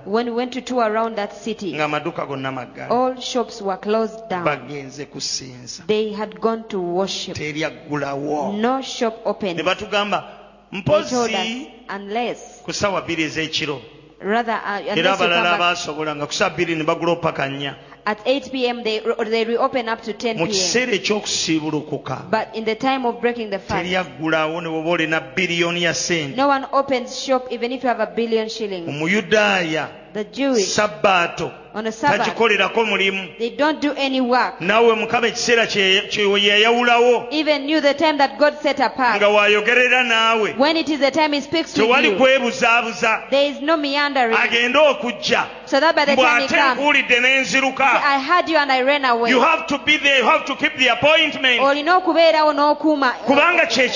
when 0.84 0.94
we 0.94 1.00
went 1.00 1.16
to 1.16 1.16
tour 1.16 1.16
around 1.16 1.16
that 1.16 1.34
city. 1.34 1.74
Ng'amaduuka 1.74 2.28
gonna 2.28 2.52
maggala 2.52 2.90
all 2.90 3.20
shops 3.20 3.62
were 3.62 3.78
closed 3.78 4.30
down. 4.30 4.46
Bagenze 4.46 5.06
kusinza. 5.06 5.86
They 5.88 6.12
had 6.14 6.40
gone 6.40 6.68
to 6.70 6.80
worship. 6.80 7.36
Teryaggulawo 7.38 8.60
no 8.60 8.82
shop 8.82 9.16
ne 9.16 9.22
open 9.26 9.58
batugamba 9.58 10.24
they 10.72 10.82
told 10.82 11.06
us 11.08 11.12
mpozi 11.12 11.72
unless 11.90 12.62
ku 12.64 12.72
ssaawa 12.72 13.02
bbiri 13.02 13.24
ez'ekiro. 13.24 13.82
Rather 14.22 14.54
uh, 14.54 14.80
era 14.80 14.94
unless 14.96 15.20
you 15.20 15.26
abalala 15.26 15.36
come 15.36 15.44
back 15.44 15.60
baasobola 15.60 16.26
ku 16.28 16.34
ssaawa 16.34 16.54
bbiri 16.56 16.76
ne 16.76 16.84
bagula 16.84 17.12
opaka 17.12 17.48
nnya. 17.50 17.76
at 18.06 18.20
8 18.26 18.52
p.m. 18.52 18.84
they 18.84 19.00
they 19.30 19.46
reopen 19.46 19.88
up 19.88 20.02
to 20.02 20.12
10 20.14 20.38
mu 20.38 20.46
p.m. 20.46 20.52
kiseera 20.52 20.92
eky'okusiibulukuka. 20.92 22.30
But 22.30 22.56
in 22.56 22.66
the 22.66 22.76
time 22.76 23.06
of 23.06 23.22
breaking 23.22 23.50
the 23.50 23.60
fast 23.60 23.80
teryaggulawo 23.86 24.62
ne 24.62 24.70
bwoba 24.70 24.90
olina 24.90 25.20
biliyoni 25.22 25.84
ya 25.84 25.94
sente. 25.94 26.36
no 26.36 26.48
one 26.48 26.66
opens 26.74 27.20
shop 27.20 27.48
even 27.52 27.72
if 27.72 27.84
you 27.84 27.90
have 27.90 28.02
a 28.04 28.08
billion 28.16 28.50
shillings. 28.50 28.90
Omuyudaaya 28.90 30.03
the 30.14 30.24
Jewish 30.26 30.76
sabbaato 30.76 31.52
on 31.74 31.88
a 31.88 31.92
Sabbath 31.92 32.28
tagikolerako 32.28 32.86
mulimu. 32.86 33.38
they 33.38 33.50
don't 33.50 33.82
do 33.82 33.94
any 33.94 34.22
work. 34.22 34.60
Naawe 34.60 34.96
mukama 34.96 35.28
ekiseera 35.28 35.66
yeyawulawo 35.66 37.28
even 37.32 37.66
knew 37.66 37.82
the 37.82 37.94
time 37.94 38.18
that 38.18 38.38
God 38.38 38.54
set 38.62 38.78
nga 38.78 38.86
apart 38.86 39.22
waayogerera 39.22 40.04
naawe. 40.04 40.58
When 40.58 40.78
it 40.78 40.90
is 40.90 41.00
the 41.00 41.12
time 41.12 41.34
he 41.34 41.42
speaks 41.42 41.74
to 41.74 41.82
tewali 41.82 42.12
you 42.12 42.18
kwebuzaabuza 42.18 43.30
there 43.30 43.52
is 43.52 43.62
no 43.62 43.78
meandering. 43.78 44.38
Agende 44.38 44.78
okujja. 44.78 45.48
So 45.66 45.80
that 45.80 45.96
by 45.96 46.06
the 46.06 46.16
time 46.16 46.42
he 46.42 46.48
comes 46.48 46.80
nkuwulidde 46.80 47.24
I 47.84 48.20
heard 48.20 48.50
you 48.50 48.58
and 48.58 48.72
I 48.72 48.82
ran 48.82 49.06
away. 49.06 49.32
You 49.32 49.40
have 49.40 49.66
to 49.68 49.78
be 49.80 49.98
there 49.98 50.20
you 50.20 50.26
have 50.26 50.46
to 50.46 50.56
keep 50.56 50.78
the 50.78 50.90
appointment. 50.90 51.60
Olina 51.62 51.98
okubeerawo 51.98 52.54
n'okuuma 52.54 53.14
kubanga 53.26 53.66
kye 53.66 53.90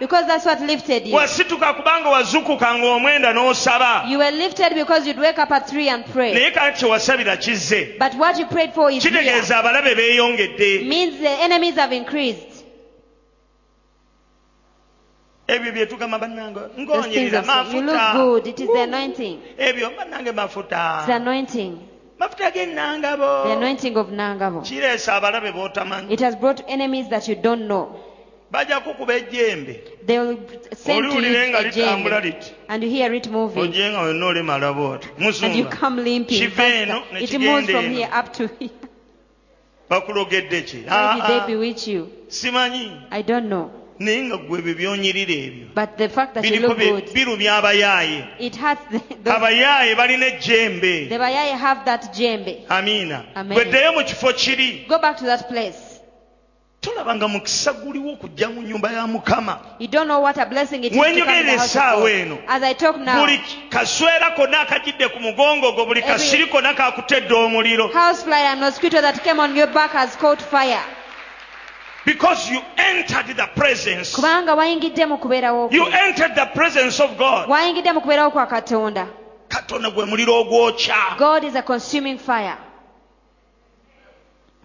because 0.00 0.26
that's 0.26 0.44
what 0.44 0.60
lifted 0.60 1.06
you. 1.06 1.14
Wasituka 1.14 1.74
kubanga 1.74 2.08
wazukuka 2.08 2.78
ng'omwenda 2.78 3.32
n'osaba. 3.32 4.08
You 4.08 4.18
were 4.18 4.30
lifted 4.30 4.74
because 4.74 5.06
you'd 5.06 5.18
wake 5.18 5.38
up 5.38 5.50
at 5.50 5.68
3 5.68 5.88
and 5.88 6.04
pray 6.06 6.47
naye 6.48 6.72
kati 6.72 6.86
kye 6.86 7.36
kizze. 7.36 7.98
But 7.98 8.14
what 8.14 8.38
you 8.38 8.46
prayed 8.46 8.74
for 8.74 8.90
is 8.90 9.02
here. 9.02 9.12
Kitegeeza 9.12 9.58
abalabe 9.58 9.94
beeyongedde. 9.94 10.88
Means 10.88 11.20
the 11.20 11.28
enemies 11.28 11.74
have 11.74 11.92
increased. 11.92 12.64
Ebyo 15.48 15.72
bye 15.72 15.86
tugamba 15.86 16.18
bannange 16.18 16.54
those 16.54 17.06
things 17.06 17.32
ngoonyerera 17.32 17.60
of 17.60 17.74
you 17.74 17.80
look 17.80 17.96
mafuta. 17.96 18.12
good. 18.12 18.46
It 18.46 18.60
is 18.60 18.68
the 18.68 18.82
anointing. 18.82 19.40
Ebyo 19.58 19.96
bannange 19.96 20.28
it's 20.28 21.06
the 21.06 21.14
anointing. 21.14 21.88
Mafuta 22.20 22.52
g'ennangabo 22.52 23.44
the 23.44 23.52
anointing 23.52 23.96
of 23.96 24.08
Nangabo 24.08 24.60
kireesa 24.60 25.14
abalabe 25.20 25.52
b'otamanyi. 25.52 26.10
It 26.10 26.20
has 26.20 26.36
brought 26.36 26.62
enemies 26.68 27.08
that 27.08 27.28
you 27.28 27.34
don't 27.34 27.66
know 27.66 27.98
bajja 28.50 28.80
kukuba 28.80 29.14
ejjembe. 29.14 29.80
They 30.06 30.18
will 30.18 30.38
send 30.76 31.04
you 31.04 31.10
oliwulire 31.10 31.48
nga 31.48 31.62
litambula 31.62 32.20
liti? 32.20 32.52
And 32.68 32.82
you 32.82 32.90
hear 32.90 33.14
it 33.14 33.30
moving. 33.30 33.60
Wenna 33.60 34.00
olimala 34.26 34.72
bwoti 34.72 35.08
and 35.42 35.54
you 35.54 35.64
come 35.66 36.02
limping. 36.02 36.42
Eno 36.42 36.50
faster. 36.50 37.12
ne 37.12 37.20
it 37.24 37.40
moves 37.40 37.70
from 37.70 37.84
here 37.84 38.06
eno 38.06 38.18
up 38.18 38.32
to 38.32 38.46
here. 38.58 38.70
Bakulogedde 39.90 40.62
ki? 40.66 40.82
They 40.82 40.88
Ah, 40.88 41.18
ah, 41.20 41.46
bewitch 41.46 41.88
you? 41.88 42.10
Simanyi? 42.28 43.06
I 43.10 43.22
don't 43.22 43.48
know. 43.48 43.70
Naye 43.98 44.24
nga 44.24 44.36
gwe 44.36 44.58
ebyo 44.58 44.74
byonyirira 44.74 45.34
ebyo. 45.34 45.66
But 45.74 45.98
the 45.98 46.08
fact 46.08 46.34
that 46.34 46.44
you 46.44 46.60
look 46.60 46.78
good 46.78 47.04
abayaaye 47.48 48.28
it 48.38 48.54
hurts 48.54 48.82
those, 48.90 49.02
abayaaye 49.24 49.94
balina 49.96 50.26
ejjembe. 50.26 51.08
The 51.08 51.18
Bayai 51.18 51.58
have 51.58 51.84
that 51.84 52.14
jembe. 52.14 52.64
Amiina. 52.68 53.24
Gweddeyo 53.34 53.92
mu 53.92 54.04
kifo 54.04 54.32
kiri 54.32 54.86
tolabanga 56.88 57.28
mukisa 57.28 57.72
guliwo 57.72 58.12
okujja 58.12 58.48
mu 58.48 58.62
nnyumba 58.62 58.92
ya 58.92 59.06
mukama. 59.06 59.58
Wenyogerera 59.80 61.52
essaawa 61.52 62.10
eno 62.10 62.38
buli 63.20 63.40
kaswera 63.70 64.30
konna 64.36 64.60
akagidde 64.60 65.08
ku 65.08 65.20
mugongo 65.20 65.72
gwo 65.72 65.86
buli 65.86 66.02
kasiri 66.02 66.46
konna 66.46 66.74
kakutedde 66.74 67.34
omuliro 67.34 67.90
Because 72.04 72.50
you 72.50 72.60
entered 72.76 73.36
the 73.36 73.46
presence. 73.54 74.14
kubanga 74.14 74.54
wayingidde 74.54 75.06
mu 75.06 75.18
kubeerawo 75.18 75.68
you 75.70 75.84
entered 75.84 76.34
the 76.34 76.46
presence 76.54 77.00
of 77.00 77.18
God. 77.18 77.48
wayingidde 77.48 77.92
mu 77.92 78.00
kubeerawo 78.00 78.30
kwa 78.30 78.46
katonda. 78.46 79.06
Katonda 79.48 79.90
gwe 79.90 80.04
muliro 80.04 80.40
ogwokya. 80.40 81.18
God 81.18 81.44
is 81.44 81.54
a 81.54 81.62
consuming 81.62 82.18
fire. 82.18 82.56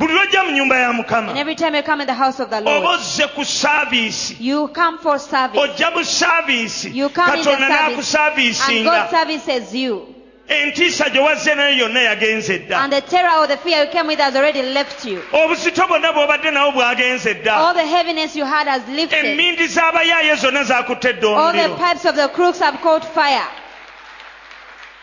Buli 0.04 0.14
lwojja 0.14 0.44
mu 0.44 0.52
nyumba 0.52 0.76
ya 0.80 0.90
and 0.90 0.98
mukama 1.00 1.38
every 1.40 1.56
time 1.56 1.76
you 1.76 1.84
come 1.84 2.02
in 2.02 2.08
the 2.08 2.14
house 2.14 2.40
of 2.44 2.50
the 2.50 2.58
oba 2.58 2.70
lord 2.70 2.84
ozze 3.00 3.28
ku 3.36 3.42
saaviisi 3.46 4.36
you 4.40 4.68
come 4.68 4.98
for 5.00 5.18
service. 5.20 5.60
Ojja 5.62 5.92
mu 5.96 6.04
saaviisi 6.04 6.94
you 6.96 7.10
come 7.10 7.38
in 7.38 7.44
katonda 7.44 7.68
service. 7.68 7.70
and 7.70 7.96
n'akusaaviisinga 7.96 8.84
god 8.84 9.10
services 9.10 9.74
you. 9.76 10.08
Entiisa 10.48 11.10
gye 11.10 11.20
wazze 11.22 11.56
nayo 11.56 11.78
yonna 11.78 12.02
yagenze 12.02 12.60
dda 12.60 12.78
And 12.84 12.92
the 12.94 13.02
terror 13.02 13.38
or 13.40 13.48
the 13.48 13.56
fear 13.58 13.86
you 13.86 13.92
came 13.92 14.08
with 14.08 14.20
has 14.20 14.36
already 14.36 14.62
left 14.62 15.06
you. 15.06 15.22
obuzito 15.32 15.88
bwonna 15.88 16.12
bw'obadde 16.14 16.52
nawo 16.52 16.72
bwagenze 16.72 17.34
dda 17.34 17.56
All 17.56 17.74
the 17.74 17.86
heaviness 17.86 18.36
you 18.36 18.46
had 18.46 18.68
has 18.68 18.82
lifted. 18.90 19.26
emmindi 19.26 19.68
z'abayaaye 19.68 20.36
zonna 20.36 20.64
zakuttedde 20.64 21.24
All 21.28 21.54
the 21.54 21.60
omuliro 21.60 21.78
pipes 21.78 22.06
of 22.06 22.16
the 22.16 22.28
crooks 22.28 22.60
have 22.60 22.78
caught 22.82 23.06
fire. 23.06 23.48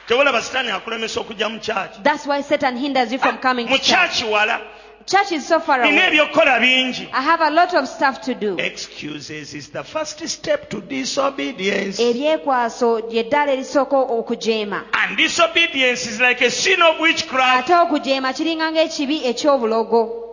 tewolaba 0.08 0.42
sitaani 0.42 0.70
akulemesa 0.70 1.20
okujja 1.20 1.48
mu 1.48 1.58
kyaki 1.60 2.02
That's 2.02 2.26
why 2.26 2.42
Satan 2.42 2.76
hinders 2.76 3.12
you 3.12 3.18
from 3.18 3.34
ah, 3.36 3.40
coming 3.40 3.66
mu 3.68 3.76
to 3.78 3.82
church. 3.82 4.20
kyaki 4.20 4.24
wala 4.30 4.60
Church 5.06 5.32
is 5.32 5.46
so 5.48 5.60
far 5.60 5.78
nina 5.82 6.06
away. 6.06 6.10
ebyokukola 6.18 6.60
bingi. 6.60 7.08
I 7.12 7.22
have 7.22 7.40
a 7.40 7.50
lot 7.50 7.74
of 7.74 7.88
stuff 7.88 8.20
to 8.22 8.34
do. 8.34 8.56
excuses 8.58 9.54
is 9.54 9.68
the 9.70 9.82
first 9.82 10.26
step 10.28 10.68
to 10.70 10.80
disobedience. 10.80 11.98
Ebyekwaso 12.00 13.00
ly'eddaala 13.10 13.52
erisooka 13.52 13.96
okujeema. 13.96 14.84
And 14.92 15.16
disobedience 15.16 16.06
is 16.06 16.20
like 16.20 16.40
a 16.42 16.50
sin 16.50 16.80
of 16.82 17.00
witchcraft. 17.00 17.70
Ate 17.70 17.74
okujeema 17.74 18.32
kiringa 18.32 18.70
ng'ekibi 18.72 19.24
ekyobulogo. 19.24 20.26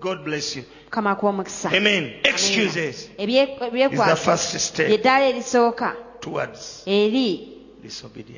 God 0.00 0.24
bless 0.24 0.56
you. 0.56 0.64
Mukama 0.90 1.14
kw'omukisa 1.16 1.70
amen. 1.76 2.12
Excuses 2.24 3.08
Ebye- 3.18 3.52
is 3.52 3.58
the 3.58 3.64
ebyekwaso 3.66 4.16
first 4.16 4.58
step 4.60 4.88
erisooka. 5.04 5.94
towards 6.20 6.82
eri 6.86 7.59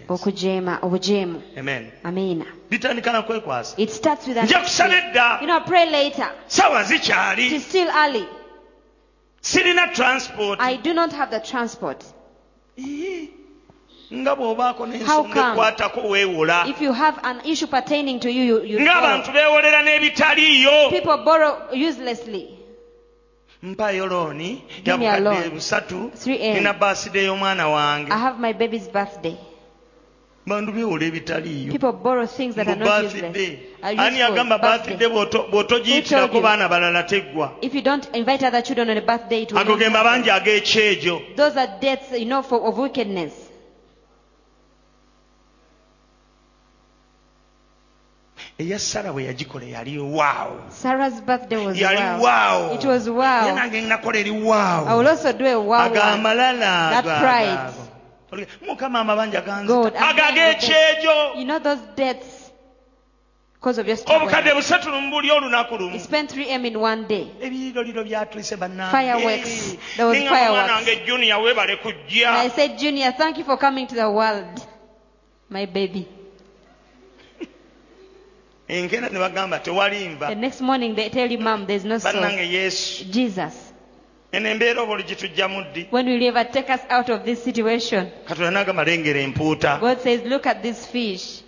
okujeema 0.09 0.79
obujeemu 0.83 1.43
amen. 1.59 1.91
Amiina 2.05 2.45
bitandika 2.71 3.13
na 3.13 3.23
kwekwasa 3.23 3.75
it 3.77 3.91
starts 3.91 4.27
with 4.27 4.37
an 4.37 4.45
nja 4.45 4.61
kusaba 4.61 4.97
edda 4.97 5.39
you 5.41 5.47
know 5.47 5.61
pray 5.61 5.91
later. 5.91 6.31
Sawa 6.47 6.81
it 6.81 6.87
zikyali 6.87 7.47
is 7.47 7.65
still 7.65 7.89
early. 7.89 8.27
Sirina 9.43 9.93
transport. 9.93 10.61
I 10.61 10.77
do 10.77 10.95
not 10.95 11.13
have 11.13 11.31
the 11.31 11.41
transport. 11.41 12.05
Nga 14.13 14.37
bw'obaako 14.37 14.79
How 14.79 14.87
n'ensonga 14.87 15.35
come? 15.35 15.53
ekwatako 15.53 16.01
weewola 16.09 16.67
if 16.69 16.81
you 16.81 16.93
have 16.93 17.19
an 17.23 17.41
issue 17.45 17.67
pertaining 17.67 18.21
to 18.21 18.31
you 18.31 18.43
you, 18.45 18.63
you 18.63 18.79
ng'abantu 18.79 19.33
beewolera 19.33 19.83
n'ebitaliiyo. 19.83 20.91
People 20.91 21.25
borrow 21.25 21.73
uselessly 21.73 22.62
mpayo 23.63 24.07
looni 24.07 24.63
Give 24.85 24.99
me 24.99 25.07
a 25.07 25.17
yabukadde 25.17 25.51
busatu. 25.51 26.11
3M. 26.25 26.55
nina 26.55 26.73
baaside 26.73 27.25
y'omwana 27.25 27.69
wange. 27.69 28.11
I 28.13 28.19
have 28.19 28.39
my 28.39 28.53
baby's 28.53 28.89
birthday. 28.89 29.37
Bantu 30.47 30.73
beewola 30.73 31.05
ebitaliiyo. 31.05 31.71
People 31.73 31.93
borrow 31.93 32.27
things 32.27 32.57
that 32.57 32.67
are 32.67 32.75
Mu 32.77 32.85
not 32.85 33.05
invite 33.05 33.07
other 33.07 33.11
children 33.11 33.25
on 33.25 33.31
a 33.31 33.33
birthday. 33.33 33.53
useless. 33.53 33.83
are 33.83 34.07
ani 34.07 34.19
useful. 34.19 34.33
agamba 34.35 34.59
Birthday. 34.59 34.97
bathide 34.97 35.09
bw'otogiyitirako 35.53 36.27
Who 36.27 36.33
told 36.33 36.35
you? 36.35 36.43
baana 36.43 36.69
balala 36.69 37.03
teggwa 37.03 37.53
if 37.63 37.75
you 37.75 37.83
don't 37.83 38.09
invite 38.17 38.43
other 38.43 38.63
children 38.63 38.91
on 38.91 38.97
a 38.97 39.01
birthday 39.01 39.43
it 39.43 39.53
will 39.53 39.61
ago 39.61 39.71
not 39.71 39.79
ge 39.79 39.85
happen. 39.85 39.93
mabangi 39.93 40.31
ag'ekyejo 40.31 41.37
those 41.37 41.57
are 41.57 41.71
deaths 41.81 42.11
you 42.19 42.27
know 42.27 42.43
for, 42.43 42.59
of 42.69 42.77
wickedness 42.79 43.33
eya 48.59 48.79
sara 48.79 49.13
bwe 49.13 49.25
yagikola 49.25 49.65
yali 49.67 49.99
waawo 49.99 50.61
sarah's 50.69 51.21
birthday 51.23 51.67
was 51.67 51.77
yali 51.79 51.99
wow. 51.99 52.23
waawo 52.25 52.75
it 52.75 52.85
was 52.85 53.07
Era 53.07 53.17
wow 53.17 53.55
nange 53.57 53.81
nakola 53.81 54.19
eri 54.19 54.31
i 54.31 54.33
will 54.33 54.47
waawo 54.49 55.09
also 55.09 55.33
do 55.33 55.47
a 55.47 55.57
wow 55.59 55.79
one. 55.81 55.91
agamalala 55.99 56.91
That 56.91 57.05
ago, 57.07 57.73
ago. 58.33 58.47
mukama 58.67 59.01
amabanja 59.01 59.41
ganzita 59.41 59.75
ago 59.75 59.87
I'm 59.99 60.17
behind 60.17 60.37
the 60.37 60.41
ag'ekyejo 60.43 61.39
you 61.39 61.45
know 61.45 61.59
those 61.59 61.81
deaths? 61.97 62.39
Because 63.55 63.79
of 63.79 63.87
your 63.87 63.97
stubbornness. 63.97 64.35
obukadde 64.35 64.55
busatu 64.55 64.91
mu 64.91 65.11
buli 65.11 65.31
olunaku 65.31 65.73
you 65.75 65.79
lumu 65.81 66.01
spent 66.01 66.35
3m 66.35 66.67
in 66.67 66.77
one 66.81 67.07
day. 67.07 67.29
Ebiriroliro 67.41 68.03
byatulise 68.05 68.57
Fireworks. 68.91 69.77
There 69.97 70.07
was 70.07 70.19
fireworks. 70.19 70.69
nange 70.71 70.97
juniya 71.07 71.39
weebale 71.39 71.73
and 71.73 71.73
i 71.73 71.77
kujja 71.77 72.33
My 72.33 72.49
junior 72.77 73.13
thank 73.13 73.39
you 73.39 73.45
for 73.45 73.57
coming 73.57 73.87
to 73.87 73.95
the 73.95 74.11
world 74.11 74.67
my 75.49 75.65
baby 75.67 76.09
enkera 78.79 79.09
ne 79.13 79.19
bagamba 79.19 79.59
tewali 79.59 80.09
nva 80.09 80.29
the 80.29 80.35
next 80.35 80.61
morning 80.61 80.95
they 80.95 81.09
tell 81.11 81.31
you 81.31 81.39
mom 81.39 81.67
there's 81.67 81.85
no 81.85 81.99
soul. 81.99 82.13
Bannange 82.13 82.47
yesu. 82.53 83.05
Jesus. 83.11 83.55
Eno 84.33 84.49
embeera 84.49 84.81
oba 84.83 84.93
oligitujjamu 84.93 85.63
ddi 85.73 85.87
when 85.91 86.07
will 86.07 86.23
you 86.23 86.29
ever 86.29 86.45
take 86.45 86.71
us 86.73 86.81
out 86.91 87.09
of 87.11 87.25
this 87.25 87.43
situation? 87.45 88.11
Katonda 88.25 88.51
nagamba 88.51 88.85
lengera 88.85 89.21
empuuta. 89.21 89.79
God 89.81 90.01
says 90.01 90.23
look 90.25 90.47
at 90.47 90.63
this 90.63 90.87
fish. 90.87 91.43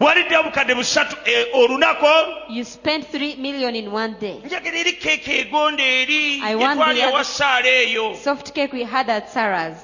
Bwalidde 0.00 0.36
obukadde 0.36 0.74
busatu 0.74 1.16
olunaku 1.54 2.04
olwo? 2.06 2.50
You 2.50 2.64
spent 2.64 3.04
3 3.12 3.36
million 3.36 3.74
in 3.74 3.90
one 3.92 4.14
day. 4.20 4.40
Njagala 4.44 4.78
eri 4.78 4.92
keeke 4.92 5.38
egonda 5.40 5.82
eri 5.82 6.40
I 6.42 6.54
want 6.54 6.78
gyetwali 6.78 6.94
the 6.94 7.02
other- 7.02 7.12
ewa 7.16 7.24
saala 7.24 7.68
eyo 7.68 8.14
soft 8.16 8.52
cake 8.54 8.72
we 8.72 8.84
had 8.84 9.10
at 9.10 9.28
sarah's 9.30 9.78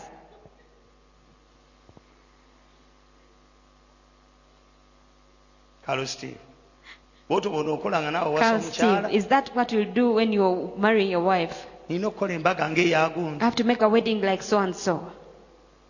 kalo 5.86 6.06
steve 6.06 6.38
bwotyo 7.28 7.74
okolanga 7.74 8.10
naawe 8.10 8.34
wasa 8.34 8.44
Carl 8.44 8.60
omukyala 8.60 9.08
Steve, 9.08 9.16
is 9.18 9.26
that 9.26 9.54
what 9.56 9.72
you'll 9.72 9.92
do 9.94 10.12
when 10.14 10.32
you're 10.32 10.70
marrying 10.78 11.10
your 11.10 11.24
wife? 11.24 11.66
nina 11.88 12.06
okukola 12.06 12.32
embaga 12.34 12.68
ng'eyagundi 12.70 13.40
I 13.40 13.44
have 13.44 13.56
to 13.56 13.64
make 13.64 13.82
a 13.82 13.88
wedding 13.88 14.20
like 14.22 14.42
so 14.42 14.58
and 14.58 14.74
so. 14.76 15.12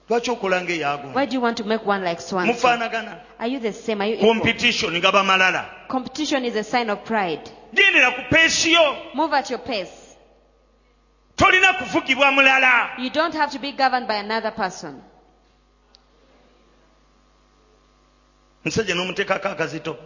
lwaki 0.09 0.31
okola 0.31 0.61
ng'eyagundi 0.63 1.15
Why 1.15 1.27
do 1.27 1.35
you 1.35 1.41
want 1.43 1.57
to 1.59 1.65
make 1.65 1.85
one 1.87 2.05
like 2.05 2.21
so 2.21 2.39
and 2.39 2.49
so? 2.49 2.69
mufaanagana 2.69 3.21
Are 3.39 3.49
you 3.49 3.59
the 3.61 3.73
same? 3.73 4.01
Are 4.03 4.07
you 4.09 4.17
equal? 4.17 4.35
competition 4.35 4.95
nga 4.97 5.13
bamalala 5.13 5.67
Competition 5.89 6.45
is 6.45 6.57
a 6.57 6.65
sign 6.65 6.91
of 6.91 7.05
pride. 7.05 7.51
gendera 7.75 8.11
ku 8.15 8.23
peesiyo 8.35 9.15
Move 9.15 9.33
at 9.35 9.51
your 9.51 9.61
pace. 9.61 10.17
tolina 11.37 11.73
kuvugibwa 11.73 12.33
mulala 12.33 12.91
You 12.99 13.11
don't 13.11 13.35
have 13.35 13.51
to 13.53 13.59
be 13.59 13.73
governed 13.73 14.07
by 14.07 14.17
another 14.17 14.51
person. 14.53 15.03
Musajja 18.65 18.95
n'omuteekako 18.95 19.49
akazito 19.49 19.97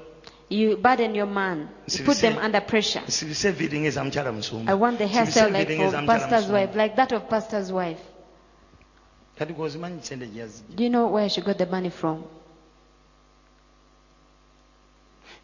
You 0.50 0.76
burden 0.76 1.16
your 1.16 1.26
man. 1.26 1.68
You 1.88 2.04
put 2.04 2.18
them 2.18 2.36
under 2.38 2.60
pressure. 2.66 3.02
sibise 3.08 3.50
viiringa 3.50 3.88
eza 3.88 4.04
mukyala 4.04 4.32
musumba 4.32 4.72
I 4.72 4.76
want 4.76 4.98
the 4.98 5.06
hairstyle 5.06 5.50
like 5.58 5.72
eza 5.82 6.02
pastor's 6.02 6.48
wife, 6.50 6.74
like 6.82 6.94
that 6.96 7.12
of 7.12 7.22
pastor's 7.28 7.72
wife. 7.72 8.00
kati 9.38 9.52
gwozimanyi 9.52 10.02
sente 10.02 10.26
gye 10.26 10.40
yazijja 10.40 10.76
Do 10.76 10.84
you 10.84 10.90
know 10.90 11.12
where 11.14 11.28
she 11.28 11.40
got 11.40 11.58
the 11.58 11.66
money 11.66 11.90
from? 11.90 12.22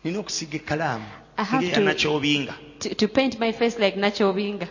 nina 0.04 0.18
okusiga 0.18 0.56
ekkalaamu 0.56 1.04
I 1.36 1.44
have 1.44 1.70
to- 1.74 2.54
To, 2.78 2.94
to 2.94 3.08
paint 3.08 3.38
my 3.40 3.52
face 3.52 3.78
like 3.78 3.96
Nacho 3.96 4.32
Binga. 4.32 4.68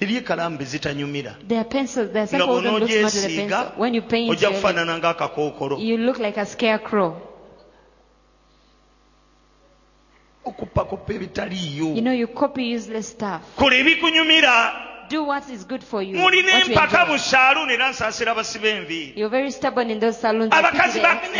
Eri 0.00 0.16
ekkalaamu 0.16 0.58
bezitanyumira 0.58 1.34
There 1.48 1.58
are 1.60 1.68
pencils. 1.68 2.10
There 2.12 2.22
are 2.22 2.26
some 2.26 2.38
nga 2.40 2.46
people 2.46 2.60
who 2.60 2.62
don't 2.62 2.80
look 2.80 2.90
smart 2.90 3.14
with 3.14 3.24
a 3.24 3.28
bw'onoogyesiiga. 3.28 3.78
When 3.78 3.94
you 3.94 4.02
paint, 4.02 4.30
ojja 4.30 4.50
kufaanana 4.50 4.98
ng'akakookolo 4.98 5.78
you 5.78 5.96
look 5.96 6.18
like 6.18 6.36
a 6.40 6.46
scarecrow. 6.46 7.16
ebitaliiyo 11.08 11.94
You 11.94 12.02
know, 12.02 12.12
you 12.12 12.26
copy 12.28 12.74
useless 12.76 13.08
stuff. 13.08 13.42
kola 13.56 13.76
ebikunyumira 13.76 14.84
Do 15.10 15.24
what 15.24 15.48
is 15.50 15.64
good 15.64 15.82
for 15.82 16.02
you. 16.02 16.16
mulina 16.18 16.60
empaka 16.64 17.06
mu 17.06 17.18
saaluuni 17.18 17.72
era 17.74 17.90
nsaasira 17.90 18.34
basiba 18.34 18.68
enviiri 18.68 19.12
You're 19.16 19.30
very 19.30 19.50
stubborn 19.50 19.90
in 19.90 20.00
those 20.00 20.20
salons. 20.20 20.52
I 20.52 20.62
Abakazi 20.62 21.00
pity 21.00 21.38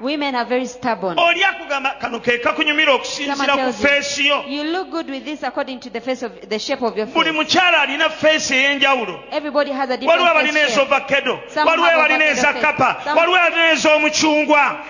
the 0.00 0.04
balina 0.04 0.04
empaka. 0.04 0.04
hairstylist. 0.04 0.04
Women 0.04 0.34
are 0.34 0.44
very 0.44 0.66
stubborn. 0.66 1.18
oli 1.18 1.42
akugamba 1.44 1.98
kano 2.00 2.20
ke 2.20 2.38
kakunyumira 2.42 2.92
okusinziira 2.94 3.36
Someone 3.36 3.72
ku 3.72 3.82
tells 3.82 4.18
you, 4.18 4.42
you 4.46 4.64
look 4.64 4.90
good 4.90 5.10
with 5.10 5.24
this 5.24 5.42
according 5.42 5.80
to 5.80 5.90
the 5.90 6.00
face 6.00 6.22
of 6.22 6.32
the 6.48 6.58
shape 6.58 6.82
of 6.82 6.96
your 6.96 7.06
buli 7.06 7.32
face. 7.32 7.34
mukyala 7.36 7.82
alina 7.82 8.08
feesi 8.10 8.54
ey'enjawulo 8.54 9.22
Everybody 9.30 9.70
has 9.72 9.90
a 9.90 9.96
different 9.96 10.20
waliwo 10.22 10.34
face 10.34 10.50
abalina 10.50 10.68
shape. 10.68 10.90
ez'ovakedo 10.90 11.40
Some 11.54 11.70
waliwo 11.70 11.86
have 11.88 12.00
abalina 12.00 12.24
eza 12.30 12.52
kapa 12.52 13.02
waliwo 13.16 13.36
abalina 13.36 13.72
ez'omucungwa 13.72 14.84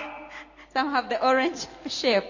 Some 0.73 0.91
have 0.91 1.09
the 1.09 1.17
orange 1.25 1.67
shape. 1.89 2.27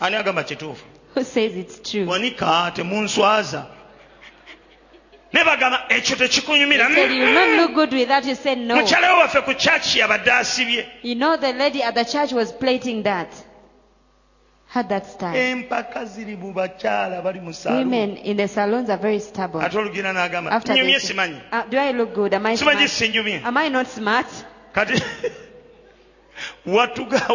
ani 0.00 0.16
agamba 0.16 0.44
kituufu 0.44 0.84
Who 1.14 1.24
says 1.24 1.56
it's 1.56 1.80
true? 1.90 2.06
wanika 2.06 2.70
temunswaza 2.74 3.66
ne 5.32 5.44
bagamba 5.44 5.84
ekyo 5.88 6.16
tekikunyumira 6.16 6.88
said 6.94 7.10
you 7.10 7.26
not 7.34 7.48
look 7.48 7.74
good 7.74 7.92
with 7.92 8.08
that. 8.08 8.24
Said 8.36 8.58
no. 8.58 8.74
waffe 8.76 9.40
ku 9.44 9.54
kyaki 9.54 9.98
yabadde 9.98 10.32
asibye 10.32 10.86
You 11.02 11.14
know 11.14 11.36
the 11.36 11.52
lady 11.52 11.82
at 11.82 11.94
the 11.94 12.04
church 12.04 12.32
was 12.32 12.52
plating 12.52 13.02
that. 13.02 13.28
Had 14.68 14.88
that 14.88 15.06
style. 15.06 15.34
empaka 15.36 16.04
ziri 16.04 16.36
mu 16.36 16.52
bakyala 16.52 17.22
bali 17.22 17.40
mu 17.40 17.52
saalu 17.52 17.78
Women 17.78 18.16
in 18.16 18.36
the 18.36 18.48
salons 18.48 18.90
are 18.90 18.98
very 18.98 19.20
stubborn. 19.20 19.64
ate 19.64 19.74
olugenda 19.78 20.12
n'agamba 20.12 20.50
After 20.50 20.74
they 20.74 20.82
nyumye 20.82 20.98
say, 21.00 21.12
simanyi 21.14 21.40
"Uh, 21.52 21.62
do 21.70 21.78
I 21.78 21.92
look 21.92 22.14
good? 22.14 22.34
Am 22.34 22.46
I 22.46 22.54
simanyi 22.56 22.88
smart? 22.88 22.90
sinjumye 22.90 23.42
Am 23.44 23.56
I 23.56 23.68
not 23.68 23.86
smart? 23.86 24.26
kati 24.74 25.02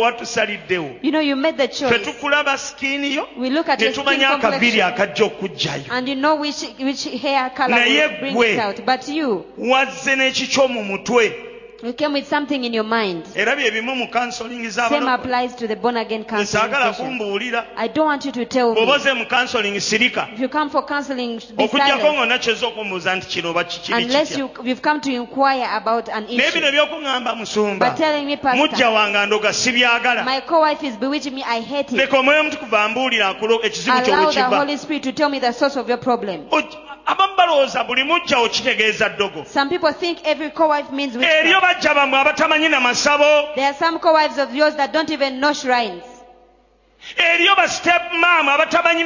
watusaliddewo 0.01 0.91
You 1.03 1.11
know, 1.11 1.21
you 1.21 1.35
made 1.35 1.57
the 1.57 1.67
ffe 1.67 1.99
tukulaba 1.99 2.57
sikiini 2.57 3.15
yo 3.15 3.27
We 3.37 3.49
look 3.49 3.69
at 3.69 3.79
ne 3.81 3.89
tumanya 3.91 4.29
akaviri 4.29 4.81
akajja 4.81 5.25
okugjayo 5.25 5.83
and 5.89 6.07
you 6.07 6.15
know 6.15 6.35
which, 6.41 6.63
which 6.79 7.21
hair 7.21 7.49
color 7.55 7.69
Naye 7.79 8.07
gwe- 8.07 8.53
it 8.53 8.59
out. 8.59 8.85
But 8.85 9.07
you, 9.07 9.45
wazze 9.57 10.15
n'ekikyo 10.15 10.67
mu 10.67 10.83
mutwe 10.83 11.50
You 11.83 11.93
came 11.93 12.13
with 12.13 12.27
something 12.27 12.63
in 12.63 12.73
your 12.73 12.83
mind. 12.83 13.23
era 13.35 13.55
bye 13.55 13.71
bimu 13.71 13.95
mu 13.95 14.07
kansolingi 14.07 14.71
Same 14.71 15.07
applies 15.07 15.55
to 15.55 15.67
the 15.67 15.75
born 15.75 15.97
again 15.97 16.23
counseling 16.23 16.47
saagala 16.71 16.93
session. 16.93 17.17
kumbuulira 17.17 17.65
I 17.75 17.87
don't 17.87 18.05
want 18.05 18.25
you 18.25 18.31
to 18.31 18.45
tell 18.45 18.73
me. 18.75 18.81
oze 18.81 19.13
mu 19.13 19.25
kansolingi 19.25 19.81
sirika 19.81 20.27
If 20.33 20.39
you 20.39 20.49
come 20.49 20.69
for 20.69 20.85
counseling, 20.85 21.37
be 21.57 21.67
silent. 21.67 22.03
ng'onna 22.03 22.37
kyoza 22.39 22.67
okumbuuza 22.67 23.15
nti 23.15 23.27
kino 23.27 23.49
oba 23.49 23.63
kikiri 23.63 24.03
Unless 24.05 24.29
kitya 24.29 24.37
you, 24.39 24.49
you've 24.63 24.81
come 24.81 25.01
to 25.01 25.09
inquire 25.11 25.67
about 25.71 26.07
an 26.09 26.27
naye 26.27 26.51
bino 26.53 26.67
issue. 26.67 27.35
musumba 27.35 27.79
But 27.89 27.97
telling 27.97 28.25
me, 28.27 28.35
mujja 28.35 28.69
Pastor, 28.69 28.91
wange 28.93 29.17
andoga 29.17 29.53
sibyagala 29.53 30.23
my 30.25 30.41
co-wife 30.41 30.83
is 30.83 30.95
bewitching 30.97 31.33
me, 31.35 31.43
I 31.43 31.61
hate 31.61 31.91
it. 31.93 31.97
leka 31.97 32.17
omwoyo 32.19 32.39
omutukuvu 32.41 32.75
ambuulira 32.77 33.27
akulo 33.29 33.59
ekizibu 33.63 34.01
kyo 34.01 34.13
Allow 34.15 34.31
the 34.31 34.43
Holy 34.43 34.77
Spirit 34.77 35.03
to 35.03 35.11
tell 35.13 35.29
me 35.29 35.39
the 35.39 35.51
source 35.53 35.75
of 35.77 35.87
your 35.89 35.97
problem. 35.99 36.45
Oj- 36.51 36.77
abamu 37.05 37.35
balowooza 37.35 37.83
buli 37.83 38.03
ddogo 39.09 39.45
Some 39.45 39.69
people 39.69 39.93
think 39.93 40.19
every 40.25 40.49
co-wife 40.51 40.91
means 40.91 41.15
eriyo 41.15 41.43
witchcraft. 41.61 41.83
bajja 41.83 41.91
abatamanyi 42.17 42.69
There 43.55 43.65
are 43.67 43.73
some 43.79 43.99
co-wives 43.99 44.37
of 44.37 44.53
yours 44.55 44.75
that 44.75 44.91
don't 44.93 45.09
even 45.11 45.39
know 45.39 45.53
shrines. 45.53 46.03
eriyo 47.17 47.55
ba 47.55 47.67
step 47.67 48.01
abatamanyi 48.49 49.03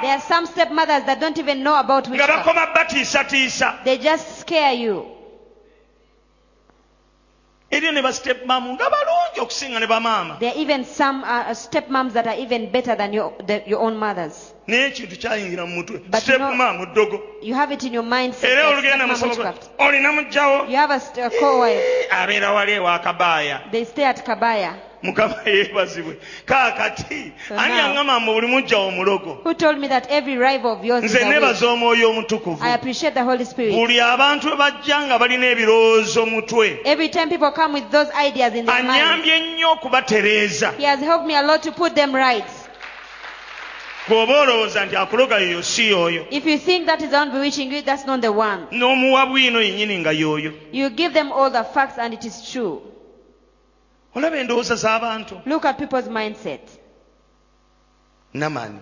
There 0.00 0.12
are 0.12 0.20
some 0.20 0.46
stepmothers 0.46 1.04
that 1.06 1.20
don't 1.20 1.38
even 1.38 1.62
know 1.62 1.76
about 1.78 2.08
nga 2.08 2.12
witchcraft. 2.16 2.44
bakoma 2.46 2.66
batiisatiisa 2.74 3.84
They 3.84 3.98
just 3.98 4.40
scare 4.40 4.72
you. 4.74 5.13
Eriyo 7.76 7.92
ne 7.92 8.02
ba 8.02 8.12
nga 8.12 8.90
balungi 8.90 9.40
okusinga 9.40 9.80
ne 9.80 9.86
bamaama 9.86 10.36
There 10.40 10.52
are 10.52 10.58
even 10.60 10.84
some 10.84 11.22
uh, 11.24 11.50
stepmoms 11.54 12.12
that 12.12 12.26
are 12.26 12.38
even 12.38 12.70
better 12.70 12.96
than 12.96 13.12
your, 13.12 13.32
the, 13.46 13.62
your 13.66 13.80
own 13.80 13.96
mothers. 13.96 14.54
naye 14.66 14.86
ekintu 14.86 15.16
kyayingira 15.16 15.66
mu 15.66 15.74
mutwe 15.82 15.98
But 16.10 16.28
you 16.28 16.38
know- 16.38 16.54
maam 16.54 16.86
ddogo 16.92 17.20
You 17.42 17.54
have 17.54 17.72
it 17.74 17.82
in 17.84 17.92
your 17.94 18.04
mindset. 18.04 18.44
era 18.50 18.62
that 18.62 18.72
olugenda 18.72 19.04
stepmom 19.04 19.10
musaba 19.10 19.30
witchcraft. 19.30 19.70
olina 19.78 20.12
mujjawo 20.12 20.66
You 20.70 20.76
have 20.76 20.90
a, 20.94 21.00
st- 21.00 21.18
a 21.26 21.30
co-wife. 21.30 21.82
abeera 22.10 22.52
wali 22.52 22.72
ewa 22.72 22.98
kabaaya 22.98 23.60
They 23.70 23.84
stay 23.84 24.04
at 24.04 24.24
Kabaya. 24.24 24.74
Mukama 25.04 25.34
yeebazibwe 25.46 26.16
kaakati 26.46 27.32
ani 27.56 27.74
aŋŋama 27.80 28.20
mbu 28.20 28.32
buli 28.34 28.46
mujjawo 28.46 28.90
mulogo 28.90 29.38
Who 29.44 29.54
told 29.54 29.78
me 29.78 29.88
that 29.88 30.10
every 30.10 30.36
rival 30.36 30.72
of 30.72 30.84
yours 30.84 31.04
nze 31.04 31.24
nebaza 31.24 31.68
omwoyo 31.68 32.10
omutukuvu. 32.10 32.64
I 32.64 32.74
appreciate 32.74 33.14
the 33.14 33.24
Holy 33.24 33.44
Spirit. 33.44 33.74
buli 33.74 34.00
abantu 34.00 34.48
bwe 34.48 34.56
bajja 34.56 35.00
nga 35.06 35.18
balina 35.18 35.46
ebirowoozo 35.46 36.26
mutwe. 36.26 36.80
Every 36.84 37.08
time 37.08 37.28
people 37.28 37.50
come 37.50 37.74
with 37.74 37.90
those 37.90 38.10
ideas 38.28 38.54
in 38.54 38.66
their 38.66 38.82
mind, 38.82 38.90
anyambye 38.90 39.40
nnyo 39.40 39.72
okubatereeza. 39.72 40.72
He 40.78 40.84
has 40.84 41.00
helped 41.00 41.26
me 41.26 41.36
a 41.36 41.42
lot 41.42 41.62
to 41.62 41.72
put 41.72 41.94
them 41.94 42.14
right. 42.14 42.44
bw'oba 44.08 44.40
olowooza 44.40 44.84
nti 44.86 44.96
akuloga 44.96 45.38
yoyo 45.38 45.62
si 45.62 45.88
y'oyo 45.88 46.26
If 46.30 46.46
you 46.46 46.58
think 46.58 46.86
that 46.86 47.02
is 47.02 47.10
the 47.10 47.16
one 47.16 47.30
bewitching 47.30 47.72
you, 47.72 47.82
that's 47.82 48.06
not 48.06 48.20
the 48.20 48.32
one. 48.32 48.66
n'omuwa 48.70 49.26
bwino 49.26 49.60
yennyini 49.62 49.98
nga 49.98 50.12
y'oyo 50.12 50.52
You 50.72 50.90
give 50.90 51.14
them 51.14 51.32
all 51.32 51.50
the 51.50 51.64
facts 51.64 51.98
and 51.98 52.14
it 52.14 52.24
is 52.24 52.52
true. 52.52 52.93
Olaba 54.14 54.36
endowooza 54.36 54.74
z'abantu 54.76 55.40
Look 55.46 55.64
at 55.64 55.78
people's 55.78 56.08
mindset. 56.08 56.60
namani. 58.34 58.78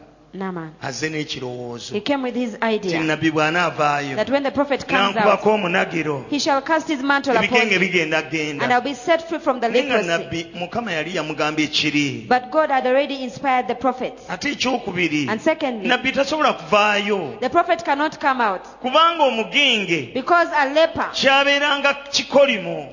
Azze 0.83 1.09
n'ekirowoozo 1.11 1.93
He 1.95 2.01
came 2.01 2.22
with 2.22 2.35
his 2.35 2.53
ti 2.53 2.59
idea 2.62 3.03
nabbi 3.03 3.30
bw'anaavaayo 3.30 4.16
that 4.16 4.30
when 4.30 4.43
the 4.43 4.51
prophet 4.51 4.87
comes 4.89 5.16
out, 5.16 5.24
nankubako 5.24 5.51
omunagiro. 5.55 6.24
he 6.30 6.39
shall 6.39 6.62
cast 6.62 6.89
his 6.89 7.03
mantle 7.03 7.37
upon 7.37 7.68
me 7.68 7.78
bigenda 7.78 8.22
genda. 8.30 8.62
and 8.64 8.72
I'll 8.72 8.80
be 8.80 8.95
set 8.95 9.28
free 9.28 9.39
from 9.39 9.61
the 9.61 9.68
naye 9.68 9.85
nga 9.85 10.03
leprosy. 10.03 10.09
nabbi 10.09 10.47
mukama 10.55 10.93
yali 10.93 11.14
yamugamba 11.16 11.61
ekiri. 11.62 12.26
But 12.28 12.51
God 12.51 12.70
had 12.70 12.87
already 12.87 13.22
inspired 13.22 13.68
the 13.68 13.74
ate 13.74 14.49
ekyokubiri. 14.57 15.28
And 15.28 15.41
secondly, 15.41 15.89
nabbi 15.89 16.12
tasobola 16.12 16.55
kuvaayo. 16.59 17.39
the 17.41 17.51
prophet 17.51 17.85
cannot 17.85 18.18
come 18.18 18.41
out 18.41 18.64
kubanga 18.80 19.24
omugenge 19.24 20.14
because 20.14 20.49
a 20.55 20.72
leper, 20.72 21.11
kyabeeranga 21.12 21.97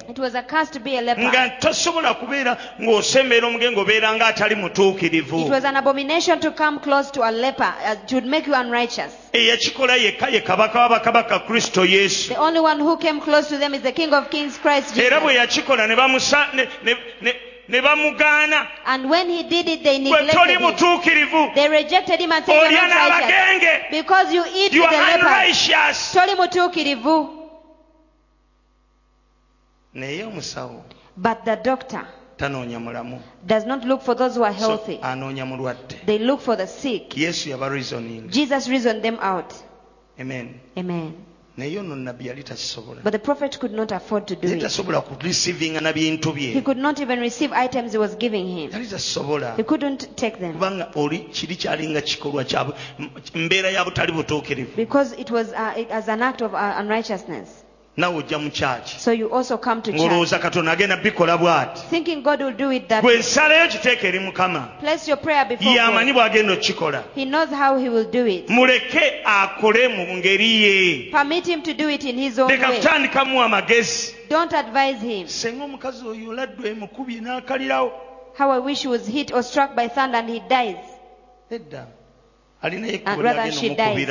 it 0.09 0.19
was 0.19 0.35
a 0.35 0.43
curse 0.43 0.69
to 0.71 0.79
be 0.79 0.97
a 0.97 1.01
nga 1.01 1.15
leper. 1.15 1.59
tosobola 1.61 2.15
kubeera 2.15 2.57
ng'osembeera 2.81 3.47
omugenge 3.47 3.79
obeeranga 3.79 4.27
atali 4.27 4.55
It 4.55 4.57
mutuukirivu 4.57 5.49
was 7.31 7.39
an 7.39 7.45
abomination 7.45 7.55
to 7.55 7.61
come 7.61 7.61
close 7.61 7.61
to 7.61 7.61
a 7.61 7.61
leper. 7.61 7.63
uh, 7.63 7.95
It 8.03 8.13
would 8.13 8.25
make 8.25 8.47
you 8.47 8.53
unrighteous. 8.55 9.13
eyakikola 9.33 9.97
yekka 9.97 10.29
ye 10.31 10.41
kabaka 10.41 10.75
wa 10.75 10.89
bakabaka 10.99 11.39
kristo 11.47 11.85
yesu 11.85 12.29
The 12.29 12.37
only 12.39 12.59
one 12.59 12.79
who 12.79 12.97
came 12.97 13.21
close 13.21 13.47
to 13.49 13.57
them 13.57 13.73
is 13.73 13.81
the 13.81 13.91
King 13.91 14.13
of 14.13 14.29
Kings, 14.29 14.57
Christ 14.57 14.97
era 14.97 15.19
bwe 15.19 15.33
Jesus. 15.33 15.57
yakikola 15.57 15.87
ne 15.87 15.95
bamusa- 15.95 16.53
ne- 16.53 16.67
ne- 16.83 16.97
ne- 17.21 17.35
ne 17.67 17.81
bamugaana 17.81 18.67
And 18.85 19.09
when 19.09 19.29
he 19.29 19.43
did 19.43 19.67
it, 19.67 19.83
they 19.83 19.97
toli 19.99 20.09
neglected 20.11 20.49
him. 20.49 20.61
mutuukirivu 20.61 21.53
They 21.55 21.69
rejected 21.69 22.19
him 22.19 22.31
and 22.31 22.45
said, 22.45 22.55
olya 22.55 22.71
You're 22.71 22.87
not 22.87 23.09
righteous. 23.09 23.31
n'abagenge 23.31 23.91
Because 23.91 24.33
you 24.33 24.43
eat 24.55 24.73
you 24.73 24.81
with 24.81 24.89
the 24.91 24.97
are 24.97 25.17
unrighteous 25.19 26.13
Toli 26.13 26.35
mutuukirivu. 26.35 27.35
naye 29.93 30.23
omusawo 30.23 30.83
But 31.17 31.43
the 31.45 31.55
doctor 31.57 32.07
tanoonya 32.39 32.79
mulamu 32.79 33.19
does 33.45 33.65
not 33.65 33.85
look 33.85 34.01
for 34.01 34.15
those 34.15 34.35
who 34.39 34.43
are 34.45 34.53
So, 34.59 34.67
healthy. 34.67 34.99
anoonya 35.01 35.45
mulwadde 35.45 35.95
They 36.05 36.19
look 36.19 36.41
for 36.41 36.55
the 36.57 36.67
sick. 36.67 37.17
yesu 37.17 37.49
yaba 37.49 37.69
reasoning 37.69 38.29
Jesus 38.29 38.67
reasoned 38.67 39.01
them 39.03 39.17
out. 39.21 39.53
amen 40.21 40.53
Amen. 40.77 41.13
naye 41.57 41.79
ono 41.79 41.95
nabbi 41.95 42.27
yali 42.27 42.43
takisobola 42.43 43.01
But 43.03 43.11
the 43.11 43.19
prophet 43.19 43.59
could 43.59 43.73
not 43.73 43.91
afford 43.91 44.25
to 44.27 44.35
do 44.35 44.47
it. 44.47 44.61
tasobola 44.61 45.01
kurisivinga 45.01 45.81
na 45.81 45.93
bintu 45.93 46.31
He 46.35 46.61
could 46.61 46.77
not 46.77 46.99
even 47.01 47.19
receive 47.19 47.51
items 47.51 47.91
he 47.91 47.97
was 47.97 48.15
giving 48.15 48.47
him. 48.47 48.71
yali 48.71 48.87
tasobola 48.87 49.55
He 49.57 49.63
couldn't 49.63 50.15
take 50.15 50.39
them 50.39 50.53
kubanga 50.53 50.91
oli 50.95 51.19
kiri 51.19 51.55
kyalinga 51.55 52.01
kikolwa 52.01 52.43
kya 52.43 52.73
mbeera 53.35 53.69
ya 53.69 53.83
butali 53.85 54.11
butuukirivu 54.11 54.75
because 54.77 55.13
it 55.21 55.29
was 55.31 55.47
uh, 55.51 55.91
as 55.91 56.07
an 56.09 56.21
act 56.21 56.41
of 56.41 56.53
uh, 56.53 56.79
unrighteousness. 56.79 57.49
Nawe 57.99 58.15
ojja 58.17 58.39
mu 58.39 58.49
kyaki 58.49 58.99
So 58.99 59.11
you 59.11 59.27
also 59.35 59.57
come 59.57 59.81
to 59.81 59.91
church 59.91 60.01
ng'olowooza 60.01 60.39
katonda 60.39 60.71
agenda 60.71 60.97
bikola 60.97 61.37
bw'ati 61.37 61.81
thinking 61.89 62.21
God 62.23 62.41
will 62.41 62.53
do 62.55 62.71
it 62.71 62.87
that 62.87 63.03
gwe 63.03 63.11
way. 63.13 63.19
nsalayo 63.19 63.67
kiteeka 63.67 64.07
eri 64.07 64.19
mukama 64.19 64.67
Place 64.79 65.07
your 65.11 65.17
prayer 65.21 65.45
before 65.45 65.75
yamanyi 65.75 66.13
God. 66.13 66.21
bw'agenda 66.21 66.53
okukikola 66.53 67.03
He 67.15 67.25
knows 67.25 67.49
how 67.49 67.77
he 67.77 67.89
will 67.89 68.09
do 68.11 68.25
it. 68.27 68.49
muleke 68.49 69.21
akole 69.25 69.87
mu 69.87 70.17
ngeri 70.17 70.51
ye 70.63 71.11
Permit 71.11 71.45
him 71.47 71.61
to 71.61 71.73
do 71.73 71.89
it 71.89 72.03
in 72.05 72.17
his 72.17 72.39
own 72.39 72.49
leka 72.49 72.69
way. 72.69 72.77
kutandikamu 72.77 73.41
amagezi 73.43 74.15
Don't 74.29 74.53
advise 74.53 75.01
him. 75.05 75.27
senga 75.27 75.63
omukazi 75.63 76.07
oyo 76.07 76.29
oladdu 76.29 76.67
emukubye 76.67 77.19
n'akalirawo 77.21 77.91
How 78.37 78.51
I 78.51 78.59
wish 78.59 78.81
he 78.83 78.87
was 78.87 79.05
hit 79.07 79.33
or 79.33 79.43
struck 79.43 79.75
by 79.75 79.87
thunder 79.89 80.17
and 80.19 80.29
he 80.29 80.39
dies. 80.39 80.77
edda 81.51 81.87
alinayo 82.61 82.99
And 83.05 83.21
rather 83.21 83.51
she 83.51 83.73
dies. 83.75 84.07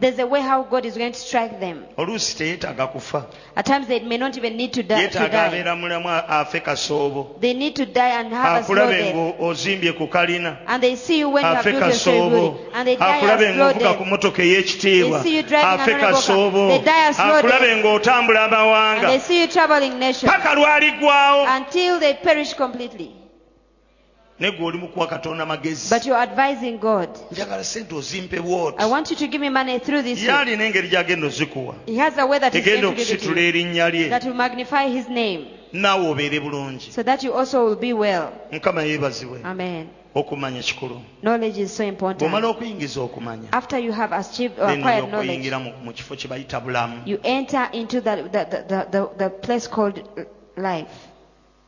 There's 0.00 0.18
a 0.18 0.26
way 0.26 0.40
how 0.40 0.62
God 0.62 0.86
is 0.86 0.96
going 0.96 1.12
to 1.12 1.18
strike 1.18 1.60
them. 1.60 1.84
oluusi 1.98 2.36
teyeetaaga 2.38 2.86
kufa 2.86 3.26
At 3.56 3.66
times 3.66 3.86
they 3.88 4.00
may 4.00 4.16
not 4.16 4.36
even 4.38 4.56
need 4.56 4.72
to 4.72 4.82
die. 4.82 5.06
To 5.08 5.18
die. 5.18 5.48
abeera 5.48 5.76
mulamu 5.76 6.08
afe 6.08 6.60
kasoobo 6.60 7.36
They 7.40 7.52
need 7.54 7.76
to 7.76 7.86
die 7.86 8.20
and 8.20 8.32
have 8.32 8.62
a 8.62 8.64
slow 8.64 8.76
akulabe 8.76 8.98
death. 9.02 9.14
ng'ozimbye 9.14 9.92
ku 9.98 10.06
kalina 10.08 10.56
And 10.66 10.82
they 10.82 10.96
see 10.96 11.18
you 11.18 11.28
when 11.28 11.44
you 11.44 11.48
have 11.54 11.64
afe 11.64 11.70
built 11.72 11.80
your 11.82 11.90
kasoobo 11.92 12.30
building. 12.30 12.66
And 12.74 12.88
they 12.88 12.96
die 12.96 13.18
akulabe 13.20 13.44
a 13.50 13.54
slow 13.54 13.72
ng'ovuga 13.72 13.92
ku 13.98 14.04
death. 14.04 14.10
motoka 14.12 14.42
ey'ekitiibwa 14.42 15.22
They 15.22 15.30
see 15.30 15.36
you 15.36 15.42
driving 15.42 15.80
afe 15.80 15.92
an 15.92 16.14
honourable 16.14 16.68
car. 16.68 16.78
They 16.78 16.84
die 16.84 17.08
a 17.08 17.14
slow 17.14 17.36
akulabe 17.36 17.82
ng'otambula 17.82 18.40
And 18.40 19.08
they 19.12 19.18
see 19.18 19.40
you 19.42 19.46
traveling 19.46 19.98
nations 19.98 20.32
paka 20.32 20.54
lwaligwawo 20.54 21.46
until 21.56 22.00
they 22.00 22.14
perish 22.14 22.54
completely. 22.54 23.19
Ne 24.40 24.50
gwe 24.50 24.66
oli 24.66 24.78
mukuwa 24.78 25.06
katonda 25.06 25.46
magezi 25.46 25.94
But 25.94 26.06
you're 26.06 26.22
advising 26.22 26.78
God. 26.78 27.08
njagala 27.32 27.64
sente 27.64 27.94
ozimpe 27.94 28.40
bwoti 28.40 28.82
I 28.82 28.90
want 28.90 29.10
you 29.10 29.16
to 29.16 29.26
give 29.26 29.38
me 29.38 29.50
money 29.50 29.78
through 29.80 30.02
this 30.04 30.22
ye 30.22 30.32
alina 30.32 30.64
engeri 30.64 30.88
gy'agenda 30.88 31.26
ozikuwa 31.26 31.74
He 31.86 31.96
has 31.98 32.18
a 32.18 32.26
way 32.26 32.38
that 32.40 32.54
egenda 32.54 32.80
going 32.82 32.96
to 32.96 32.96
give 32.96 33.02
it 33.02 33.08
to 33.08 33.14
okusitula 33.14 33.40
you. 33.40 33.48
erinnya 33.48 33.90
lye 33.90 34.08
That 34.08 34.24
will 34.24 34.34
magnify 34.34 34.88
his 34.88 35.08
name. 35.08 35.46
naawe 35.72 36.08
obeere 36.08 36.40
bulungi 36.40 36.90
So 36.92 37.02
that 37.02 37.22
you 37.24 37.34
also 37.34 37.64
will 37.66 37.76
be 37.76 37.92
well. 37.92 38.28
mukama 38.52 38.82
yeebazibwe 38.82 39.40
Amen. 39.44 39.86
okumanya 40.14 40.62
kikulu 40.62 41.00
Knowledge 41.20 41.62
is 41.62 41.76
so 41.76 41.82
bw'omala 41.84 42.12
important. 42.18 42.44
okuyingiza 42.44 43.00
okumanya 43.00 43.52
After 43.52 43.78
you 43.78 43.92
have 43.92 44.14
achieved 44.16 44.58
or 44.58 44.70
acquired 44.70 45.08
knowledge, 45.08 45.50
mu 45.50 45.72
mu 45.84 45.92
kifo 45.92 46.16
kye 46.16 46.28
bayita 46.30 46.60
bulamu 46.60 47.02
you 47.06 47.18
enter 47.22 47.68
into 47.72 48.00
the, 48.00 48.16
the, 48.32 49.08
the, 49.18 49.28
place 49.30 49.68
called 49.68 50.02
life. 50.56 50.90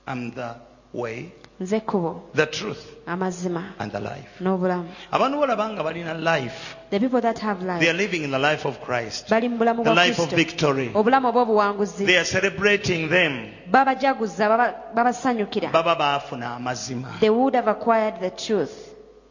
am 0.06 0.30
the 0.32 0.54
way 0.94 1.32
Nze 1.62 1.80
kkubo, 1.80 2.22
the 2.34 2.46
truth 2.46 2.92
amazima, 3.06 3.62
and 3.78 3.92
the 3.92 4.00
life. 4.00 4.40
n'obulamu. 4.40 4.88
abantu 5.12 5.38
bolaba 5.38 5.70
nga 5.70 5.82
balina 5.84 6.14
life 6.14 6.76
The 6.90 6.98
people 6.98 7.20
that 7.20 7.38
have 7.38 7.62
life 7.62 7.78
they 7.78 7.88
are 7.88 7.96
living 7.96 8.24
in 8.24 8.30
the 8.32 8.38
life 8.38 8.64
of 8.64 8.80
christ 8.80 9.30
bali 9.30 9.48
mu 9.48 9.58
bulamu 9.58 9.84
the 9.84 9.94
life 9.94 10.18
of 10.18 10.30
victory. 10.30 10.90
Obulamu 10.92 11.28
obw'obuwanguzi. 11.30 12.06
they 12.06 12.16
are 12.18 12.24
celebrating 12.24 13.08
them. 13.08 13.52
Babajaguza 13.70 14.48
babasanyukira. 14.94 15.70
Baba 15.72 15.94
baafuna 15.94 16.56
amazima. 16.56 17.20
They 17.20 17.30
would 17.30 17.54
have 17.54 17.68
acquired 17.68 18.18
the 18.20 18.30
truth. 18.30 18.74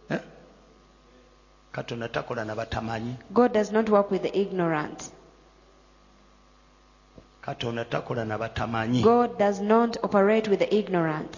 Eh? 0.09 0.19
katonda 1.73 2.07
takola 2.07 2.45
na 2.45 2.55
batamanyi. 2.55 3.17
God 3.33 3.51
does 3.51 3.71
not 3.73 3.89
work 3.89 4.09
with 4.09 4.21
the 4.21 4.39
ignorant. 4.39 5.11
Katonda 7.43 7.83
takola 7.83 8.25
na 8.25 8.37
batamanyi. 8.37 9.03
God 9.03 9.37
does 9.37 9.59
not 9.59 9.97
operate 10.01 10.47
with 10.47 10.59
the 10.59 10.73
ignorant 10.73 11.35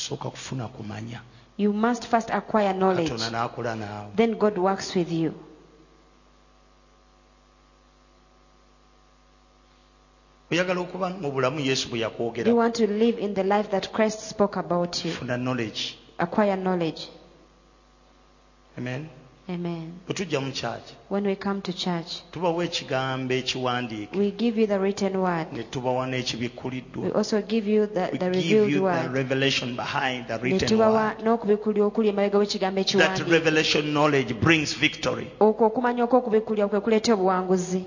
osooka 0.00 0.30
kufuna 0.30 0.68
kumanya 0.68 1.20
you 1.58 1.72
must 1.72 2.06
first 2.06 2.30
acquire 2.30 2.72
knowledge 2.72 3.10
katonda 3.10 3.30
n'akola 3.30 3.76
naawe 3.76 4.10
then 4.16 4.34
god 4.34 4.58
works 4.58 4.96
with 4.96 5.12
you 5.12 5.32
oyagala 10.50 10.80
okuba 10.80 11.10
mu 11.10 11.30
bulamu 11.32 11.60
yesu 11.60 11.88
bwe 11.88 12.00
yakwogera 12.00 12.50
you 12.50 12.56
want 12.56 12.74
to 12.74 12.86
live 12.86 13.20
in 13.20 13.34
the 13.34 13.44
life 13.44 13.68
that 13.70 13.92
Christ 13.92 14.20
spoke 14.20 14.58
about 14.58 15.04
you? 15.04 15.12
funa 15.12 15.36
knowledge 15.36 16.00
Acquire 16.20 16.56
knowledge. 16.56 17.08
Amen. 18.76 19.08
Bwe 20.06 20.14
tujja 20.14 20.40
mu 20.40 20.52
kyaki 20.52 20.94
When 21.10 21.26
we 21.26 21.36
come 21.36 21.60
to 21.60 21.72
church, 21.72 22.22
tubawa 22.32 22.64
ekigambo 22.64 23.34
ekiwandiike. 23.34 24.18
we 24.18 24.30
give 24.30 24.60
you 24.60 24.66
the 24.66 24.78
written 24.78 25.16
word. 25.16 25.46
ne 25.52 25.62
tubawa 25.62 26.06
We 26.06 27.10
also 27.14 27.40
give 27.42 27.66
you 27.70 27.86
the, 27.86 28.08
We 28.12 28.18
give 28.18 28.30
revealed 28.34 28.70
you 28.70 28.80
the 28.80 29.08
revelation 29.12 29.76
behind 29.76 30.26
the 30.28 30.38
written 30.38 30.78
word. 30.78 31.20
n'okubikkulya 31.24 31.84
okuli 31.84 32.08
emabega 32.08 32.38
w'ekigambo 32.38 32.84
That 32.84 33.28
revelation 33.28 33.84
knowledge 33.90 34.34
brings 34.34 34.74
victory. 34.78 35.26
okumanya 35.40 36.04
okw'okubikkulya 36.04 36.68
kwe 36.68 36.80
kuleeta 36.80 37.14
obuwanguzi 37.14 37.84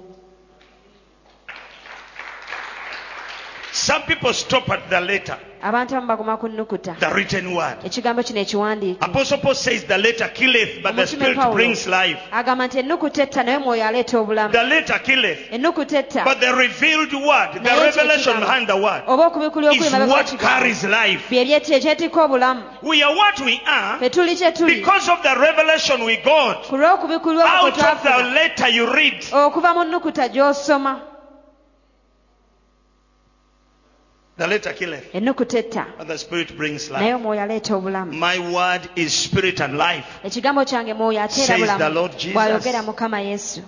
Some 3.73 4.03
people 4.03 4.31
stop 4.33 4.69
at 4.69 4.87
the 4.87 5.01
letter, 5.01 5.35
abantu 5.63 5.95
abamu 5.95 6.07
baguma 6.07 6.39
ku 6.39 6.47
nnukuta. 6.47 6.99
the 6.99 7.09
written 7.09 7.55
word. 7.55 7.77
ekigambo 7.83 8.23
kino 8.23 8.39
ekiwandiike. 8.41 9.01
Apostle 9.01 9.39
Paul 9.39 9.55
says 9.55 9.83
the 9.85 9.97
letter 9.97 10.27
killeth, 10.27 10.83
but 10.83 10.95
the 10.95 11.07
spirit 11.07 11.35
brings 11.51 11.87
life. 11.87 12.19
nti 12.31 12.79
ennukuta 12.79 13.23
etta 13.23 13.43
naye 13.43 13.57
mwoyo 13.57 13.83
aleeta 13.83 14.19
obulamu. 14.19 14.51
The 14.51 14.63
letter 14.63 14.99
killeth, 14.99 15.51
ennukuta 15.51 15.97
etta. 15.97 16.23
but 16.23 16.39
the 16.39 16.53
revealed 16.53 17.13
word, 17.13 17.63
the 17.63 17.71
revelation 17.71 18.39
behind 18.39 18.67
the 18.67 18.77
word, 18.77 19.03
oba 19.07 19.31
okubikkulya 19.31 19.71
okuli 19.71 19.87
is 19.87 20.07
what 20.07 20.39
carries 20.39 20.83
life. 20.83 21.29
byeti- 21.31 21.73
ekyetika 21.73 22.27
obulamu. 22.27 22.61
We 22.83 23.01
are 23.01 23.15
what 23.15 23.39
we 23.39 23.59
are 23.65 23.97
fe 23.97 24.09
tuli 24.09 24.35
kye 24.35 24.51
tuli. 24.51 24.75
because 24.75 25.09
of 25.09 25.23
the 25.23 25.35
revelation 25.35 26.05
we 26.05 26.17
got. 26.17 26.67
Ku 26.67 26.75
okwo 26.75 27.41
out 27.41 27.79
of 27.79 28.03
the 28.03 28.23
letter 28.35 28.67
you 28.67 28.93
read. 28.93 29.19
okuva 29.31 29.73
mu 29.73 29.83
nnukuta 29.83 30.29
gy'osoma 30.29 31.12
The 34.35 34.47
letter 34.47 34.73
killeth, 34.73 35.11
but 35.97 36.07
the 36.07 36.17
spirit 36.17 36.57
brings 36.57 36.89
naye 36.89 37.11
life. 37.11 37.15
omwoyo 37.15 37.41
aleeta 37.41 37.75
obulamu. 37.75 38.13
My 38.13 38.39
word 38.39 38.89
is 38.95 39.13
spirit 39.13 39.61
and 39.61 39.77
life. 39.77 40.05
ekigambo 40.23 40.65
kyange 40.65 40.93
mwoyo 40.93 41.21
ateera 41.21 41.47
Says 41.47 41.59
the 41.59 41.65
bulamu 41.77 41.93
Lord 41.93 42.17
Jesus. 42.17 42.33
bw'ayogera 42.33 42.83
mukama 42.83 43.21
yesu. 43.21 43.61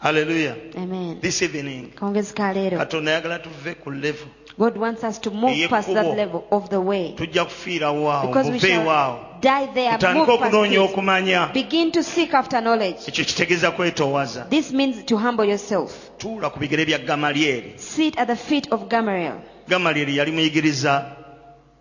Hallelujah. 0.00 0.56
amen. 0.76 1.20
This 1.20 1.42
evening, 1.42 1.92
kongezi 1.92 2.34
leero. 2.54 2.78
Katonda 2.78 3.10
ayagala 3.12 3.38
tuve 3.38 3.74
ku 3.74 3.90
level. 3.90 4.28
God 4.58 4.76
wants 4.76 5.02
us 5.04 5.18
to 5.20 5.30
move 5.30 5.68
past 5.70 5.88
that 5.88 6.16
level 6.16 6.44
of 6.50 6.68
the 6.68 6.80
way. 6.80 7.14
Tujja 7.16 7.44
kufiirawo 7.44 8.12
awo 8.12 8.26
because 8.26 8.50
we 8.50 8.58
shall 8.58 9.29
die 9.40 9.66
there 9.74 10.14
move 10.14 10.26
past 10.26 10.42
okunoonya 10.42 10.72
it. 10.72 10.90
okumanya. 10.90 11.52
Begin 11.52 11.92
to 11.92 12.02
seek 12.02 12.34
after 12.34 12.60
knowledge. 12.60 12.98
Ekyo 13.06 13.24
kitegeeza 13.24 13.70
kwetoowaza. 13.70 14.44
This 14.50 14.72
means 14.72 15.04
to 15.04 15.16
humble 15.16 15.44
yourself. 15.44 16.10
Tuula 16.18 16.50
ku 16.50 16.58
bigere 16.58 16.84
bya 16.84 16.98
gamalyeri 16.98 17.72
sit 17.76 18.18
at 18.18 18.28
the 18.28 18.36
feet 18.36 18.72
of 18.72 18.88
gamaliel 18.88 20.14
yali 20.16 20.32
muyigiriza 20.32 21.19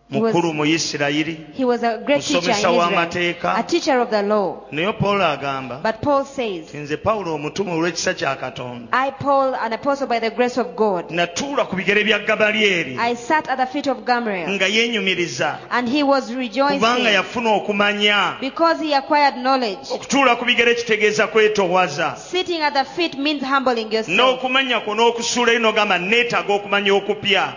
mukulu 0.09 0.53
mu 0.53 0.65
isirayiri 0.65 1.37
he 1.53 1.65
was 1.65 1.83
a 1.83 1.97
great 1.97 2.21
teacher 2.21 2.41
Musomesa 2.41 2.69
w'amateeka. 2.69 3.59
a 3.59 3.63
teacher 3.63 3.99
of 3.99 4.09
the 4.09 4.21
law. 4.21 4.63
Naye 4.71 4.93
pawulo 4.93 5.25
agamba 5.25 5.83
but 5.83 6.01
paul 6.01 6.25
says 6.25 6.73
nze 6.73 6.97
pawulo 6.97 7.33
omutume 7.35 7.71
olw'ekisa 7.71 8.13
kya 8.13 8.35
katonda. 8.35 8.87
I 8.91 9.11
paul 9.11 9.55
an 9.55 9.73
apostle 9.73 10.07
by 10.07 10.19
the 10.19 10.31
grace 10.31 10.57
of 10.57 10.75
god 10.75 11.09
natuula 11.09 11.65
ku 11.69 11.75
bigere 11.75 12.03
bya 12.03 12.19
gamalyeri 12.25 12.97
i 12.97 13.15
sat 13.15 13.47
at 13.49 13.57
the 13.57 13.65
feet 13.65 13.87
of 13.87 14.03
gamaliel. 14.05 14.49
Nga 14.49 14.67
yeenyumiriza. 14.67 15.59
And 15.69 15.87
he 15.87 16.03
was 16.03 16.31
kubanga 16.31 16.39
rejoicing 16.39 17.13
yafuna 17.13 17.61
okumanya. 17.61 18.39
Because 18.39 18.79
he 18.79 18.93
acquired 18.93 19.35
knowledge. 19.35 19.89
Okutuula 19.91 20.35
ku 20.39 20.45
bigere 20.45 20.75
kitegeeza 20.75 21.27
kwetoowaza 21.27 22.17
sitting 22.17 22.61
at 22.61 22.73
the 22.73 22.83
feet 22.83 23.17
means 23.17 23.43
humbling 23.43 23.91
yourself. 23.91 24.17
N'okumanya 24.17 24.79
kwo 24.79 24.95
n'okusuula 24.95 25.53
ino 25.53 25.71
gamba 25.71 25.99
neetaaga 25.99 26.53
okumanya 26.53 26.93
okupya 26.93 27.53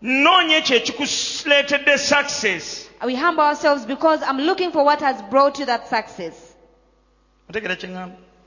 noonya 0.02 0.56
ekyo 0.56 0.76
ekikuleetedde 0.76 1.98
success. 1.98 2.88
We 3.04 3.14
humble 3.14 3.44
ourselves 3.44 3.86
because 3.86 4.22
i'm 4.22 4.38
looking 4.38 4.72
for 4.72 4.84
what 4.84 5.00
has 5.00 5.22
brought 5.30 5.58
you 5.58 5.66
that 5.66 5.88
success. 5.88 6.54
Otegera 7.50 7.76
kye 7.76 7.88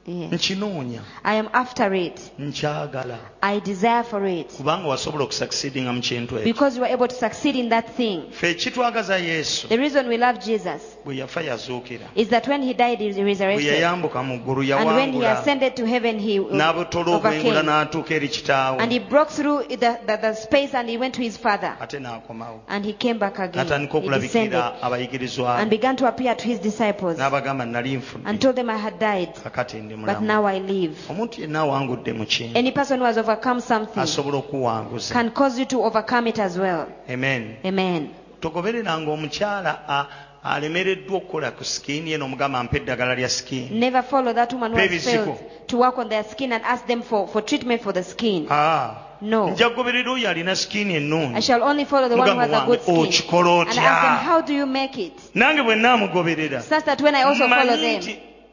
yes. 0.06 0.32
nkinoonya. 0.32 1.02
I 1.24 1.36
am 1.36 1.50
after 1.54 1.94
it. 1.94 2.20
Nkyagala 2.40 3.18
i 3.42 3.60
desire 3.60 4.04
for 4.04 4.26
it. 4.26 4.48
Kubanga 4.58 4.88
wasobola 4.88 5.24
okusakisidinga 5.24 5.94
mu 5.94 6.02
kintu 6.02 6.44
because 6.44 6.76
you 6.76 6.82
were 6.82 6.94
able 6.94 7.08
to 7.08 7.16
succeed 7.16 7.56
in 7.56 7.70
that 7.70 7.96
thing. 7.96 8.22
Ffe 8.32 8.50
ekitwagaza 8.50 9.18
yesu. 9.18 9.68
The 9.68 9.78
reason 9.78 10.08
we 10.08 10.18
love 10.18 10.40
jesus 10.40 10.82
bwe 11.06 11.18
yafa 11.18 11.42
yazuukira. 11.42 12.08
is 12.16 12.30
that 12.30 12.48
when 12.48 12.62
he 12.62 12.74
died 12.74 13.00
he 13.00 13.12
bwe 13.12 13.24
resurrected. 13.24 13.74
Yayambuka 13.74 14.24
mu 14.24 14.38
ggulu 14.40 14.78
and 14.78 14.86
when 14.86 15.14
he 15.14 15.20
yawangula. 15.20 15.42
ascended 15.42 15.76
to 15.76 15.86
heaven 15.86 16.20
he 16.20 16.40
n'abutola 16.40 17.16
obwengula 17.16 17.62
overcame. 17.62 17.66
n'atuuka 17.66 18.16
eri 18.16 18.28
kitaawe. 18.28 18.80
And 18.80 18.92
he 18.92 19.00
broke 19.00 19.30
through 19.30 19.64
the, 19.70 20.00
the, 20.06 20.18
the 20.22 20.34
space 20.36 20.74
and 20.74 20.90
he 20.90 20.98
went 20.98 21.16
to 21.16 21.22
his 21.22 21.38
father. 21.38 21.76
Ate 21.82 22.00
n'akomawo. 22.00 22.60
And 22.68 22.86
he 22.86 22.94
came 22.94 23.18
back 23.18 23.40
again. 23.40 23.66
N'atandika 23.66 24.02
he 24.02 24.20
descended. 24.20 24.60
abayigirizwa. 24.82 25.58
And 25.58 25.70
began 25.70 25.96
to 25.98 26.08
appear 26.08 26.36
to 26.36 26.44
his 26.44 26.60
disciples. 26.60 27.18
N'abagamba 27.18 27.66
nali 27.66 27.98
nfudde. 27.98 28.24
And 28.26 28.40
told 28.40 28.56
them 28.56 28.70
i 28.70 28.78
had 28.78 29.00
died. 29.00 29.34
Kakati 29.36 29.82
ndi 29.82 29.96
but 29.96 30.18
mulamu. 30.18 30.22
now 30.22 30.46
i 30.46 30.60
live. 30.60 30.98
Omuntu 31.10 31.42
yenna 31.42 31.60
awangudde 31.60 32.14
mu 32.14 32.26
kintu. 32.26 32.56
Any 32.58 32.72
person 32.72 33.00
who 33.00 33.06
has 33.06 33.18
overcome 33.32 33.62
something 33.62 34.00
asobola 34.00 34.38
okuwanguza. 34.38 35.14
can 35.14 35.32
cause 35.32 35.60
you 35.60 35.66
to 35.66 35.84
overcome 35.84 36.30
it 36.30 36.40
as 36.40 36.58
well. 36.58 36.88
Amen. 37.10 37.58
Amen. 37.66 38.10
Togobereranga 38.42 39.12
omukyala 39.12 40.08
alemereddwa 40.44 41.18
okukola 41.18 41.52
ku 41.52 41.64
sikiini 41.64 42.12
ye 42.12 42.18
n'omugamba 42.18 42.64
mpa 42.64 42.78
eddagala 42.78 43.16
lya 43.16 43.30
sikiini 43.30 43.80
never 43.80 44.04
follow 44.04 44.34
that 44.34 44.54
woman 44.54 44.72
who 44.72 44.78
has 44.78 45.04
failed 45.04 45.38
to 45.68 45.78
work 45.78 45.98
on 45.98 46.10
their 46.10 46.24
skin 46.24 46.52
and 46.54 46.64
ask 46.66 46.88
them 46.88 47.02
for, 47.02 47.28
for 47.28 47.42
treatment 47.46 47.82
for 47.82 47.94
the 47.94 48.04
skin. 48.04 48.48
Ah, 48.50 48.96
no. 49.22 49.50
Nja 49.50 49.70
kugoberera 49.70 50.12
oyo 50.12 50.30
alina 50.30 50.56
sikiini 50.56 51.36
i 51.36 51.42
shall 51.42 51.64
only 51.64 51.86
follow 51.86 52.10
the 52.10 52.16
one 52.16 52.30
who 52.30 52.40
has 52.40 52.52
a 52.52 52.66
good 52.66 52.80
Mugamba 52.80 53.02
wange, 53.02 53.14
skin. 53.14 53.28
Okikola 53.28 53.62
and 53.62 53.70
ask 53.70 53.76
them 53.76 53.86
otya 53.86 54.24
how 54.24 54.42
do 54.42 54.54
you 54.54 54.66
make 54.66 54.98
it? 54.98 55.14
Nange 55.36 55.62
bwe 55.64 55.76
naamugoberera 55.76 56.64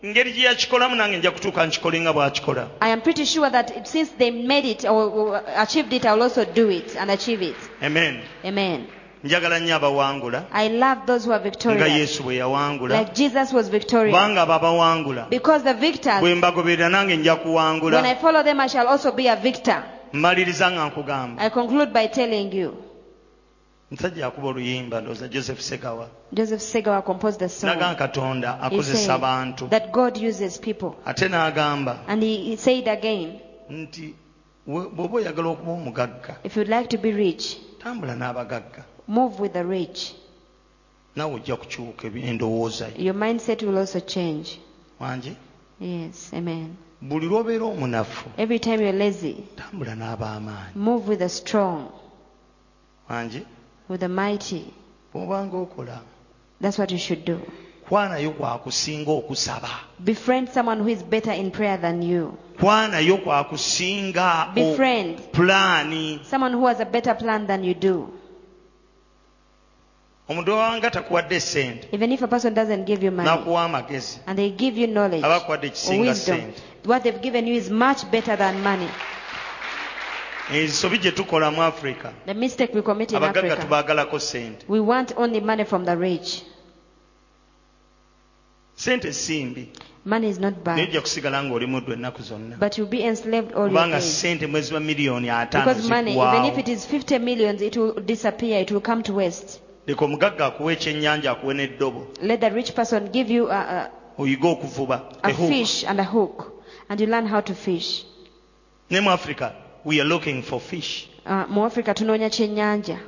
such 0.02 0.14
that 0.14 0.26
when 0.26 0.26
i 0.26 0.30
also 0.30 0.30
follow 0.30 0.30
mmanyi 0.30 0.30
them 0.30 0.30
nti 0.30 0.30
ngeri 0.30 0.32
gye 0.32 0.44
yakikolamu 0.44 0.96
nange 0.96 1.18
nja 1.18 1.30
kutuuka 1.30 1.66
nkikole 1.66 2.00
nga 2.00 2.12
bw'akikola 2.12 2.68
I 2.80 2.92
am 2.92 3.00
pretty 3.00 3.24
sure 3.24 3.50
that 3.50 3.86
since 3.86 4.10
they 4.18 4.30
made 4.30 4.64
it 4.70 4.84
or, 4.84 5.42
achieved 5.56 5.92
it, 5.92 6.04
I 6.06 6.12
will 6.12 6.22
also 6.22 6.44
do 6.44 6.70
it 6.70 6.96
and 6.96 7.10
achieve 7.10 7.42
it. 7.42 7.56
amen 7.82 8.20
Amen. 8.44 8.86
njagala 9.24 9.58
nnyo 9.58 9.76
abawangula 9.76 10.44
I 10.52 10.68
love 10.68 11.00
those 11.06 11.24
who 11.26 11.32
are 11.32 11.40
nga 11.40 11.50
victorious, 11.50 11.90
yesu 11.98 12.22
bwe 12.22 12.36
yawangula 12.36 12.98
like 12.98 13.14
Jesus 13.14 13.52
was 13.52 13.68
victorious. 13.70 14.14
kubanga 14.14 14.42
abo 14.42 14.52
abawangula 14.52 15.26
Because 15.30 15.64
the 15.64 15.74
victors, 15.74 16.20
bwe 16.20 16.34
mbagoberera 16.34 16.88
nange 16.88 17.16
nja 17.16 17.32
when 17.34 17.40
I 17.40 17.44
kuwangula 17.44 18.16
follow 18.20 18.42
them, 18.42 18.60
I 18.60 18.68
shall 18.68 18.86
also 18.88 19.12
be 19.12 19.28
a 19.28 19.36
victor. 19.36 19.82
mmaliriza 20.12 20.70
nga 20.70 20.86
nkugamba 20.86 21.42
I 21.42 21.50
conclude 21.50 21.92
by 21.92 22.06
telling 22.08 22.52
you, 22.52 22.74
musajja 23.90 24.22
yakuba 24.24 24.48
oluyimba 24.48 25.00
ndooza 25.00 25.28
joseph 25.28 25.60
segawa 25.60 26.08
Joseph 26.32 26.60
Segawa 26.62 27.02
composed 27.02 27.38
the 27.40 27.66
naga 27.66 27.84
song. 27.88 27.96
katonda 27.96 28.52
He 28.52 28.66
akozesa 28.66 29.06
said 29.06 29.20
bantu 29.20 29.68
that 29.68 29.92
God 29.92 30.16
uses 30.16 30.58
people. 30.58 30.90
ate 31.06 31.28
n'agamba 31.28 31.98
And 32.08 32.22
he, 32.22 32.56
said 32.56 32.88
again, 32.88 33.40
nti 33.70 34.14
bw'oba 34.66 35.14
oyagala 35.18 35.48
okuba 35.48 35.72
omugagga 35.72 36.36
if 36.44 36.56
you'd 36.56 36.68
like 36.68 36.88
to 36.88 36.98
be 36.98 37.12
rich, 37.12 37.56
tambula 37.82 38.14
n'abagagga 38.16 38.84
move 39.06 39.40
with 39.42 39.52
the 39.52 39.64
rich. 39.64 40.14
naawe 41.16 41.34
ojja 41.34 41.56
kukyuka 41.56 42.06
endowooza 42.08 42.88
Your 42.98 43.14
mindset 43.14 43.62
will 43.62 43.78
also 43.78 44.00
change. 44.00 44.60
wangi 45.00 45.36
Yes, 45.80 46.30
amen. 46.34 46.76
buli 47.00 47.26
lw'obeera 47.26 47.64
omunafu 47.64 48.28
Every 48.36 48.58
time 48.58 48.82
you're 48.82 48.98
lazy, 48.98 49.36
tambula 49.56 49.94
n'ab'amaanyi 49.94 50.74
move 50.76 51.08
with 51.08 51.18
the 51.20 51.28
strong, 51.28 51.88
wangi 53.08 53.42
with 53.88 54.00
the 54.00 54.08
mighty. 54.08 54.72
bw'obanga 55.14 55.56
okola 55.56 56.00
That's 56.60 56.78
what 56.78 56.90
you 56.90 56.98
should 56.98 57.24
do. 57.24 57.40
kwanayo 57.88 58.30
kwakusinga 58.30 59.10
okusaba 59.10 59.68
Befriend 59.98 60.48
someone 60.48 60.80
who 60.82 60.88
is 60.88 61.02
better 61.02 61.32
in 61.32 61.50
prayer 61.50 61.78
than 61.80 62.02
you. 62.02 62.36
kwanayo 62.60 63.16
kwakusinga 63.18 64.48
Befriend 64.54 65.18
pulaani 65.32 66.20
someone 66.24 66.52
who 66.56 66.66
has 66.66 66.80
a 66.80 66.84
better 66.84 67.14
plan 67.14 67.46
than 67.46 67.64
you 67.64 67.74
do. 67.74 68.08
omuntu 70.28 70.90
takuwadde 70.90 71.88
Even 71.92 72.12
if 72.12 72.22
a 72.22 72.28
person 72.28 72.52
doesn't 72.54 72.84
give 72.84 73.02
you 73.02 73.10
money 73.10 73.28
n'akuwa 73.30 73.64
amagezi 73.64 74.18
and 74.26 74.38
they 74.38 74.50
give 74.50 74.76
you 74.76 74.86
knowledge 74.86 75.24
or 75.24 75.56
ekisinga 75.64 76.00
wisdom, 76.08 76.36
sente 76.40 76.60
what 76.84 77.02
they've 77.02 77.22
given 77.22 77.46
you 77.46 77.54
is 77.54 77.70
much 77.70 78.04
better 78.10 78.36
than 78.36 78.62
money. 78.62 78.88
Ensobi 80.52 80.98
gye 80.98 81.10
tukola 81.12 81.50
mu 81.50 81.62
afurika 81.62 82.12
The 82.26 82.34
mistake 82.34 82.74
we 82.74 82.82
commit 82.82 83.10
in 83.12 83.16
abagagga 83.16 83.56
tubaagalako 83.56 84.18
sente 84.18 84.64
we 84.68 84.80
want 84.80 85.12
only 85.16 85.40
money 85.40 85.64
from 85.64 85.84
the 85.84 85.96
rich. 85.96 86.42
sente 88.74 89.12
simbi. 89.12 89.68
Money 90.04 90.28
is 90.28 90.38
not 90.38 90.64
bad, 90.64 90.78
ojja 90.78 91.00
kusigala 91.00 91.42
ng'oli 91.44 91.66
muddu 91.66 91.92
ennaku 91.92 92.22
zonna. 92.22 92.56
But 92.58 92.78
you'll 92.78 92.90
be 92.90 93.02
enslaved 93.02 93.52
all 93.52 93.68
your 93.72 93.86
days. 93.90 94.20
sente 94.20 94.46
mwezi 94.46 94.74
wa 94.74 94.80
miliyoni 94.80 95.30
ataano 95.30 95.66
Because 95.66 95.88
money, 95.88 96.12
even 96.12 96.44
if 96.44 96.58
it 96.58 96.68
is 96.68 96.86
50 96.86 97.18
millions, 97.18 97.62
it 97.62 97.76
will 97.76 97.94
disappear, 98.00 98.60
it 98.62 98.70
will 98.70 98.80
come 98.80 99.02
to 99.02 99.12
waste. 99.14 99.60
leka 99.86 100.04
omugagga 100.04 100.46
akuwa 100.46 100.72
ekyennyanja 100.72 101.30
akuwe 101.30 101.54
n'eddobo. 101.54 102.06
Let 102.22 102.40
the 102.40 102.50
rich 102.50 102.74
person 102.74 103.08
give 103.12 103.32
you 103.34 103.50
a, 103.50 103.56
a, 103.56 103.90
a 104.18 105.22
a 105.22 105.34
fish 105.34 105.84
and 105.84 106.00
a 106.00 106.04
hook, 106.04 106.52
and 106.88 107.00
you 107.00 107.06
learn 107.06 107.26
how 107.26 107.40
to 107.40 107.54
fish. 107.54 108.04
ne 108.90 109.00
mu 109.00 109.10
africa 109.10 109.52
we 109.84 110.00
are 110.00 110.08
looking 110.08 110.42
for 110.42 110.60
fish. 110.60 111.08
Uh, 111.26 111.44
mu 111.48 111.64
Africa 111.64 111.94
tunoonya 111.94 112.30
kyennyanja. 112.30 112.98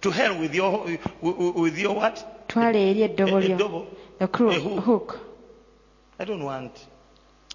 to 0.00 0.10
hell 0.10 0.38
with 0.40 0.54
your, 0.54 0.86
with- 1.22 1.78
your 1.78 1.94
what? 1.94 2.48
Twala 2.48 2.78
eri 2.78 3.02
eddobo 3.02 3.40
lyo. 3.40 3.86
The 4.18 4.24
A 4.24 4.80
hook. 4.80 5.18
i 6.18 6.24
don't 6.24 6.42
want. 6.44 6.72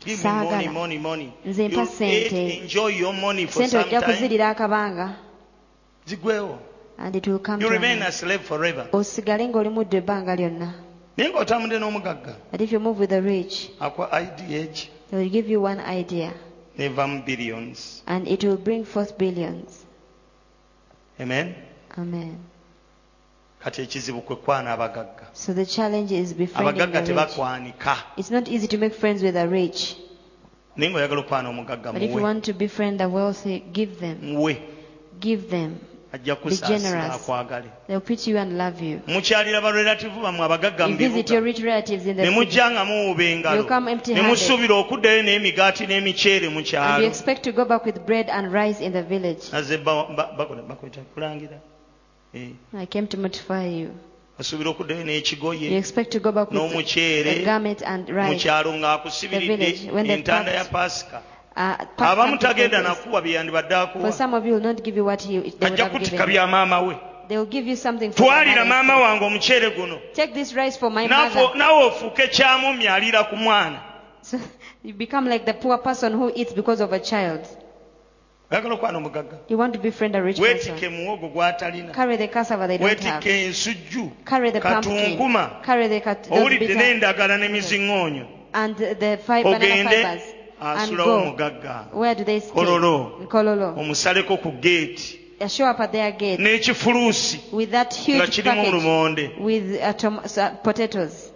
Give 0.04 0.24
me 0.24 0.30
money 0.30 0.68
money 0.68 0.98
money. 0.98 1.34
Nze 1.46 1.68
mpa 1.70 1.86
sente. 1.86 2.62
enjoy 2.62 2.88
your 2.88 3.14
money 3.14 3.46
for 3.46 3.60
Sente 3.64 3.72
some 3.72 3.84
ojja 3.84 4.02
time. 4.02 4.14
kuzirira 4.14 4.50
akabanga. 4.50 5.16
Zigwewo 6.08 6.58
and 6.98 7.16
it 7.16 7.28
will 7.28 7.40
come 7.40 7.62
you 7.62 7.68
to 7.68 7.74
remain 7.74 8.02
a 8.02 8.12
slave 8.12 8.42
forever. 8.42 8.88
Osigale 8.92 9.48
ng'oli 9.48 9.70
muddo 9.70 9.98
ebbanga 9.98 10.36
lyonna. 10.36 10.74
Naye 11.18 11.30
ng'otambudde 11.30 11.80
n'omugagga. 11.80 12.36
But 12.52 12.62
if 12.62 12.72
you 12.72 12.80
move 12.80 13.00
with 13.00 13.10
the 13.10 13.22
rich 13.22 13.70
akwa 13.80 14.10
idh 14.12 14.88
they 15.10 15.18
will 15.18 15.30
give 15.30 15.50
you 15.50 15.62
one 15.62 15.80
idea 15.80 16.34
billions. 16.78 18.04
And 18.08 18.28
it 18.28 18.44
will 18.44 18.58
bring 18.58 18.86
forth 18.86 19.18
billions. 19.18 19.86
Amen? 21.20 21.56
Amen. 21.98 22.38
Kati 23.64 23.82
ekizibu 23.82 24.22
kwe 24.22 24.36
kwana 24.36 24.74
abagagga. 24.74 25.28
So 25.34 25.54
the 25.54 25.66
challenge 25.66 26.12
is 26.12 26.34
befriending 26.34 26.82
abagagga 26.82 27.06
the 27.06 27.14
rich. 27.14 27.36
tebakwanika. 27.36 27.98
It's 28.18 28.32
not 28.32 28.48
easy 28.48 28.68
to 28.68 28.78
make 28.78 28.94
friends 28.94 29.24
with 29.24 29.34
the 29.34 29.48
rich. 29.48 29.96
Naye 30.78 30.90
ng'oyagala 30.92 31.22
okwana 31.26 31.50
omugagga 31.50 31.94
but 31.94 32.02
if 32.02 32.12
you 32.12 32.22
want 32.22 32.44
to 32.44 32.54
be 32.54 32.68
friend 32.68 33.02
of 33.02 33.12
wealthy 33.12 33.64
give 33.74 34.00
them. 34.00 34.20
Muwe 34.22 34.62
want 36.18 36.50
to 36.50 36.50
befriend 36.50 36.56
the 36.56 36.56
wealthy 36.56 36.56
give 36.56 36.56
them 36.56 36.56
muwe 36.56 36.56
give 36.56 36.62
them 36.62 36.76
ajja 36.76 36.76
Be 36.76 36.80
generous. 36.80 37.16
akwagale 37.16 37.70
they'll 37.88 38.00
pity 38.02 38.32
you 38.32 38.38
and 38.38 38.58
love 38.58 38.82
you. 38.82 39.00
Mukyalira 39.08 39.62
barelativu 39.62 40.22
bammwe 40.22 40.46
abagagga 40.46 40.84
you 40.86 40.92
mu 40.92 40.98
visit 40.98 41.30
your 41.30 41.42
rich 41.44 41.60
relatives 41.60 42.06
in 42.08 42.16
the 42.16 42.24
ne 42.24 42.30
mujja 42.30 42.72
nga 42.72 42.86
muwuba 42.86 43.24
engalo. 43.24 43.58
You 43.62 43.68
come 43.68 43.92
empty 43.92 44.14
ne 44.14 44.22
handed. 44.22 44.32
musuubira 44.40 44.76
okuddayo 44.76 45.22
n'emigaati 45.24 45.88
n'emiceere 45.88 46.50
mu 46.50 46.60
and 46.60 46.66
you 46.68 46.72
kyalo 46.72 47.08
expect 47.08 47.44
to 47.44 47.52
go 47.52 47.66
back 47.66 47.86
with 47.86 48.00
bread 48.06 48.30
and 48.30 48.54
rice 48.54 48.80
in 48.82 48.92
the 48.94 49.04
village. 49.04 49.44
Eh, 52.34 52.50
i 52.74 52.86
came 52.86 53.08
to 53.08 53.18
mortify 53.18 53.66
you. 53.66 53.90
Osuubira 54.40 54.70
okuddayo 54.70 55.00
you 55.00 55.06
n'ekigoye 55.06 55.78
expect 55.78 56.12
to 56.12 56.20
go 56.20 56.32
back 56.32 56.52
with 56.52 56.60
n'omuceere 56.60 57.46
garment 57.46 57.82
and 57.86 58.10
mu 58.10 58.16
rice 58.16 58.44
kyalo 58.44 58.72
The 58.72 58.78
ng'akusibiridde 58.78 59.48
village, 59.58 59.92
when 59.92 60.08
they've 60.08 60.18
entanda 60.20 60.52
ya 60.52 60.64
packed- 60.64 60.72
pasika 60.72 61.18
Uh, 61.18 61.22
pack 61.22 61.35
Uh, 61.58 61.76
abamu 61.98 62.38
tagenda 62.38 62.78
for 62.78 62.90
nakuwa 62.90 63.22
byeyandibadde 63.22 64.02
For 64.02 64.12
some 64.12 64.34
of 64.34 64.46
you, 64.46 64.56
will 64.56 64.64
not 64.64 64.84
give 64.84 64.98
you 64.98 65.06
what 65.06 65.26
you, 65.26 65.42
they 65.42 65.52
would 65.52 65.74
ajja 65.74 65.84
have 65.84 65.94
kutika 65.98 66.28
bya 66.28 66.48
maama 66.48 66.82
we. 66.82 66.98
They 67.30 67.38
will 67.38 67.46
give 67.46 67.66
you 67.70 67.78
something 67.78 68.12
for 68.12 68.26
twalira 68.26 68.66
maama 68.66 68.98
wange 68.98 69.26
omuceere 69.26 69.70
guno. 69.70 70.00
Take 70.14 70.34
this 70.34 70.54
rice 70.54 70.78
for 70.78 70.92
my 70.92 71.08
Naafe- 71.08 71.36
mother. 71.36 71.58
naawe 71.58 71.84
ofuuke 71.84 72.28
kyamumya 72.28 72.94
aliira 72.94 73.24
ku 73.24 73.36
mwana. 73.36 73.80
So 74.22 74.38
you 74.84 74.94
become 74.94 75.30
like 75.30 75.46
the 75.46 75.54
poor 75.54 75.78
person 75.78 76.14
who 76.14 76.30
eats 76.36 76.54
because 76.54 76.82
of 76.84 76.92
a 76.92 77.00
child. 77.00 77.48
oyagala 78.52 78.74
okwana 78.76 78.98
omugagga? 78.98 79.38
You 79.48 79.58
want 79.58 79.74
to 79.74 79.80
befriend 79.80 80.16
a 80.16 80.22
rich 80.22 80.38
person. 80.38 80.78
Carry 81.94 82.18
the 82.18 82.28
cassava 82.28 82.68
they 82.68 82.78
don't 82.78 83.00
have. 83.00 83.24
Carry 83.24 84.52
the 84.52 84.60
pumpkin. 84.62 85.18
Carry 85.64 85.88
the 85.88 86.02
cat- 86.02 86.28
those 86.30 86.50
bitter 86.50 86.78
and 88.54 88.78
the 88.78 89.20
five 89.26 89.44
banana 89.44 89.90
fibers 89.90 90.36
asulawo 90.62 91.06
go. 91.06 91.18
omugagga 91.28 91.86
Where 91.94 92.16
do 92.16 92.24
they 92.24 92.40
stay? 92.40 92.52
Kololo. 93.30 93.76
Omusaleko 93.78 94.38
ku 94.42 94.52
geeti 94.52 95.20
They 95.40 95.50
show 95.50 95.66
up 95.70 95.80
at 95.80 95.92
their 95.92 96.12
gate 96.12 96.40
n'ekifuluusi 96.40 97.40
with 97.52 97.72
that 97.72 97.94
huge 97.94 98.30
kirimu 98.30 98.72
lumonde 98.72 99.32
with 99.40 99.82
uh, 99.82 99.94
tom- 99.94 100.20
uh, 100.24 100.50
potatoes. 100.64 101.32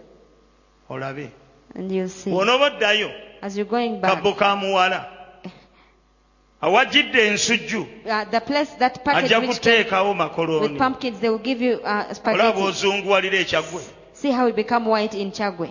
olabe 0.89 1.29
And 1.75 1.91
you'll 1.91 2.09
see. 2.09 2.31
bw'onooba 2.31 2.65
oddayo 2.65 3.11
As 3.41 3.57
you're 3.57 3.69
going 3.69 3.99
back, 4.01 4.11
kabbo 4.15 4.33
ka 4.33 4.55
muwala 4.55 5.05
awajjidde 6.61 7.27
ensujju 7.27 7.81
uh, 8.05 8.23
the 8.31 8.39
place 8.41 8.71
that 8.79 9.03
package 9.03 9.35
ajja 9.35 9.41
kuteekawo 9.47 10.09
with 10.09 10.17
makolooni 10.17 10.77
pumpkins, 10.77 11.19
they 11.19 11.29
will 11.29 11.37
give 11.43 11.61
you 11.65 11.73
uh, 11.75 11.85
olaba 11.87 12.15
spaghetti. 12.15 12.59
bw'ozunguwalira 12.59 13.39
ekyaggwe 13.39 13.81
See 14.13 14.31
how 14.31 14.47
it 14.47 14.55
become 14.55 14.85
white 14.89 15.13
in 15.17 15.31
Chagwe. 15.31 15.69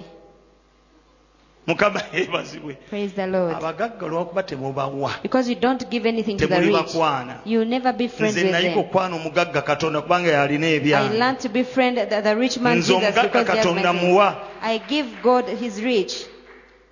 Mukama 1.69 2.01
yeebazibwe. 2.15 2.75
Praise 2.91 3.15
the 3.15 3.27
Lord. 3.27 3.57
abagagga 3.57 4.07
olwakuba 4.07 4.43
temubawa 4.43 5.11
Because 5.23 5.51
you 5.51 5.57
don't 5.61 5.89
give 5.91 6.09
anything 6.09 6.37
to 6.37 6.47
the 6.47 6.61
rich, 6.61 6.73
bakwana 6.73 7.41
you 7.45 7.59
will 7.59 7.69
never 7.69 7.93
be 7.93 8.09
friends 8.09 8.37
nze 8.37 8.43
with 8.45 8.53
nayiga 8.53 8.75
them. 8.75 8.79
okwana 8.85 9.17
omugagga 9.17 9.63
katonda 9.63 10.01
kubanga 10.01 10.31
yalina 10.33 10.67
I 10.67 10.75
ebyange 10.75 11.19
learned 11.19 11.39
to 11.41 11.49
befriend 11.49 11.99
the, 11.99 12.23
the 12.23 12.35
rich 12.37 12.59
man 12.59 12.77
Jesus 12.77 12.91
omugagga 12.97 13.23
because 13.23 13.47
he 13.47 13.57
has 13.57 13.67
katonda 13.67 13.93
muwa. 13.93 14.37
I 14.63 14.79
give 14.79 15.07
God 15.23 15.45
his 15.49 15.81
rich. 15.83 16.27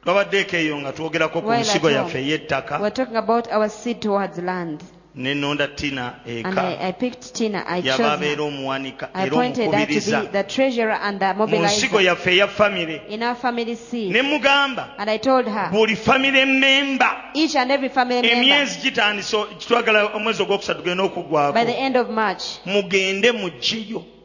twabaddeeko 0.04 0.56
eyo 0.56 0.78
nga 0.78 0.92
twogerako 0.92 1.40
ku 1.42 1.52
nsigo 1.52 1.90
yaffe 1.90 2.18
ey'ettaka 2.18 2.78
We're 5.16 5.34
talking 5.34 5.42
about 5.42 5.60
our 5.60 5.76
seed 5.76 5.94
towards 5.94 5.96
land. 5.96 5.96
ne 5.96 6.14
nonda 6.14 6.16
tina 6.16 6.20
And 6.26 6.46
eka 6.46 6.58
I, 6.58 6.88
I 6.88 6.92
picked 6.92 7.34
Tina. 7.34 7.64
I 7.66 7.80
chose 7.80 7.98
her. 7.98 8.36
omuwanika 8.42 9.08
I 9.14 9.22
era 9.22 9.32
appointed 9.32 9.64
her 9.64 9.70
to 9.70 9.76
omukubiriza 9.76 10.20
be 10.20 10.26
the 10.26 10.42
treasurer 10.44 10.92
and 10.92 11.20
the 11.20 11.34
mu 11.34 11.46
nsigo 11.46 12.00
yaffe 12.00 12.32
eya 12.32 12.48
famire 12.48 13.08
in 13.08 13.22
our 13.22 13.34
family 13.34 13.76
ne 13.92 14.22
mugamba. 14.22 14.94
And 14.98 15.10
I 15.10 15.18
told 15.18 15.46
her, 15.46 15.70
buli 15.70 15.96
famire 15.96 16.44
memba 16.44 17.30
each 17.34 17.56
and 17.56 17.70
every 17.72 17.88
family 17.88 18.22
member, 18.22 18.36
emyezi 18.36 18.80
gitandise 18.82 19.36
kitwagala 19.58 20.14
omwezi 20.14 20.42
ogwokusatu 20.42 20.82
the 20.82 20.90
okuggwako 20.90 21.58
end 21.58 21.96
of 21.96 22.08
March, 22.10 22.42
mugende 22.66 23.32
mugyeyo 23.32 23.98
buli 24.00 24.15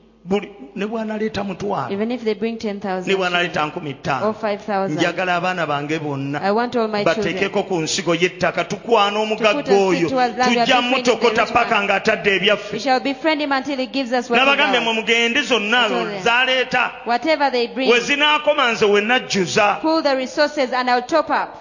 ne 0.76 0.86
bwanaleeta 0.88 1.44
mutwalo. 1.44 1.92
Even 1.94 2.12
if 2.12 2.24
they 2.24 2.34
bring 2.36 2.58
10,000 2.58 3.08
ne 3.08 3.16
bwanaleeta 3.16 3.66
nkumi 3.66 3.90
or 3.90 4.02
ttaano 4.02 4.32
5,000, 4.34 4.90
njagala 4.90 5.36
abaana 5.36 5.68
bange 5.68 6.00
bonna 6.00 6.40
I 6.42 6.52
want 6.52 6.76
all 6.76 6.88
my 6.88 7.04
children 7.04 7.34
bateekeko 7.34 7.64
ku 7.68 7.76
nsigo 7.82 8.16
y'ettaka 8.16 8.64
tukwana 8.64 9.12
To 9.12 9.22
omugagga 9.22 9.72
oyo. 9.74 10.10
seed 10.10 10.12
land, 10.12 10.38
we 10.38 10.60
are 10.60 10.66
tujja 10.66 10.82
mutokota 10.82 11.46
paka 11.46 11.84
ng'atadde 11.84 12.36
ebyaffe. 12.36 12.80
Shall 12.80 13.00
befriend 13.00 13.42
him 13.42 13.52
until 13.52 13.78
he 13.78 13.88
gives 13.88 14.12
us 14.14 14.30
what 14.30 14.40
he 14.40 14.46
n'abagambye 14.46 14.80
mwe 14.80 14.94
mugende 14.94 15.42
zonna 15.42 15.86
I 15.86 15.90
told 15.90 16.08
them. 16.08 16.24
zaleeta. 16.24 16.92
Whatever 17.06 17.52
they 17.52 17.68
bring, 17.68 17.90
we 17.92 18.00
zinaakoma 18.00 18.72
nze 18.72 18.86
we 18.86 19.02
najjuza 19.02 19.80
pull 19.82 20.04
the 20.04 20.16
resources 20.16 20.72
and 20.72 20.90
I'll 20.90 21.02
top 21.02 21.30
up. 21.30 21.56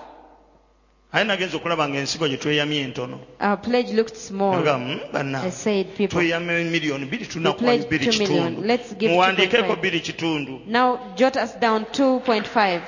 Aye 1.13 1.25
nagenza 1.25 1.57
okulaba 1.57 1.89
ng'ensigo 1.89 2.29
gye 2.29 2.37
tweyamye 2.37 2.81
entono 2.81 3.19
Our 3.41 3.57
pledge 3.61 3.93
looked 3.93 4.17
small. 4.17 4.55
"Mm, 4.63 5.35
I 5.45 5.51
said, 5.51 5.87
people. 5.97 6.07
tweyame 6.19 6.65
miliyoni 6.65 7.05
bbiri 7.07 7.23
We 7.25 7.29
tunakuwa 7.33 7.77
bbiri 7.77 8.07
kitundu 8.07 8.63
Let's 8.63 8.95
give 8.97 9.13
muwandiikeeko 9.13 9.73
2.5. 9.73 9.77
bbiri 9.77 10.01
kitundu 10.01 10.61
Now 10.67 10.99
jot 11.17 11.37
us 11.37 11.59
down 11.59 11.83
2.5. 11.83 12.81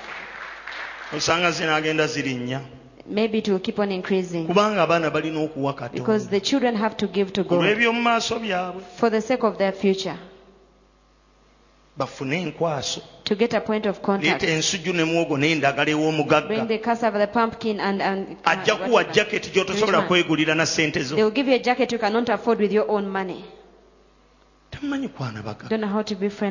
osanga 1.17 1.51
zinaagenda 1.51 2.07
zirinnya 2.07 2.61
Maybe 3.07 3.39
it 3.39 3.49
will 3.49 3.59
keep 3.61 3.79
on 3.79 3.93
increasing. 3.93 4.47
kubanga 4.47 4.83
abaana 4.83 5.11
balina 5.11 5.41
okuwa 5.41 5.91
Because 5.93 6.29
the 6.29 6.41
children 6.41 6.77
have 6.77 6.95
to 6.97 7.07
give 7.07 7.31
to 7.33 7.43
God 7.45 7.59
olw'eby'omu 7.59 8.03
maaso 8.03 8.39
byabwe 8.39 8.83
for 8.97 9.11
the 9.11 9.21
sake 9.21 9.43
of 9.47 9.57
their 9.59 9.73
future. 9.73 10.17
Bafune 11.97 12.43
enkwaso 12.43 13.01
To 13.25 13.35
get 13.35 13.55
a 13.55 13.61
point 13.61 13.87
of 13.87 14.01
contact. 14.01 14.43
leeta 14.43 14.55
ensujju 14.57 14.93
ne 14.93 15.05
muwogo 15.05 15.37
n'endagala 15.37 15.85
Bring 15.85 15.99
ew'omugagga 15.99 16.67
the 16.69 16.79
cassava, 16.79 17.19
the 17.19 17.27
pumpkin, 17.27 17.81
and, 17.81 18.03
and 18.03 18.27
uh, 18.31 18.51
ajja 18.53 18.77
kuwa 18.77 18.89
whatever. 18.91 19.15
jaketi 19.15 19.51
gy'otosobola 19.51 19.99
Rich 19.99 19.99
man. 19.99 20.09
kwegulira 20.09 20.55
na 20.55 20.67
ssente 20.67 20.93
They 21.01 21.03
zo 21.09 21.17
will 21.17 21.31
give 21.31 21.49
you 21.51 21.57
a 21.57 21.59
jacket 21.59 21.93
you 21.93 21.99
cannot 21.99 22.29
afford 22.31 22.61
with 22.61 22.73
your 22.73 22.91
own 22.91 23.09
money. 23.09 23.45
temumanyi 23.45 23.51
kwana 23.51 23.51
baga 23.51 24.71
Don't 24.71 24.71
know 24.71 24.71
how 24.71 24.71
to 24.71 24.71
befriend 24.71 24.72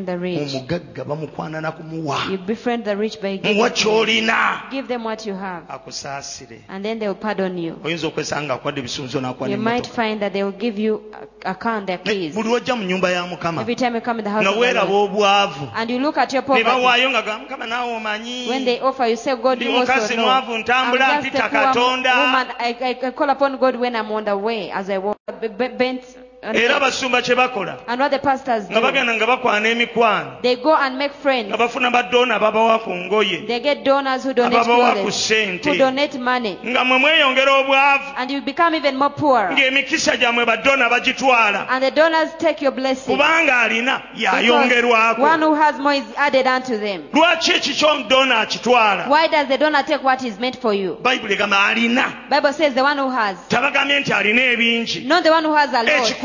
the 0.05 0.17
rich. 0.17 0.39
omugagga 0.55 1.03
bamukwana 1.03 1.61
na 1.61 1.71
kumuwa 1.71 2.17
You 2.31 2.37
befriend 2.37 2.85
the 2.85 2.95
rich 2.95 3.19
by 3.21 3.37
giving 3.37 3.55
muwa 3.57 3.69
ky'olina 3.69 4.69
Give 4.71 4.87
them 4.87 5.03
what 5.03 5.25
you 5.25 5.33
have, 5.35 5.65
akusaasire 5.67 6.61
and 6.69 6.85
then 6.85 6.99
they 6.99 7.07
will 7.07 7.15
pardon 7.15 7.57
you. 7.57 7.75
oyinza 7.83 8.07
okwesanga 8.07 8.53
ng'akwadde 8.55 8.79
ebisunzo 8.81 9.19
n'akuwa 9.21 9.49
You 9.49 9.57
might 9.57 9.87
find 9.87 10.21
that 10.21 10.33
they 10.33 10.43
will 10.43 10.57
give 10.57 10.79
you 10.81 11.01
a, 11.43 11.51
a 11.51 11.55
car 11.55 11.77
and 11.77 11.87
their 11.87 11.97
Ne- 12.05 12.13
keys 12.13 12.33
buli 12.35 12.49
lwojja 12.49 12.75
mu 12.75 12.83
nnyumba 12.83 13.11
ya 13.11 13.25
mukama 13.27 13.61
every 13.61 13.75
time 13.75 13.95
you 13.95 14.01
come 14.01 14.19
in 14.19 14.23
the 14.25 14.31
house 14.31 14.43
nga 14.43 14.51
weeraba 14.59 14.93
obwavu 14.93 15.69
And 15.75 15.89
you 15.89 15.99
look 15.99 16.17
at 16.17 16.33
your 16.33 16.41
ne 16.43 16.47
poverty. 16.47 16.63
bawaayo 16.69 17.09
nga 17.09 17.21
ga 17.21 17.37
mukama 17.37 17.65
naawe 17.67 17.95
omanyi 17.95 18.47
When 18.49 18.65
they 18.65 18.79
offer, 18.79 19.07
you 19.07 19.17
say, 19.17 19.35
God, 19.35 19.57
ndi 19.57 19.65
you 19.65 19.77
also 19.77 19.93
mukazi 19.93 20.17
mwavu 20.17 20.53
I'm 20.53 20.61
ntambula 20.61 21.05
just 21.05 21.27
mpita 21.27 21.45
a 21.45 21.49
poor 21.49 21.61
katonda. 21.61 22.55
I, 22.59 23.11
call 23.11 23.29
upon 23.29 23.57
God 23.57 23.75
when 23.75 23.95
I'm 23.95 24.11
on 24.11 24.25
the 24.25 24.35
way, 24.37 24.71
as 24.71 24.89
I 24.89 24.97
b- 24.99 25.67
bent. 25.77 26.01
Era 26.43 26.75
abasumba 26.77 27.21
kye 27.21 27.35
bakola. 27.35 27.83
And 27.87 27.99
what 28.01 28.09
the 28.09 28.17
pastors 28.17 28.65
nga 28.65 28.81
do, 28.81 28.81
bagenda 28.81 29.13
nga 29.13 29.27
bakwana 29.27 29.67
emikwano. 29.67 30.41
they 30.41 30.55
go 30.55 30.75
and 30.75 30.97
make 30.97 31.13
friends. 31.13 31.49
nga 31.49 31.57
bafuna 31.57 31.91
badoona 31.91 32.39
babawa 32.39 32.79
ku 32.83 32.89
ngoye. 32.89 33.47
They 33.47 33.59
get 33.59 33.83
donors 33.83 34.23
who 34.23 34.33
donate 34.33 34.57
ababawa 34.57 35.03
ku 35.03 35.11
ssente. 35.11 36.19
money, 36.19 36.57
nga 36.65 36.83
mwe 36.83 36.97
mweyongera 36.97 37.51
obwavu. 37.59 38.13
And 38.17 38.31
you 38.31 38.41
become 38.41 38.73
even 38.73 38.97
more 38.97 39.11
poor. 39.11 39.51
ng'emikisa 39.51 40.17
gyammwe 40.17 40.45
badoona 40.45 40.89
bagitwala. 40.89 41.67
And 41.69 41.83
the 41.83 41.91
donors 41.91 42.31
take 42.39 42.61
your 42.61 42.71
blessing. 42.71 43.15
kubanga 43.15 43.61
alina 43.61 44.01
yayongerwako. 44.15 45.19
One 45.19 45.41
who 45.41 45.53
has 45.53 45.77
more 45.77 45.93
is 45.93 46.05
added 46.17 46.47
unto 46.47 46.75
them. 46.77 47.03
lwaki 47.13 47.51
eki 47.51 47.73
ky'omudoona 47.75 48.39
akitwala? 48.39 49.07
Why 49.07 49.27
does 49.27 49.47
the 49.47 49.59
donor 49.59 49.83
take 49.83 50.03
what 50.03 50.23
is 50.23 50.39
meant 50.39 50.55
for 50.55 50.73
you? 50.73 50.97
bayibuli 51.03 51.35
egamba 51.35 51.67
alina. 51.67 52.25
Bible 52.31 52.53
says 52.53 52.73
the 52.73 52.81
one 52.81 52.97
who 52.97 53.11
has, 53.11 53.37
tabagambye 53.47 53.99
nti 53.99 54.11
alina 54.11 54.41
ebingi. 54.41 55.05
Not 55.05 55.23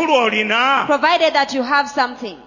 the 0.06 0.12
one 0.12 0.30
who 0.30 0.36
has 0.36 0.48
a 0.48 0.54
lot, 0.54 0.82
ekikulu 0.82 0.86
olina 0.86 0.86
provided 0.86 1.32
that 1.34 1.54
you 1.54 1.62
have 1.62 1.88
something. 1.88 2.38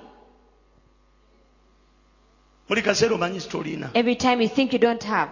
buli 2.68 2.82
kaseera 2.82 3.16
omanyi 3.16 3.89
Every 3.95 4.16
time 4.16 4.41
you 4.41 4.47
think 4.49 4.74
you 4.74 4.80
don't 4.80 5.03
have. 5.03 5.30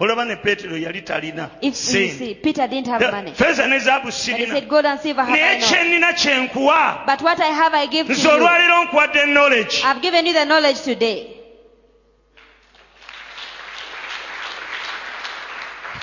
olaba 0.00 0.24
ne 0.26 0.36
peetero 0.36 0.76
yali 0.76 1.02
talina 1.04 1.50
If 1.60 1.64
you 1.64 1.70
sente 1.72 2.18
see, 2.18 2.34
Peter 2.34 2.66
didn't 2.66 2.86
have 2.88 3.10
money. 3.12 3.32
feeza 3.32 3.66
ne 3.68 3.78
zaabu 3.78 4.04
And 4.06 4.14
he 4.14 4.32
sirina 4.32 4.52
said, 4.52 4.68
Gold 4.68 4.86
and 4.86 5.00
silver 5.00 5.22
have 5.24 5.38
I 5.38 5.58
not. 5.58 5.68
kyennina 5.68 7.06
But 7.06 7.20
what 7.22 7.38
I 7.40 7.48
have 7.48 7.74
I 7.74 7.86
give 7.86 8.06
to 8.06 8.12
nze 8.14 8.24
you. 8.24 8.30
olwaleero 8.30 8.84
nkuwadde 8.84 9.26
knowledge 9.26 9.82
I've 9.84 10.00
given 10.00 10.26
you 10.26 10.32
the 10.32 10.44
knowledge 10.46 10.80
today. 10.82 11.36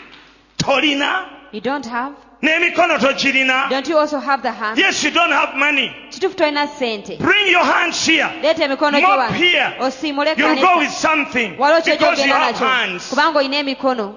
tolina 0.58 1.26
You 1.52 1.60
don't 1.60 1.86
have? 1.86 2.14
N'emikono 2.42 2.98
togirina 2.98 3.68
Don't 3.68 3.88
you 3.88 3.98
also 3.98 4.18
have 4.20 4.42
the 4.42 4.52
hand? 4.52 4.78
yes 4.78 5.02
you 5.04 5.10
don't 5.10 5.32
have 5.32 5.56
money 5.56 5.90
Kituufu 6.10 6.36
tolina 6.36 6.66
ssente. 6.66 7.18
bring 7.18 7.48
your 7.50 7.64
hands 7.64 8.06
here 8.06 8.28
Leeta 8.42 8.64
emikono 8.64 9.00
gyo 9.00 9.32
here. 9.34 9.74
Osiimule 9.80 10.34
you'll 10.38 10.60
go 10.60 10.78
with 10.78 10.90
something 10.92 11.50
because 11.56 12.24
you 12.24 12.32
have 12.32 12.56
hands 12.56 13.10
Kubanga 13.10 13.38
olina 13.40 13.56
emikono. 13.58 14.14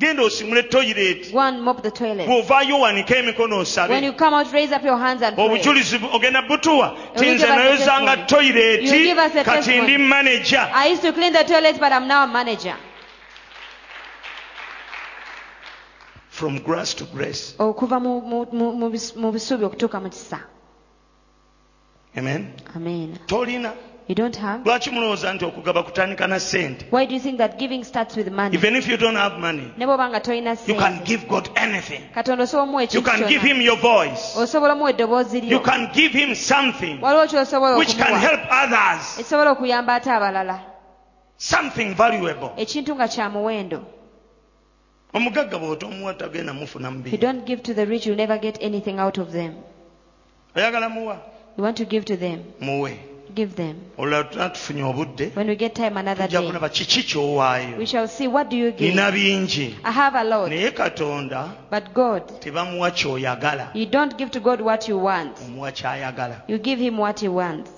genda 0.00 0.22
osimule 0.22 0.62
toilet 0.70 1.32
Go 1.32 1.52
mop 1.52 1.82
the 1.82 1.90
toilet. 1.90 2.26
bw'ovaayo 2.28 2.80
wanika 2.80 3.16
emikono 3.16 3.56
When 3.56 3.62
osabe 3.66 4.02
you 4.04 4.12
come 4.12 4.34
out, 4.34 4.52
raise 4.52 4.72
up 4.72 4.84
your 4.84 4.98
hands 4.98 5.22
and 5.22 5.34
pray. 5.36 5.44
obujulizi 5.46 6.00
ogenda 6.12 6.42
butuwa 6.42 6.96
ti 7.16 7.26
You 7.26 7.34
nze 7.34 7.46
give 7.46 7.50
us 7.50 7.50
a 7.50 7.56
nayozanga 7.56 8.16
testimony. 8.16 8.46
You 8.46 8.54
toilet 8.54 9.04
give 9.04 9.18
us 9.18 9.34
a 9.36 9.44
kati 9.44 9.80
ndi 9.80 9.98
manager 9.98 10.68
from 16.42 16.58
grass 16.58 16.94
to 16.94 17.04
grace. 17.04 17.54
Okuva 17.58 18.00
mu- 18.00 18.20
mu- 18.52 19.30
bisubi 19.32 19.64
okutuuka 19.64 20.00
mu 20.02 20.08
kisa. 20.10 20.40
Amen. 22.18 22.52
Amen. 22.76 23.18
Tolina. 23.26 23.72
You 24.08 24.16
don't 24.16 24.36
have? 24.36 24.64
Lwaki 24.64 24.90
mulowooza 24.90 25.32
nti 25.34 25.44
okugaba 25.44 25.82
kutandika 25.82 26.26
na 26.26 26.40
sente 26.40 26.86
why 26.90 27.06
do 27.06 27.14
you 27.14 27.20
think 27.20 27.38
that 27.38 27.58
giving 27.58 27.84
starts 27.84 28.16
with 28.16 28.28
money? 28.28 28.56
Even 28.56 28.74
if 28.76 28.88
you 28.88 28.96
don't 28.96 29.16
have 29.16 29.38
money 29.38 29.72
ne 29.76 29.86
bw'oba 29.86 30.08
nga 30.08 30.20
tolina 30.20 30.56
you 30.66 30.74
can 30.74 31.00
give 31.04 31.28
god 31.28 31.48
anything. 31.54 32.00
Katonda 32.14 32.42
osobola 32.44 32.62
omuwa 32.62 32.82
you 32.82 32.88
ekintu 32.88 33.04
can 33.04 33.28
give 33.28 33.40
kyonna 33.40 33.54
him 33.54 33.60
your 33.62 33.78
voice. 33.78 34.36
Osobola 34.36 34.72
omuwa 34.72 34.90
eddoboozi 34.90 35.36
you 35.38 35.42
lyo 35.44 35.60
can 35.60 35.86
give 35.94 36.12
him 36.18 36.34
something 36.34 36.98
waliwo 37.00 37.26
kyosobola 37.26 37.76
which 37.78 37.96
can 37.96 38.06
okumuwa. 38.14 38.18
help 38.20 38.40
others. 38.50 39.18
Ekisobola 39.18 39.50
okuyamba 39.50 39.94
ate 39.94 40.10
abalala. 40.10 40.60
Something 41.36 41.94
valuable. 41.94 42.50
Ekintu 42.56 42.94
nga 42.94 43.08
kya 43.08 43.30
muwendo 43.30 43.84
omugagga 45.14 45.58
bw'otomuwa 45.58 46.14
tagenda 46.14 46.52
mufuna 46.52 46.88
you 47.10 47.18
don't 47.18 47.44
give 47.44 47.62
to 47.62 47.74
the 47.74 47.84
rich 47.84 48.06
you'll 48.06 48.16
never 48.16 48.38
get 48.38 48.58
anything 48.62 48.98
out 48.98 49.18
of 49.18 49.32
them. 49.32 49.54
Oyagala 50.56 50.88
muwa? 50.88 51.18
You 51.56 51.64
want 51.64 51.76
to 51.76 51.84
give 51.84 52.04
to 52.04 52.16
them? 52.16 52.44
Muwe. 52.60 52.98
Give 53.34 53.54
them. 53.54 53.76
Obudde 53.98 55.34
when 55.34 55.48
we 55.48 55.56
get 55.56 55.74
time 55.74 55.96
another 55.96 56.28
day. 56.28 56.36
kulaba 56.36 56.68
kiki 56.68 57.02
kyowaayo? 57.02 57.78
We 57.78 57.86
shall 57.86 58.08
see 58.08 58.26
what 58.26 58.50
do 58.50 58.56
you 58.56 58.72
give? 58.72 58.90
Nina 58.90 59.10
bingi. 59.10 59.74
I 59.84 59.90
have 59.90 60.14
a 60.14 60.24
lot. 60.24 60.50
Naye 60.50 60.70
katonda 60.70 61.48
but 61.70 61.94
god 61.94 62.40
tebamuwa 62.40 62.90
kyoyagala. 62.90 63.70
you 63.74 63.86
don't 63.86 64.16
give 64.18 64.30
to 64.30 64.40
god 64.40 64.60
what 64.60 64.88
you 64.88 64.98
want. 64.98 65.36
Omuwa 65.38 65.72
kyayagala. 65.72 66.42
You 66.48 66.58
give 66.58 66.78
him 66.78 66.98
what 66.98 67.20
he 67.20 67.28
wants. 67.28 67.70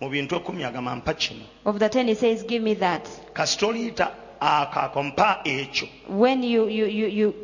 Mu 0.00 0.08
bintu 0.10 0.36
ekumi 0.36 0.64
agamba 0.64 0.96
mpa 0.96 1.14
kino. 1.14 1.44
Of 1.64 1.78
the 1.78 1.88
ten 1.88 2.06
he 2.06 2.14
says 2.14 2.44
give 2.44 2.62
me 2.62 2.74
that. 2.74 3.08
Kasita 3.32 4.10
akaako 4.40 5.02
mpa 5.02 5.40
ekyo. 5.44 5.88
When 6.08 6.42
you 6.44 6.68
you 6.68 6.86
you 6.86 7.08
you, 7.08 7.34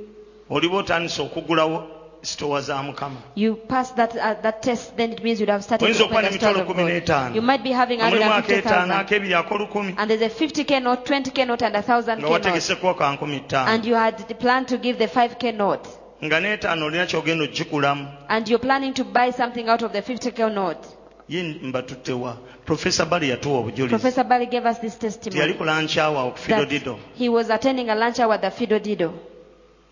oliba 0.51 0.76
otandise 0.76 1.22
okugulawo 1.22 1.88
sitowa 2.22 2.61
za 2.61 2.82
mukama. 2.82 3.16
you 3.34 3.57
pass 3.57 3.95
that 3.95 4.14
uh, 4.14 4.42
that 4.42 4.62
test 4.62 4.97
then 4.97 5.12
it 5.12 5.22
means 5.22 5.40
you'd 5.40 5.51
have 5.51 5.62
started 5.64 5.84
oyinza 5.84 5.99
to 5.99 6.05
okuba 6.05 6.18
open 6.18 6.32
the 6.32 6.38
stores 6.38 6.57
n'emitwalo 6.57 6.66
kumi 6.66 6.82
God. 6.82 6.92
n'etaano. 6.92 7.34
You 7.34 7.42
might 7.42 7.62
be 7.62 7.72
having 7.72 8.01
omulimu 8.01 8.32
akeetaano 8.32 8.95
150,000 8.95 9.01
ak'ebiri 9.01 9.34
ak'olukumi. 9.34 9.95
And 9.99 10.11
there's 10.11 10.22
a 10.22 10.45
50k 10.45 10.82
note 10.82 11.05
20k 11.05 11.47
note 11.47 11.62
and 11.66 11.76
a 11.76 11.80
1000k 11.80 12.03
nga 12.03 12.16
note. 12.16 12.32
wategeseko 12.32 12.95
ka 12.95 13.12
nkumi 13.12 13.40
ttaano. 13.40 13.68
And 13.68 13.84
you 13.86 13.95
had 13.95 14.66
to 14.68 14.78
give 14.78 14.99
the 14.99 15.09
5k 15.09 15.55
note. 15.55 15.88
Nga 16.24 16.40
n'etaano 16.40 16.86
olina 16.86 17.07
kyogenda 17.07 17.45
ogikulamu 17.45 18.09
and 18.28 18.49
you're 18.49 18.62
planning 18.62 18.95
to 18.95 19.05
buy 19.05 19.30
something 19.30 19.68
out 19.68 19.82
of 19.82 19.92
the 19.92 20.01
50k 20.03 20.53
note 20.55 20.88
ye 21.29 21.43
mbatuttewa 21.43 22.37
profesa 22.64 23.05
bali 23.07 23.31
yatuwa 23.31 23.59
obujulizi. 23.59 23.89
Professor 23.89 24.25
bali 24.25 24.47
gave 24.47 24.68
us 24.68 24.79
this 24.81 24.99
teyali 24.99 25.55
testimony 25.55 25.89
that 26.68 26.99
he 27.16 27.29
was 27.29 27.51
attending 27.51 27.89
a 27.91 27.95
lunch 27.95 28.20
hour 28.20 28.35
at 28.35 28.41
the 28.41 28.51
fido 28.51 28.79
dido. 28.79 29.14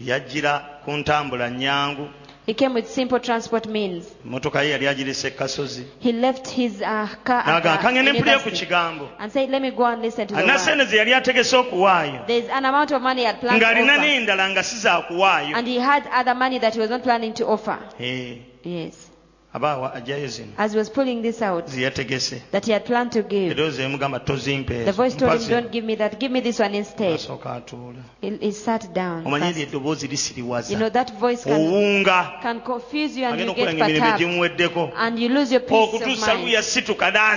Yajjira 0.01 0.83
ku 0.85 0.91
ntambula 0.91 1.51
nyangu. 1.51 2.09
He 2.45 2.55
came 2.55 2.75
with 2.75 2.89
simple 2.89 3.21
transport 3.21 3.67
means. 3.69 4.05
Emmotoka 4.27 4.63
ye 4.65 4.71
yali 4.73 4.87
agirese 4.89 5.85
he 6.01 6.13
left 6.13 6.49
his 6.49 6.83
uh, 6.83 7.07
car 7.25 7.43
at 7.47 7.63
the 7.63 7.69
kangende 7.69 8.13
mpulire 8.13 8.39
ku 8.43 8.49
university 8.49 8.67
kigambo. 8.67 9.09
and 9.19 9.31
said 9.33 9.49
let 9.49 9.63
me 9.63 9.71
go 9.71 9.85
and 9.85 10.03
listen 10.03 10.27
to 10.27 10.35
the 10.35 10.41
alina 10.41 10.55
word. 10.55 10.61
sente 10.61 10.87
ze 10.87 10.97
yali 10.97 11.15
ategese 11.15 11.57
okuwaayo. 11.57 12.27
There's 12.27 12.49
an 12.49 12.65
amount 12.65 12.91
of 12.91 13.01
money 13.01 13.21
he 13.21 13.27
had 13.27 13.41
planned 13.41 13.61
to 13.61 13.67
ng'alina 13.67 13.93
offer. 13.97 14.07
n'endala 14.07 14.51
nga 14.51 14.63
si 14.65 14.77
za 14.77 15.07
And 15.55 15.67
he 15.69 15.79
had 15.79 16.07
other 16.13 16.35
money 16.35 16.59
that 16.59 16.75
he 16.75 16.81
was 16.81 16.91
not 16.91 17.03
planning 17.05 17.33
to 17.35 17.47
offer. 17.47 17.79
Eh, 18.01 18.39
Yes. 18.65 19.12
Aba 19.55 19.71
awa- 19.73 19.95
ajjayo 19.95 20.27
zino 20.29 20.49
As 20.59 20.73
he 20.73 20.79
was 20.79 20.89
pulling 20.91 21.23
this 21.23 21.43
out, 21.43 21.67
that 21.67 22.65
he 22.67 22.73
had 22.73 22.85
planned 22.85 23.13
to 23.13 23.23
give, 23.23 23.51
eroozi 23.53 23.83
emugamba 23.83 24.21
tozimpa 24.21 24.85
the 24.85 24.93
voice 24.93 25.15
told 25.17 25.41
him, 25.41 25.49
Don't 25.49 25.71
give 25.71 25.85
me 25.85 25.95
that, 25.97 26.19
give 26.19 26.33
me 26.33 26.41
this 26.41 26.59
one 26.61 26.75
instead. 26.75 27.15
asooka 27.15 27.53
atuula 27.55 28.03
He, 28.21 28.31
he 28.37 28.53
sat 28.53 28.93
down. 28.95 29.25
omanyi 29.27 29.45
eryo 29.45 29.55
first. 29.55 29.69
eddoboozi 29.69 30.73
You 30.73 30.79
know, 30.79 30.91
that 30.91 31.13
voice 31.19 31.45
can, 31.45 31.53
owunga 31.61 32.41
can 32.43 32.61
confuse 32.61 33.17
you 33.17 33.27
and 33.27 33.41
you 33.41 33.55
get 33.55 33.79
perturbed. 33.79 34.93
And 34.97 35.19
you 35.19 35.29
lose 35.29 35.53
your 35.53 35.61
peace 35.61 35.73
of 35.95 35.95
okutuusa 36.01 36.27
mind. 36.35 36.65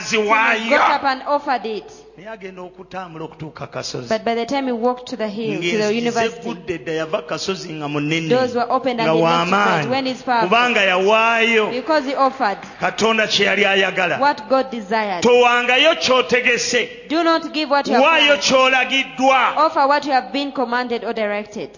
So 0.05 0.21
he 0.21 0.69
got 0.69 0.91
up 0.91 1.03
and 1.03 1.21
offered 1.27 1.65
it. 1.65 2.04
Naye 2.17 2.29
agenda 2.29 2.61
okutambula 2.61 3.25
okutuuka 3.25 3.67
kasozi 3.67 4.07
But 4.09 4.23
by 4.23 4.35
the 4.35 4.45
time 4.45 4.65
he 4.67 4.71
walked 4.71 5.07
to 5.09 5.17
the 5.17 5.27
hill, 5.27 5.55
to 5.61 5.77
the 5.77 5.93
university, 5.93 6.49
ng'ezigudde 6.49 6.77
dda 6.77 6.91
yava 6.93 7.21
kasozi 7.21 7.73
nga 7.73 7.87
munene 7.87 8.29
doors 8.29 8.55
were 8.55 8.67
opened 8.69 9.01
and 9.01 9.09
nga 9.09 9.15
he 9.17 9.21
left 9.23 9.51
right 9.51 9.89
when 9.89 10.05
w'amaanyi 10.05 10.07
he's 10.09 10.23
powerful. 10.23 10.49
kubanga 10.49 10.81
yawaayo 10.81 11.69
Because 11.71 12.05
he 12.05 12.15
offered 12.15 12.57
katonda 12.79 13.27
kye 13.27 13.45
yali 13.45 13.65
ayagala 13.65 14.19
what 14.19 14.47
God 14.49 14.69
desired. 14.71 15.23
towangayo 15.23 15.95
ky'otegese 15.95 16.89
Do 17.09 17.23
not 17.23 17.51
give 17.53 17.69
what 17.69 17.87
you 17.87 17.93
have 17.93 18.03
waayo 18.03 18.37
planned. 18.37 18.43
ky'olagiddwa 18.43 19.57
Offer 19.57 19.87
what 19.87 20.05
you 20.05 20.11
have 20.13 20.31
been 20.31 20.51
commanded 20.51 21.03
or 21.03 21.13
directed. 21.13 21.69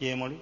yemuli 0.00 0.38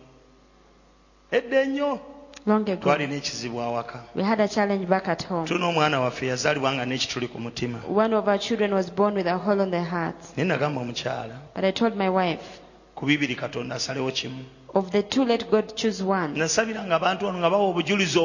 edda 1.30 1.60
ennyo 1.60 2.00
Long 2.46 2.68
ago, 2.68 2.76
twalina 2.82 3.14
ekizibu 3.14 3.60
awaka 3.60 4.04
we 4.14 4.22
had 4.22 4.40
a 4.40 4.48
challenge 4.48 4.86
back 4.86 5.08
at 5.08 5.22
home. 5.24 5.46
tulina 5.46 5.66
omwana 5.66 6.00
waffe 6.00 6.26
yazaalibwa 6.26 6.72
nga 6.74 6.84
n'ekituli 6.84 7.28
ku 7.28 7.38
mutima 7.38 7.78
One 7.88 8.12
of 8.16 8.28
our 8.28 8.38
children 8.38 8.72
was 8.74 8.90
born 8.90 9.14
with 9.14 9.26
a 9.26 9.38
hole 9.38 9.60
on 9.62 9.70
their 9.70 9.84
heart. 9.84 10.16
naye 10.36 10.44
nagamba 10.48 10.80
omukyala 10.80 11.34
But 11.54 11.64
I 11.64 11.70
told 11.72 11.96
my 11.96 12.08
wife, 12.10 12.60
ku 12.94 13.06
bibiri 13.06 13.34
katonda 13.34 13.74
asalewo 13.76 14.10
kimu 14.12 14.44
of 14.74 14.90
the 14.90 15.02
two, 15.02 15.24
let 15.24 15.50
God 15.50 15.74
choose 15.76 16.02
one. 16.02 16.34
nasabiranga 16.38 16.94
abantu 16.96 17.26
wano 17.26 17.38
nga 17.38 17.50
bawa 17.50 17.68
obujulizi 17.68 18.18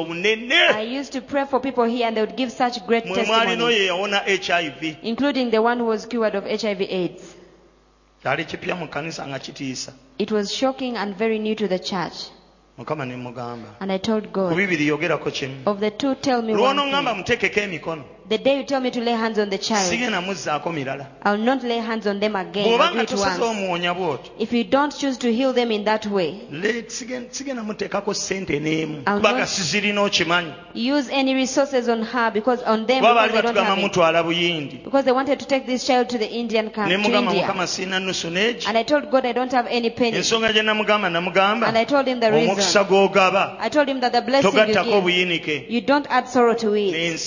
I 0.74 0.82
used 1.00 1.12
to 1.12 1.20
pray 1.22 1.46
for 1.46 1.60
people 1.60 1.84
here 1.84 2.06
and 2.06 2.16
they 2.16 2.20
would 2.20 2.36
give 2.36 2.50
such 2.52 2.84
great 2.86 3.04
testimonies, 3.04 3.58
oyo 3.58 3.86
yawona 3.86 4.18
hiv 4.18 4.96
including 5.02 5.50
the 5.50 5.62
one 5.62 5.78
who 5.78 5.86
was 5.86 6.06
cured 6.06 6.34
of 6.34 6.44
HIV 6.44 6.80
AIDS. 6.82 7.36
kyali 8.22 8.44
kipya 8.44 8.76
mu 8.76 8.86
kkanisa 8.88 9.26
nga 9.28 9.38
kitiisa 9.38 9.92
It 10.18 10.30
was 10.30 10.52
shocking 10.52 10.96
and 10.96 11.16
very 11.16 11.38
new 11.38 11.54
to 11.54 11.66
the 11.68 11.78
church. 11.78 12.28
Mukama 12.80 13.04
ne 13.06 13.16
mugamba. 13.16 13.76
And 13.80 13.92
I 13.92 13.98
told 13.98 14.32
ku 14.32 14.54
bibiri 14.56 14.86
yogerako 14.88 15.30
kimu. 15.30 15.54
of 15.66 15.80
the 15.80 15.90
two, 15.90 16.14
tell 16.14 16.42
me 16.42 16.54
lwonoŋŋamba 16.54 17.14
muteekeko 17.14 17.60
emikono 17.60 18.04
The 18.30 18.38
day 18.38 18.58
you 18.58 18.62
tell 18.64 18.80
me 18.80 18.92
to 18.92 19.00
lay 19.00 19.10
hands 19.10 19.40
on 19.40 19.50
the 19.50 19.58
child, 19.58 19.90
sigenda 19.90 20.20
muzzaako 20.22 20.72
mirala 20.72 21.06
I'll 21.24 21.36
not 21.36 21.64
lay 21.64 21.78
hands 21.78 22.06
on 22.06 22.20
them 22.20 22.36
again. 22.36 22.64
bw'oba 22.64 22.84
I'll 22.84 22.92
do 22.92 22.94
nga 22.94 23.02
it 23.02 23.08
tosaze 23.08 23.40
once. 23.40 23.58
omuwonya 23.58 23.94
bw'otyo 23.94 24.30
If 24.38 24.52
you 24.52 24.62
don't 24.62 24.96
choose 24.96 25.18
to 25.18 25.32
heal 25.32 25.52
them 25.52 25.72
in 25.72 25.84
that 25.84 26.06
way, 26.06 26.40
sigenda 26.88 27.62
muteekako 27.64 28.14
sente 28.14 28.60
n'emu 28.60 29.02
I'll 29.06 29.18
kubaga 29.18 29.38
not- 29.40 29.48
sizirina 29.48 30.00
okimanyi 30.02 30.52
use 30.74 31.10
any 31.10 31.34
resources 31.34 31.88
on 31.88 32.02
her 32.04 32.30
because 32.30 32.62
on 32.62 32.86
them 32.86 33.00
kuba 33.02 33.14
because 33.14 33.16
baali 33.16 33.32
they 33.32 33.42
don't 33.42 33.54
batugamba 33.56 33.74
have 33.74 33.78
it. 33.78 33.84
mutwala 33.92 34.22
buyindi 34.22 34.84
Because 34.84 35.04
they 35.04 35.12
wanted 35.12 35.40
to 35.40 35.46
take 35.46 35.66
this 35.66 35.84
child 35.84 36.08
to 36.10 36.18
the 36.18 36.30
Indian 36.30 36.70
camp, 36.70 36.88
ne 36.88 36.96
mugamba 36.98 37.32
mukama 37.34 37.66
siina 37.66 37.98
nusu 37.98 38.30
n'egi 38.30 38.68
And 38.68 38.78
I 38.78 38.84
told 38.84 39.10
God 39.10 39.26
I 39.26 39.32
don't 39.32 39.50
have 39.52 39.66
any 39.66 39.90
penny. 39.90 40.18
ensonga 40.18 40.52
gye 40.52 40.62
namugamba 40.62 41.10
namugamba 41.10 41.66
And 41.66 41.76
I 41.76 41.82
told 41.84 42.06
him 42.06 42.20
the 42.20 42.30
reason. 42.30 42.50
omukisa 42.50 42.84
gw'ogaba 42.86 43.56
I 43.58 43.68
told 43.70 43.88
him 43.88 43.98
that 44.00 44.12
the 44.12 44.22
blessing 44.22 44.54
you 44.54 45.38
give, 45.40 45.68
you 45.70 45.80
don't 45.80 46.06
add 46.08 46.28
sorrow 46.28 46.54
to 46.54 46.74
it. 46.76 47.18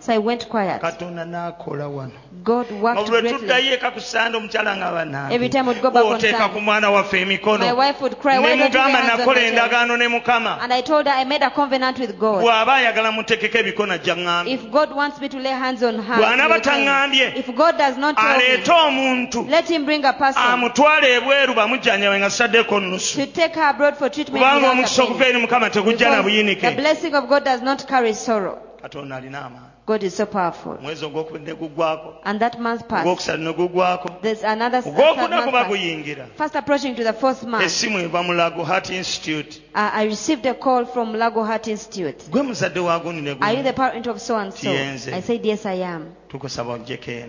So 0.00 0.12
I 0.12 0.18
went 0.18 0.33
went 0.34 0.48
quiet. 0.48 0.80
katonda 0.80 1.24
n'akola 1.24 1.88
wano 1.88 2.12
God 2.44 2.70
worked 2.72 3.08
greatly. 3.08 3.32
tuddayo 3.32 3.72
eka 3.74 3.90
ku 3.90 4.00
sande 4.00 4.36
omukyala 4.36 4.76
nga 4.76 5.30
Every 5.32 5.48
time 5.48 5.66
we'd 5.66 5.80
go 5.80 5.90
back 5.90 6.04
on 6.04 6.16
oteeka 6.18 6.38
time. 6.38 6.52
ku 6.52 6.60
mwana 6.60 6.90
waffe 6.90 7.20
emikono 7.22 7.58
My 7.64 7.72
wife 7.72 8.00
would 8.02 8.18
cry, 8.20 8.38
why 8.38 8.52
you 8.52 8.56
lay 8.60 8.68
mugamba 8.68 8.98
hands 8.98 9.10
on 9.12 9.18
nakola 9.18 9.40
endagaano 9.40 9.96
ne 9.96 10.08
mukama 10.08 10.58
And 10.60 10.72
I 10.72 10.80
told 10.82 11.06
her 11.06 11.12
I 11.12 11.24
made 11.24 11.42
a 11.42 11.50
covenant 11.50 11.98
with 11.98 12.18
God. 12.18 12.42
bw'aba 12.44 12.74
ayagala 12.74 13.12
mutekeko 13.12 13.58
ebikono 13.58 13.92
ajja 13.94 14.14
ŋŋambye 14.16 14.52
If 14.54 14.70
God 14.70 14.92
wants 14.94 15.20
me 15.20 15.28
to 15.28 15.38
lay 15.38 15.52
hands 15.52 15.82
on 15.82 15.98
her, 16.02 16.14
he 16.14 16.20
will 16.20 16.60
tell 16.60 16.78
me. 16.78 16.86
taŋŋambye 16.86 17.36
if 17.38 17.54
God 17.54 17.78
does 17.78 17.96
not 17.96 18.16
tell 18.16 18.36
me, 18.38 18.44
aleete 18.44 18.72
omuntu 18.72 19.48
let 19.50 19.68
him 19.70 19.84
bring 19.84 20.04
a 20.04 20.12
person 20.12 20.42
amutwale 20.42 21.14
ebweru 21.16 21.54
bamujjanjabe 21.54 22.18
nga 22.18 22.30
saddeeko 22.30 22.80
nnusu 22.80 23.16
to 23.16 23.26
take 23.26 23.54
her 23.54 23.68
abroad 23.70 23.94
for 23.96 24.10
treatment 24.10 24.44
kubanga 24.44 24.70
omukisa 24.70 25.02
okuva 25.02 25.26
eri 25.26 25.38
mukama 25.38 25.70
tegujja 25.70 26.10
na 26.10 26.22
Because 26.22 26.24
the 26.24 26.42
buyinike 26.42 26.76
blessing 26.76 27.14
of 27.14 27.28
God 27.28 27.44
does 27.44 27.62
not 27.62 27.86
carry 27.86 28.12
sorrow. 28.14 28.58
katonda 28.82 29.16
alina 29.16 29.38
amaanyi 29.46 29.73
God 29.86 30.02
is 30.02 30.14
so 30.16 30.26
powerful. 30.26 30.72
omwezi 30.72 31.04
ogwokubiri 31.04 31.44
ne 31.44 31.54
guggwako 31.54 32.14
And 32.24 32.40
that 32.40 32.58
month 32.58 32.88
passed. 32.88 33.06
ogwokusatu 33.06 33.42
ne 33.42 33.52
guggwako 33.52 34.08
There's 34.22 34.44
another 34.44 34.82
month 34.82 36.36
Fast 36.36 36.56
approaching 36.56 36.94
to 36.96 37.04
the 37.04 37.12
fourth 37.12 37.42
month, 37.42 37.64
essimu 37.64 37.98
eva 37.98 38.22
mu 38.22 38.32
lago 38.32 38.64
heart 38.64 38.90
institute 38.90 39.60
uh, 39.74 39.90
I 39.92 40.04
received 40.04 40.46
a 40.46 40.54
call 40.54 40.86
from 40.86 41.14
Lago 41.14 41.42
Heart 41.42 41.68
Institute. 41.68 42.30
gwe 42.30 42.42
muzadde 42.42 42.80
wa 42.80 42.98
gundi 43.00 43.22
ne 43.22 43.36
Are 43.40 43.52
you 43.56 43.62
the 43.62 43.72
parent 43.72 44.06
of 44.06 44.20
so 44.20 44.36
and 44.36 44.52
so? 44.54 44.70
I 44.70 45.20
said, 45.20 45.44
Yes, 45.44 45.66
I 45.66 45.74
am. 45.82 46.14
We 46.32 46.38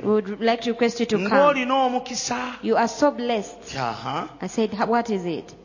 would 0.04 0.40
like 0.42 0.62
to 0.62 0.72
request 0.72 1.00
you 1.00 1.06
to 1.08 1.18
come. 1.30 1.58
You 2.62 2.76
are 2.78 2.88
so 2.88 3.12
blessed. 3.12 3.76
I 3.76 4.48
said, 4.48 4.74
What 4.88 5.10
is 5.10 5.26
it? 5.26 5.56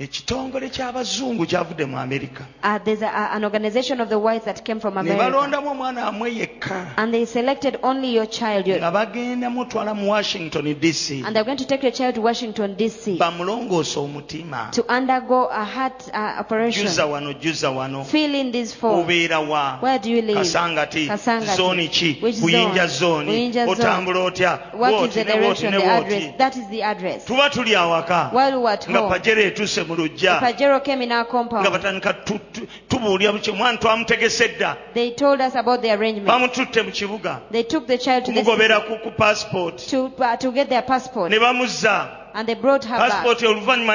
Ekitongole 0.00 0.68
ky'abazungu 0.68 1.46
kyavudde 1.46 1.84
mu 1.84 1.98
amerika 1.98 2.44
Uh, 2.62 2.78
there's 2.84 3.02
a, 3.02 3.30
an 3.34 3.44
organization 3.44 4.00
of 4.00 4.08
the 4.08 4.18
whites 4.18 4.44
that 4.44 4.64
came 4.64 4.80
from 4.80 4.94
ne 4.94 5.00
America. 5.00 5.24
balondamu 5.30 5.70
omwana 5.70 6.02
amwe 6.06 6.34
yekka 6.34 6.86
And 6.96 7.12
they 7.14 7.24
selected 7.26 7.78
only 7.82 8.14
your 8.14 8.26
child. 8.26 8.66
Your, 8.66 8.78
nga 8.78 8.90
bagenda 8.90 9.50
mutwala 9.50 9.94
mu 9.94 10.10
washington 10.10 10.74
dc 10.74 11.24
and 11.26 11.34
they're 11.34 11.44
going 11.44 11.56
to 11.58 11.64
take 11.66 11.82
your 11.82 11.92
child 11.92 12.14
to 12.14 12.20
Washington, 12.20 12.74
D.C. 12.76 13.16
bamulongoose 13.18 13.98
omutima 13.98 14.70
to 14.72 14.84
undergo 14.88 15.48
a 15.50 15.64
heart 15.64 16.08
uh, 16.14 16.40
operation. 16.40 16.86
jjuza 16.86 17.06
wano 17.06 17.32
jjuza 17.32 17.70
wano 17.70 18.04
Fill 18.04 18.34
in 18.34 18.52
this 18.52 18.74
form. 18.74 19.00
obeera 19.00 19.40
wa 19.40 19.78
Where 19.82 19.98
do 19.98 20.10
you 20.10 20.22
live? 20.22 20.38
kasangati 20.38 21.06
Kasangati. 21.08 21.56
zooni 21.56 21.88
ki 21.88 22.18
Which 22.22 22.36
buyinja 22.36 22.86
Buyinja 23.26 23.66
otambula 23.68 24.20
otya 24.24 24.58
What 24.74 25.08
is 25.08 25.14
the 25.14 25.24
direction, 25.24 25.72
the 25.72 25.82
address? 25.84 26.34
That 26.38 26.56
is 26.56 26.68
the 26.68 26.82
address. 26.82 27.24
tuba 27.24 27.50
tuli 27.50 27.74
awaka 27.74 28.30
While 28.32 28.52
we 28.58 28.62
were 28.62 28.72
at 28.72 28.88
nga 28.90 28.98
home, 28.98 29.10
pajero 29.12 29.42
etuuse 29.42 29.84
mu 29.88 29.94
luggya 29.96 30.40
Pajero 30.40 30.80
came 30.84 31.02
in 31.04 31.12
our 31.12 31.24
nga 31.24 31.30
compound. 31.30 31.66
batandika 31.66 32.12
tu- 32.24 32.38
tu- 32.52 32.66
tubuulya 32.88 33.32
buki 33.32 33.50
omwana 33.50 33.78
twamutegese 33.78 34.48
dda 34.48 34.76
They 34.94 35.10
told 35.10 35.40
us 35.40 35.54
about 35.56 35.82
the 35.82 35.90
arrangement. 35.90 36.28
bamututte 36.28 36.82
mu 36.84 36.90
kibuga 36.90 37.40
They 37.50 37.62
took 37.62 37.86
the 37.86 37.98
child 37.98 38.24
to 38.24 38.32
the 38.32 38.40
kumugobera 38.42 38.80
ku, 38.86 38.98
to, 39.90 40.12
uh, 40.18 40.36
get 40.52 40.68
their 40.68 40.82
passport. 40.82 41.30
ne 41.30 41.38
bamuzza 41.38 42.08
And 42.34 42.46
they 42.46 42.54
brought 42.54 42.84
her 42.84 42.98
back. 42.98 43.10
passport 43.10 43.42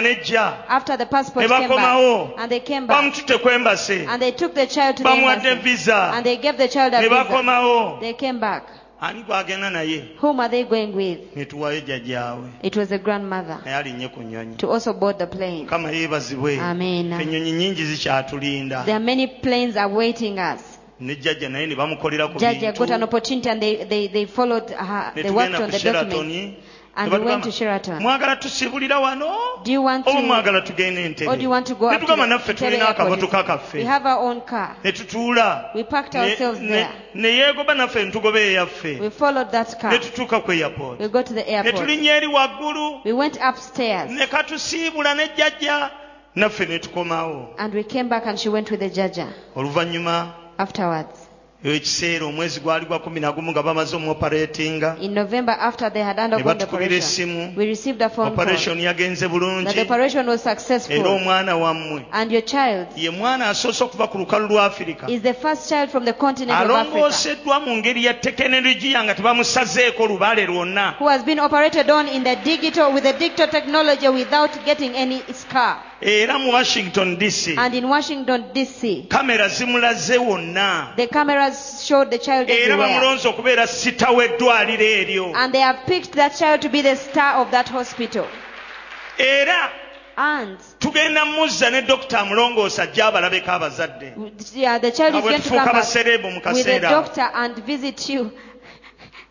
nejja 0.02 0.66
After 0.68 0.98
the 0.98 1.06
passport 1.06 1.48
came 1.48 1.68
back. 1.70 2.34
And 2.38 2.50
they 2.52 2.60
came 2.60 2.88
back. 2.88 2.98
bamututte 2.98 3.42
ku 3.42 3.50
embase 3.50 4.06
And 4.10 4.22
they 4.22 4.32
took 4.32 4.54
the 4.56 4.66
child 4.68 4.98
to 4.98 5.04
the 5.04 5.10
embassy. 5.10 5.92
And 5.92 6.26
they 6.26 6.38
gave 6.38 6.58
the 6.58 6.68
child 6.68 6.94
a 6.94 7.02
visa. 7.02 7.98
They 8.02 8.14
came 8.14 8.40
back. 8.40 8.64
Ani 9.04 9.24
gwagenda 9.24 9.70
naye 9.70 10.04
Whom 10.22 10.40
are 10.40 10.50
they 10.50 10.64
going 10.64 10.94
with? 10.96 11.36
ne 11.36 11.46
tuwayo 11.46 11.82
jjajjaawe 11.82 12.48
It 12.64 12.76
was 12.76 12.92
a 12.92 12.98
grandmother 12.98 13.60
naye 13.66 13.76
alinnye 13.78 14.08
ku 14.08 14.22
nnyonyi 14.24 14.56
to 14.58 14.72
also 14.74 14.94
board 14.94 15.18
the 15.18 15.26
plane. 15.28 15.64
mukama 15.64 15.92
yeebazibwe 15.92 16.60
Amen. 16.60 17.14
ennyonyi 17.14 17.52
nnyingi 17.52 17.86
zikyatulinda 17.86 18.84
There 18.84 18.96
are 18.96 19.04
many 19.06 19.28
planes 19.28 19.78
awaiting 19.78 20.40
us. 20.40 20.62
ne 21.00 21.16
jjajja 21.16 21.50
naye 21.50 21.68
ne 21.68 21.76
bamukolera 21.76 22.28
ku 22.28 22.40
Judge 22.40 22.72
got 22.78 22.92
an 22.92 23.04
opportunity 23.04 23.50
and 23.50 23.62
they, 23.62 23.84
they, 23.86 24.08
they 24.08 24.26
followed 24.26 24.70
her, 24.70 25.12
they 25.16 25.32
worked 25.32 25.56
on 25.60 25.70
the 25.72 25.80
documents. 25.80 26.58
And 26.96 27.12
we 27.12 27.20
went 27.20 27.44
to 27.44 27.52
Sheraton. 27.52 28.00
mwagala 28.02 28.36
tusibulira 28.36 29.00
wano 29.00 29.36
Do 29.64 29.72
you 29.72 29.84
want 29.84 30.08
oba 30.08 30.22
to, 30.22 30.26
mwagala 30.28 30.62
tugende 30.62 31.06
entebe 31.06 31.28
or 31.32 31.36
do 31.38 31.42
you 31.44 31.50
want 31.50 31.66
to 31.68 31.76
go 31.76 31.90
ne 31.90 31.96
up 31.96 32.02
to 32.02 32.06
tugamba 32.08 32.24
the 32.28 32.30
naffe 32.34 32.54
tulina 32.54 32.88
akamotoka 32.90 33.60
We 33.74 33.84
have 33.84 34.06
our 34.06 34.20
own 34.30 34.42
car. 34.42 34.76
ne 34.84 34.92
tutuula 34.92 35.72
We 35.76 35.84
parked 35.84 36.14
Ne- 36.14 36.20
ourselves 36.22 36.60
there. 36.60 36.90
ne 37.16 37.30
yeegoba 37.30 37.74
naffe 37.76 38.04
ntugoba 38.06 38.40
eyaffe 38.40 39.00
We 39.02 39.10
followed 39.10 39.50
that 39.52 39.74
ne 39.74 39.80
car. 39.82 40.00
tutuuka 40.00 40.40
ku 40.46 40.52
airport 40.52 41.00
We 41.00 41.08
go 41.08 41.24
to 41.24 41.34
the 41.34 41.44
ne 41.44 41.50
airport. 41.56 41.76
tulinnya 41.76 42.16
eri 42.18 42.28
waggulu 42.28 43.02
We 43.06 43.12
went 43.14 43.38
upstairs 43.42 44.12
ne 44.12 44.28
katusiibula 44.28 45.16
ne 45.16 45.28
jjajja 45.36 45.90
naffe 46.36 46.66
ne 46.68 46.80
tukomawo 46.80 47.56
and 47.58 47.74
we 47.74 47.84
came 47.84 48.08
back 48.10 48.28
and 48.28 48.38
she 48.40 48.50
went 48.50 48.70
with 48.70 48.80
the 48.80 48.90
judge 48.90 49.20
oluvannyuma 49.56 50.34
afterwards. 50.60 51.23
Ekiseera 51.64 52.26
omwezi 52.26 52.60
gwali 52.60 52.86
gwa 52.86 53.00
kumi 53.00 53.20
na 53.20 53.32
gumu 53.32 53.52
nga 53.52 53.64
bamaze 53.64 53.96
omuoperatinga 53.96 54.98
In 55.02 55.14
November, 55.14 55.56
after 55.60 55.90
they 55.94 56.04
had 56.04 56.18
ne 56.18 56.24
undergone 56.24 56.58
the 56.58 56.66
batukubira 56.66 56.86
operation, 56.86 57.30
essimu 57.30 57.58
we 57.58 57.66
received 57.66 58.02
a 58.02 58.10
phone 58.10 58.36
call 58.36 58.44
operation 58.44 58.80
yagenze 58.80 59.20
the 59.20 59.28
bulungi 59.30 59.80
operation 59.82 60.28
was 60.28 60.46
era 60.46 60.56
successful 60.56 61.08
omwana 61.08 61.56
wammwe. 61.56 62.06
And 62.12 62.32
your 62.32 62.42
child. 62.42 62.88
Ye 62.96 63.10
mwana 63.10 63.50
asoose 63.50 63.84
okuva 63.84 64.08
ku 64.08 64.18
lukalu 64.18 64.48
lwa 64.48 64.66
afirika 64.66 65.10
is 65.10 65.22
the 65.22 65.34
first 65.34 65.70
child 65.70 65.90
from 65.90 66.06
the 66.06 66.14
continent 66.14 66.60
of 66.62 66.70
Africa. 66.70 66.98
Alongooseddwa 66.98 67.60
mu 67.60 67.78
ngeri 67.78 68.06
ya 68.06 68.14
tekinologiya 68.14 69.04
nga 69.04 69.16
tebamusazeeko 69.16 70.08
lubaale 70.08 70.46
lwonna. 70.46 70.96
Who 71.00 71.08
has 71.08 71.24
been 71.24 71.40
operated 71.40 71.90
on 71.90 72.08
in 72.08 72.24
the 72.24 72.36
digital 72.36 72.94
with 72.94 73.04
the 73.04 73.14
digital 73.14 73.48
technology 73.48 74.10
without 74.10 74.52
getting 74.66 74.96
any 74.96 75.22
scar. 75.34 75.93
Eh, 76.06 76.24
era 76.24 76.38
mu 76.38 76.52
washington 76.52 77.16
dc 77.18 77.56
And 77.58 77.74
in 77.76 77.88
Washington 77.88 78.52
D.C., 78.54 79.06
kamera 79.10 79.48
zimulaze 79.48 80.18
wonna 80.18 80.94
the 80.98 81.08
cameras 81.08 81.82
showed 81.88 82.12
the 82.12 82.18
child 82.18 82.50
eh, 82.50 82.54
era 82.54 82.74
everywhere. 82.74 82.88
bamulonze 83.00 83.28
okubeera 83.28 83.68
sita 83.68 84.08
w'eddwaliro 84.12 84.84
eryo 84.84 85.34
And 85.36 85.54
they 85.54 85.62
have 85.62 85.80
picked 85.86 86.12
that 86.16 86.36
child 86.38 86.62
to 86.62 86.70
be 86.70 86.82
the 86.82 86.96
star 86.98 87.36
of 87.42 87.52
that 87.52 87.70
hospital. 87.70 88.28
era 89.18 89.72
And 90.18 90.58
tugenda 90.80 91.26
muzza 91.26 91.70
ne 91.72 91.82
dokita 91.82 92.20
amulongoosa 92.20 92.84
ajja 92.84 93.06
abalabeko 93.08 93.52
abazadde 93.52 94.14
yeah, 94.54 94.78
the 94.80 94.92
child 94.92 95.16
is 95.16 95.22
going 95.24 95.42
to 95.42 95.50
come 95.50 95.66
back 95.66 95.74
basereebu 95.74 96.28
mu 96.30 96.36
with 96.36 96.44
the 96.44 96.50
kaseera 96.50 96.90
ako. 96.90 97.02
doctor 97.02 97.30
and 97.34 97.56
visit 97.66 98.10
you 98.10 98.32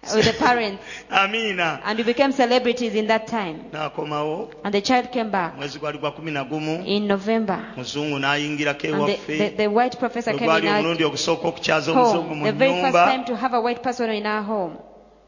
with 0.03 0.25
the 0.25 0.33
parents. 0.33 0.83
amiina 1.11 1.81
And 1.85 1.99
we 1.99 2.05
became 2.05 2.33
celebrities 2.33 2.95
in 2.95 3.07
that 3.07 3.27
time. 3.29 3.71
n'akomawo 3.73 4.51
And 4.65 4.75
the 4.75 4.81
child 4.81 5.13
came 5.13 5.31
back 5.31 5.57
mwezi 5.57 5.79
gwali 5.79 5.99
gwa 5.99 6.13
kumi 6.13 6.31
na 6.33 6.45
gumu 6.45 6.85
in 6.87 7.07
November. 7.07 7.65
muzungu 7.77 8.19
n'ayingirako 8.19 8.95
And 8.95 9.07
the, 9.09 9.39
the, 9.39 9.49
the 9.57 9.67
white 9.69 9.99
professor 9.99 10.33
came 10.33 10.51
in 10.51 10.67
our 10.67 10.79
omulundi 10.81 11.05
ogusooka 11.05 11.49
okukyaza 11.49 11.93
omuzungu 11.93 12.29
home. 12.29 12.45
The 12.45 12.53
very 12.53 12.81
first 12.83 12.95
time 12.95 13.25
to 13.25 13.37
have 13.37 13.55
a 13.55 13.61
white 13.61 13.83
person 13.83 14.11
in 14.11 14.27
our 14.27 14.43
home. 14.43 14.77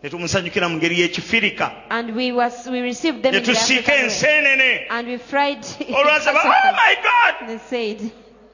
ne 0.02 0.10
tumusanyukira 0.10 0.68
mu 0.68 0.76
ngeri 0.76 1.00
y'ekifirika 1.00 1.72
And 1.90 2.14
we 2.16 2.32
was 2.32 2.66
we 2.68 2.80
received 2.80 3.22
them 3.22 3.32
ne 3.34 3.40
tusiika 3.40 3.94
enseenene 3.94 4.86
And 4.90 5.08
we 5.08 5.18
fried 5.18 5.64
oh 5.80 6.04
my 6.74 6.96
god 7.02 7.46
They 7.46 7.58
said 7.58 8.10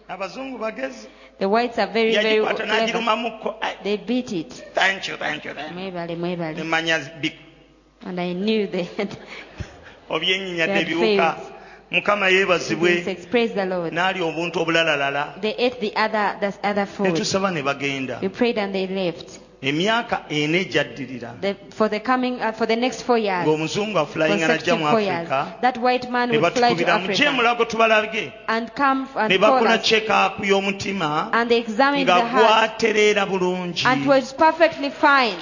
abazungu 0.08 0.58
bagezi 0.58 1.08
the 1.40 1.48
whites 1.48 1.78
are 1.78 1.90
very 1.92 2.12
very 2.14 2.36
yagikwata 2.36 2.56
clever. 2.56 2.72
n'agirumamukko 2.86 3.54
Ai, 3.60 3.74
They 3.82 3.96
beat 3.96 4.32
it. 4.32 4.52
thank 4.74 5.08
you 5.08 5.16
thank 5.16 5.44
you 5.44 5.54
thank 5.54 5.70
you 5.72 5.76
Mwebale, 5.76 6.16
mwebale. 6.16 6.54
nemanya 6.56 6.98
bi- 7.20 7.32
And 8.06 8.18
I 8.20 8.32
knew 8.32 8.66
they 8.66 8.84
had 8.84 9.10
They 10.08 10.56
had 10.56 10.86
failed. 10.88 11.36
mukama 11.90 12.28
yeebazibwe. 12.30 13.04
Praise 13.30 13.52
the 13.54 13.66
Lord. 13.66 13.92
n'alya 13.92 14.22
obuntu 14.24 14.60
obulalala 14.60 15.40
They 15.40 15.54
ate 15.58 15.80
the 15.80 15.92
other 15.96 16.36
the 16.40 16.68
other 16.68 16.86
ne 16.86 16.86
food. 16.86 17.16
tusaba 17.16 17.50
ne 17.52 17.62
bagenda 17.62 18.20
We 18.22 18.28
prayed 18.28 18.58
and 18.58 18.72
they 18.74 18.86
left. 18.86 19.40
Emyaka 19.62 20.24
ena 20.28 20.58
ejjaddirira 20.58 21.34
for 21.70 21.88
the 21.90 22.00
coming 22.00 22.40
uh, 22.40 22.52
for 22.52 22.66
the 22.66 22.76
next 22.76 23.02
four 23.02 23.18
years, 23.18 23.46
ng'omuzungu 23.46 23.98
afulayinga 23.98 24.48
najja 24.48 24.76
mu 24.76 24.88
afirika 24.88 25.46
that 25.60 25.76
white 25.76 26.10
man 26.10 26.30
ne 26.30 26.38
batukubira 26.38 26.98
mu 26.98 27.04
Africa 27.04 27.24
gyemulago 27.24 28.32
and 28.48 28.74
come 28.74 29.06
ne 29.28 29.34
and 29.34 29.42
bakola 29.42 29.78
us, 29.78 29.84
check 29.86 30.08
up 30.08 30.38
y'omutima 30.44 31.30
nga 31.30 31.44
the 31.44 32.26
heart. 32.26 32.80
gwatereera 32.80 33.26
bulungi. 33.26 33.84
And 33.86 34.06
was 34.06 34.32
perfectly 34.32 34.90
fine. 34.90 35.36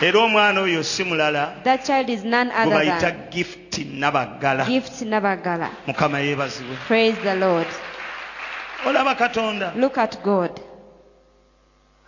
era 0.00 0.20
omwana 0.20 0.60
oyo 0.60 0.82
si 0.84 1.04
mulala 1.04 1.62
That 1.64 1.84
child 1.84 2.10
is 2.10 2.24
none 2.24 2.52
other 2.52 2.76
bayita 2.76 3.00
than 3.00 3.30
gift 3.30 3.58
Gift 3.74 5.02
Nabagala. 5.02 5.70
mukama 5.86 6.20
yeebazibwe. 6.20 6.76
Praise 6.86 7.16
the 7.22 7.34
Lord. 7.34 7.66
olaba 8.86 9.14
katonda. 9.14 9.72
Look 9.76 9.98
at 9.98 10.22
God. 10.22 10.60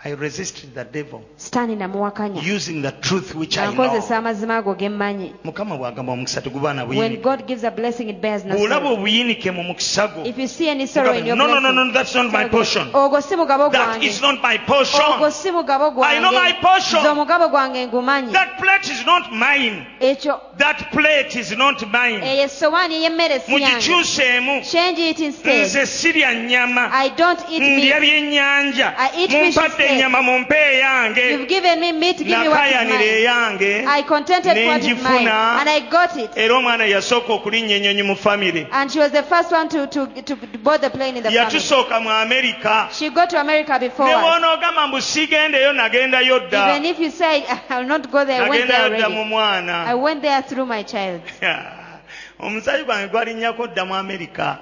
I 0.04 0.10
resisted 0.10 0.74
the 0.74 0.84
devil 0.84 1.22
sitaani 1.36 1.76
namuwakanya 1.76 2.42
using 2.54 2.82
the 2.82 2.92
truth 2.92 3.34
which 3.34 3.56
I 3.58 3.72
know. 3.74 4.00
amazima 4.14 4.58
ago 4.58 4.74
ge 4.74 4.88
mmanyi. 4.88 5.32
Mukama 5.44 5.76
bw'agamba 5.76 6.12
omukisa 6.12 6.42
teguba 6.42 6.74
na 6.74 6.84
when 6.84 7.22
god 7.22 7.46
gives 7.46 7.64
a 7.64 7.70
blessing 7.70 8.10
it 8.10 8.20
bears 8.20 8.44
no 8.44 8.56
sorrow. 8.56 8.92
obuyinike 8.92 9.50
mu 9.50 9.62
mukisa 9.62 10.08
gwo? 10.08 10.26
If 10.26 10.38
you 10.38 10.48
see 10.48 10.68
any 10.68 10.86
sorrow 10.86 11.12
in 11.14 11.24
your 11.26 11.36
no, 11.36 11.46
no, 11.46 11.60
no, 11.60 11.72
no, 11.72 11.92
that's 11.92 12.14
not 12.14 12.30
my 12.30 12.46
portion. 12.48 12.92
ogwo 12.92 13.22
si 13.22 13.36
mugabo 13.36 13.72
That 13.72 14.00
not 14.20 14.42
my 14.42 14.58
portion. 14.58 15.00
si 15.32 15.50
mugabo 15.50 16.02
I 16.04 16.20
know 16.20 16.30
my 16.30 16.52
gwange 16.52 16.60
portion. 16.60 17.00
nze 17.00 17.08
omugabo 17.08 17.48
gwange 17.48 17.86
ngumanyi 17.86 18.32
That 18.32 18.58
plate 18.58 18.92
is 18.92 19.06
not 19.06 19.32
mine. 19.32 19.86
ekyo. 20.00 20.40
That 20.58 20.92
plate 20.92 21.36
is 21.36 21.56
not 21.56 21.82
mine. 21.82 22.20
eyo 22.22 22.44
essowaani 22.44 22.94
ey'emmere 22.94 23.40
si 23.40 23.52
yange. 23.52 23.66
Mugikyuseemu. 23.66 24.62
Change 24.62 25.10
it 25.10 25.20
instead. 25.20 25.66
Nze 25.66 25.86
sirya 25.86 26.34
nnyama. 26.34 26.90
I 26.92 27.08
don't 27.08 27.40
eat 27.50 27.62
ndya 27.62 28.00
meat. 28.00 28.02
byennyanja. 28.02 28.94
I 28.98 29.10
eat 29.22 29.30
fish 29.30 29.56
mumpadde 29.56 29.85
instead. 29.86 29.98
ennyama 29.98 30.22
mumpe 30.22 30.54
eyange 30.54 31.30
you've 31.30 31.48
given 31.48 31.80
me 31.80 31.92
meat 31.92 32.18
give 32.18 32.28
me 32.28 32.48
what 32.48 32.66
is 32.68 32.74
nakayanira 32.74 33.04
eyange 33.04 33.84
i 33.88 34.02
contented 34.02 34.66
what 34.66 34.84
is 34.84 35.02
mine 35.02 35.28
and 35.28 35.68
i 35.68 35.80
got 35.80 36.16
it. 36.16 36.30
era 36.36 36.54
omwana 36.54 36.84
yasooka 36.84 37.32
okulinnya 37.32 37.76
ennyonyi 37.76 38.02
mu 38.02 38.16
famire 38.16 38.66
and 38.72 38.90
she 38.92 38.98
was 38.98 39.12
the 39.12 39.22
first 39.22 39.52
one 39.52 39.68
to, 39.68 39.86
to, 39.86 40.06
to 40.22 40.36
board 40.36 40.80
the 40.80 40.90
plane 40.90 41.16
in 41.16 41.22
the 41.22 41.30
family. 41.30 41.38
Yatusooka 41.38 42.00
mu 42.00 42.10
amerika 42.10 42.88
she 42.92 43.10
got 43.10 43.30
to 43.30 43.40
america 43.40 43.78
before 43.78 44.08
ne 44.08 44.14
us. 44.14 44.22
bw'onoogamba 44.22 44.86
mbu 44.86 45.00
sigendeyo 45.00 45.72
nagendayo 45.72 46.38
dda. 46.40 46.68
Even 46.70 46.84
if 46.84 46.98
you 46.98 47.10
say 47.10 47.44
i'll 47.70 47.86
not 47.86 48.10
go 48.10 48.24
there 48.24 48.42
i 48.42 48.50
went 48.50 48.66
there 48.68 48.90
dda 48.90 49.08
mu 49.08 49.24
mwana. 49.24 49.86
I 49.86 49.94
went 49.94 50.22
there 50.22 50.42
through 50.42 50.66
my 50.66 50.82
child. 50.82 51.20
Omusaayi 52.40 52.84
gwange 52.84 53.08
gwalinnyako 53.08 53.66
dda 53.66 53.84
mu 53.84 53.94
amerika 53.94 54.58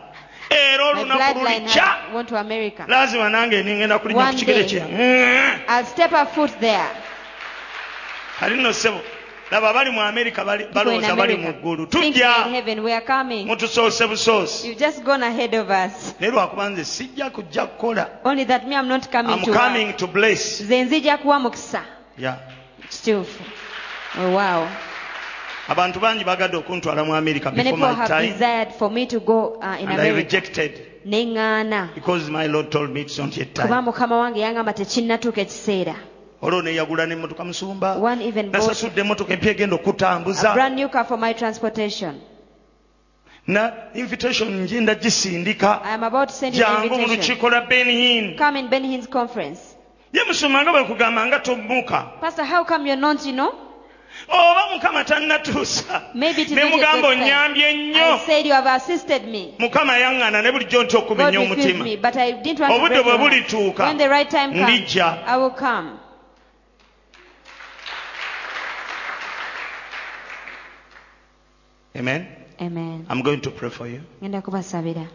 Eh, 0.51 0.75
era 0.75 0.85
olunaku 0.87 1.39
nange 3.31 3.63
ningenda 3.63 3.99
kulinnya 3.99 4.25
ku 4.25 4.37
kigere 4.39 4.65
kya 4.65 4.87
kali 8.41 8.57
nno 8.57 8.73
ssebo 8.73 9.01
laba 9.51 9.71
abali 9.71 9.91
mu 9.91 10.01
amerika 10.03 10.45
balowooza 10.45 11.17
bali 11.17 11.37
mu 11.37 11.53
ggulu 11.53 11.87
tujja 11.87 12.31
mutusoose 13.47 14.07
naye 16.21 16.31
lwakuba 16.33 16.69
nze 16.69 16.85
sijja 16.85 17.31
kujja 17.31 17.67
kukola. 17.67 18.05
Kuwa 19.55 19.71
mukisa. 21.41 21.83
Kituufu 22.91 23.43
wow. 24.33 24.69
Abantu 25.69 26.01
bangi 26.01 26.25
bagadde 26.25 26.57
okuntwala 26.57 27.05
mu 27.05 27.15
amerika 27.15 27.51
many 27.51 27.73
before 27.73 27.79
people 27.79 27.89
my 27.89 27.95
have 27.95 28.09
time. 28.09 28.33
desired 28.33 28.73
for 28.73 28.91
me 28.91 29.07
to 29.07 29.21
go 29.21 29.57
uh, 29.63 29.77
in 29.81 29.89
and 29.89 30.01
i 30.01 30.09
america. 30.09 30.15
rejected. 30.17 30.81
Neŋŋaana 31.07 31.95
because 31.95 32.29
my 32.31 32.47
lord 32.47 32.71
told 32.71 32.91
me 32.91 33.01
it's 33.01 33.19
not 33.19 33.37
yet 33.37 33.55
kuba 33.55 33.69
time 33.69 33.85
mukama 33.85 34.17
wange 34.19 34.41
yangamba 34.41 34.73
tekinnatuuka 34.73 35.41
ekiseera. 35.41 35.97
Olwo 36.43 36.63
neyagula 36.63 37.07
n'emmotoka 37.07 37.45
musumba. 37.45 37.97
One 37.97 38.21
even 38.23 38.51
bought 38.51 38.63
nasasudde 38.63 39.01
emmotoka 39.01 39.33
empya 39.33 39.51
egenda 39.53 39.77
a 39.77 39.79
okutambuza 39.81 40.55
brand 40.55 40.77
new 40.77 40.89
car 40.89 41.05
for 41.05 41.17
my 41.17 41.33
transportation. 41.33 42.21
Na 43.47 43.73
invitation 43.95 44.49
ngenda 44.65 44.95
gisindika 44.95 45.81
i 45.83 45.95
am 45.95 46.03
about 46.05 46.29
to 46.29 46.35
send 46.35 46.55
you 46.55 46.65
an 46.65 46.89
jangu 46.89 46.89
mu 46.89 47.03
invitation. 47.03 47.37
lukiiko 47.37 47.51
lwa 47.51 47.61
Benny 47.69 47.93
Hinn 47.93 48.37
come 48.37 48.57
in 48.59 48.69
Benny 48.69 48.89
Hinn's 48.89 49.07
conference. 49.07 49.61
Ye 50.13 50.25
musuma 50.25 50.63
nga 50.63 50.73
bwe 50.73 50.85
kugamba 50.85 51.27
nga 51.27 51.39
tommuka 51.41 52.05
oba 54.29 54.67
mukama 54.73 55.05
tannatuusa. 55.05 56.03
Maybe 56.15 56.43
it 56.43 56.49
is 56.49 56.53
ne 56.55 56.63
not 56.63 56.71
yet 56.71 56.79
mugamba 56.81 57.03
God's 57.03 57.15
time. 57.17 57.23
onyambye 57.25 57.69
i 57.69 57.75
nnyo 57.75 58.19
said 58.27 58.47
you 58.47 58.53
have 58.53 58.67
assisted 58.67 59.25
me. 59.29 59.55
Mukama 59.59 59.99
yaŋŋaana 59.99 60.43
ne 60.43 60.51
bulijjo 60.53 60.83
nti 60.83 60.93
God 60.93 61.03
okumenya 61.05 61.39
refused 61.41 61.59
omutima. 61.59 61.85
me, 61.85 61.97
but 61.97 62.17
I 62.17 62.31
didn't 62.33 62.61
want 62.61 62.73
to 62.73 62.79
Obudde 62.79 62.89
break 62.89 63.05
bwe 63.05 63.11
your 63.13 63.19
heart. 63.19 63.33
bulituuka, 63.33 63.85
When 63.87 63.99
the 63.99 64.09
right 64.09 64.31
time 64.31 64.53
comes, 64.53 64.63
ndijja. 64.71 65.25
I 65.27 65.37
will 65.37 65.51
come. 65.51 65.99
amen? 71.97 72.27
Amen. 72.61 73.07
i'm 73.11 73.23
going 73.23 73.41
to 73.41 73.51
pray 73.51 73.69
for 73.71 73.87
you. 73.87 74.01
Ngenda 74.23 74.43
kubasabira. 74.43 75.07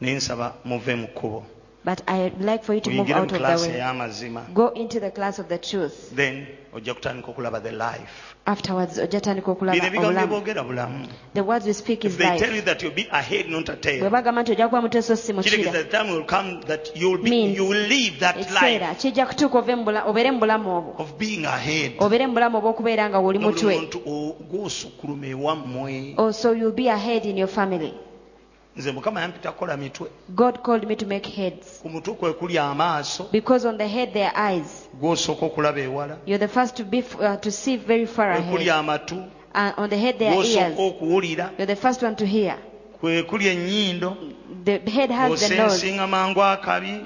Naye 0.00 0.14
nsaba 0.14 0.54
muve 0.64 0.94
mu 0.96 1.06
kkubo. 1.08 1.44
But 1.84 2.02
i'd 2.08 2.40
like 2.40 2.64
for 2.64 2.74
you 2.74 2.80
to 2.80 2.90
move 2.90 3.06
muyingire 3.08 3.16
mu 3.16 3.22
out 3.22 3.32
of 3.32 3.32
the 3.32 3.38
class 3.38 3.62
way. 3.62 3.74
ey'amazima 3.80 4.46
go 4.54 4.68
into 4.68 5.00
the 5.00 5.10
class 5.10 5.38
of 5.38 5.48
the 5.48 5.58
truth. 5.58 6.10
Then 6.14 6.46
ojja 6.72 6.94
kutandika 6.94 7.30
okulaba 7.30 7.60
the 7.60 7.70
life. 7.72 8.34
Afterwards 8.46 8.98
ojja 8.98 9.20
tandika 9.20 9.50
okulaba 9.50 9.86
ebigambo 9.86 10.26
boogera 10.26 10.62
bulamu 10.62 11.06
the 11.34 11.40
words 11.40 11.66
we 11.66 11.72
speak 11.74 12.04
is 12.04 12.16
they 12.16 12.26
tell 12.38 12.48
life 12.50 12.56
you 12.56 12.62
that 12.62 12.82
you'll 12.82 12.94
be 12.94 13.06
ahead 13.10 13.48
not 13.50 13.68
a 13.68 13.72
bwe 13.72 13.80
tail 13.80 14.10
bagamba 14.10 14.42
nti 14.42 14.52
ojja 14.52 14.68
kuba 14.68 14.82
muteeso 14.82 15.16
si 15.16 15.32
mukira. 15.32 15.72
The 15.72 15.84
time 15.84 16.10
will 16.12 16.24
come 16.24 16.60
that 16.66 16.96
you'll 16.96 17.22
be 17.22 17.30
Means 17.30 17.56
you 17.56 17.64
will 17.68 17.86
live 17.88 18.18
that 18.20 18.36
life 18.36 18.50
ekiseera 18.50 18.94
kijja 18.94 19.26
kutuuka 19.26 19.58
ove 19.58 19.72
obeere 20.06 20.30
mu 20.30 20.38
bulamu 20.40 20.70
obwo. 20.76 20.94
of 20.98 21.18
being 21.18 21.44
ahead. 21.46 21.92
Obeere 21.98 22.26
mu 22.26 22.32
bulamu 22.34 22.58
obw'okubeera 22.58 23.08
nga 23.08 23.18
oli 23.18 23.38
Nga 23.38 23.48
buli 23.48 23.54
mutwe 23.54 23.74
muntu 23.76 23.98
o- 24.06 24.36
gw'osukuluma 24.50 25.26
ewammwe 25.26 26.14
also 26.18 26.52
you'll 26.52 26.72
be 26.76 26.88
ahead 26.90 27.24
in 27.26 27.38
your 27.38 27.48
family 27.48 27.92
nze 28.76 28.92
mukama 28.92 29.20
yampita 29.20 29.52
kukola 29.52 29.76
mitwe. 29.76 30.08
God 30.28 30.62
called 30.62 30.88
me 30.88 30.96
to 30.96 31.06
make 31.06 31.30
heads. 31.30 31.80
Ku 31.82 31.88
mutwe 31.88 32.14
kwe 32.14 32.32
kuli 32.32 32.58
amaaso 32.58 33.28
because 33.32 33.68
on 33.68 33.78
the 33.78 33.88
head 33.88 34.12
there 34.12 34.30
are 34.34 34.52
eyes. 34.52 34.88
gw'osooka 35.00 35.46
okulaba 35.46 35.80
ewala 35.80 36.16
you're 36.26 36.46
the 36.46 36.48
first 36.48 36.76
to 36.76 36.84
be 36.84 36.98
uh, 36.98 37.36
to 37.40 37.50
see 37.50 37.76
very 37.76 38.06
far 38.06 38.30
ahead. 38.30 38.50
kuli 38.50 38.70
amatu 38.70 39.16
uh, 39.54 39.72
on 39.76 39.90
the 39.90 39.96
head 39.96 40.18
there 40.18 40.32
are 40.32 40.46
ears. 40.46 40.78
okuwulira 40.78 41.50
you're 41.58 41.74
the 41.74 41.76
first 41.76 42.02
one 42.02 42.16
to 42.16 42.26
hear. 42.26 42.58
kwe 43.00 43.22
kuli 43.22 43.48
ennyindo 43.48 44.16
the 44.64 44.90
head 44.90 45.10
has 45.10 45.48
the 45.48 45.56
nose. 45.56 45.86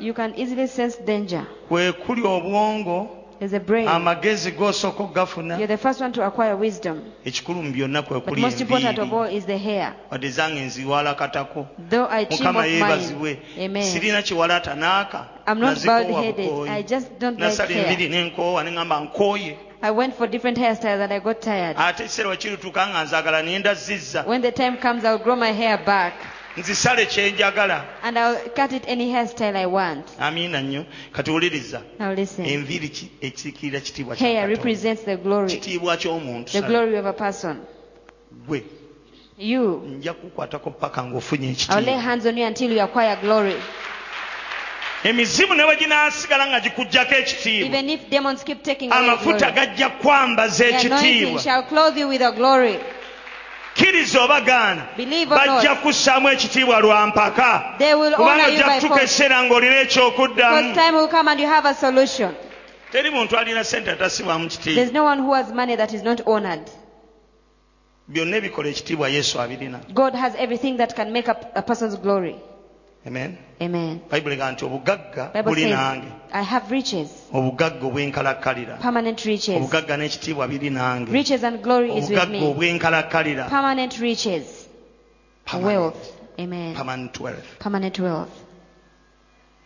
you 0.00 0.14
can 0.14 0.34
easily 0.36 0.68
sense 0.68 1.02
danger. 1.04 1.46
kwe 1.68 1.92
kuli 1.92 2.22
obwongo 2.26 3.25
there's 3.38 3.52
a 3.52 3.60
brain. 3.60 3.86
Amagezi 3.88 4.52
g'osooka 4.52 5.58
you're 5.58 5.66
the 5.66 5.76
first 5.76 6.00
one 6.00 6.12
to 6.12 6.26
acquire 6.26 6.56
wisdom. 6.56 7.02
Ekikulu 7.24 7.62
mu 7.62 7.72
byonna 7.72 8.02
kwe 8.02 8.20
but 8.20 8.24
kuli 8.26 8.40
most 8.40 8.60
important 8.60 8.98
of 8.98 9.08
enviiri 9.08 9.12
all 9.12 9.36
is 9.36 9.44
the 9.46 9.58
hair. 9.58 9.94
Wadde 10.10 10.30
zange 10.30 10.60
nziwalakatako 10.60 11.66
though 11.90 12.06
i 12.10 12.26
mukama 12.26 12.66
yeebazibwe 12.66 13.38
mine. 13.56 13.64
amen. 13.64 13.82
Sirina 13.82 14.22
kiwalata 14.22 14.74
naaka 14.74 15.26
I'm 15.46 15.60
not 15.60 15.76
nazikoowa 15.76 16.02
bald-headed. 16.02 16.50
bukooyi. 16.50 16.70
I 16.70 16.82
just 16.82 17.18
don't 17.18 17.38
like 17.38 17.50
nasala 17.50 17.68
hair. 17.68 18.10
nenkoowa 18.10 18.64
neŋŋamba 18.64 19.00
nkooye. 19.00 19.56
I 19.82 19.90
went 19.90 20.14
for 20.14 20.26
different 20.26 20.58
hairstyles 20.58 21.00
and 21.00 21.12
i 21.12 21.18
got 21.18 21.40
tired. 21.42 21.76
Ate 21.78 22.04
ekiseera 22.04 22.30
wekirituuka 22.30 22.86
nga 22.86 23.04
nzaagala 23.04 23.42
nenda 23.42 23.74
zizza. 23.74 24.24
When 24.26 24.42
the 24.42 24.52
time 24.52 24.78
comes 24.78 25.04
i'll 25.04 25.18
grow 25.18 25.36
my 25.36 25.52
hair 25.52 25.78
back 25.84 26.14
nzisale 26.56 27.06
kyenjagala 27.06 27.84
and 28.02 28.16
i'll 28.16 28.36
cut 28.56 28.72
it 28.72 28.88
any 28.88 29.10
hairstyle 29.12 29.56
i 29.58 29.66
want. 29.66 30.06
Amiina 30.20 30.60
nnyo 30.62 30.84
kati 31.12 31.30
wuliriza. 31.30 31.80
Now 31.98 32.14
listen. 32.14 32.46
Enviiri 32.46 32.88
ki- 32.88 33.10
ekiikirira 33.20 33.80
kitiibwa 33.80 34.16
hair 34.16 34.48
represents 34.48 35.04
the 35.04 35.16
glory. 35.16 35.56
Ky'omuntu 35.56 36.52
the 36.52 36.62
glory 36.62 36.96
of 36.98 37.06
a 37.06 37.12
person. 37.12 37.56
Gwe 38.48 38.62
you. 39.38 39.82
Nja 39.98 40.12
kukwatako 40.14 40.70
paka 40.70 41.02
ng'ofunye 41.02 41.46
i'll 41.48 41.54
lay 41.54 41.58
ekitiibwa 41.68 42.00
hands 42.02 42.26
on 42.26 42.38
you 42.38 42.46
until 42.46 42.72
you 42.72 42.82
acquire 42.82 43.16
glory. 43.16 43.54
Emizimu 45.04 45.54
ne 45.54 45.64
bwe 45.64 45.76
ginaasigala 45.76 46.46
nga 46.46 46.60
gikugjako 46.60 47.14
ekitiibwa. 47.14 47.66
Even 47.78 47.90
if 47.90 48.00
demons 48.10 48.44
keep 48.44 48.62
taking 48.62 48.92
away 48.92 49.04
amafuta 49.04 49.50
gajja 49.50 49.88
kwambaza 49.88 50.64
ekitiibwa 50.66 51.42
kkiriza 53.76 54.22
oba 54.24 54.40
gaana 54.40 54.86
Believe 54.96 55.34
or 55.34 55.38
bajja 55.38 55.74
kussaamu 55.74 56.28
ekitiibwa 56.28 56.80
lwa 56.80 57.06
mpaka. 57.06 57.74
they 57.78 57.94
will 57.94 58.14
kubanga 58.14 58.46
ojja 58.46 58.64
kutuuka 58.64 59.02
ekiseera 59.02 59.42
ng'olina 59.42 59.80
ekyokuddamu. 59.80 60.74
Time 60.74 60.96
will 60.96 61.08
come 61.08 61.30
and 61.30 61.40
you 61.40 61.46
have 61.46 61.68
a 61.68 61.74
solution. 61.74 62.34
Teri 62.92 63.10
muntu 63.10 63.36
alina 63.38 63.64
sente 63.64 63.90
atasibwamu 63.90 64.48
kitiibwa 64.48 64.74
there's 64.74 64.92
no 64.92 65.04
one 65.04 65.22
who 65.22 65.34
has 65.34 65.52
money 65.52 65.76
that 65.76 65.92
is 65.92 66.02
not 66.02 66.20
honored. 66.26 66.70
Byonna 68.08 68.36
ebikola 68.36 68.68
ekitiibwa 68.68 69.08
yesu 69.08 69.40
abirina. 69.40 69.80
God 69.94 70.14
has 70.14 70.34
everything 70.38 70.76
that 70.76 70.94
can 70.96 71.12
make 71.12 71.28
up 71.28 71.44
a 71.54 71.62
person's 71.62 71.96
glory 71.96 72.36
amen? 73.06 73.38
Amen. 73.60 74.00
Bayibuli 74.10 74.34
ega 74.34 74.52
nti 74.52 74.64
obugagga 74.64 75.32
bible 75.32 75.50
buli 75.50 75.62
says 75.62 75.72
nange. 75.72 76.12
I 76.32 76.42
have 76.42 76.70
riches. 76.70 77.08
Obugagga 77.32 77.86
obwenkalakkalira. 77.86 78.80
Permanent 78.80 79.24
riches. 79.24 79.56
Obugagga 79.56 79.96
n'ekitiibwa 79.96 80.48
biri 80.48 80.70
nange. 80.70 81.12
Riches 81.12 81.42
and 81.44 81.62
glory 81.62 81.96
is 81.96 82.10
with 82.10 82.18
obugagga 82.18 82.30
me. 82.30 82.40
obwenkalakkalira. 82.42 83.48
Permanent 83.48 83.98
riches. 83.98 84.68
Wealth. 85.54 86.12
Amen. 86.38 86.74
Permanent 86.74 87.20
wealth. 87.20 87.58
Permanent 87.58 87.98
wealth. 87.98 88.42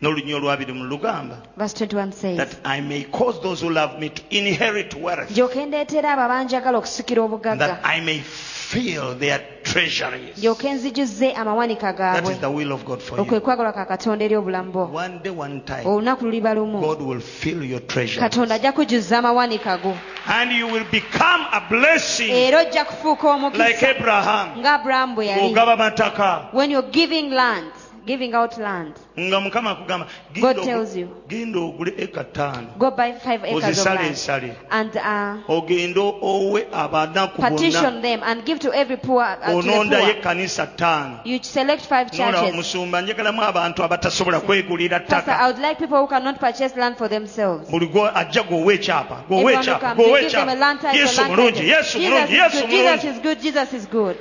N'olunyi 0.00 0.34
olwabiri 0.34 0.72
mu 0.72 0.84
lugamba. 0.84 1.42
Verse 1.56 1.74
21 1.74 2.12
says 2.12 2.36
that 2.36 2.56
i 2.64 2.80
may 2.80 3.04
cause 3.04 3.40
those 3.42 3.60
who 3.60 3.70
love 3.70 3.98
me 3.98 4.08
to 4.08 4.22
inherit 4.30 4.94
wealth. 4.94 5.30
Abo 5.30 6.22
abanjagala 6.22 6.78
okusikira 6.78 7.22
obugagga. 7.22 7.58
That 7.58 7.80
i 7.84 8.00
may 8.00 8.22
fill 8.70 9.14
their 9.18 9.40
treasuries. 9.62 10.38
Ndyoke 10.38 10.72
nzijuze 10.72 11.32
amawanika 11.32 11.92
that 11.92 12.28
is 12.28 12.38
the 12.38 12.46
will 12.46 12.72
of 12.72 12.84
god 12.84 13.00
for 13.00 13.18
you. 13.18 13.40
Kwagala 13.40 13.72
ka 13.72 13.84
katonda 13.84 14.24
eri 14.24 14.36
obulamu 14.36 14.72
bwo 14.72 14.84
one 14.94 15.18
day 15.22 15.32
one 15.32 15.60
time 15.60 15.84
olunaku 15.84 16.24
luliba 16.24 16.54
lumu 16.54 16.80
god 16.80 17.00
will 17.02 17.20
fill 17.20 17.64
your 17.64 17.86
treasuries. 17.86 18.20
Katonda 18.20 18.54
ajja 18.54 18.72
kujuza 18.72 19.18
amawanika 19.18 19.78
go. 19.82 19.96
And 20.26 20.52
you 20.52 20.66
will 20.66 20.84
become 20.84 21.46
a 21.52 21.60
blessing. 21.68 22.30
Era 22.30 22.60
ojja 22.60 22.84
kufuuka 22.84 23.52
like 23.52 23.86
abraham. 23.86 24.58
nga 24.58 24.74
abulamu 24.74 25.14
bwe 25.14 25.26
yali. 25.26 25.54
When 26.52 26.70
you're 26.70 26.90
giving 26.90 27.30
land 27.30 27.72
giving 28.06 28.34
out 28.34 28.58
land. 28.58 28.94
nga 29.18 29.40
mukama 29.40 29.70
akugamba 29.70 30.06
God 30.40 30.56
"Genda 30.56 30.64
tells 30.64 30.96
you. 30.96 31.08
genda 31.28 31.58
ogule 31.58 31.92
eka 31.98 32.24
ttaano 32.24 32.68
Go 32.78 32.90
buy 32.90 33.12
five 33.12 33.44
acres 33.44 33.78
of 33.78 33.86
land 33.86 34.56
and 34.70 34.96
uh, 34.96 35.50
ogende 35.50 35.98
owe 36.22 36.66
abanaku 36.72 37.40
partition 37.40 38.02
them 38.02 38.20
and 38.22 38.44
give 38.44 38.58
to 38.60 38.72
every 38.72 38.96
poor. 38.96 39.22
Uh, 39.22 39.60
to 39.60 39.62
the 39.62 39.96
poor. 39.96 40.10
ekkanisa 40.10 40.66
ttaano 40.66 41.20
You 41.24 41.38
select 41.42 41.82
five 41.86 42.10
churches. 42.10 42.40
omusumba 42.52 43.00
njagalamu 43.00 43.42
abantu 43.42 43.82
abatasobola 43.84 44.40
kwegulira 44.40 45.00
Pastor, 45.00 45.22
ttaka 45.22 45.40
I 45.40 45.46
would 45.46 45.58
like 45.58 45.78
people 45.78 45.98
who 45.98 46.06
cannot 46.06 46.38
purchase 46.40 46.76
land 46.76 46.96
for 46.96 47.08
themselves. 47.08 47.70
buli 47.70 47.90
ajja 48.14 48.42
gwowa 48.42 48.72
ekyapa 48.74 49.24
gwowa 49.28 49.52
ekyapa 49.52 49.94
comes, 49.94 50.06
you 50.06 50.18
give 50.20 50.30
them 50.30 50.48
a 50.48 50.54
land 50.54 50.80
title, 50.80 51.00
yesu 51.00 51.20
land 51.20 51.32
mulungi 51.32 51.52
title. 51.52 51.68
yesu 51.68 51.98
mulungi 51.98 52.32
Jesus 52.32 52.54
yesu 52.54 52.56
is 52.56 52.62
good, 52.62 52.70
Jesus 52.70 53.04
mulungi 53.04 53.16
is 53.16 53.18
good, 53.22 53.40
Jesus 53.40 53.72
is 53.72 53.86
good. 53.88 54.16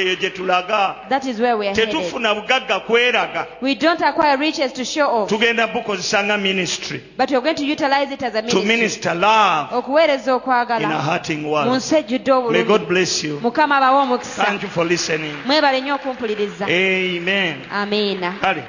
Eyo 0.00 0.16
gye 0.16 0.30
tulaga. 0.30 1.08
That 1.08 1.24
is 1.24 1.40
where 1.40 1.56
we 1.56 1.68
are 1.68 1.74
headed. 1.74 1.94
tetufuna 1.94 2.34
bugagga 2.34 2.80
kweraga. 2.80 3.46
We 3.60 3.74
don't 3.74 4.00
acquire 4.02 4.36
riches 4.36 4.72
to 4.72 4.84
show 4.84 5.22
off, 5.22 5.28
tugenda 5.30 5.66
bukozesa 5.66 6.24
nga 6.24 6.38
ministry. 6.38 7.02
But 7.16 7.30
we're 7.30 7.40
going 7.40 7.56
to 7.56 7.64
utilize 7.64 8.12
it 8.12 8.22
as 8.22 8.34
a 8.34 8.42
to 8.42 8.62
minister 8.62 9.14
love. 9.14 9.72
Okuweereza 9.72 10.26
in 10.26 10.32
a 10.32 10.40
okwagala 10.40 11.02
hurting 11.02 11.42
mu 11.42 11.52
world. 11.52 11.76
Nsi 11.76 11.96
ejjudde 11.96 12.30
may 12.30 12.38
obulumi 12.38 12.64
god 12.66 12.88
bless 12.88 13.24
you. 13.24 13.40
Mukama 13.40 13.76
abawe 13.76 14.02
omukisa. 14.02 14.44
Thank 14.44 14.62
you 14.62 14.68
for 14.68 14.86
listening. 14.86 15.34
Mwebale 15.46 15.80
nnyo 15.80 15.94
okumpuliriza. 15.94 16.66
Amen. 16.66 17.56
Amiina. 17.70 18.32
Kale 18.40 18.62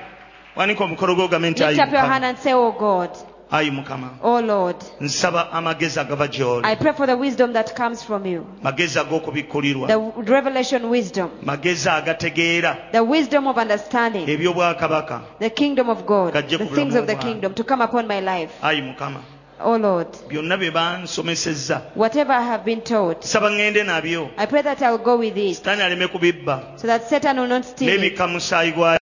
wanika 0.56 0.84
omukolo 0.84 1.16
gwo 1.16 1.28
game 1.28 1.50
nti 1.50 1.64
lift 1.64 3.37
ayi 3.52 3.72
mukama. 3.72 4.10
Oh 4.22 4.42
god 4.42 4.42
ayi 4.42 4.42
mukama 4.42 4.48
lord 4.48 4.76
nsaba 5.02 5.52
amagezi 5.52 6.00
agava 6.00 6.28
gy'oli. 6.28 6.66
I 6.66 6.76
pray 6.76 6.94
for 6.94 7.08
the 7.08 7.18
wisdom 7.18 7.54
that 7.54 7.76
comes 7.76 8.04
from 8.04 8.26
you. 8.26 8.46
Magezi 8.64 9.00
ag'okubikkulirwa 9.00 9.88
the 9.88 10.32
revelation 10.32 10.90
wisdom. 10.90 11.30
Magezi 11.44 11.90
agategeera. 11.90 12.92
The 12.92 13.04
wisdom 13.04 13.48
of 13.48 13.58
understanding. 13.58 14.28
Ebyobwakabaka. 14.28 15.22
The 15.40 15.50
kingdom 15.50 15.90
of 15.90 16.06
god. 16.06 16.34
The 16.34 16.58
things 16.58 16.96
of 16.96 17.08
the 17.08 17.16
kingdom 17.16 17.54
to 17.54 17.64
come 17.64 17.82
upon 17.82 18.08
my 18.08 18.20
life. 18.20 18.52
Ayi 18.62 18.82
mukama. 18.82 19.22
Oh 19.60 19.76
lord 19.76 20.08
byonna 20.30 20.58
bye 20.58 20.70
bansomesezza. 20.70 21.82
whatever 21.96 22.32
i 22.32 22.44
have 22.44 22.64
been 22.64 22.82
taught 22.82 23.24
saba 23.24 23.50
ŋŋende 23.50 23.84
nabyo. 23.84 24.30
I 24.38 24.46
pray 24.46 24.62
that 24.62 24.82
i 24.84 24.92
will 24.92 25.00
go 25.00 25.18
with 25.18 25.36
it. 25.36 25.56
Sitaani 25.58 25.82
aleme 25.82 26.08
kubibba. 26.08 26.80
So 26.80 26.86
that 26.88 27.10
satan 27.10 27.38
will 27.38 27.48
not 27.48 27.66
steal 27.66 27.90
it. 27.90 28.00
n'ebikka 28.00 28.28
musaayi 28.28 28.72
gwa 28.72 28.94